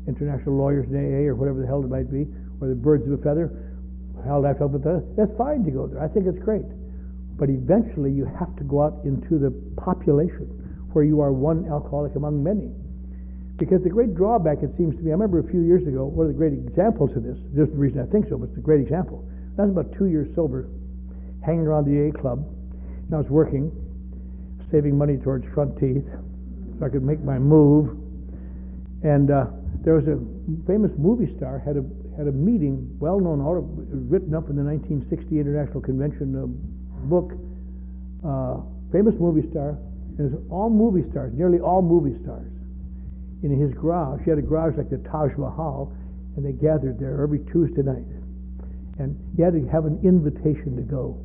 international 0.07 0.55
lawyers 0.55 0.87
in 0.89 0.95
AA, 0.95 1.27
or 1.27 1.35
whatever 1.35 1.61
the 1.61 1.67
hell 1.67 1.83
it 1.83 1.89
might 1.89 2.11
be, 2.11 2.27
or 2.61 2.67
the 2.67 2.75
birds 2.75 3.05
of 3.07 3.13
a 3.13 3.17
feather. 3.17 3.51
Hell, 4.25 4.45
I 4.45 4.53
felt 4.53 4.71
with 4.71 4.83
that. 4.83 5.03
That's 5.15 5.31
fine 5.37 5.63
to 5.63 5.71
go 5.71 5.87
there. 5.87 6.01
I 6.01 6.07
think 6.07 6.25
it's 6.25 6.39
great. 6.39 6.65
But 7.37 7.49
eventually, 7.49 8.11
you 8.11 8.25
have 8.39 8.55
to 8.57 8.63
go 8.63 8.81
out 8.81 8.99
into 9.05 9.37
the 9.37 9.51
population 9.77 10.47
where 10.93 11.05
you 11.05 11.21
are 11.21 11.31
one 11.31 11.67
alcoholic 11.69 12.15
among 12.15 12.43
many. 12.43 12.71
Because 13.57 13.81
the 13.81 13.89
great 13.89 14.13
drawback, 14.13 14.61
it 14.61 14.69
seems 14.77 14.95
to 14.97 15.01
me, 15.01 15.09
I 15.09 15.17
remember 15.17 15.39
a 15.39 15.49
few 15.49 15.61
years 15.61 15.81
ago, 15.87 16.05
one 16.05 16.27
of 16.27 16.31
the 16.31 16.37
great 16.37 16.53
examples 16.53 17.09
of 17.17 17.23
this, 17.23 17.37
just 17.57 17.73
the 17.73 17.77
reason 17.77 17.99
I 17.99 18.05
think 18.05 18.29
so, 18.29 18.37
but 18.37 18.49
it's 18.49 18.57
a 18.57 18.61
great 18.61 18.81
example. 18.81 19.25
I 19.57 19.65
was 19.65 19.71
about 19.71 19.97
two 19.97 20.05
years 20.05 20.29
sober, 20.35 20.69
hanging 21.41 21.65
around 21.65 21.89
the 21.89 21.97
AA 21.97 22.13
club, 22.13 22.45
and 22.45 23.09
I 23.09 23.17
was 23.17 23.29
working, 23.29 23.73
saving 24.69 24.95
money 24.95 25.17
towards 25.17 25.45
front 25.57 25.73
teeth, 25.79 26.05
so 26.77 26.85
I 26.85 26.89
could 26.89 27.01
make 27.01 27.23
my 27.25 27.39
move. 27.39 27.97
And 29.01 29.31
uh, 29.31 29.49
there 29.81 29.97
was 29.97 30.05
a 30.05 30.21
famous 30.69 30.91
movie 30.97 31.33
star 31.37 31.57
had 31.57 31.77
a 31.77 31.85
had 32.17 32.27
a 32.27 32.31
meeting, 32.31 32.97
well 32.97 33.19
known, 33.19 33.41
auto, 33.41 33.61
written 34.09 34.33
up 34.33 34.49
in 34.49 34.55
the 34.57 34.65
1960 34.65 35.39
International 35.39 35.81
Convention 35.81 36.33
uh, 36.33 36.45
book. 37.05 37.33
Uh, 38.25 38.61
famous 38.91 39.13
movie 39.19 39.47
star, 39.49 39.77
and 40.17 40.33
all 40.49 40.69
movie 40.69 41.07
stars, 41.11 41.31
nearly 41.35 41.59
all 41.59 41.81
movie 41.81 42.17
stars 42.23 42.49
in 43.43 43.51
his 43.59 43.73
garage. 43.73 44.21
He 44.23 44.29
had 44.29 44.39
a 44.39 44.41
garage 44.41 44.77
like 44.77 44.89
the 44.89 44.97
Taj 45.09 45.31
Mahal, 45.37 45.93
and 46.35 46.45
they 46.45 46.53
gathered 46.53 46.99
there 46.99 47.21
every 47.21 47.39
Tuesday 47.51 47.81
night. 47.83 48.05
And 48.99 49.15
you 49.37 49.43
had 49.43 49.53
to 49.53 49.65
have 49.69 49.85
an 49.85 49.99
invitation 50.03 50.75
to 50.75 50.81
go. 50.81 51.21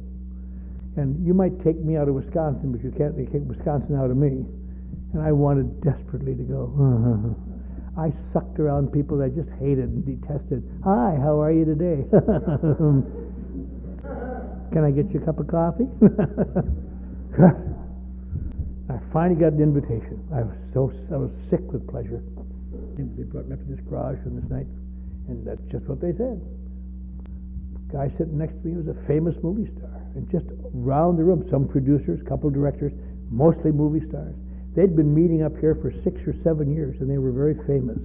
And 0.96 1.24
you 1.24 1.32
might 1.32 1.56
take 1.64 1.80
me 1.80 1.96
out 1.96 2.08
of 2.08 2.14
Wisconsin, 2.14 2.72
but 2.72 2.84
you 2.84 2.92
can't 2.92 3.16
take 3.16 3.32
Wisconsin 3.32 3.96
out 3.96 4.10
of 4.10 4.16
me. 4.16 4.44
And 5.14 5.22
I 5.22 5.32
wanted 5.32 5.80
desperately 5.80 6.34
to 6.34 6.42
go. 6.44 6.68
I 7.98 8.12
sucked 8.32 8.58
around 8.58 8.92
people 8.92 9.18
that 9.18 9.24
I 9.24 9.28
just 9.28 9.50
hated 9.60 9.88
and 9.88 10.04
detested. 10.04 10.64
Hi, 10.84 11.16
how 11.20 11.40
are 11.40 11.52
you 11.52 11.64
today? 11.64 12.04
Can 14.72 14.84
I 14.84 14.90
get 14.90 15.12
you 15.12 15.20
a 15.20 15.24
cup 15.24 15.38
of 15.38 15.48
coffee? 15.48 15.88
I 18.90 18.98
finally 19.12 19.38
got 19.38 19.52
an 19.52 19.62
invitation. 19.62 20.18
I 20.34 20.42
was 20.42 20.56
so 20.74 20.92
I 21.12 21.16
was 21.16 21.30
sick 21.50 21.62
with 21.70 21.86
pleasure. 21.86 22.22
They 22.96 23.24
brought 23.24 23.46
me 23.46 23.54
up 23.54 23.60
to 23.60 23.68
this 23.70 23.80
garage 23.88 24.18
on 24.26 24.36
this 24.36 24.48
night, 24.50 24.66
and 25.28 25.46
that's 25.46 25.62
just 25.70 25.86
what 25.86 26.00
they 26.00 26.12
said. 26.18 26.40
The 27.88 27.92
guy 27.92 28.08
sitting 28.18 28.38
next 28.38 28.58
to 28.60 28.68
me 28.68 28.76
was 28.76 28.88
a 28.88 28.98
famous 29.06 29.36
movie 29.42 29.70
star, 29.78 30.02
and 30.16 30.28
just 30.30 30.46
round 30.74 31.18
the 31.18 31.24
room, 31.24 31.46
some 31.50 31.68
producers, 31.68 32.20
couple 32.26 32.50
directors, 32.50 32.92
mostly 33.30 33.70
movie 33.70 34.06
stars. 34.08 34.34
They'd 34.74 34.96
been 34.96 35.14
meeting 35.14 35.42
up 35.42 35.52
here 35.60 35.76
for 35.76 35.92
six 36.02 36.20
or 36.26 36.34
seven 36.42 36.72
years, 36.74 36.96
and 37.00 37.08
they 37.08 37.18
were 37.18 37.32
very 37.32 37.54
famous. 37.66 38.00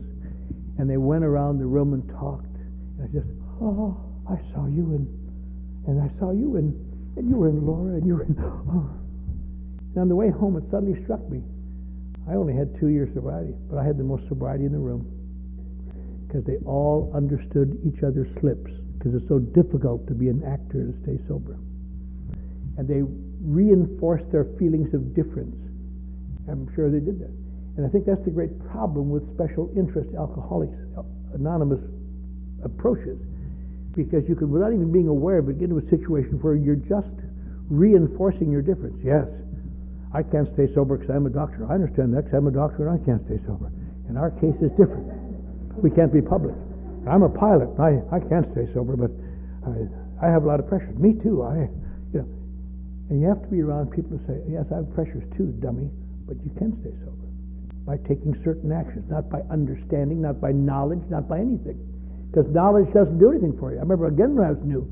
And 0.78 0.90
they 0.90 0.98
went 0.98 1.24
around 1.24 1.58
the 1.60 1.66
room 1.66 1.94
and 1.94 2.04
talked. 2.10 2.54
And 3.00 3.02
I 3.02 3.08
just, 3.08 3.28
oh, 3.62 3.98
I 4.30 4.38
saw 4.54 4.68
you, 4.68 4.94
and 4.94 5.08
and 5.88 6.04
I 6.04 6.12
saw 6.20 6.32
you, 6.32 6.58
and 6.58 6.76
and 7.18 7.30
you 7.30 7.36
were 7.36 7.50
in 7.50 7.66
Laura, 7.66 7.96
and 7.96 8.06
you 8.06 8.16
were 8.16 8.24
in. 8.24 8.36
Oh. 8.70 9.07
And 9.98 10.04
on 10.04 10.10
the 10.10 10.16
way 10.16 10.30
home, 10.30 10.56
it 10.58 10.64
suddenly 10.70 10.94
struck 11.06 11.28
me. 11.28 11.42
I 12.30 12.38
only 12.38 12.54
had 12.54 12.70
two 12.80 12.94
years 12.94 13.10
of 13.18 13.26
sobriety, 13.26 13.58
but 13.66 13.82
I 13.82 13.84
had 13.84 13.98
the 13.98 14.04
most 14.04 14.30
sobriety 14.30 14.70
in 14.70 14.72
the 14.72 14.78
room 14.78 15.10
because 16.22 16.46
they 16.46 16.62
all 16.70 17.10
understood 17.18 17.82
each 17.82 18.04
other's 18.06 18.30
slips 18.38 18.70
because 18.94 19.18
it's 19.18 19.28
so 19.28 19.42
difficult 19.58 20.06
to 20.06 20.14
be 20.14 20.30
an 20.30 20.46
actor 20.46 20.86
to 20.86 20.94
stay 21.02 21.18
sober. 21.28 21.58
And 22.78 22.86
they 22.86 23.02
reinforced 23.42 24.30
their 24.30 24.46
feelings 24.62 24.94
of 24.94 25.18
difference. 25.18 25.58
I'm 26.46 26.70
sure 26.78 26.94
they 26.94 27.02
did 27.02 27.18
that. 27.18 27.34
And 27.82 27.82
I 27.82 27.90
think 27.90 28.06
that's 28.06 28.22
the 28.22 28.30
great 28.30 28.54
problem 28.70 29.10
with 29.10 29.26
special 29.34 29.74
interest 29.74 30.14
alcoholics 30.14 30.78
uh, 30.94 31.02
anonymous 31.34 31.82
approaches 32.62 33.18
because 33.98 34.30
you 34.30 34.36
could, 34.36 34.52
without 34.52 34.78
even 34.78 34.92
being 34.92 35.08
aware 35.08 35.40
of 35.40 35.50
it, 35.50 35.58
get 35.58 35.74
into 35.74 35.82
a 35.82 35.90
situation 35.90 36.38
where 36.46 36.54
you're 36.54 36.78
just 36.86 37.18
reinforcing 37.74 38.52
your 38.52 38.62
difference. 38.62 39.02
Yes, 39.04 39.26
I 40.14 40.24
can't 40.24 40.48
stay 40.54 40.72
sober 40.74 40.98
because 40.98 41.12
I'm 41.14 41.26
a 41.26 41.34
doctor. 41.34 41.68
I 41.68 41.76
understand 41.76 42.16
that 42.16 42.26
because 42.26 42.38
I'm 42.38 42.48
a 42.48 42.56
doctor 42.56 42.88
and 42.88 42.96
I 42.96 43.02
can't 43.04 43.24
stay 43.28 43.40
sober. 43.44 43.68
And 44.08 44.18
our 44.18 44.32
case 44.40 44.56
is 44.64 44.72
different. 44.80 45.12
We 45.84 45.92
can't 45.92 46.14
be 46.14 46.22
public. 46.22 46.56
I'm 47.08 47.24
a 47.24 47.30
pilot. 47.30 47.76
I, 47.80 48.00
I 48.12 48.20
can't 48.24 48.48
stay 48.56 48.72
sober, 48.74 48.96
but 48.96 49.12
I, 49.68 50.28
I 50.28 50.32
have 50.32 50.44
a 50.44 50.48
lot 50.48 50.60
of 50.60 50.68
pressure. 50.68 50.96
Me 50.96 51.20
too. 51.20 51.44
I, 51.44 51.68
you 52.16 52.24
know, 52.24 52.30
and 53.10 53.22
you 53.22 53.28
have 53.28 53.44
to 53.44 53.48
be 53.52 53.62
around 53.62 53.92
people 53.92 54.18
who 54.18 54.24
say, 54.28 54.40
yes, 54.48 54.66
I 54.72 54.84
have 54.84 54.92
pressures 54.96 55.24
too, 55.36 55.52
dummy, 55.60 55.92
but 56.28 56.36
you 56.44 56.52
can 56.56 56.76
stay 56.84 56.92
sober 57.04 57.28
by 57.88 57.96
taking 58.08 58.36
certain 58.44 58.72
actions, 58.72 59.08
not 59.08 59.30
by 59.30 59.40
understanding, 59.52 60.22
not 60.22 60.40
by 60.40 60.52
knowledge, 60.52 61.04
not 61.08 61.28
by 61.28 61.40
anything. 61.40 61.80
Because 62.32 62.48
knowledge 62.52 62.92
doesn't 62.92 63.20
do 63.20 63.32
anything 63.32 63.56
for 63.60 63.72
you. 63.72 63.80
I 63.80 63.82
remember 63.82 64.08
again 64.08 64.36
when 64.36 64.44
I 64.44 64.52
was 64.52 64.64
new, 64.64 64.84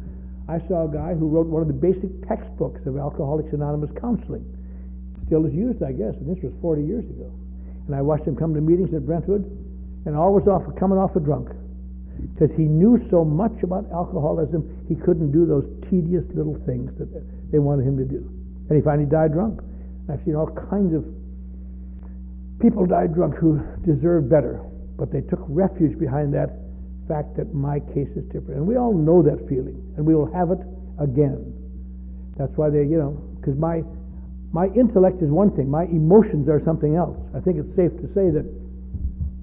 I 0.47 0.59
saw 0.68 0.88
a 0.88 0.91
guy 0.91 1.11
who 1.11 1.28
wrote 1.28 1.47
one 1.47 1.61
of 1.61 1.68
the 1.68 1.76
basic 1.76 2.07
textbooks 2.28 2.80
of 2.88 2.95
Alcoholics 2.95 3.51
Anonymous 3.51 3.91
counseling 3.99 4.47
still 5.26 5.46
is 5.46 5.54
used, 5.54 5.82
I 5.84 5.92
guess, 5.92 6.14
and 6.18 6.30
this 6.30 6.42
was 6.43 6.54
40 6.62 6.84
years 6.84 7.06
ago. 7.06 7.32
And 7.88 7.96
I 7.96 8.02
watched 8.02 8.26
him 8.26 8.36
come 8.36 8.54
to 8.54 8.62
meetings 8.62 8.93
at 8.93 9.06
Brentwood, 9.06 9.46
and 10.06 10.16
always 10.16 10.47
off 10.47 10.64
coming 10.78 10.97
off 10.97 11.16
a 11.16 11.20
drunk, 11.20 11.50
because 12.34 12.56
he 12.56 12.64
knew 12.64 13.02
so 13.10 13.26
much 13.26 13.54
about 13.64 13.86
alcoholism, 13.92 14.86
he 14.88 14.96
couldn't 14.96 15.32
do 15.32 15.46
those 15.46 15.66
tedious 15.89 16.24
little 16.34 16.58
things 16.66 16.93
that 16.97 17.10
they 17.52 17.60
wanted 17.60 17.86
him 17.86 17.97
to 17.97 18.06
do. 18.06 18.22
And 18.70 18.78
he 18.78 18.82
finally 18.82 19.10
died 19.10 19.34
drunk. 19.34 19.62
I've 20.10 20.22
seen 20.26 20.36
all 20.36 20.50
kinds 20.70 20.93
of 20.93 21.06
people 22.62 22.86
die 22.86 23.08
drunk 23.08 23.36
who 23.36 23.60
deserve 23.86 24.30
better, 24.30 24.62
but 24.97 25.12
they 25.12 25.22
took 25.22 25.42
refuge 25.50 25.97
behind 26.00 26.34
that 26.34 26.54
fact 27.08 27.38
that 27.38 27.54
my 27.54 27.80
case 27.93 28.10
is 28.16 28.26
different. 28.26 28.62
And 28.62 28.68
we 28.68 28.78
all 28.78 28.93
know 28.93 29.22
that 29.22 29.38
feeling, 29.50 29.78
and 29.97 30.06
we 30.06 30.16
will 30.16 30.32
have 30.34 30.52
it 30.52 30.62
again. 30.97 31.54
That's 32.38 32.54
why 32.56 32.70
they, 32.70 32.86
you 32.86 32.97
know, 32.97 33.18
because 33.38 33.58
my 33.58 33.84
my 34.56 34.72
intellect 34.72 35.20
is 35.20 35.28
one 35.28 35.52
thing, 35.52 35.68
my 35.68 35.84
emotions 35.92 36.48
are 36.48 36.64
something 36.64 36.96
else. 36.96 37.20
I 37.36 37.44
think 37.44 37.60
it's 37.60 37.76
safe 37.76 37.92
to 38.00 38.08
say 38.16 38.32
that, 38.32 38.48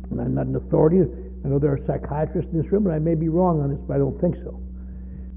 and 0.08 0.16
I'm 0.16 0.32
not 0.32 0.48
an 0.48 0.56
authority, 0.56 1.04
I 1.44 1.48
know 1.52 1.60
there 1.60 1.76
are 1.76 1.84
psychiatrists 1.84 2.48
in 2.48 2.56
this 2.56 2.72
room, 2.72 2.88
and 2.88 2.96
I 2.96 2.98
may 2.98 3.12
be 3.12 3.28
wrong 3.28 3.60
on 3.60 3.68
this, 3.68 3.82
but 3.84 3.92
I 3.92 3.98
don't 4.00 4.16
think 4.24 4.40
so. 4.40 4.56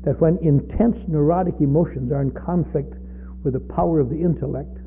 That 0.08 0.16
when 0.24 0.40
intense 0.40 0.96
neurotic 1.12 1.60
emotions 1.60 2.14
are 2.16 2.24
in 2.24 2.32
conflict 2.32 2.96
with 3.44 3.52
the 3.52 3.66
power 3.76 4.00
of 4.00 4.08
the 4.08 4.16
intellect, 4.16 4.80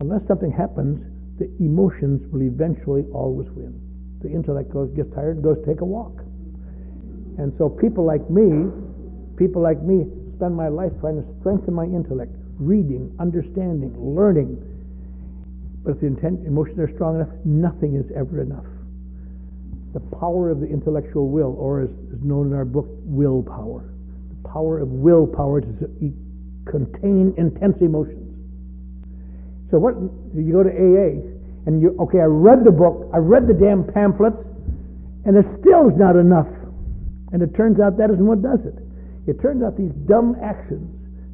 unless 0.00 0.24
something 0.24 0.50
happens, 0.50 0.96
the 1.36 1.52
emotions 1.60 2.24
will 2.32 2.40
eventually 2.40 3.04
always 3.12 3.52
win. 3.52 3.76
The 4.24 4.32
intellect 4.32 4.72
goes, 4.72 4.88
gets 4.96 5.12
tired, 5.12 5.42
goes 5.42 5.60
take 5.68 5.82
a 5.82 5.84
walk. 5.84 6.24
And 7.36 7.52
so 7.60 7.68
people 7.68 8.08
like 8.08 8.24
me, 8.32 8.72
people 9.36 9.60
like 9.60 9.82
me 9.82 10.08
spend 10.40 10.56
my 10.56 10.68
life 10.68 10.92
trying 11.04 11.20
to 11.20 11.26
strengthen 11.40 11.74
my 11.74 11.84
intellect, 11.84 12.32
reading, 12.58 13.14
understanding, 13.18 13.94
learning. 13.98 14.56
But 15.84 15.92
if 15.92 16.00
the 16.00 16.06
intent, 16.06 16.46
emotions 16.46 16.78
are 16.78 16.92
strong 16.94 17.16
enough, 17.16 17.28
nothing 17.44 17.94
is 17.96 18.10
ever 18.16 18.42
enough. 18.42 18.66
The 19.94 20.00
power 20.18 20.50
of 20.50 20.60
the 20.60 20.66
intellectual 20.66 21.28
will, 21.28 21.54
or 21.58 21.82
as 21.82 21.90
is 21.90 22.22
known 22.22 22.48
in 22.48 22.54
our 22.54 22.64
book, 22.64 22.86
willpower. 23.04 23.88
The 24.42 24.48
power 24.48 24.80
of 24.80 24.88
willpower 24.88 25.60
to 25.60 26.12
contain 26.66 27.34
intense 27.36 27.80
emotions. 27.80 28.26
So 29.70 29.78
what 29.78 29.94
you 30.34 30.52
go 30.52 30.62
to 30.62 30.70
AA 30.70 31.22
and 31.66 31.82
you 31.82 31.96
okay, 31.98 32.20
I 32.20 32.30
read 32.30 32.64
the 32.64 32.70
book, 32.70 33.10
I 33.12 33.18
read 33.18 33.46
the 33.48 33.54
damn 33.54 33.84
pamphlets, 33.84 34.38
and 35.24 35.36
it 35.36 35.46
still 35.60 35.88
is 35.88 35.96
not 35.96 36.16
enough. 36.16 36.48
And 37.32 37.42
it 37.42 37.54
turns 37.54 37.80
out 37.80 37.98
that 37.98 38.10
isn't 38.10 38.24
what 38.24 38.42
does 38.42 38.60
it. 38.64 38.74
It 39.26 39.40
turns 39.40 39.62
out 39.62 39.76
these 39.76 39.90
dumb 40.06 40.36
actions, 40.40 40.86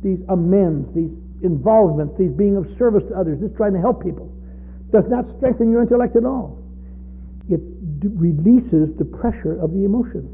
these 0.03 0.19
amends, 0.29 0.87
these 0.95 1.11
involvements, 1.43 2.15
these 2.19 2.33
being 2.33 2.57
of 2.57 2.66
service 2.79 3.03
to 3.09 3.15
others, 3.19 3.41
this 3.41 3.51
trying 3.57 3.73
to 3.73 3.81
help 3.81 4.03
people, 4.03 4.31
does 4.91 5.05
not 5.09 5.24
strengthen 5.39 5.70
your 5.70 5.83
intellect 5.83 6.16
at 6.16 6.24
all. 6.24 6.59
it 7.49 7.61
d- 8.01 8.09
releases 8.15 8.95
the 8.99 9.05
pressure 9.05 9.59
of 9.61 9.73
the 9.73 9.85
emotions. 9.85 10.31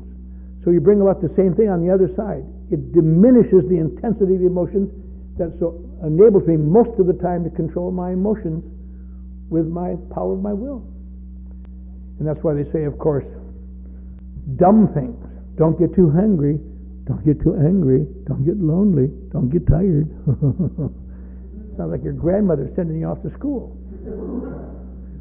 So 0.65 0.71
you 0.71 0.81
bring 0.81 1.01
about 1.01 1.23
the 1.23 1.33
same 1.37 1.55
thing 1.55 1.69
on 1.69 1.81
the 1.81 1.93
other 1.93 2.11
side. 2.17 2.45
It 2.71 2.93
diminishes 2.93 3.65
the 3.69 3.79
intensity 3.79 4.35
of 4.35 4.41
the 4.41 4.51
emotions 4.51 4.93
that 5.39 5.55
so 5.59 5.81
enables 6.05 6.47
me 6.47 6.57
most 6.57 6.99
of 7.01 7.07
the 7.07 7.15
time 7.15 7.45
to 7.45 7.51
control 7.51 7.91
my 7.91 8.13
emotions 8.13 8.65
with 9.49 9.67
my 9.67 9.97
power 10.13 10.35
of 10.35 10.43
my 10.43 10.53
will. 10.53 10.85
And 12.19 12.27
that's 12.27 12.43
why 12.43 12.53
they 12.55 12.69
say, 12.73 12.85
of 12.85 12.99
course, 12.99 13.25
dumb 14.57 14.93
things. 14.93 15.17
Don't 15.57 15.79
get 15.79 15.95
too 15.95 16.11
hungry. 16.11 16.59
Don't 17.09 17.25
get 17.25 17.41
too 17.41 17.57
angry. 17.57 18.05
Don't 18.29 18.45
get 18.45 18.61
lonely. 18.61 19.09
Don't 19.33 19.49
get 19.49 19.67
tired. 19.67 20.13
Sounds 21.77 21.91
like 21.91 22.05
your 22.05 22.13
grandmother 22.13 22.71
sending 22.77 23.01
you 23.01 23.07
off 23.07 23.23
to 23.23 23.33
school. 23.33 23.73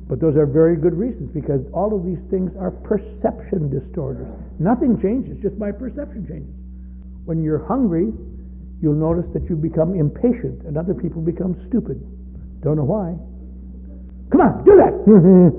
But 0.09 0.19
those 0.19 0.35
are 0.35 0.45
very 0.45 0.75
good 0.75 0.93
reasons 0.93 1.31
because 1.33 1.61
all 1.71 1.95
of 1.95 2.03
these 2.03 2.19
things 2.29 2.51
are 2.59 2.71
perception 2.71 3.71
distorters. 3.71 4.27
Nothing 4.59 4.99
changes, 5.01 5.37
just 5.41 5.55
my 5.55 5.71
perception 5.71 6.27
changes. 6.27 6.55
When 7.23 7.43
you're 7.43 7.63
hungry, 7.67 8.11
you'll 8.81 8.99
notice 8.99 9.25
that 9.33 9.47
you 9.49 9.55
become 9.55 9.95
impatient 9.95 10.63
and 10.63 10.77
other 10.77 10.93
people 10.93 11.21
become 11.21 11.55
stupid. 11.67 11.99
Don't 12.63 12.75
know 12.75 12.87
why. 12.87 13.15
Come 14.31 14.41
on, 14.41 14.63
do 14.63 14.75
that! 14.75 14.91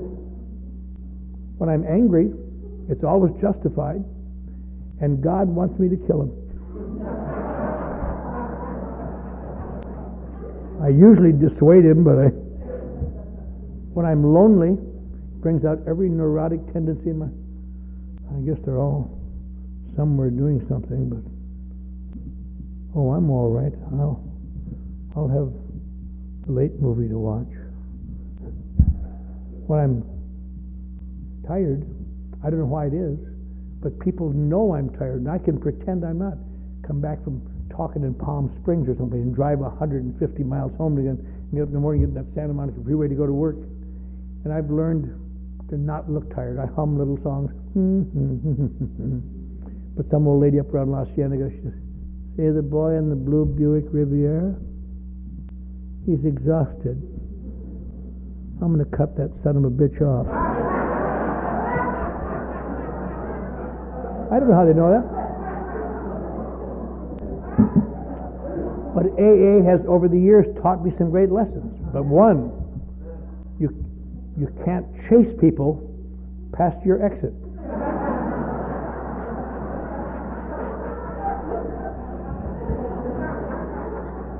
when 1.57 1.69
I'm 1.69 1.85
angry, 1.85 2.29
it's 2.89 3.03
always 3.03 3.33
justified, 3.41 4.03
and 5.01 5.23
God 5.23 5.47
wants 5.47 5.79
me 5.79 5.89
to 5.89 5.97
kill 6.07 6.23
him. 6.23 6.31
I 10.81 10.89
usually 10.89 11.33
dissuade 11.33 11.85
him, 11.85 12.03
but 12.03 12.17
I, 12.17 12.27
when 13.93 14.05
I'm 14.05 14.23
lonely, 14.33 14.77
brings 15.41 15.65
out 15.65 15.79
every 15.87 16.09
neurotic 16.09 16.59
tendency 16.73 17.09
in 17.09 17.19
my. 17.19 17.27
I 18.31 18.39
guess 18.41 18.57
they're 18.65 18.77
all 18.79 19.19
somewhere 19.95 20.29
doing 20.29 20.65
something, 20.69 21.09
but 21.09 21.23
oh, 22.97 23.11
I'm 23.11 23.29
all 23.29 23.49
right. 23.49 23.73
I'll 23.99 24.23
I'll 25.15 25.27
have 25.27 25.51
a 26.47 26.51
late 26.51 26.79
movie 26.79 27.09
to 27.09 27.17
watch. 27.17 27.51
When 29.67 29.79
I'm 29.79 30.03
tired, 31.47 31.85
I 32.43 32.49
don't 32.49 32.59
know 32.59 32.65
why 32.65 32.85
it 32.87 32.93
is, 32.93 33.17
but 33.81 33.97
people 33.99 34.31
know 34.31 34.75
I'm 34.75 34.89
tired, 34.89 35.21
and 35.21 35.29
I 35.29 35.37
can 35.37 35.59
pretend 35.59 36.03
I'm 36.03 36.19
not. 36.19 36.37
Come 36.85 36.99
back 36.99 37.23
from 37.23 37.41
talking 37.69 38.03
in 38.03 38.13
Palm 38.13 38.51
Springs 38.61 38.89
or 38.89 38.95
something 38.97 39.19
and 39.19 39.33
drive 39.33 39.59
150 39.59 40.43
miles 40.43 40.73
home 40.77 40.97
to 40.97 41.01
get, 41.01 41.15
get 41.55 41.61
up 41.61 41.69
in 41.69 41.73
the 41.73 41.79
morning, 41.79 42.01
get 42.01 42.09
in 42.09 42.15
that 42.15 42.25
Santa 42.35 42.53
Monica 42.53 42.79
freeway 42.83 43.07
to 43.07 43.15
go 43.15 43.25
to 43.25 43.31
work. 43.31 43.55
And 44.43 44.51
I've 44.51 44.69
learned 44.69 45.07
to 45.69 45.77
not 45.77 46.11
look 46.11 46.33
tired. 46.35 46.59
I 46.59 46.65
hum 46.75 46.97
little 46.97 47.17
songs. 47.23 47.51
but 49.95 50.09
some 50.11 50.27
old 50.27 50.41
lady 50.41 50.59
up 50.59 50.73
around 50.73 50.91
La 50.91 51.05
Cienega, 51.15 51.49
she 51.51 51.61
says, 51.63 51.73
See 52.35 52.49
the 52.49 52.63
boy 52.63 52.97
in 52.97 53.09
the 53.09 53.15
blue 53.15 53.45
Buick 53.45 53.85
Riviera? 53.91 54.55
He's 56.05 56.25
exhausted. 56.25 56.99
I'm 58.61 58.73
going 58.73 58.83
to 58.83 58.97
cut 58.97 59.15
that 59.15 59.31
son 59.43 59.57
of 59.57 59.63
a 59.63 59.69
bitch 59.69 60.01
off. 60.01 60.75
I 64.31 64.39
don't 64.39 64.49
know 64.49 64.55
how 64.55 64.65
they 64.65 64.73
know 64.73 64.91
that. 64.93 65.05
But 68.93 69.05
AA 69.17 69.63
has 69.65 69.81
over 69.87 70.07
the 70.07 70.19
years 70.19 70.45
taught 70.61 70.83
me 70.83 70.91
some 70.97 71.09
great 71.11 71.31
lessons. 71.31 71.77
But 71.93 72.05
one, 72.05 72.51
you, 73.59 73.69
you 74.37 74.47
can't 74.65 74.85
chase 75.09 75.29
people 75.39 75.81
past 76.53 76.77
your 76.85 77.03
exit. 77.05 77.33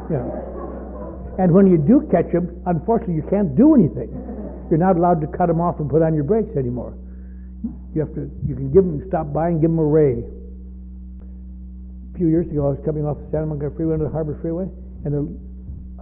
Yeah. 0.09 0.25
And 1.37 1.53
when 1.53 1.67
you 1.67 1.77
do 1.77 2.01
catch 2.11 2.31
them, 2.33 2.61
unfortunately, 2.65 3.15
you 3.15 3.27
can't 3.29 3.55
do 3.55 3.75
anything. 3.75 4.09
You're 4.69 4.79
not 4.79 4.97
allowed 4.97 5.21
to 5.21 5.27
cut 5.27 5.47
them 5.47 5.61
off 5.61 5.79
and 5.79 5.89
put 5.89 6.01
on 6.01 6.15
your 6.15 6.23
brakes 6.25 6.57
anymore. 6.57 6.97
You 7.93 8.01
have 8.01 8.13
to. 8.15 8.31
You 8.47 8.55
can 8.55 8.71
give 8.71 8.83
them, 8.83 9.03
stop 9.07 9.33
by 9.33 9.49
and 9.49 9.59
give 9.59 9.69
them 9.69 9.79
a 9.79 9.85
ray. 9.85 10.23
A 12.13 12.17
few 12.17 12.27
years 12.27 12.47
ago, 12.47 12.67
I 12.67 12.69
was 12.75 12.81
coming 12.85 13.05
off 13.05 13.17
the 13.17 13.27
Santa 13.31 13.47
Monica 13.47 13.75
Freeway 13.75 13.93
into 13.95 14.05
the 14.05 14.11
Harbor 14.11 14.37
Freeway, 14.41 14.67
and 15.05 15.11
a, 15.15 15.23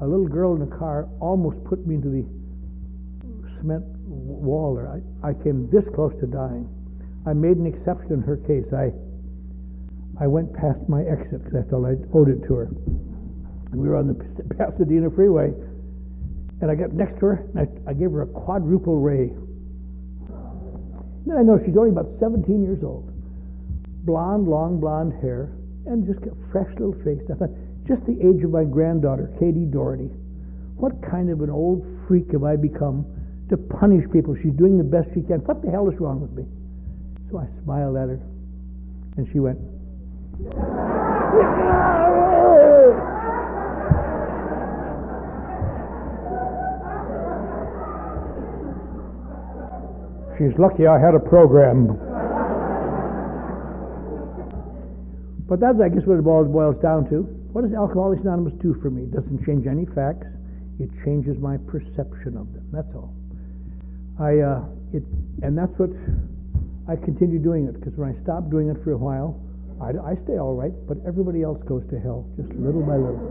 a 0.03 0.05
little 0.05 0.27
girl 0.27 0.55
in 0.55 0.61
a 0.61 0.71
car 0.77 1.07
almost 1.19 1.57
put 1.65 1.85
me 1.85 1.95
into 1.95 2.09
the 2.09 2.25
cement 3.57 3.84
wall 4.05 4.75
there. 4.75 4.89
I, 4.89 5.29
I 5.29 5.34
came 5.34 5.69
this 5.71 5.84
close 5.95 6.13
to 6.21 6.27
dying. 6.27 6.69
I 7.25 7.34
made 7.34 7.57
an 7.57 7.65
exception 7.65 8.13
in 8.13 8.21
her 8.21 8.38
case. 8.38 8.65
I 8.73 8.93
I 10.19 10.25
went 10.25 10.53
past 10.53 10.79
my 10.89 11.03
exit 11.03 11.43
because 11.43 11.65
I 11.65 11.69
felt 11.69 11.85
I 11.85 11.93
owed 12.13 12.29
it 12.29 12.41
to 12.47 12.53
her. 12.55 12.69
We 13.73 13.88
were 13.88 13.97
on 13.97 14.07
the 14.07 14.17
Pasadena 14.55 15.09
Freeway, 15.11 15.53
and 16.61 16.71
I 16.71 16.75
got 16.75 16.93
next 16.93 17.19
to 17.19 17.25
her, 17.27 17.45
and 17.53 17.59
I, 17.59 17.91
I 17.91 17.93
gave 17.93 18.11
her 18.11 18.23
a 18.23 18.27
quadruple 18.27 18.97
ray. 18.99 19.29
Then 21.28 21.38
I 21.38 21.44
know 21.44 21.60
she's 21.60 21.76
only 21.76 21.90
about 21.91 22.08
17 22.20 22.64
years 22.64 22.82
old. 22.84 23.12
Blonde, 24.06 24.48
long 24.48 24.80
blonde 24.80 25.12
hair, 25.22 25.52
and 25.86 26.08
just 26.08 26.24
a 26.26 26.32
fresh 26.52 26.72
little 26.80 26.95
face. 27.04 27.20
I 27.30 27.36
thought, 27.36 27.52
just 27.86 28.06
the 28.06 28.16
age 28.24 28.44
of 28.44 28.52
my 28.52 28.64
granddaughter, 28.64 29.30
Katie 29.38 29.66
Doherty. 29.66 30.10
What 30.78 30.94
kind 31.04 31.30
of 31.30 31.41
an 31.41 31.49
old 31.49 31.86
freak 32.08 32.32
have 32.32 32.45
I 32.45 32.56
become 32.56 33.06
to 33.49 33.58
punish 33.58 34.10
people? 34.12 34.36
She's 34.41 34.54
doing 34.54 34.78
the 34.78 34.86
best 34.86 35.10
she 35.14 35.22
can. 35.22 35.40
What 35.44 35.62
the 35.62 35.70
hell 35.70 35.90
is 35.91 35.99
wrong 35.99 36.22
with 36.22 36.32
me? 36.32 36.45
So 37.30 37.40
I 37.40 37.48
smiled 37.64 37.98
at 37.98 38.08
her, 38.08 38.22
and 39.18 39.28
she 39.34 39.40
went, 39.40 39.60
She's 50.38 50.53
lucky 50.59 50.85
I 50.85 50.99
had 50.99 51.15
a 51.15 51.19
program. 51.19 51.97
But 55.47 55.59
that's, 55.59 55.80
I 55.81 55.89
guess, 55.89 56.05
what 56.05 56.19
it 56.19 56.23
boils, 56.23 56.51
boils 56.51 56.76
down 56.81 57.09
to. 57.09 57.23
What 57.55 57.64
does 57.64 57.73
Alcoholics 57.73 58.22
Anonymous 58.22 58.53
do 58.61 58.76
for 58.81 58.91
me? 58.91 59.03
It 59.03 59.11
doesn't 59.15 59.45
change 59.45 59.65
any 59.65 59.85
facts. 59.95 60.27
It 60.80 60.91
changes 61.03 61.39
my 61.39 61.57
perception 61.65 62.38
of 62.38 62.51
them. 62.53 62.69
That's 62.69 62.93
all. 62.93 63.15
I, 64.19 64.43
uh, 64.43 64.61
it, 64.93 65.01
and 65.41 65.57
that's 65.57 65.73
what 65.80 65.89
I 66.85 66.95
continue 67.01 67.39
doing 67.39 67.65
it 67.65 67.80
because 67.80 67.97
when 67.97 68.14
I 68.14 68.15
stop 68.22 68.51
doing 68.51 68.69
it 68.69 68.77
for 68.84 68.91
a 68.91 68.97
while, 68.97 69.41
I, 69.81 69.95
I 69.97 70.14
stay 70.26 70.38
all 70.38 70.53
right, 70.53 70.73
but 70.85 70.97
everybody 71.07 71.41
else 71.41 71.61
goes 71.65 71.81
to 71.89 71.99
hell 71.99 72.30
just 72.38 72.49
little 72.53 72.85
by 72.85 72.97
little. 72.97 73.22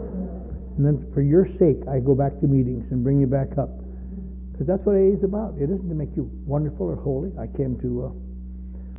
And 0.78 0.82
then 0.82 1.06
for 1.14 1.22
your 1.22 1.46
sake, 1.58 1.86
I 1.86 2.00
go 2.00 2.14
back 2.14 2.34
to 2.40 2.46
meetings 2.46 2.90
and 2.90 3.04
bring 3.04 3.20
you 3.20 3.26
back 3.26 3.58
up. 3.58 3.70
Because 4.56 4.72
that's 4.72 4.86
what 4.88 4.96
AA 4.96 5.12
is 5.12 5.20
about. 5.20 5.52
It 5.60 5.68
isn't 5.68 5.84
to 5.84 5.94
make 5.94 6.16
you 6.16 6.32
wonderful 6.48 6.88
or 6.88 6.96
holy. 6.96 7.28
I 7.36 7.44
came 7.44 7.76
to 7.84 8.08
uh, 8.08 8.12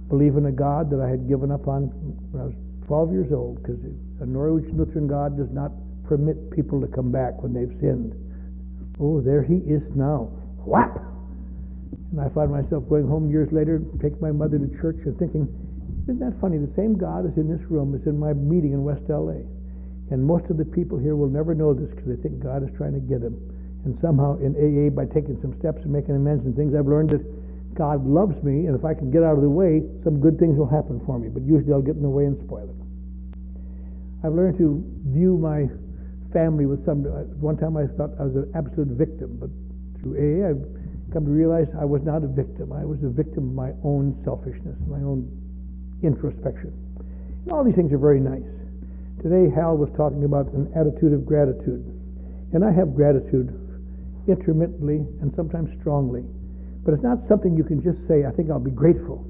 believe 0.05 0.37
in 0.37 0.45
a 0.45 0.51
God 0.53 0.93
that 0.93 1.01
I 1.01 1.09
had 1.09 1.25
given 1.25 1.49
up 1.49 1.65
on 1.67 1.89
when 2.29 2.43
I 2.43 2.45
was 2.45 2.53
12 2.85 3.11
years 3.11 3.31
old, 3.33 3.57
because 3.65 3.81
a 4.21 4.25
Norwegian 4.29 4.77
Lutheran 4.77 5.09
God 5.09 5.35
does 5.35 5.49
not 5.49 5.73
permit 6.05 6.53
people 6.53 6.79
to 6.79 6.87
come 6.87 7.11
back 7.11 7.41
when 7.41 7.57
they've 7.57 7.73
sinned. 7.81 8.13
Oh, 9.01 9.19
there 9.19 9.41
he 9.41 9.57
is 9.65 9.81
now. 9.97 10.29
Whap! 10.61 10.93
And 12.13 12.21
I 12.21 12.29
find 12.37 12.53
myself 12.53 12.87
going 12.87 13.09
home 13.09 13.25
years 13.29 13.49
later, 13.51 13.81
taking 13.97 14.21
my 14.21 14.31
mother 14.31 14.61
to 14.61 14.69
church, 14.77 15.01
and 15.09 15.17
thinking, 15.17 15.49
isn't 16.05 16.21
that 16.21 16.39
funny? 16.39 16.61
The 16.61 16.71
same 16.77 17.01
God 17.01 17.25
is 17.25 17.33
in 17.35 17.49
this 17.49 17.65
room 17.65 17.97
as 17.97 18.05
in 18.05 18.17
my 18.17 18.31
meeting 18.31 18.77
in 18.77 18.85
West 18.85 19.09
LA. 19.09 19.41
And 20.13 20.23
most 20.23 20.45
of 20.53 20.55
the 20.55 20.65
people 20.65 20.97
here 21.01 21.17
will 21.17 21.33
never 21.33 21.57
know 21.57 21.73
this 21.73 21.89
because 21.89 22.15
they 22.15 22.21
think 22.21 22.39
God 22.39 22.61
is 22.61 22.69
trying 22.77 22.93
to 22.93 23.01
get 23.01 23.19
them. 23.21 23.35
And 23.87 23.95
somehow 24.03 24.35
in 24.43 24.51
AA, 24.59 24.91
by 24.91 25.07
taking 25.07 25.39
some 25.39 25.55
steps 25.63 25.79
and 25.87 25.95
making 25.95 26.11
amends 26.11 26.43
and 26.43 26.51
things, 26.51 26.75
I've 26.75 26.91
learned 26.91 27.15
that 27.15 27.23
God 27.71 28.03
loves 28.03 28.35
me, 28.43 28.67
and 28.67 28.75
if 28.75 28.83
I 28.83 28.93
can 28.93 29.07
get 29.09 29.23
out 29.23 29.39
of 29.39 29.41
the 29.41 29.49
way, 29.49 29.79
some 30.03 30.19
good 30.19 30.35
things 30.37 30.59
will 30.59 30.67
happen 30.67 30.99
for 31.07 31.15
me. 31.17 31.31
But 31.31 31.47
usually 31.47 31.71
I'll 31.71 31.79
get 31.79 31.95
in 31.95 32.03
the 32.03 32.11
way 32.11 32.27
and 32.27 32.35
spoil 32.43 32.67
it. 32.67 32.75
I've 34.27 34.35
learned 34.35 34.59
to 34.59 34.83
view 35.07 35.39
my 35.39 35.71
family 36.35 36.65
with 36.67 36.83
some. 36.83 37.07
Uh, 37.07 37.31
one 37.39 37.55
time 37.55 37.79
I 37.79 37.87
thought 37.95 38.11
I 38.19 38.27
was 38.27 38.35
an 38.35 38.51
absolute 38.59 38.91
victim, 38.91 39.39
but 39.39 39.47
through 40.03 40.19
AA, 40.19 40.51
I've 40.51 40.67
come 41.15 41.23
to 41.23 41.31
realize 41.31 41.71
I 41.79 41.87
was 41.87 42.03
not 42.03 42.27
a 42.27 42.27
victim. 42.27 42.75
I 42.75 42.83
was 42.83 42.99
a 43.07 43.09
victim 43.09 43.47
of 43.47 43.55
my 43.55 43.71
own 43.87 44.19
selfishness, 44.27 44.75
my 44.83 44.99
own 44.99 45.31
introspection. 46.03 46.75
And 47.47 47.55
all 47.55 47.63
these 47.63 47.79
things 47.79 47.95
are 47.95 48.03
very 48.03 48.19
nice. 48.19 48.51
Today, 49.23 49.47
Hal 49.47 49.79
was 49.79 49.87
talking 49.95 50.27
about 50.27 50.51
an 50.51 50.75
attitude 50.75 51.15
of 51.15 51.23
gratitude. 51.23 51.87
And 52.51 52.67
I 52.67 52.71
have 52.75 52.91
gratitude 52.91 53.66
intermittently 54.27 55.03
and 55.21 55.33
sometimes 55.35 55.69
strongly. 55.79 56.23
But 56.83 56.93
it's 56.93 57.03
not 57.03 57.19
something 57.27 57.55
you 57.55 57.63
can 57.63 57.83
just 57.83 57.99
say, 58.07 58.23
I 58.23 58.31
think 58.31 58.51
I'll 58.51 58.59
be 58.63 58.71
grateful. 58.71 59.27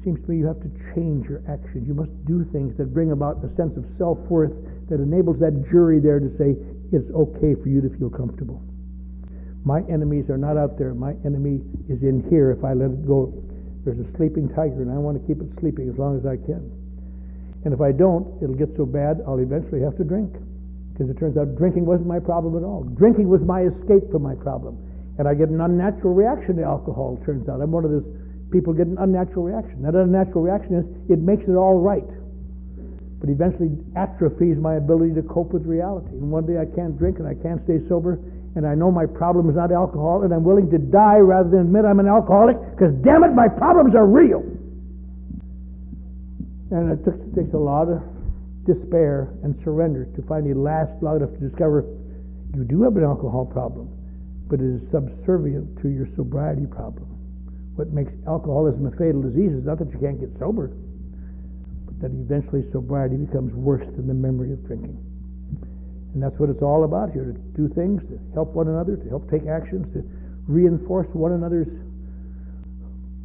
It 0.00 0.04
seems 0.04 0.20
to 0.24 0.30
me 0.30 0.38
you 0.38 0.46
have 0.46 0.60
to 0.60 0.70
change 0.94 1.28
your 1.28 1.40
actions. 1.48 1.86
You 1.86 1.94
must 1.94 2.12
do 2.24 2.44
things 2.52 2.76
that 2.76 2.92
bring 2.92 3.12
about 3.12 3.44
a 3.44 3.48
sense 3.56 3.76
of 3.76 3.84
self 3.96 4.18
worth 4.28 4.52
that 4.88 5.00
enables 5.00 5.38
that 5.40 5.68
jury 5.70 6.00
there 6.00 6.20
to 6.20 6.30
say, 6.36 6.56
it's 6.92 7.08
okay 7.12 7.52
for 7.60 7.68
you 7.68 7.80
to 7.84 7.90
feel 7.98 8.08
comfortable. 8.08 8.62
My 9.64 9.80
enemies 9.92 10.30
are 10.30 10.38
not 10.38 10.56
out 10.56 10.78
there. 10.78 10.94
My 10.94 11.12
enemy 11.24 11.60
is 11.88 12.00
in 12.02 12.24
here 12.30 12.52
if 12.52 12.64
I 12.64 12.72
let 12.72 12.90
it 12.90 13.06
go 13.06 13.32
There's 13.84 14.00
a 14.00 14.16
sleeping 14.16 14.48
tiger, 14.48 14.80
and 14.82 14.90
I 14.90 14.96
want 14.96 15.20
to 15.20 15.24
keep 15.26 15.40
it 15.40 15.48
sleeping 15.60 15.88
as 15.88 15.98
long 15.98 16.16
as 16.18 16.24
I 16.24 16.36
can. 16.36 16.72
And 17.64 17.74
if 17.74 17.80
I 17.80 17.92
don't, 17.92 18.40
it'll 18.42 18.56
get 18.56 18.68
so 18.76 18.86
bad 18.86 19.20
I'll 19.26 19.40
eventually 19.40 19.80
have 19.80 19.96
to 19.96 20.04
drink. 20.04 20.32
Because 20.98 21.14
it 21.14 21.18
turns 21.18 21.38
out 21.38 21.54
drinking 21.54 21.86
wasn't 21.86 22.10
my 22.10 22.18
problem 22.18 22.58
at 22.58 22.66
all. 22.66 22.82
Drinking 22.98 23.30
was 23.30 23.40
my 23.46 23.62
escape 23.70 24.10
from 24.10 24.26
my 24.26 24.34
problem. 24.34 24.82
And 25.18 25.30
I 25.30 25.34
get 25.34 25.48
an 25.48 25.60
unnatural 25.60 26.10
reaction 26.10 26.56
to 26.58 26.64
alcohol, 26.66 27.18
it 27.22 27.24
turns 27.24 27.48
out. 27.48 27.62
I'm 27.62 27.70
one 27.70 27.84
of 27.84 27.94
those 27.94 28.06
people 28.50 28.72
get 28.74 28.90
an 28.90 28.98
unnatural 28.98 29.46
reaction. 29.46 29.82
That 29.82 29.94
unnatural 29.94 30.42
reaction 30.42 30.74
is 30.74 30.84
it 31.06 31.22
makes 31.22 31.46
it 31.46 31.54
all 31.54 31.78
right. 31.78 32.06
But 33.22 33.30
eventually 33.30 33.78
atrophies 33.94 34.58
my 34.58 34.74
ability 34.74 35.14
to 35.14 35.22
cope 35.22 35.52
with 35.54 35.66
reality. 35.66 36.18
And 36.18 36.30
one 36.30 36.46
day 36.46 36.58
I 36.58 36.66
can't 36.66 36.98
drink 36.98 37.18
and 37.18 37.26
I 37.26 37.34
can't 37.34 37.62
stay 37.62 37.78
sober, 37.88 38.18
and 38.54 38.66
I 38.66 38.74
know 38.74 38.90
my 38.90 39.06
problem 39.06 39.50
is 39.50 39.56
not 39.56 39.70
alcohol, 39.70 40.22
and 40.22 40.34
I'm 40.34 40.42
willing 40.42 40.70
to 40.70 40.78
die 40.78 41.18
rather 41.18 41.50
than 41.50 41.70
admit 41.70 41.84
I'm 41.84 42.00
an 42.00 42.08
alcoholic, 42.08 42.58
because 42.74 42.94
damn 43.06 43.22
it, 43.22 43.34
my 43.34 43.46
problems 43.46 43.94
are 43.94 44.06
real. 44.06 44.42
And 46.70 46.98
it, 46.98 47.34
takes 47.34 47.54
a 47.54 47.58
lot 47.58 47.86
of 47.88 48.02
despair 48.68 49.32
and 49.42 49.56
surrender 49.64 50.04
to 50.12 50.20
finally 50.28 50.52
last 50.52 50.92
long 51.00 51.16
enough 51.16 51.32
to 51.32 51.40
discover 51.40 51.88
you 52.54 52.64
do 52.64 52.84
have 52.84 52.96
an 52.96 53.04
alcohol 53.04 53.48
problem, 53.48 53.88
but 54.46 54.60
it 54.60 54.68
is 54.68 54.84
subservient 54.92 55.80
to 55.80 55.88
your 55.88 56.06
sobriety 56.16 56.66
problem. 56.68 57.08
What 57.76 57.92
makes 57.92 58.12
alcoholism 58.28 58.84
a 58.84 58.92
fatal 58.92 59.24
disease 59.24 59.56
is 59.56 59.64
not 59.64 59.78
that 59.80 59.88
you 59.88 59.98
can't 59.98 60.20
get 60.20 60.36
sober, 60.38 60.68
but 61.88 61.96
that 62.04 62.12
eventually 62.12 62.68
sobriety 62.70 63.16
becomes 63.16 63.54
worse 63.54 63.86
than 63.96 64.06
the 64.06 64.14
memory 64.14 64.52
of 64.52 64.60
drinking. 64.66 65.00
And 66.12 66.22
that's 66.22 66.36
what 66.36 66.50
it's 66.50 66.62
all 66.62 66.84
about 66.84 67.12
here 67.12 67.32
to 67.32 67.38
do 67.56 67.72
things, 67.72 68.02
to 68.12 68.20
help 68.34 68.52
one 68.52 68.68
another, 68.68 68.96
to 68.96 69.08
help 69.08 69.30
take 69.30 69.46
actions, 69.46 69.88
to 69.94 70.04
reinforce 70.48 71.08
one 71.12 71.32
another's 71.32 71.68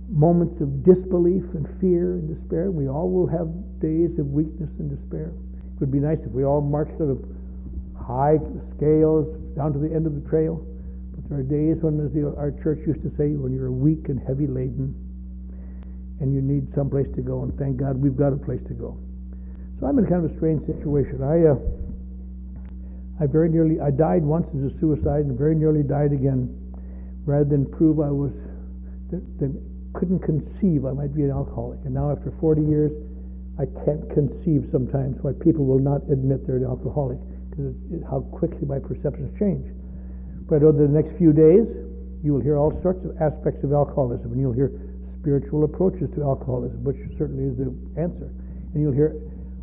moments 0.10 0.60
of 0.62 0.84
disbelief 0.84 1.44
and 1.54 1.68
fear 1.80 2.20
and 2.20 2.28
despair. 2.28 2.72
We 2.72 2.88
all 2.88 3.10
will 3.10 3.28
have 3.28 3.48
days 3.80 4.18
of 4.20 4.28
weakness 4.28 4.70
and 4.80 4.90
despair. 4.90 5.32
It 5.32 5.80
would 5.80 5.92
be 5.92 6.00
nice 6.00 6.20
if 6.26 6.32
we 6.32 6.44
all 6.44 6.62
marched 6.62 7.00
on 7.02 7.16
a 7.16 7.18
high 7.98 8.38
scales 8.76 9.28
down 9.56 9.74
to 9.74 9.80
the 9.80 9.92
end 9.94 10.06
of 10.06 10.14
the 10.14 10.26
trail. 10.30 10.60
But 11.16 11.30
there 11.30 11.40
are 11.40 11.48
days 11.48 11.82
when, 11.82 12.00
as 12.04 12.12
the, 12.12 12.36
our 12.36 12.52
church 12.64 12.86
used 12.86 13.02
to 13.04 13.12
say, 13.18 13.36
when 13.40 13.54
you're 13.54 13.72
weak 13.72 14.10
and 14.10 14.20
heavy 14.20 14.48
laden 14.48 14.94
and 16.20 16.34
you 16.34 16.42
need 16.42 16.68
some 16.76 16.90
place 16.90 17.08
to 17.16 17.22
go. 17.22 17.44
And 17.44 17.58
thank 17.58 17.78
God 17.78 17.98
we've 17.98 18.16
got 18.16 18.34
a 18.34 18.40
place 18.40 18.62
to 18.68 18.74
go. 18.74 18.98
So 19.80 19.88
I'm 19.88 19.98
in 20.00 20.06
kind 20.06 20.24
of 20.24 20.32
a 20.32 20.36
strange 20.38 20.66
situation. 20.68 21.24
I, 21.24 21.52
uh, 21.52 21.60
I 23.20 23.28
very 23.28 23.50
nearly, 23.50 23.80
I 23.80 23.92
died 23.92 24.24
once 24.24 24.48
as 24.56 24.72
a 24.72 24.80
suicide 24.80 25.26
and 25.26 25.38
very 25.38 25.56
nearly 25.56 25.84
died 25.84 26.12
again 26.12 26.52
rather 27.26 27.46
than 27.46 27.66
prove 27.66 28.00
I 28.00 28.12
was, 28.12 28.32
that 29.12 29.52
couldn't 29.94 30.20
conceive 30.20 30.86
I 30.86 30.92
might 30.92 31.16
be 31.16 31.24
an 31.24 31.32
alcoholic. 31.32 31.80
And 31.86 31.94
now, 31.94 32.12
after 32.12 32.34
40 32.40 32.62
years, 32.62 32.92
I 33.60 33.66
can't 33.86 34.02
conceive 34.10 34.66
sometimes 34.72 35.22
why 35.22 35.34
people 35.38 35.66
will 35.66 35.80
not 35.82 36.02
admit 36.10 36.46
they're 36.48 36.58
an 36.58 36.66
alcoholic 36.66 37.22
because 37.50 37.78
how 38.10 38.22
quickly 38.34 38.66
my 38.66 38.80
perceptions 38.80 39.30
change. 39.38 39.62
But 40.50 40.64
over 40.66 40.82
the 40.82 40.90
next 40.90 41.14
few 41.22 41.34
days, 41.34 41.70
you 42.26 42.34
will 42.34 42.42
hear 42.42 42.58
all 42.58 42.74
sorts 42.82 43.06
of 43.06 43.14
aspects 43.22 43.64
of 43.64 43.74
alcoholism, 43.74 44.34
and 44.34 44.42
you'll 44.42 44.58
hear 44.58 44.74
spiritual 45.22 45.64
approaches 45.64 46.10
to 46.16 46.24
alcoholism, 46.24 46.84
which 46.84 46.98
certainly 47.18 47.46
is 47.46 47.58
the 47.62 47.70
answer. 48.02 48.34
And 48.74 48.82
you'll 48.82 48.98
hear 48.98 49.16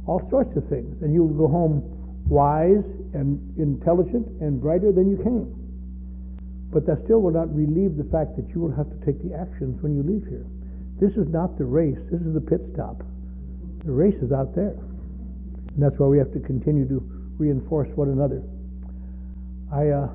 all 0.06 0.22
sorts 0.30 0.56
of 0.56 0.68
things, 0.68 1.02
and 1.02 1.12
you'll 1.12 1.34
go 1.34 1.48
home 1.48 1.82
wise 2.30 2.86
and 3.12 3.42
intelligent 3.58 4.26
and 4.40 4.60
brighter 4.60 4.92
than 4.92 5.10
you 5.10 5.18
came. 5.18 5.59
But 6.70 6.86
that 6.86 7.02
still 7.04 7.20
will 7.20 7.34
not 7.34 7.52
relieve 7.54 7.96
the 7.96 8.06
fact 8.14 8.36
that 8.36 8.48
you 8.54 8.60
will 8.60 8.70
have 8.70 8.86
to 8.88 8.98
take 9.04 9.18
the 9.26 9.34
actions 9.34 9.82
when 9.82 9.94
you 9.94 10.02
leave 10.02 10.26
here. 10.30 10.46
This 11.02 11.16
is 11.18 11.26
not 11.28 11.58
the 11.58 11.64
race, 11.64 11.98
this 12.10 12.20
is 12.20 12.34
the 12.34 12.40
pit 12.40 12.60
stop. 12.74 13.02
The 13.84 13.92
race 13.92 14.14
is 14.22 14.30
out 14.30 14.54
there. 14.54 14.78
And 15.74 15.80
that's 15.82 15.98
why 15.98 16.06
we 16.06 16.18
have 16.18 16.32
to 16.32 16.40
continue 16.40 16.86
to 16.88 17.00
reinforce 17.38 17.88
one 17.96 18.10
another. 18.10 18.42
I, 19.72 19.88
uh, 19.88 20.06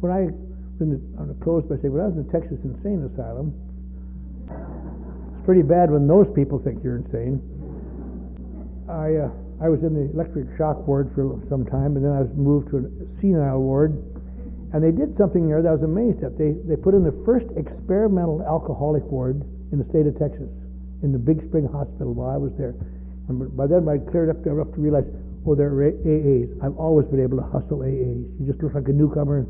when 0.00 0.10
I, 0.10 0.32
when 0.80 0.90
the, 0.90 0.98
I'm 1.18 1.26
going 1.26 1.38
to 1.38 1.44
close 1.44 1.62
by 1.68 1.76
saying, 1.76 1.92
when 1.92 2.02
I 2.02 2.06
was 2.06 2.16
in 2.16 2.26
the 2.26 2.32
Texas 2.32 2.58
Insane 2.64 3.06
Asylum, 3.12 3.54
it's 4.48 5.44
pretty 5.44 5.62
bad 5.62 5.90
when 5.90 6.08
those 6.08 6.26
people 6.34 6.58
think 6.58 6.82
you're 6.82 6.96
insane. 6.96 7.38
I, 8.88 9.28
uh, 9.28 9.30
I 9.62 9.68
was 9.68 9.84
in 9.84 9.94
the 9.94 10.10
electric 10.10 10.56
shock 10.56 10.88
ward 10.88 11.12
for 11.14 11.38
some 11.50 11.66
time, 11.66 11.94
and 11.94 12.04
then 12.04 12.12
I 12.12 12.22
was 12.22 12.32
moved 12.34 12.70
to 12.70 12.78
a 12.78 13.20
senile 13.20 13.60
ward 13.60 13.92
and 14.72 14.78
they 14.78 14.94
did 14.94 15.18
something 15.18 15.48
there 15.48 15.62
that 15.62 15.68
I 15.68 15.74
was 15.74 15.82
amazed 15.82 16.22
at. 16.22 16.38
They, 16.38 16.54
they 16.62 16.78
put 16.78 16.94
in 16.94 17.02
the 17.02 17.16
first 17.26 17.46
experimental 17.58 18.42
alcoholic 18.46 19.02
ward 19.10 19.42
in 19.72 19.82
the 19.82 19.86
state 19.90 20.06
of 20.06 20.14
Texas, 20.14 20.46
in 21.02 21.10
the 21.10 21.18
Big 21.18 21.42
Spring 21.50 21.66
Hospital 21.66 22.14
while 22.14 22.30
I 22.30 22.38
was 22.38 22.54
there. 22.54 22.78
And 23.26 23.50
by 23.56 23.66
then 23.66 23.88
I'd 23.90 24.06
cleared 24.10 24.30
up 24.30 24.46
enough 24.46 24.70
to 24.74 24.80
realize, 24.80 25.06
oh, 25.42 25.58
they're 25.58 25.74
AAs. 25.74 26.54
I've 26.62 26.78
always 26.78 27.06
been 27.10 27.18
able 27.18 27.42
to 27.42 27.46
hustle 27.50 27.82
AAs. 27.82 28.30
You 28.38 28.46
just 28.46 28.62
look 28.62 28.74
like 28.74 28.86
a 28.86 28.94
newcomer. 28.94 29.46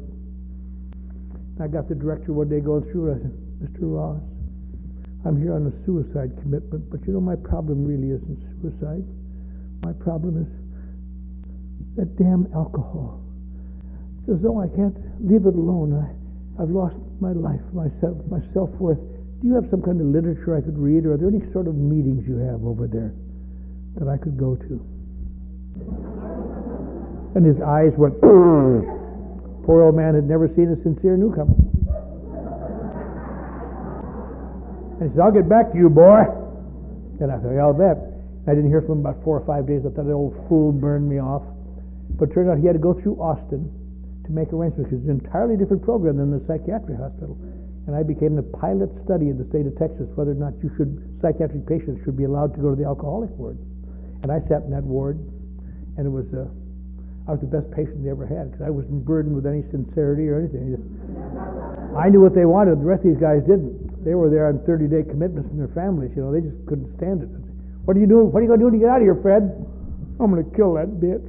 I 1.61 1.69
got 1.69 1.89
the 1.93 1.95
director 1.95 2.33
one 2.33 2.49
day 2.49 2.61
going 2.61 2.89
through 2.89 3.13
and 3.13 3.21
I 3.21 3.23
said, 3.29 3.37
Mr. 3.61 3.93
Ross, 3.93 4.25
I'm 5.29 5.37
here 5.37 5.53
on 5.53 5.69
a 5.69 5.75
suicide 5.85 6.33
commitment, 6.41 6.89
but 6.89 7.05
you 7.05 7.13
know 7.13 7.21
my 7.21 7.37
problem 7.37 7.85
really 7.85 8.17
isn't 8.17 8.41
suicide. 8.65 9.05
My 9.85 9.93
problem 10.01 10.41
is 10.41 10.49
that 11.97 12.17
damn 12.17 12.49
alcohol. 12.57 13.20
As 14.29 14.37
though 14.43 14.61
I 14.61 14.69
can't 14.77 14.97
leave 15.25 15.47
it 15.47 15.55
alone. 15.57 15.97
I, 15.97 16.13
I've 16.63 16.69
lost 16.69 16.97
my 17.21 17.33
life, 17.33 17.61
myself, 17.73 18.21
my 18.29 18.41
self-worth. 18.53 18.99
Do 19.41 19.49
you 19.49 19.55
have 19.55 19.65
some 19.71 19.81
kind 19.81 20.01
of 20.01 20.07
literature 20.07 20.57
I 20.57 20.61
could 20.61 20.77
read, 20.77 21.07
or 21.07 21.15
are 21.15 21.17
there 21.17 21.33
any 21.33 21.41
sort 21.53 21.67
of 21.67 21.75
meetings 21.75 22.29
you 22.29 22.37
have 22.37 22.61
over 22.65 22.87
there 22.87 23.17
that 23.97 24.09
I 24.09 24.21
could 24.21 24.37
go 24.37 24.57
to? 24.57 24.77
And 27.35 27.47
his 27.47 27.57
eyes 27.65 27.97
went, 27.97 28.21
poor 29.65 29.89
old 29.89 29.97
man 29.97 30.15
had 30.15 30.29
never 30.29 30.49
seen 30.53 30.69
a 30.69 30.77
sincere 30.85 31.17
newcomer. 31.17 31.57
And 35.01 35.09
he 35.09 35.17
said, 35.17 35.25
I'll 35.25 35.33
get 35.33 35.49
back 35.49 35.73
to 35.73 35.79
you, 35.79 35.89
boy. 35.89 36.29
And 37.25 37.33
I 37.33 37.41
thought, 37.41 37.57
I'll 37.57 37.73
bet. 37.73 37.97
I 38.45 38.53
didn't 38.53 38.69
hear 38.69 38.83
from 38.83 39.01
him 39.01 39.07
about 39.07 39.25
four 39.25 39.41
or 39.41 39.47
five 39.47 39.67
days. 39.67 39.81
I 39.87 39.91
thought 39.95 40.05
that 40.05 40.13
old 40.13 40.37
fool 40.49 40.73
burned 40.73 41.09
me 41.09 41.21
off. 41.21 41.43
But 42.19 42.29
it 42.29 42.35
turned 42.35 42.51
out 42.51 42.59
he 42.59 42.67
had 42.67 42.77
to 42.77 42.83
go 42.83 42.93
through 42.93 43.17
Austin 43.17 43.80
to 44.31 44.35
make 44.39 44.55
arrangements 44.55 44.87
because 44.87 45.03
it's 45.03 45.11
an 45.11 45.19
entirely 45.19 45.59
different 45.59 45.83
program 45.83 46.23
than 46.23 46.31
the 46.31 46.39
psychiatric 46.47 46.95
hospital. 46.97 47.35
And 47.91 47.99
I 47.99 48.07
became 48.07 48.39
the 48.39 48.47
pilot 48.63 48.89
study 49.03 49.27
in 49.27 49.37
the 49.37 49.47
state 49.51 49.67
of 49.67 49.75
Texas 49.75 50.07
whether 50.15 50.31
or 50.31 50.39
not 50.39 50.55
you 50.63 50.71
should 50.79 50.95
psychiatric 51.19 51.67
patients 51.67 51.99
should 52.07 52.15
be 52.15 52.25
allowed 52.25 52.55
to 52.55 52.61
go 52.63 52.71
to 52.71 52.79
the 52.79 52.87
alcoholic 52.87 53.35
ward. 53.35 53.59
And 54.23 54.31
I 54.31 54.39
sat 54.47 54.63
in 54.63 54.71
that 54.71 54.87
ward, 54.87 55.19
and 55.99 56.07
it 56.07 56.13
was 56.13 56.29
uh, 56.31 56.47
I 57.27 57.35
was 57.35 57.43
the 57.43 57.51
best 57.51 57.67
patient 57.75 58.03
they 58.07 58.11
ever 58.11 58.27
had 58.27 58.53
because 58.53 58.65
I 58.65 58.71
wasn't 58.71 59.03
burdened 59.05 59.35
with 59.35 59.47
any 59.47 59.67
sincerity 59.75 60.31
or 60.31 60.41
anything. 60.41 60.79
I 61.95 62.09
knew 62.09 62.21
what 62.23 62.35
they 62.35 62.47
wanted. 62.47 62.81
The 62.81 62.89
rest 62.89 63.03
of 63.05 63.13
these 63.13 63.23
guys 63.23 63.43
didn't. 63.45 64.05
They 64.05 64.15
were 64.15 64.31
there 64.31 64.49
on 64.49 64.65
30-day 64.65 65.11
commitments 65.11 65.51
from 65.51 65.59
their 65.59 65.73
families. 65.77 66.11
You 66.17 66.25
know, 66.25 66.33
they 66.33 66.41
just 66.41 66.57
couldn't 66.65 66.89
stand 66.97 67.23
it. 67.23 67.31
What 67.85 67.97
are 67.97 68.01
you 68.01 68.09
doing? 68.09 68.33
What 68.33 68.41
are 68.41 68.45
you 68.47 68.51
going 68.51 68.61
to 68.61 68.67
do 68.67 68.73
to 68.73 68.81
get 68.81 68.89
out 68.89 69.03
of 69.03 69.07
here, 69.07 69.19
Fred? 69.21 69.47
I'm 70.19 70.33
going 70.33 70.43
to 70.43 70.51
kill 70.57 70.75
that 70.75 70.89
bitch. 71.01 71.29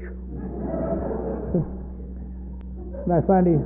And 3.06 3.14
I 3.14 3.22
finally, 3.26 3.60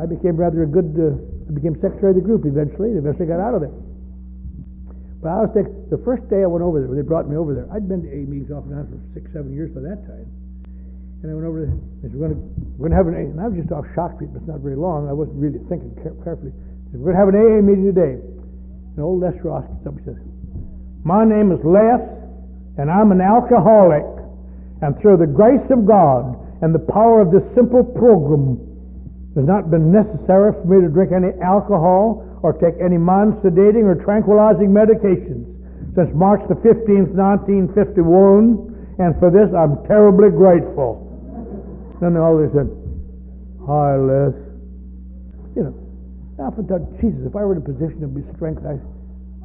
I 0.00 0.06
became 0.06 0.36
rather 0.36 0.62
a 0.62 0.70
good, 0.70 0.92
uh, 0.96 1.16
I 1.48 1.52
became 1.52 1.74
secretary 1.80 2.12
of 2.12 2.18
the 2.18 2.26
group 2.26 2.44
eventually. 2.44 2.96
Eventually 2.96 3.26
got 3.26 3.40
out 3.40 3.54
of 3.54 3.60
there. 3.62 3.74
But 5.24 5.28
I 5.32 5.40
was 5.40 5.50
thinking, 5.56 5.72
the 5.88 5.96
first 6.04 6.28
day 6.28 6.44
I 6.44 6.48
went 6.48 6.60
over 6.60 6.84
there, 6.84 6.88
when 6.88 7.00
they 7.00 7.06
brought 7.06 7.24
me 7.24 7.36
over 7.40 7.56
there, 7.56 7.64
I'd 7.72 7.88
been 7.88 8.04
to 8.04 8.10
A 8.12 8.28
meetings 8.28 8.52
off 8.52 8.68
and 8.68 8.76
on 8.76 8.84
for 8.92 9.00
six, 9.16 9.32
seven 9.32 9.56
years 9.56 9.72
by 9.72 9.80
that 9.80 10.04
time. 10.04 10.28
And 11.24 11.32
I 11.32 11.34
went 11.34 11.48
over 11.48 11.64
there, 11.64 11.72
they 12.04 12.12
said, 12.12 12.20
we're 12.20 12.28
going 12.28 12.44
we're 12.76 12.92
to 12.92 12.98
have 13.00 13.08
an 13.08 13.16
A, 13.16 13.24
and 13.32 13.40
I 13.40 13.48
was 13.48 13.56
just 13.56 13.72
off 13.72 13.88
shock 13.96 14.20
treatment, 14.20 14.44
it's 14.44 14.52
not 14.52 14.60
very 14.60 14.76
long. 14.76 15.08
I 15.08 15.16
wasn't 15.16 15.40
really 15.40 15.64
thinking 15.72 15.96
carefully. 15.96 16.52
Said, 16.92 17.00
we're 17.00 17.16
going 17.16 17.16
to 17.16 17.22
have 17.24 17.32
an 17.32 17.40
AA 17.40 17.64
meeting 17.64 17.88
today. 17.88 18.20
And 18.20 19.00
old 19.00 19.24
Les 19.24 19.32
Ross 19.40 19.64
gets 19.64 19.88
up 19.88 19.96
and 19.96 20.04
says, 20.04 20.20
my 21.08 21.24
name 21.24 21.52
is 21.52 21.60
Les, 21.64 22.00
and 22.76 22.92
I'm 22.92 23.08
an 23.08 23.24
alcoholic. 23.24 24.04
And 24.84 24.92
through 25.00 25.24
the 25.24 25.26
grace 25.28 25.64
of 25.72 25.88
God 25.88 26.36
and 26.60 26.74
the 26.74 26.84
power 26.84 27.24
of 27.24 27.32
this 27.32 27.44
simple 27.56 27.80
program, 27.80 28.60
it 29.34 29.42
has 29.42 29.48
not 29.50 29.70
been 29.70 29.90
necessary 29.90 30.54
for 30.54 30.64
me 30.64 30.80
to 30.80 30.88
drink 30.88 31.10
any 31.10 31.34
alcohol 31.42 32.22
or 32.46 32.54
take 32.54 32.78
any 32.78 32.98
mind 32.98 33.34
sedating 33.42 33.82
or 33.82 33.98
tranquilizing 33.98 34.70
medications 34.70 35.50
since 35.94 36.10
March 36.14 36.42
the 36.46 36.54
15th, 36.54 37.14
1951, 37.18 38.94
and 38.98 39.10
for 39.18 39.30
this 39.30 39.50
I'm 39.50 39.82
terribly 39.90 40.30
grateful. 40.30 41.02
Then 42.02 42.14
all 42.14 42.38
they 42.38 42.50
said, 42.54 42.70
Hi, 43.66 43.98
Les. 43.98 44.34
You 45.58 45.62
know, 45.66 45.74
I 46.38 46.50
often 46.50 46.66
thought, 46.66 46.82
Jesus, 47.00 47.26
if 47.26 47.34
I 47.34 47.42
were 47.42 47.58
in 47.58 47.62
a 47.62 47.66
position 47.66 48.02
of 48.02 48.14
strength, 48.34 48.62
I, 48.66 48.78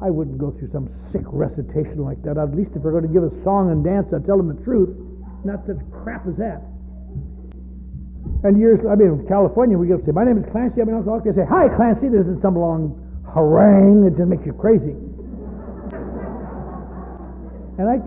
I 0.04 0.10
wouldn't 0.10 0.38
go 0.38 0.50
through 0.54 0.70
some 0.70 0.90
sick 1.10 1.26
recitation 1.26 2.02
like 2.02 2.22
that. 2.22 2.38
At 2.38 2.54
least 2.54 2.74
if 2.74 2.82
we're 2.82 2.94
going 2.94 3.06
to 3.06 3.14
give 3.14 3.26
a 3.26 3.34
song 3.42 3.70
and 3.70 3.82
dance, 3.82 4.06
I'd 4.14 4.26
tell 4.26 4.38
them 4.38 4.54
the 4.54 4.62
truth, 4.62 4.90
not 5.42 5.66
such 5.66 5.78
crap 5.90 6.26
as 6.26 6.36
that. 6.38 6.62
And 8.42 8.58
years, 8.58 8.80
I 8.88 8.94
mean, 8.96 9.20
in 9.20 9.26
California, 9.28 9.76
we 9.76 9.88
go 9.88 10.00
say, 10.04 10.12
my 10.12 10.24
name 10.24 10.38
is 10.38 10.48
Clancy, 10.50 10.80
I'm 10.80 10.88
an 10.88 10.96
alcoholic. 10.96 11.24
They 11.24 11.36
say, 11.36 11.48
hi, 11.48 11.68
Clancy. 11.76 12.08
This 12.08 12.24
is 12.24 12.40
some 12.40 12.56
long 12.56 12.96
harangue 13.28 14.04
that 14.04 14.16
just 14.16 14.28
makes 14.28 14.44
you 14.44 14.52
crazy. 14.56 14.96
And 17.76 17.88
I, 17.88 18.00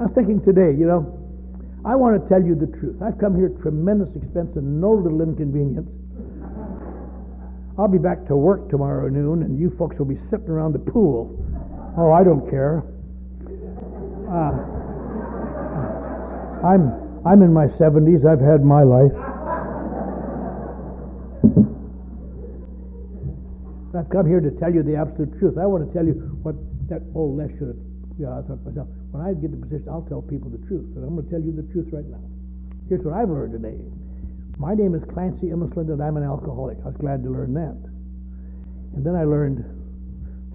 I'm 0.00 0.12
thinking 0.14 0.40
today, 0.44 0.72
you 0.76 0.86
know, 0.88 1.04
I 1.84 1.96
want 1.96 2.20
to 2.20 2.22
tell 2.28 2.42
you 2.42 2.54
the 2.54 2.68
truth. 2.80 3.00
I've 3.00 3.18
come 3.18 3.36
here 3.36 3.52
at 3.52 3.60
tremendous 3.60 4.08
expense 4.16 4.56
and 4.56 4.80
no 4.80 4.92
little 4.92 5.20
inconvenience. 5.20 5.88
I'll 7.78 7.88
be 7.88 7.98
back 7.98 8.26
to 8.26 8.36
work 8.36 8.68
tomorrow 8.68 9.08
noon, 9.08 9.42
and 9.42 9.58
you 9.58 9.70
folks 9.78 9.96
will 9.98 10.10
be 10.10 10.18
sitting 10.28 10.48
around 10.48 10.72
the 10.72 10.80
pool. 10.80 11.38
Oh, 11.96 12.10
I 12.10 12.24
don't 12.24 12.48
care. 12.50 12.82
Uh, 14.28 14.52
I'm 16.66 16.92
I'm 17.24 17.42
in 17.42 17.52
my 17.52 17.66
70s. 17.78 18.26
I've 18.26 18.40
had 18.40 18.64
my 18.64 18.82
life. 18.82 19.12
I've 23.96 24.10
come 24.10 24.26
here 24.28 24.40
to 24.40 24.50
tell 24.60 24.72
you 24.72 24.82
the 24.82 24.96
absolute 24.96 25.38
truth. 25.38 25.58
I 25.58 25.66
want 25.66 25.86
to 25.86 25.92
tell 25.92 26.06
you 26.06 26.14
what 26.42 26.54
that 26.88 27.02
old 27.14 27.38
Les 27.38 27.50
should 27.58 27.74
have. 27.74 27.82
Yeah, 28.18 28.38
I 28.38 28.42
thought 28.42 28.62
to 28.62 28.70
myself, 28.70 28.88
when 29.10 29.22
I 29.22 29.34
get 29.34 29.50
the 29.50 29.58
position, 29.58 29.88
I'll 29.90 30.06
tell 30.06 30.22
people 30.22 30.50
the 30.50 30.62
truth. 30.66 30.90
And 30.94 31.06
I'm 31.06 31.14
going 31.14 31.26
to 31.26 31.30
tell 31.30 31.40
you 31.40 31.54
the 31.54 31.66
truth 31.72 31.90
right 31.94 32.06
now. 32.06 32.22
Here's 32.88 33.02
what 33.02 33.14
I've 33.14 33.30
learned 33.30 33.54
today. 33.54 33.78
My 34.58 34.74
name 34.74 34.94
is 34.94 35.02
Clancy 35.14 35.54
Imislund, 35.54 35.90
and 35.90 36.02
I'm 36.02 36.16
an 36.16 36.24
alcoholic. 36.26 36.78
I 36.82 36.90
was 36.90 36.98
glad 36.98 37.22
to 37.22 37.30
learn 37.30 37.54
that. 37.54 37.78
And 38.94 39.06
then 39.06 39.14
I 39.14 39.22
learned 39.22 39.62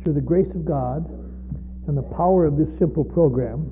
through 0.03 0.13
the 0.13 0.25
grace 0.25 0.51
of 0.51 0.65
God 0.65 1.07
and 1.87 1.97
the 1.97 2.07
power 2.15 2.45
of 2.45 2.57
this 2.57 2.67
simple 2.79 3.03
program, 3.03 3.71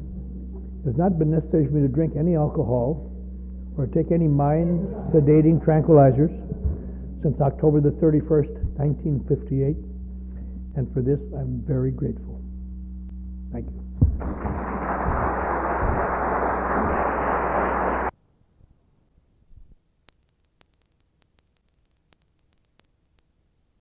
it 0.84 0.88
has 0.88 0.98
not 0.98 1.20
been 1.20 1.32
necessary 1.32 1.68
for 1.68 1.74
me 1.74 1.82
to 1.82 1.92
drink 1.92 2.16
any 2.18 2.36
alcohol 2.36 3.12
or 3.78 3.88
take 3.88 4.12
any 4.12 4.28
mind 4.28 4.88
sedating 5.12 5.64
tranquilizers 5.64 6.32
since 7.22 7.40
October 7.42 7.82
the 7.82 7.92
31st, 7.92 8.78
1958. 8.78 9.78
And 10.76 10.94
for 10.94 11.02
this, 11.02 11.20
I'm 11.38 11.64
very 11.68 11.92
grateful. 11.92 12.42
Thank 13.52 13.68
you. 13.68 14.91